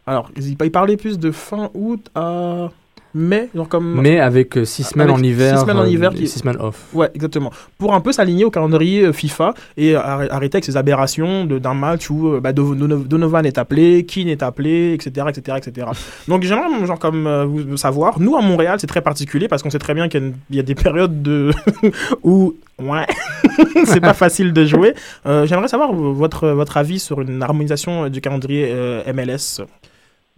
Alors, 0.06 0.32
il 0.36 0.72
parlait 0.72 0.98
plus 0.98 1.20
de 1.20 1.32
fin 1.32 1.70
août 1.74 2.10
à 2.16 2.70
mai, 3.16 3.50
genre 3.56 3.68
comme. 3.68 4.00
Mais 4.02 4.20
avec 4.20 4.58
6 4.64 4.84
semaines 4.84 5.10
Avec 5.10 5.20
en 5.20 5.24
hiver. 5.24 5.56
six 5.58 5.62
semaines 5.62 5.78
en 5.78 5.84
euh, 5.84 5.88
hiver 5.90 6.12
et 6.12 6.16
qui- 6.16 6.28
six 6.28 6.40
semaines 6.40 6.58
off. 6.60 6.86
Ouais, 6.94 7.10
exactement. 7.16 7.52
Pour 7.78 7.94
un 7.94 8.02
peu 8.02 8.12
s'aligner 8.12 8.46
au 8.46 8.52
calendrier 8.52 9.06
euh, 9.06 9.14
FIFA 9.14 9.54
et 9.78 9.94
arr- 9.94 10.30
arrêter 10.30 10.58
avec 10.58 10.66
ces 10.66 10.78
aberrations 10.78 11.46
d'un 11.46 11.74
match 11.74 12.10
où 12.10 12.28
euh, 12.34 12.40
bah, 12.40 12.54
Dono- 12.54 12.76
Dono- 12.76 13.04
Donovan 13.04 13.46
est 13.46 13.58
appelé, 13.58 14.06
Keane 14.06 14.28
est 14.28 14.44
appelé, 14.44 14.94
etc., 14.94 15.28
etc., 15.30 15.58
etc. 15.58 15.88
Donc 16.28 16.44
j'aimerais 16.44 16.86
genre 16.86 17.00
comme 17.00 17.26
euh, 17.28 17.78
savoir, 17.78 18.20
nous 18.20 18.36
à 18.36 18.42
Montréal 18.42 18.78
c'est 18.80 18.88
très 18.88 19.02
particulier 19.02 19.48
parce 19.48 19.64
qu'on 19.64 19.70
sait 19.70 19.80
très 19.80 19.94
bien 19.94 20.08
qu'il 20.10 20.34
y 20.52 20.58
a 20.60 20.62
y, 20.62 20.64
des 20.64 20.76
périodes 20.76 21.22
de 21.22 21.52
où 22.24 22.56
ouais 22.80 23.06
c'est 23.86 24.00
pas 24.02 24.14
facile 24.14 24.54
de 24.54 24.66
jouer. 24.66 24.94
Euh, 25.26 25.46
j'aimerais 25.46 25.68
savoir 25.68 25.92
euh, 25.92 26.12
votre 26.14 26.48
votre 26.50 26.78
avis 26.78 27.00
sur 27.00 27.22
une 27.22 27.42
harmonisation 27.44 28.06
euh, 28.06 28.10
du 28.10 28.22
calendrier 28.22 28.70
euh, 28.72 29.02
MLS. 29.14 29.62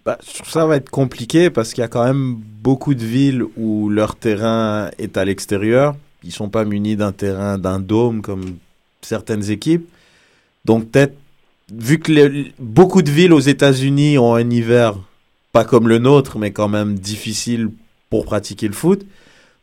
Bah, 0.03 0.17
ça 0.23 0.65
va 0.65 0.77
être 0.77 0.89
compliqué 0.89 1.51
parce 1.51 1.73
qu'il 1.73 1.81
y 1.81 1.85
a 1.85 1.87
quand 1.87 2.03
même 2.03 2.35
beaucoup 2.63 2.95
de 2.95 3.05
villes 3.05 3.43
où 3.55 3.89
leur 3.89 4.15
terrain 4.15 4.89
est 4.97 5.15
à 5.15 5.25
l'extérieur. 5.25 5.95
Ils 6.23 6.31
sont 6.31 6.49
pas 6.49 6.65
munis 6.65 6.95
d'un 6.95 7.11
terrain, 7.11 7.57
d'un 7.59 7.79
dôme 7.79 8.21
comme 8.21 8.57
certaines 9.01 9.51
équipes. 9.51 9.87
Donc 10.65 10.89
peut-être, 10.89 11.15
vu 11.71 11.99
que 11.99 12.45
beaucoup 12.59 13.03
de 13.03 13.11
villes 13.11 13.33
aux 13.33 13.39
États-Unis 13.39 14.17
ont 14.17 14.33
un 14.33 14.49
hiver 14.49 14.95
pas 15.51 15.65
comme 15.65 15.87
le 15.87 15.99
nôtre, 15.99 16.39
mais 16.39 16.51
quand 16.51 16.69
même 16.69 16.95
difficile 16.95 17.69
pour 18.09 18.25
pratiquer 18.25 18.67
le 18.67 18.73
foot. 18.73 19.05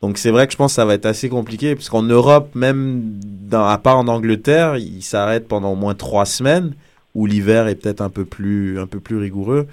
Donc 0.02 0.18
c'est 0.18 0.30
vrai 0.30 0.46
que 0.46 0.52
je 0.52 0.56
pense 0.56 0.72
que 0.72 0.76
ça 0.76 0.84
va 0.84 0.94
être 0.94 1.06
assez 1.06 1.28
compliqué, 1.28 1.74
puisqu'en 1.74 2.02
Europe, 2.02 2.54
même 2.54 3.18
dans, 3.24 3.64
à 3.64 3.78
part 3.78 3.98
en 3.98 4.06
Angleterre, 4.06 4.76
ils 4.76 5.02
s'arrêtent 5.02 5.48
pendant 5.48 5.72
au 5.72 5.76
moins 5.76 5.94
trois 5.94 6.26
semaines, 6.26 6.74
où 7.14 7.26
l'hiver 7.26 7.66
est 7.68 7.74
peut-être 7.74 8.02
un 8.02 8.10
peu 8.10 8.24
plus 8.24 8.78
un 8.78 8.86
peu 8.86 9.00
plus 9.00 9.16
rigoureux. 9.16 9.66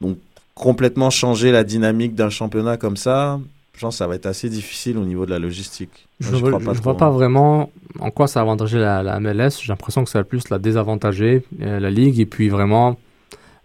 Donc 0.00 0.18
complètement 0.54 1.10
changer 1.10 1.52
la 1.52 1.64
dynamique 1.64 2.14
d'un 2.14 2.30
championnat 2.30 2.76
comme 2.76 2.96
ça, 2.96 3.40
je 3.74 3.80
pense 3.80 3.94
que 3.94 3.98
ça 3.98 4.06
va 4.06 4.14
être 4.14 4.26
assez 4.26 4.50
difficile 4.50 4.98
au 4.98 5.04
niveau 5.04 5.24
de 5.24 5.30
la 5.30 5.38
logistique. 5.38 6.06
Je 6.20 6.30
ne 6.30 6.36
vois, 6.36 6.50
je 6.60 6.64
pas 6.66 6.72
vois 6.82 6.96
pas 6.98 7.10
vraiment 7.10 7.70
en 7.98 8.10
quoi 8.10 8.26
ça 8.26 8.40
a 8.40 8.42
avantagé 8.42 8.78
la, 8.78 9.02
la 9.02 9.18
MLS. 9.20 9.60
J'ai 9.62 9.68
l'impression 9.68 10.04
que 10.04 10.10
ça 10.10 10.18
va 10.18 10.24
plus 10.24 10.48
la 10.50 10.58
désavantager, 10.58 11.44
euh, 11.62 11.80
la 11.80 11.90
ligue, 11.90 12.20
et 12.20 12.26
puis 12.26 12.48
vraiment 12.50 12.98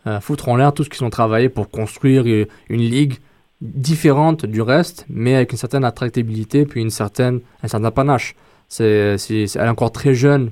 euh, 0.07 0.19
foutre 0.21 0.47
en 0.49 0.55
l'air 0.55 0.71
tout 0.73 0.83
ce 0.83 0.89
qu'ils 0.89 1.03
ont 1.03 1.09
travaillé 1.09 1.49
pour 1.49 1.69
construire 1.69 2.23
euh, 2.27 2.45
une 2.69 2.81
ligue 2.81 3.15
différente 3.61 4.45
du 4.45 4.61
reste, 4.61 5.05
mais 5.09 5.35
avec 5.35 5.51
une 5.51 5.57
certaine 5.57 5.83
attractibilité, 5.83 6.65
puis 6.65 6.81
une 6.81 6.89
certaine, 6.91 7.39
un 7.63 7.67
certain 7.67 7.91
panache. 7.91 8.35
C'est, 8.69 9.17
c'est- 9.17 9.47
c'est- 9.47 9.59
elle 9.59 9.65
est 9.65 9.69
encore 9.69 9.91
très 9.91 10.13
jeune. 10.13 10.51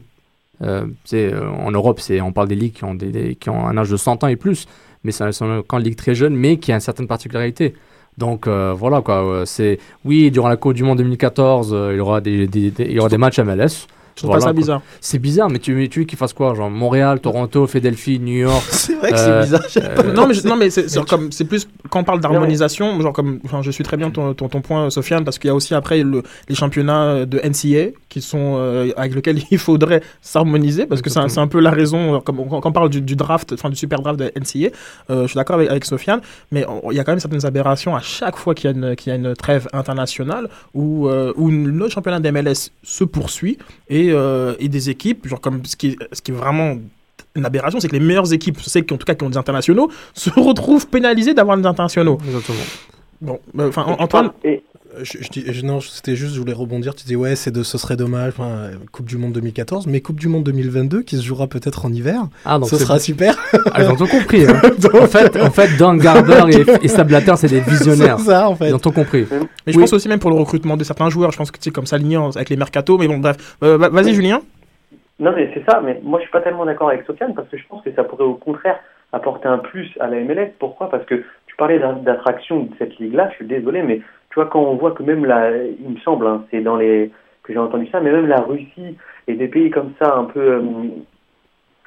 C'est, 1.03 1.33
en 1.35 1.71
Europe, 1.71 1.99
c'est, 1.99 2.21
on 2.21 2.31
parle 2.31 2.47
des 2.47 2.55
ligues 2.55 2.73
qui 2.73 2.85
ont, 2.85 2.95
des, 2.95 3.11
des- 3.11 3.35
qui 3.35 3.49
ont 3.49 3.67
un 3.67 3.77
âge 3.77 3.89
de 3.89 3.97
100 3.97 4.23
ans 4.23 4.27
et 4.27 4.37
plus, 4.37 4.65
mais 5.03 5.11
c'est 5.11 5.31
c'est 5.31 5.43
encore 5.45 5.79
une 5.79 5.85
ligue 5.85 5.95
très 5.95 6.15
jeune, 6.15 6.35
mais 6.35 6.57
qui 6.57 6.71
a 6.71 6.75
une 6.75 6.81
certaine 6.81 7.07
particularité. 7.07 7.73
Donc 8.17 8.45
euh, 8.47 8.73
voilà 8.77 9.01
quoi, 9.01 9.23
euh, 9.25 9.45
c'est 9.45 9.79
oui 10.05 10.29
durant 10.31 10.47
la 10.49 10.55
Coupe 10.57 10.73
du 10.73 10.83
Monde 10.83 10.99
2014, 10.99 11.71
euh, 11.73 11.91
il 11.95 11.99
aura 12.01 12.21
des- 12.21 12.47
il 12.53 12.91
y 12.91 12.99
aura 12.99 13.09
des 13.09 13.17
matchs 13.17 13.39
MLS. 13.39 13.87
Je 14.15 14.21
trouve 14.21 14.31
pas 14.35 14.41
ça 14.41 14.53
bizarre. 14.53 14.81
C'est 15.01 15.19
bizarre, 15.19 15.49
mais 15.49 15.59
tu, 15.59 15.73
mais 15.73 15.87
tu 15.87 15.99
veux 15.99 16.05
qu'ils 16.05 16.17
fassent 16.17 16.33
quoi 16.33 16.53
Genre 16.53 16.69
Montréal, 16.69 17.19
Toronto, 17.19 17.65
Philadelphie, 17.67 18.19
New 18.19 18.37
York. 18.37 18.63
c'est 18.69 18.93
vrai 18.95 19.11
que 19.11 19.17
c'est 19.17 19.39
bizarre, 19.41 19.63
non 20.13 20.27
mais 20.27 20.33
je- 20.33 20.47
non 20.47 20.55
mais 20.55 20.69
c'est 20.69 20.89
c'est 20.89 21.03
comme 21.05 21.31
c'est 21.31 21.45
plus 21.45 21.67
quand 21.89 21.99
on 22.01 22.03
parle 22.03 22.19
d'harmonisation 22.19 22.99
genre 23.01 23.13
comme 23.13 23.39
enfin 23.45 23.61
je 23.61 23.71
suis 23.71 23.83
très 23.83 23.97
bien 23.97 24.09
ton, 24.11 24.33
ton, 24.33 24.47
ton 24.49 24.61
point 24.61 24.89
Sofiane 24.89 25.23
parce 25.23 25.39
qu'il 25.39 25.47
y 25.47 25.51
a 25.51 25.55
aussi 25.55 25.73
après 25.73 26.03
le, 26.03 26.23
les 26.49 26.55
championnats 26.55 27.25
de 27.25 27.39
NCA 27.39 27.91
qui 28.09 28.21
sont 28.21 28.55
euh, 28.57 28.91
avec 28.97 29.15
lesquels 29.15 29.39
il 29.51 29.57
faudrait 29.57 30.01
s'harmoniser 30.21 30.85
parce 30.85 31.01
que 31.01 31.09
c'est 31.09 31.19
un, 31.19 31.27
c'est 31.29 31.39
un 31.39 31.47
peu 31.47 31.59
la 31.59 31.71
raison 31.71 32.15
euh, 32.15 32.19
comme 32.19 32.37
quand 32.49 32.65
on 32.65 32.71
parle 32.71 32.89
du, 32.89 33.01
du 33.01 33.15
draft 33.15 33.53
enfin 33.53 33.69
du 33.69 33.75
super 33.75 34.01
draft 34.01 34.19
de 34.19 34.31
NCA 34.39 34.69
euh, 35.09 35.23
je 35.23 35.27
suis 35.27 35.35
d'accord 35.35 35.55
avec, 35.57 35.69
avec 35.69 35.85
Sofiane 35.85 36.21
mais 36.51 36.65
il 36.91 36.95
y 36.95 36.99
a 36.99 37.03
quand 37.03 37.11
même 37.11 37.19
certaines 37.19 37.45
aberrations 37.45 37.95
à 37.95 38.01
chaque 38.01 38.37
fois 38.37 38.53
qu'il 38.55 38.69
y 38.69 38.73
a 38.73 38.77
une 38.77 38.95
qu'il 38.95 39.09
y 39.09 39.13
a 39.13 39.15
une 39.17 39.33
trêve 39.35 39.67
internationale 39.73 40.49
où 40.73 41.07
euh, 41.07 41.33
où 41.35 41.49
le 41.49 41.89
championnat 41.89 42.19
d'MLS 42.19 42.71
se 42.83 43.03
poursuit 43.03 43.57
et 43.89 44.02
euh, 44.11 44.55
et 44.59 44.67
des 44.69 44.89
équipes 44.89 45.27
genre 45.27 45.41
comme 45.41 45.63
ce 45.65 45.75
qui 45.75 45.89
est, 45.89 45.97
ce 46.11 46.21
qui 46.21 46.31
est 46.31 46.35
vraiment 46.35 46.75
une 47.35 47.45
aberration, 47.45 47.79
c'est 47.79 47.87
que 47.87 47.93
les 47.95 47.99
meilleures 47.99 48.31
équipes, 48.31 48.59
celles 48.61 48.85
qui 48.85 48.93
en 48.93 48.97
tout 48.97 49.05
cas 49.05 49.15
qui 49.15 49.23
ont 49.23 49.29
des 49.29 49.37
internationaux, 49.37 49.89
se 50.13 50.29
retrouvent 50.29 50.87
pénalisées 50.87 51.33
d'avoir 51.33 51.57
des 51.57 51.65
internationaux. 51.65 52.17
Exactement. 52.25 52.57
Bon, 53.21 53.39
euh, 53.59 53.69
enfin 53.69 53.83
An- 53.83 53.95
Antoine, 53.99 54.31
Je, 55.01 55.17
je 55.21 55.29
dis- 55.29 55.43
je- 55.51 55.65
non, 55.65 55.79
c'était 55.81 56.15
juste, 56.15 56.35
je 56.35 56.39
voulais 56.39 56.53
rebondir. 56.53 56.93
Tu 56.93 57.05
dis, 57.05 57.15
ouais, 57.15 57.35
c'est 57.35 57.51
de, 57.51 57.63
ce 57.63 57.77
serait 57.77 57.95
dommage. 57.95 58.33
enfin, 58.37 58.69
Coupe 58.91 59.07
du 59.07 59.17
Monde 59.17 59.33
2014, 59.33 59.87
mais 59.87 60.01
Coupe 60.01 60.19
du 60.19 60.27
Monde 60.27 60.43
2022 60.43 61.01
qui 61.01 61.17
se 61.17 61.23
jouera 61.23 61.47
peut-être 61.47 61.85
en 61.85 61.91
hiver. 61.91 62.21
Ah, 62.45 62.59
donc 62.59 62.69
ce 62.69 62.75
c'est- 62.75 62.83
sera 62.83 62.99
super. 62.99 63.35
Ah, 63.73 63.81
ils 63.83 63.89
ont 63.89 63.95
tout 63.95 64.07
compris. 64.07 64.45
hein. 64.45 64.61
en 65.01 65.07
fait, 65.07 65.35
en 65.41 65.49
fait, 65.51 65.77
Dan 65.77 65.97
Garber 65.97 66.43
et, 66.51 66.85
et 66.85 66.87
Sablater, 66.87 67.35
c'est 67.37 67.47
des 67.49 67.61
visionnaires. 67.61 68.19
C'est 68.19 68.25
ça, 68.31 68.47
en 68.49 68.55
fait. 68.55 68.69
Ils 68.69 68.75
ont 68.75 68.79
tout 68.79 68.91
compris. 68.91 69.25
mais 69.65 69.73
je 69.73 69.79
pense 69.79 69.93
aussi 69.93 70.07
même 70.07 70.19
pour 70.19 70.29
le 70.29 70.35
recrutement 70.37 70.77
de 70.77 70.83
certains 70.83 71.09
joueurs, 71.09 71.31
je 71.31 71.37
pense 71.37 71.49
que 71.51 71.57
sais 71.61 71.71
comme 71.71 71.85
ça 71.87 71.97
avec 72.35 72.49
les 72.49 72.57
mercatos, 72.57 72.97
mais 72.99 73.07
bon 73.07 73.17
bref, 73.17 73.55
Euh, 73.63 73.77
va- 73.77 73.89
vas-y 73.89 74.13
Julien. 74.13 74.41
Non, 75.19 75.31
mais 75.35 75.49
c'est 75.53 75.63
ça, 75.69 75.81
mais 75.83 75.99
moi 76.03 76.19
je 76.19 76.23
suis 76.23 76.31
pas 76.31 76.41
tellement 76.41 76.65
d'accord 76.65 76.89
avec 76.89 77.05
Sofiane 77.05 77.33
parce 77.33 77.47
que 77.47 77.57
je 77.57 77.63
pense 77.69 77.83
que 77.83 77.93
ça 77.95 78.03
pourrait 78.03 78.25
au 78.25 78.33
contraire 78.35 78.75
apporter 79.11 79.47
un 79.47 79.59
plus 79.59 79.89
à 79.99 80.07
la 80.07 80.17
MLS. 80.21 80.51
Pourquoi? 80.59 80.89
Parce 80.89 81.05
que 81.05 81.15
tu 81.47 81.55
parlais 81.55 81.79
d'at- 81.79 81.93
d'attraction 82.03 82.63
de 82.63 82.69
cette 82.79 82.97
ligue-là, 82.97 83.29
je 83.31 83.35
suis 83.35 83.45
désolé, 83.47 83.83
mais 83.83 84.01
tu 84.33 84.39
vois, 84.39 84.47
quand 84.47 84.61
on 84.61 84.75
voit 84.77 84.91
que 84.91 85.03
même 85.03 85.25
la, 85.25 85.55
il 85.55 85.89
me 85.89 85.99
semble, 85.99 86.25
hein, 86.25 86.43
c'est 86.49 86.61
dans 86.61 86.75
les, 86.75 87.11
que 87.43 87.53
j'ai 87.53 87.59
entendu 87.59 87.87
ça, 87.91 87.99
mais 87.99 88.11
même 88.11 88.25
la 88.25 88.41
Russie 88.41 88.97
et 89.27 89.35
des 89.35 89.47
pays 89.47 89.69
comme 89.69 89.91
ça, 89.99 90.15
un 90.15 90.23
peu 90.23 90.39
euh, 90.39 90.61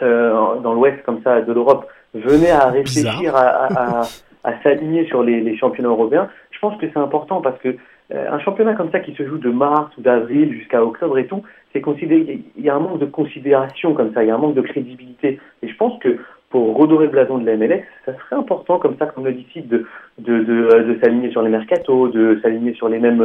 euh, 0.02 0.56
dans 0.60 0.72
l'ouest 0.72 1.02
comme 1.04 1.20
ça 1.24 1.40
de 1.40 1.52
l'Europe, 1.52 1.88
venaient 2.14 2.52
à 2.52 2.68
réfléchir 2.70 3.34
à, 3.34 3.40
à, 3.40 4.00
à, 4.00 4.02
à 4.44 4.62
s'aligner 4.62 5.06
sur 5.06 5.24
les, 5.24 5.40
les 5.40 5.56
championnats 5.56 5.88
européens, 5.88 6.28
je 6.52 6.58
pense 6.60 6.78
que 6.78 6.86
c'est 6.88 7.00
important 7.00 7.40
parce 7.40 7.58
que 7.58 7.76
euh, 8.12 8.30
un 8.30 8.38
championnat 8.38 8.74
comme 8.74 8.92
ça 8.92 9.00
qui 9.00 9.12
se 9.14 9.26
joue 9.26 9.38
de 9.38 9.50
mars 9.50 9.90
ou 9.98 10.02
d'avril 10.02 10.52
jusqu'à 10.52 10.84
octobre 10.84 11.18
et 11.18 11.26
tout, 11.26 11.42
c'est 11.72 11.80
considéré, 11.80 12.44
il 12.56 12.64
y 12.64 12.70
a 12.70 12.76
un 12.76 12.78
manque 12.78 13.00
de 13.00 13.06
considération 13.06 13.92
comme 13.94 14.14
ça, 14.14 14.22
il 14.22 14.28
y 14.28 14.30
a 14.30 14.36
un 14.36 14.38
manque 14.38 14.54
de 14.54 14.60
crédibilité. 14.60 15.40
Et 15.62 15.68
je 15.68 15.76
pense 15.76 15.98
que 15.98 16.18
pour 16.56 16.76
redorer 16.78 17.04
le 17.06 17.10
blason 17.12 17.38
de 17.38 17.44
la 17.46 17.56
MLS, 17.56 17.82
ça 18.06 18.12
serait 18.14 18.36
important 18.36 18.78
comme 18.78 18.96
ça, 18.98 19.06
comme 19.06 19.24
le 19.26 19.32
dit 19.32 19.46
de, 19.56 19.84
de, 20.18 20.44
de, 20.44 20.68
euh, 20.72 20.94
de 20.94 20.98
s'aligner 21.00 21.30
sur 21.30 21.42
les 21.42 21.50
mercatos, 21.50 22.10
de 22.12 22.38
s'aligner 22.42 22.72
sur 22.74 22.88
les 22.88 22.98
mêmes 22.98 23.20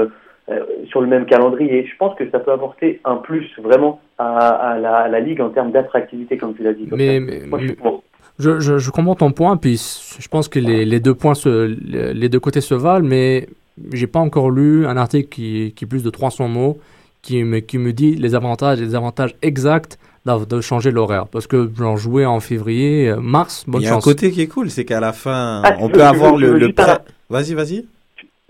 euh, 0.49 0.59
sur 0.89 0.99
le 1.01 1.07
même 1.07 1.25
calendrier. 1.25 1.85
Je 1.85 1.95
pense 1.97 2.13
que 2.17 2.29
ça 2.29 2.39
peut 2.39 2.51
apporter 2.51 2.99
un 3.05 3.15
plus 3.15 3.47
vraiment 3.63 4.01
à, 4.17 4.37
à, 4.71 4.77
la, 4.79 4.95
à 4.97 5.07
la 5.07 5.19
ligue 5.21 5.39
en 5.39 5.49
termes 5.49 5.71
d'attractivité, 5.71 6.37
comme 6.37 6.53
tu 6.55 6.63
l'as 6.63 6.73
dit. 6.73 6.87
Mais, 6.91 7.19
Sofiane. 7.19 7.23
mais- 7.25 7.47
Moi, 7.47 7.59
je. 7.59 7.73
Je, 8.39 8.59
je, 8.59 8.77
je 8.79 8.91
comprends 8.91 9.13
ton 9.15 9.31
point, 9.31 9.55
puis 9.55 9.75
je 10.19 10.27
pense 10.27 10.47
que 10.49 10.57
les, 10.59 10.83
les 10.83 10.99
deux 10.99 11.13
points, 11.13 11.35
se, 11.35 11.67
les 12.13 12.27
deux 12.29 12.39
côtés 12.39 12.61
se 12.61 12.73
valent, 12.73 13.05
mais 13.05 13.47
j'ai 13.93 14.07
pas 14.07 14.19
encore 14.19 14.49
lu 14.49 14.87
un 14.87 14.97
article 14.97 15.29
qui, 15.29 15.73
qui 15.75 15.85
est 15.85 15.87
plus 15.87 16.03
de 16.03 16.09
300 16.09 16.47
mots 16.47 16.77
qui 17.21 17.43
me, 17.43 17.59
qui 17.59 17.77
me 17.77 17.93
dit 17.93 18.15
les 18.15 18.33
avantages 18.33 18.81
et 18.81 18.85
les 18.85 18.95
avantages 18.95 19.35
exacts 19.43 19.99
de 20.25 20.61
changer 20.61 20.91
l'horaire. 20.91 21.27
Parce 21.27 21.47
que 21.47 21.71
j'en 21.77 21.97
jouais 21.97 22.25
en 22.25 22.39
février, 22.39 23.09
euh, 23.09 23.17
mars, 23.19 23.63
bonne 23.67 23.81
Il 23.81 23.85
y 23.85 23.87
a 23.87 23.91
un 23.91 23.93
chance. 23.95 24.03
côté 24.03 24.31
qui 24.31 24.41
est 24.41 24.47
cool, 24.47 24.69
c'est 24.69 24.85
qu'à 24.85 24.99
la 24.99 25.13
fin, 25.13 25.61
Ah, 25.63 25.75
on 25.79 25.89
peut 25.89 25.97
veux- 25.97 26.03
avoir 26.03 26.35
veux- 26.35 26.53
le, 26.53 26.59
le 26.59 26.73
prêt. 26.73 26.99
Vas-y, 27.29 27.53
vas-y. 27.53 27.85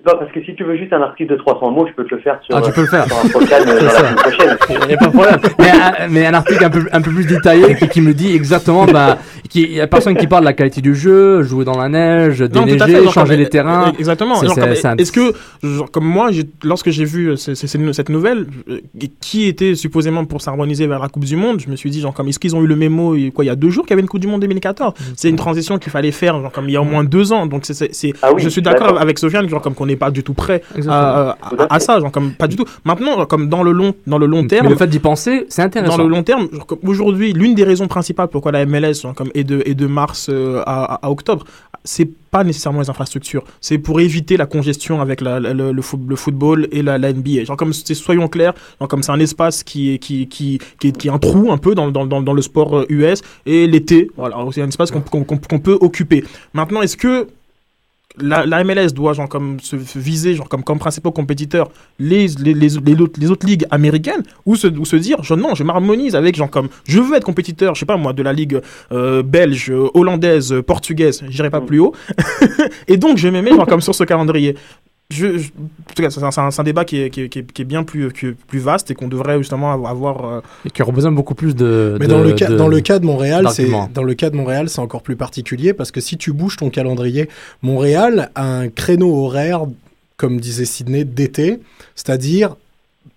Non, 0.03 0.13
parce 0.17 0.31
que 0.31 0.43
si 0.43 0.55
tu 0.55 0.63
veux 0.63 0.75
juste 0.77 0.91
un 0.93 1.01
article 1.01 1.31
de 1.31 1.37
300 1.37 1.69
mots, 1.69 1.85
je 1.87 1.93
peux 1.93 2.03
te 2.05 2.15
le 2.15 2.21
faire 2.21 2.39
sur, 2.43 2.55
Ah, 2.57 2.61
tu 2.61 2.71
peux 2.71 2.81
le 2.81 2.87
faire. 2.87 3.05
sur 3.05 3.17
un 3.23 3.29
podcast 3.29 3.67
euh, 3.67 3.79
dans 3.79 3.85
la 3.85 3.89
C'est 3.91 3.95
ça. 3.95 3.99
semaine 3.99 4.15
prochaine. 4.15 4.57
Il 4.81 4.87
n'y 4.87 4.93
a 4.93 4.97
pas 4.97 5.05
de 5.05 5.11
problème. 5.11 5.39
mais, 5.59 5.69
un, 5.69 6.07
mais 6.09 6.25
un 6.25 6.33
article 6.33 6.63
un 6.65 6.69
peu, 6.71 6.85
un 6.91 7.01
peu 7.01 7.11
plus 7.11 7.25
détaillé 7.27 7.75
qui, 7.75 7.87
qui 7.87 8.01
me 8.01 8.13
dit 8.15 8.33
exactement, 8.35 8.85
bah, 8.85 9.19
qui- 9.47 9.61
il 9.61 9.73
y 9.73 9.81
a 9.81 9.85
personne 9.85 10.15
qui 10.17 10.25
parle 10.25 10.41
de 10.41 10.47
la 10.47 10.53
qualité 10.53 10.81
du 10.81 10.95
jeu, 10.95 11.43
jouer 11.43 11.65
dans 11.65 11.77
la 11.77 11.87
neige, 11.87 12.39
déneiger, 12.39 13.03
changer 13.11 13.13
comme- 13.13 13.29
les 13.31 13.49
terrains. 13.49 13.93
Exactement. 13.99 14.35
C'est- 14.37 14.47
Genre 14.47 14.55
c'est- 14.55 14.61
comme- 14.61 14.75
c'est 14.75 14.87
un- 14.87 14.95
Est-ce 14.97 15.11
que, 15.11 15.33
genre, 15.61 15.91
comme 15.91 16.05
moi, 16.05 16.31
j'ai- 16.31 16.49
lorsque 16.63 16.89
j'ai 16.89 17.05
vu 17.05 17.27
euh, 17.29 17.35
ce- 17.35 17.53
ce- 17.53 17.67
ce- 17.67 17.93
cette 17.93 18.09
nouvelle, 18.09 18.47
euh, 18.69 18.79
qui 19.19 19.45
était 19.47 19.75
supposément 19.75 20.25
pour 20.25 20.41
s'harmoniser 20.41 20.87
vers 20.87 20.99
la 20.99 21.09
Coupe 21.09 21.25
du 21.25 21.35
Monde, 21.35 21.59
je 21.59 21.69
me 21.69 21.75
suis 21.75 21.91
dit, 21.91 22.01
genre, 22.01 22.13
comme, 22.15 22.27
est-ce 22.27 22.39
qu'ils 22.39 22.55
ont 22.55 22.63
eu 22.63 22.67
le 22.67 22.75
mémo, 22.75 23.13
il- 23.13 23.31
quoi, 23.31 23.43
il 23.43 23.47
y 23.49 23.51
a 23.51 23.55
deux 23.55 23.69
jours 23.69 23.85
qu'il 23.85 23.91
y 23.91 23.93
avait 23.93 24.01
une 24.01 24.09
Coupe 24.09 24.21
du 24.21 24.27
Monde 24.27 24.41
2014 24.41 24.93
C'est 25.15 25.29
une 25.29 25.35
transition 25.35 25.77
qu'il 25.77 25.91
fallait 25.91 26.11
faire, 26.11 26.41
genre, 26.41 26.51
comme 26.51 26.67
il 26.67 26.71
y 26.71 26.77
a 26.77 26.81
au 26.81 26.85
moins 26.85 27.03
deux 27.03 27.33
ans. 27.33 27.45
Donc, 27.45 27.65
c'est, 27.65 27.75
c'est, 27.75 27.93
c'est- 27.93 28.13
Ah 28.23 28.29
oui, 28.33 28.41
je 28.41 28.49
suis 28.49 28.63
d'accord 28.63 28.87
d'accord. 28.87 29.01
avec 29.01 29.19
Sofiane, 29.19 29.47
genre, 29.47 29.61
comme 29.61 29.75
qu'on 29.75 29.90
n'est 29.91 29.97
pas 29.97 30.11
du 30.11 30.23
tout 30.23 30.33
prêt 30.33 30.61
à, 30.87 31.37
à- 31.69 31.75
à 31.75 31.79
ça, 31.79 31.99
genre, 31.99 32.11
comme, 32.11 32.33
pas 32.33 32.47
du 32.47 32.55
tout. 32.55 32.65
Maintenant, 32.85 33.15
genre, 33.15 33.27
comme 33.27 33.49
dans 33.49 33.63
le 33.63 33.71
long, 33.71 33.93
dans 34.07 34.17
le 34.17 34.25
long 34.25 34.45
terme. 34.47 34.63
Mais 34.65 34.71
le 34.71 34.77
fait 34.77 34.87
d'y 34.87 34.99
penser, 34.99 35.45
c'est 35.49 35.61
intéressant. 35.61 35.97
Dans 35.97 36.03
le 36.03 36.09
long 36.09 36.23
terme, 36.23 36.47
aujourd'hui, 36.83 37.33
l'une 37.33 37.55
des 37.55 37.63
raisons 37.63 37.87
principales 37.87 38.27
pourquoi 38.29 38.51
la 38.51 38.65
MLS 38.65 39.01
genre, 39.01 39.13
comme 39.13 39.29
est, 39.35 39.43
de, 39.43 39.61
est 39.65 39.73
de 39.75 39.87
mars 39.87 40.27
euh, 40.29 40.61
à, 40.65 41.09
octobre, 41.09 41.43
c'est 41.83 42.07
pas 42.29 42.43
nécessairement 42.43 42.79
les 42.81 42.89
infrastructures. 42.89 43.43
C'est 43.59 43.77
pour 43.77 43.99
éviter 43.99 44.37
la 44.37 44.45
congestion 44.45 45.01
avec 45.01 45.19
la- 45.19 45.39
la- 45.39 45.53
le, 45.53 45.71
le 45.71 45.81
foot- 45.81 45.99
le 46.07 46.15
football 46.15 46.67
et 46.71 46.81
la, 46.81 46.97
la 46.97 47.11
NBA. 47.11 47.43
Genre, 47.43 47.57
comme 47.57 47.73
c'est- 47.73 47.93
soyons 47.93 48.27
clairs, 48.27 48.53
genre, 48.79 48.87
comme 48.87 49.03
c'est 49.03 49.11
un 49.11 49.19
espace 49.19 49.63
qui 49.63 49.93
est, 49.93 49.97
qui, 49.97 50.27
qui, 50.27 50.59
qui, 50.79 50.87
est, 50.89 50.97
qui 50.97 51.07
est 51.07 51.11
un 51.11 51.17
trou 51.19 51.51
un 51.51 51.57
peu 51.57 51.75
dans, 51.75 51.91
dans, 51.91 52.05
dans, 52.05 52.21
dans 52.21 52.33
le 52.33 52.41
sport 52.41 52.77
euh, 52.77 52.85
US 52.89 53.21
et 53.45 53.67
l'été, 53.67 54.09
voilà, 54.15 54.37
c'est 54.53 54.61
un 54.61 54.67
espace 54.67 54.91
qu'on 54.91 55.01
qu'on- 55.01 55.23
qu'on- 55.23 55.37
qu'on 55.37 55.59
peut 55.59 55.77
occuper. 55.81 56.23
Maintenant, 56.53 56.81
est-ce 56.81 56.95
que 56.97 57.27
la, 58.19 58.45
la 58.45 58.63
MLS 58.63 58.93
doit 58.93 59.13
genre 59.13 59.29
comme 59.29 59.59
se 59.59 59.77
se 59.79 59.99
viser 59.99 60.33
genre 60.35 60.49
comme 60.49 60.63
comme 60.63 60.79
principaux 60.79 61.11
compétiteurs 61.11 61.69
les 61.99 62.27
les, 62.27 62.53
les, 62.53 62.69
les 62.69 63.01
autres, 63.01 63.19
les 63.19 63.31
autres 63.31 63.47
ligues 63.47 63.65
américaines 63.71 64.23
ou 64.45 64.55
se, 64.55 64.67
ou 64.67 64.85
se 64.85 64.95
dire 64.95 65.23
genre 65.23 65.37
non 65.37 65.55
je 65.55 65.63
m'harmonise 65.63 66.15
avec 66.15 66.35
genre 66.35 66.49
comme 66.49 66.69
je 66.85 66.99
veux 66.99 67.15
être 67.15 67.23
compétiteur 67.23 67.75
je 67.75 67.79
sais 67.79 67.85
pas 67.85 67.97
moi 67.97 68.13
de 68.13 68.23
la 68.23 68.33
ligue 68.33 68.61
euh, 68.91 69.23
belge 69.23 69.71
hollandaise 69.93 70.55
portugaise 70.65 71.23
j'irai 71.29 71.49
pas 71.49 71.61
plus 71.61 71.79
haut. 71.79 71.93
Et 72.87 72.97
donc 72.97 73.17
je 73.17 73.27
me 73.27 73.41
mets 73.41 73.51
genre 73.51 73.67
comme 73.67 73.81
sur 73.81 73.95
ce 73.95 74.03
calendrier 74.03 74.55
je, 75.11 75.37
je- 75.37 75.49
en 75.49 75.93
tout 75.95 76.01
cas, 76.01 76.09
c'est 76.09 76.59
un, 76.59 76.63
débat 76.63 76.85
qui 76.85 77.01
est, 77.01 77.09
qui 77.09 77.21
est- 77.21 77.29
qui 77.29 77.39
est- 77.39 77.51
qui 77.51 77.61
est 77.61 77.65
bien 77.65 77.83
plus, 77.83 78.09
vaste 78.53 78.89
et 78.89 78.95
qu'on 78.95 79.07
devrait 79.07 79.37
justement 79.37 79.71
avoir. 79.85 80.25
euh, 80.25 80.41
Et 80.65 80.69
qui 80.71 80.81
aurait 80.81 80.91
besoin 80.91 81.11
beaucoup 81.11 81.35
plus 81.35 81.55
de. 81.55 81.97
Mais 81.99 82.07
de- 82.07 82.11
dans, 82.11 82.21
le 82.21 82.33
cas, 82.33 82.47
de- 82.47 82.55
dans 82.55 82.67
le 82.67 82.79
cas 82.81 82.97
de 82.99 83.05
Montréal, 83.05 83.43
c'est 83.53 83.69
dans 83.93 84.03
le 84.03 84.13
cas 84.15 84.29
de 84.29 84.35
Montréal, 84.35 84.69
c'est 84.69 84.79
encore 84.79 85.03
plus 85.03 85.15
particulier 85.15 85.73
parce 85.73 85.91
que 85.91 86.01
si 86.01 86.17
tu 86.17 86.33
bouges 86.33 86.57
ton 86.57 86.69
calendrier, 86.69 87.29
Montréal 87.61 88.31
a 88.35 88.45
un 88.45 88.69
créneau 88.69 89.13
horaire, 89.25 89.65
comme 90.17 90.39
disait 90.39 90.65
Sydney, 90.65 91.03
d'été, 91.03 91.59
c'est-à-dire 91.95 92.55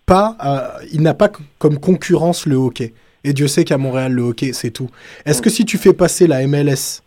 pas, 0.07 0.37
euh, 0.45 0.85
il 0.93 1.01
n'a 1.03 1.15
pas 1.15 1.31
comme 1.59 1.79
concurrence 1.79 2.47
le 2.47 2.57
hockey. 2.57 2.93
Et 3.25 3.33
Dieu 3.33 3.49
sait 3.49 3.65
qu'à 3.65 3.79
Montréal, 3.79 4.13
le 4.13 4.23
hockey, 4.23 4.53
c'est 4.53 4.71
tout. 4.71 4.91
Est-ce 5.25 5.41
que 5.41 5.49
si 5.49 5.65
tu 5.65 5.79
fais 5.79 5.95
passer 5.95 6.27
la 6.27 6.47
MLS 6.47 7.01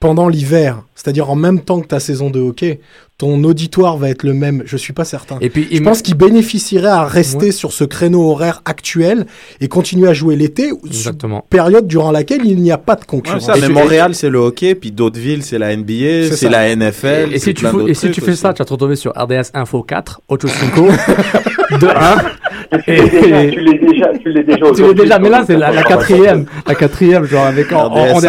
pendant 0.00 0.28
l'hiver, 0.28 0.82
c'est-à-dire 1.00 1.30
en 1.30 1.36
même 1.36 1.60
temps 1.60 1.80
que 1.80 1.86
ta 1.86 2.00
saison 2.00 2.28
de 2.28 2.40
hockey, 2.40 2.80
ton 3.18 3.42
auditoire 3.44 3.96
va 3.96 4.10
être 4.10 4.22
le 4.24 4.32
même 4.34 4.62
Je 4.66 4.76
suis 4.76 4.92
pas 4.92 5.04
certain. 5.04 5.38
Et 5.40 5.48
puis, 5.50 5.66
je 5.72 5.80
pense 5.82 6.02
qu'il 6.02 6.14
bénéficierait 6.16 6.86
à 6.88 7.04
rester 7.04 7.46
Ouais. 7.46 7.52
sur 7.52 7.72
ce 7.72 7.84
créneau 7.84 8.30
horaire 8.30 8.62
actuel 8.64 9.26
et 9.60 9.68
continuer 9.68 10.08
à 10.08 10.12
jouer 10.12 10.34
l'été, 10.36 10.70
Exactement. 10.86 11.44
période 11.50 11.86
durant 11.86 12.10
laquelle 12.12 12.40
il 12.44 12.60
n'y 12.60 12.70
a 12.72 12.78
pas 12.78 12.94
de 12.96 13.00
Ouais, 13.00 13.06
concurrence. 13.06 13.46
ça, 13.46 13.54
mais 13.60 13.68
Montréal, 13.68 14.14
c'est 14.14 14.28
le 14.30 14.38
hockey, 14.38 14.74
puis 14.74 14.90
d'autres 14.92 15.18
villes, 15.20 15.42
c'est 15.44 15.58
la 15.58 15.76
NBA, 15.76 16.30
C'est 16.34 16.48
la 16.48 16.68
NFL. 16.74 17.30
Et, 17.32 17.36
et 17.36 17.38
si 17.38 17.54
tu, 17.54 17.64
fous- 17.66 17.86
et 17.88 17.94
si 17.94 18.12
fais 18.12 18.22
aussi. 18.30 18.36
ça, 18.36 18.52
tu 18.52 18.58
vas 18.58 18.64
te 18.64 18.72
retrouver 18.72 18.96
sur 18.96 19.12
RDS 19.16 19.50
Info 19.54 19.82
4, 19.82 20.20
Ocho 20.28 20.48
Cinco, 20.48 20.86
de 21.80 21.86
1. 21.86 22.80
Tu 22.84 22.90
l'es 22.92 23.08
déjà, 23.08 23.48
tu 23.48 23.60
l'es 23.62 23.78
déjà, 23.78 24.08
tu 24.22 24.30
l'es 24.30 24.42
déjà 24.44 24.70
Tu 24.72 24.82
l'es 24.82 24.94
déjà, 24.94 25.18
mais 25.18 25.28
là 25.30 25.42
c'est 25.46 25.56
la, 25.56 25.70
la 25.72 25.82
quatrième, 25.82 26.44
la 26.66 26.74
quatrième, 26.74 27.24
genre 27.24 27.46
avec 27.46 27.72
en, 27.72 27.86
en. 27.92 28.20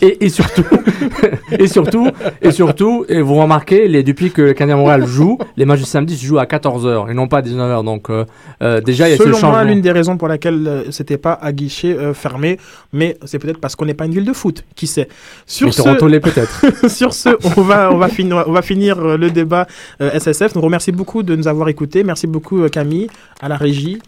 Et, 0.00 0.24
et 0.24 0.28
surtout, 0.28 0.64
et 1.58 1.66
surtout, 1.66 2.08
et 2.42 2.50
surtout, 2.50 3.04
et 3.08 3.20
vous 3.20 3.34
remarquez, 3.34 3.88
les, 3.88 4.02
depuis 4.02 4.30
que 4.30 4.42
le 4.42 4.52
Canadien 4.52 4.76
Montréal 4.76 5.06
joue, 5.06 5.38
les 5.56 5.64
matchs 5.64 5.80
du 5.80 5.84
samedi 5.84 6.16
se 6.16 6.24
jouent 6.24 6.38
à 6.38 6.44
14h 6.44 7.10
et 7.10 7.14
non 7.14 7.28
pas 7.28 7.38
à 7.38 7.42
19h. 7.42 7.84
Donc 7.84 8.10
euh, 8.10 8.24
euh, 8.62 8.80
déjà, 8.80 9.08
il 9.08 9.12
y 9.12 9.14
a 9.14 9.16
ce 9.16 9.24
Selon 9.24 9.34
changement. 9.34 9.50
moi, 9.50 9.64
l'une 9.64 9.80
des 9.80 9.92
raisons 9.92 10.16
pour 10.16 10.28
laquelle 10.28 10.66
euh, 10.66 10.90
c'était 10.90 11.18
pas 11.18 11.32
à 11.32 11.52
guichet 11.52 11.96
fermé, 12.14 12.58
mais 12.92 13.16
c'est 13.24 13.38
peut-être 13.38 13.60
parce 13.60 13.76
qu'on 13.76 13.86
n'est 13.86 13.94
pas 13.94 14.06
une 14.06 14.14
ville 14.14 14.24
de 14.24 14.32
foot, 14.32 14.64
qui 14.74 14.86
sait. 14.86 15.08
Sur 15.46 15.68
Mais 15.68 16.08
l'est 16.08 16.20
peut-être. 16.20 16.88
sur 16.88 17.12
ce, 17.12 17.30
on 17.56 17.62
va, 17.62 17.92
on 17.92 17.98
va 17.98 18.08
finir, 18.08 18.44
on 18.46 18.52
va 18.52 18.62
finir 18.62 19.00
le 19.00 19.30
débat 19.30 19.66
SSF. 20.00 20.54
Nous 20.54 20.60
remercie 20.60 20.92
beaucoup 20.92 21.22
de 21.22 21.36
nous 21.36 21.48
avoir 21.48 21.68
écoutés. 21.68 22.04
Merci 22.04 22.26
beaucoup 22.26 22.68
Camille 22.68 23.08
à 23.40 23.48
la 23.48 23.56
régie. 23.56 23.98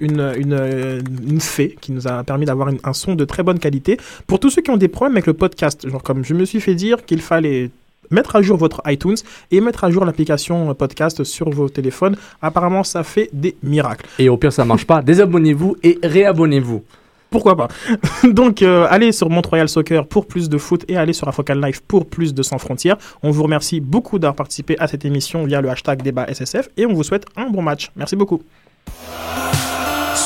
Une, 0.00 0.32
une, 0.36 1.02
une 1.28 1.40
fée 1.40 1.76
qui 1.80 1.90
nous 1.90 2.06
a 2.06 2.22
permis 2.22 2.46
d'avoir 2.46 2.70
un 2.84 2.92
son 2.92 3.14
de 3.14 3.24
très 3.24 3.42
bonne 3.42 3.58
qualité. 3.58 3.96
Pour 4.26 4.38
tous 4.38 4.50
ceux 4.50 4.62
qui 4.62 4.70
ont 4.70 4.76
des 4.76 4.88
problèmes 4.88 5.16
avec 5.16 5.26
le 5.26 5.34
podcast, 5.34 5.88
genre 5.88 6.02
comme 6.02 6.24
je 6.24 6.34
me 6.34 6.44
suis 6.44 6.60
fait 6.60 6.76
dire 6.76 7.04
qu'il 7.04 7.20
fallait 7.20 7.70
mettre 8.10 8.36
à 8.36 8.42
jour 8.42 8.56
votre 8.56 8.80
iTunes 8.86 9.16
et 9.50 9.60
mettre 9.60 9.84
à 9.84 9.90
jour 9.90 10.04
l'application 10.04 10.74
podcast 10.74 11.24
sur 11.24 11.50
vos 11.50 11.68
téléphones. 11.68 12.16
Apparemment, 12.42 12.84
ça 12.84 13.02
fait 13.02 13.28
des 13.32 13.56
miracles. 13.62 14.06
Et 14.18 14.28
au 14.28 14.36
pire, 14.36 14.52
ça 14.52 14.64
marche 14.64 14.86
pas. 14.86 15.02
Désabonnez-vous 15.02 15.76
et 15.82 15.98
réabonnez-vous. 16.02 16.82
Pourquoi 17.30 17.56
pas? 17.56 17.68
Donc, 18.24 18.62
euh, 18.62 18.86
allez 18.88 19.12
sur 19.12 19.28
Montreal 19.28 19.68
Soccer 19.68 20.06
pour 20.06 20.26
plus 20.26 20.48
de 20.48 20.56
foot 20.56 20.84
et 20.88 20.96
allez 20.96 21.12
sur 21.12 21.28
Afocal 21.28 21.60
Life 21.62 21.80
pour 21.80 22.06
plus 22.06 22.32
de 22.32 22.42
Sans 22.42 22.58
Frontières. 22.58 22.96
On 23.22 23.30
vous 23.30 23.42
remercie 23.42 23.80
beaucoup 23.80 24.18
d'avoir 24.18 24.36
participé 24.36 24.78
à 24.78 24.86
cette 24.86 25.04
émission 25.04 25.44
via 25.44 25.60
le 25.60 25.68
hashtag 25.68 26.02
débat 26.02 26.26
SSF 26.32 26.70
et 26.78 26.86
on 26.86 26.94
vous 26.94 27.02
souhaite 27.02 27.26
un 27.36 27.50
bon 27.50 27.60
match. 27.60 27.90
Merci 27.96 28.16
beaucoup. 28.16 28.42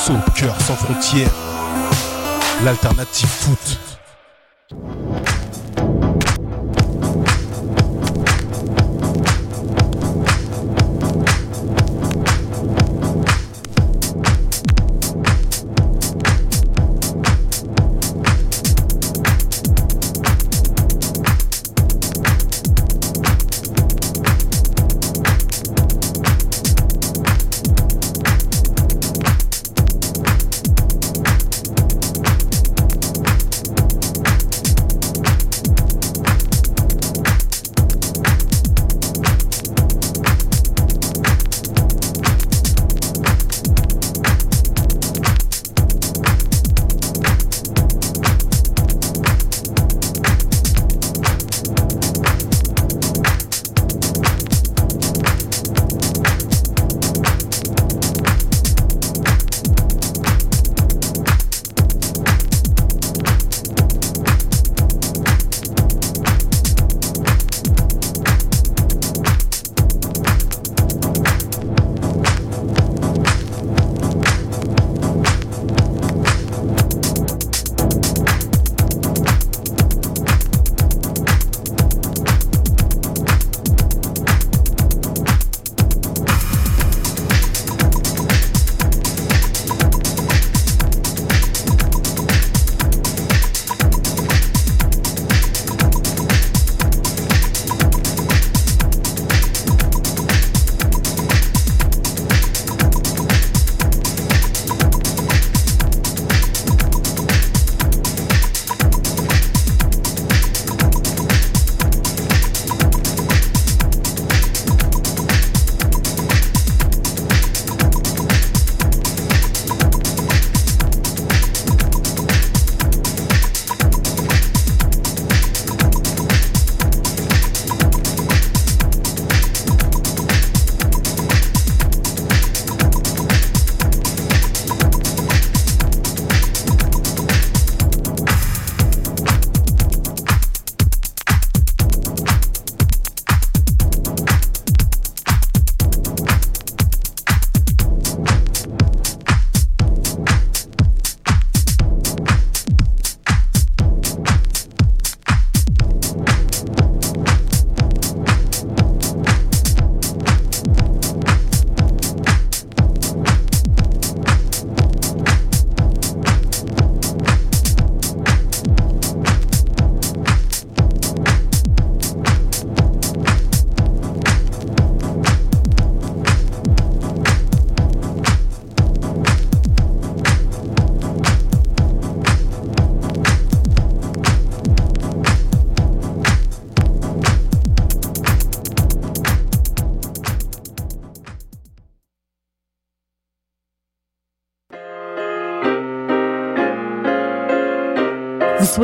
Soccer 0.05 0.53
sans 0.59 0.75
frontières, 0.75 1.31
l'alternative 2.65 3.29
foot. 3.29 3.79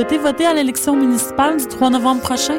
Souhaitez 0.10 0.24
voter 0.24 0.46
à 0.46 0.54
l'élection 0.54 0.96
municipale 0.96 1.58
du 1.58 1.68
3 1.68 1.92
novembre 1.92 2.22
prochain? 2.22 2.58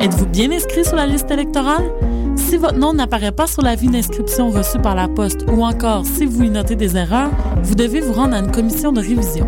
Êtes-vous 0.00 0.26
bien 0.26 0.50
inscrit 0.50 0.84
sur 0.84 0.96
la 0.96 1.06
liste 1.06 1.30
électorale? 1.30 1.90
Si 2.36 2.56
votre 2.58 2.76
nom 2.76 2.92
n'apparaît 2.92 3.32
pas 3.32 3.46
sur 3.46 3.62
l'avis 3.62 3.88
d'inscription 3.88 4.50
reçu 4.50 4.78
par 4.78 4.94
la 4.94 5.08
poste 5.08 5.46
ou 5.50 5.64
encore 5.64 6.04
si 6.04 6.26
vous 6.26 6.42
y 6.42 6.50
notez 6.50 6.74
des 6.74 6.96
erreurs, 6.96 7.30
vous 7.62 7.74
devez 7.74 8.00
vous 8.00 8.12
rendre 8.12 8.34
à 8.34 8.40
une 8.40 8.50
commission 8.50 8.92
de 8.92 9.00
révision. 9.00 9.46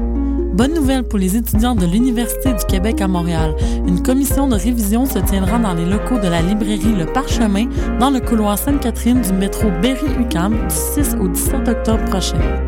Bonne 0.55 0.72
nouvelle 0.72 1.05
pour 1.05 1.18
les 1.18 1.36
étudiants 1.36 1.74
de 1.74 1.84
l'Université 1.84 2.55
du 2.55 2.64
Québec 2.64 3.00
à 3.03 3.09
Montréal. 3.09 3.55
Une 3.86 4.03
commission 4.03 4.48
de 4.48 4.55
révision 4.55 5.05
se 5.05 5.18
tiendra 5.18 5.59
dans 5.59 5.74
les 5.74 5.86
locaux 5.86 6.18
de 6.18 6.28
la 6.28 6.40
librairie 6.40 6.94
Le 6.96 7.07
Parchemin 7.07 7.66
dans 7.98 8.11
le 8.11 8.20
couloir 8.20 8.59
Sainte-Catherine 8.59 9.20
du 9.20 9.32
métro 9.32 9.68
Berry-UQAM 9.82 10.53
du 10.53 10.74
6 10.74 11.16
au 11.20 11.28
17 11.28 11.68
octobre 11.68 12.05
prochain. 12.07 12.62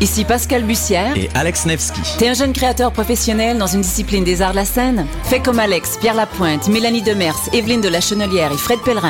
Ici 0.00 0.24
Pascal 0.24 0.62
Bussière. 0.62 1.14
Et 1.16 1.28
Alex 1.34 1.66
Nevsky. 1.66 2.00
T'es 2.18 2.28
un 2.28 2.34
jeune 2.34 2.54
créateur 2.54 2.90
professionnel 2.90 3.58
dans 3.58 3.66
une 3.66 3.82
discipline 3.82 4.24
des 4.24 4.40
arts 4.40 4.52
de 4.52 4.56
la 4.56 4.64
scène? 4.64 5.06
Fais 5.24 5.40
comme 5.40 5.58
Alex, 5.58 5.98
Pierre 6.00 6.14
Lapointe, 6.14 6.68
Mélanie 6.68 7.02
Demers, 7.02 7.36
Evelyne 7.52 7.82
de 7.82 7.88
la 7.88 8.00
Chenelière 8.00 8.50
et 8.50 8.56
Fred 8.56 8.78
Pellerin. 8.82 9.08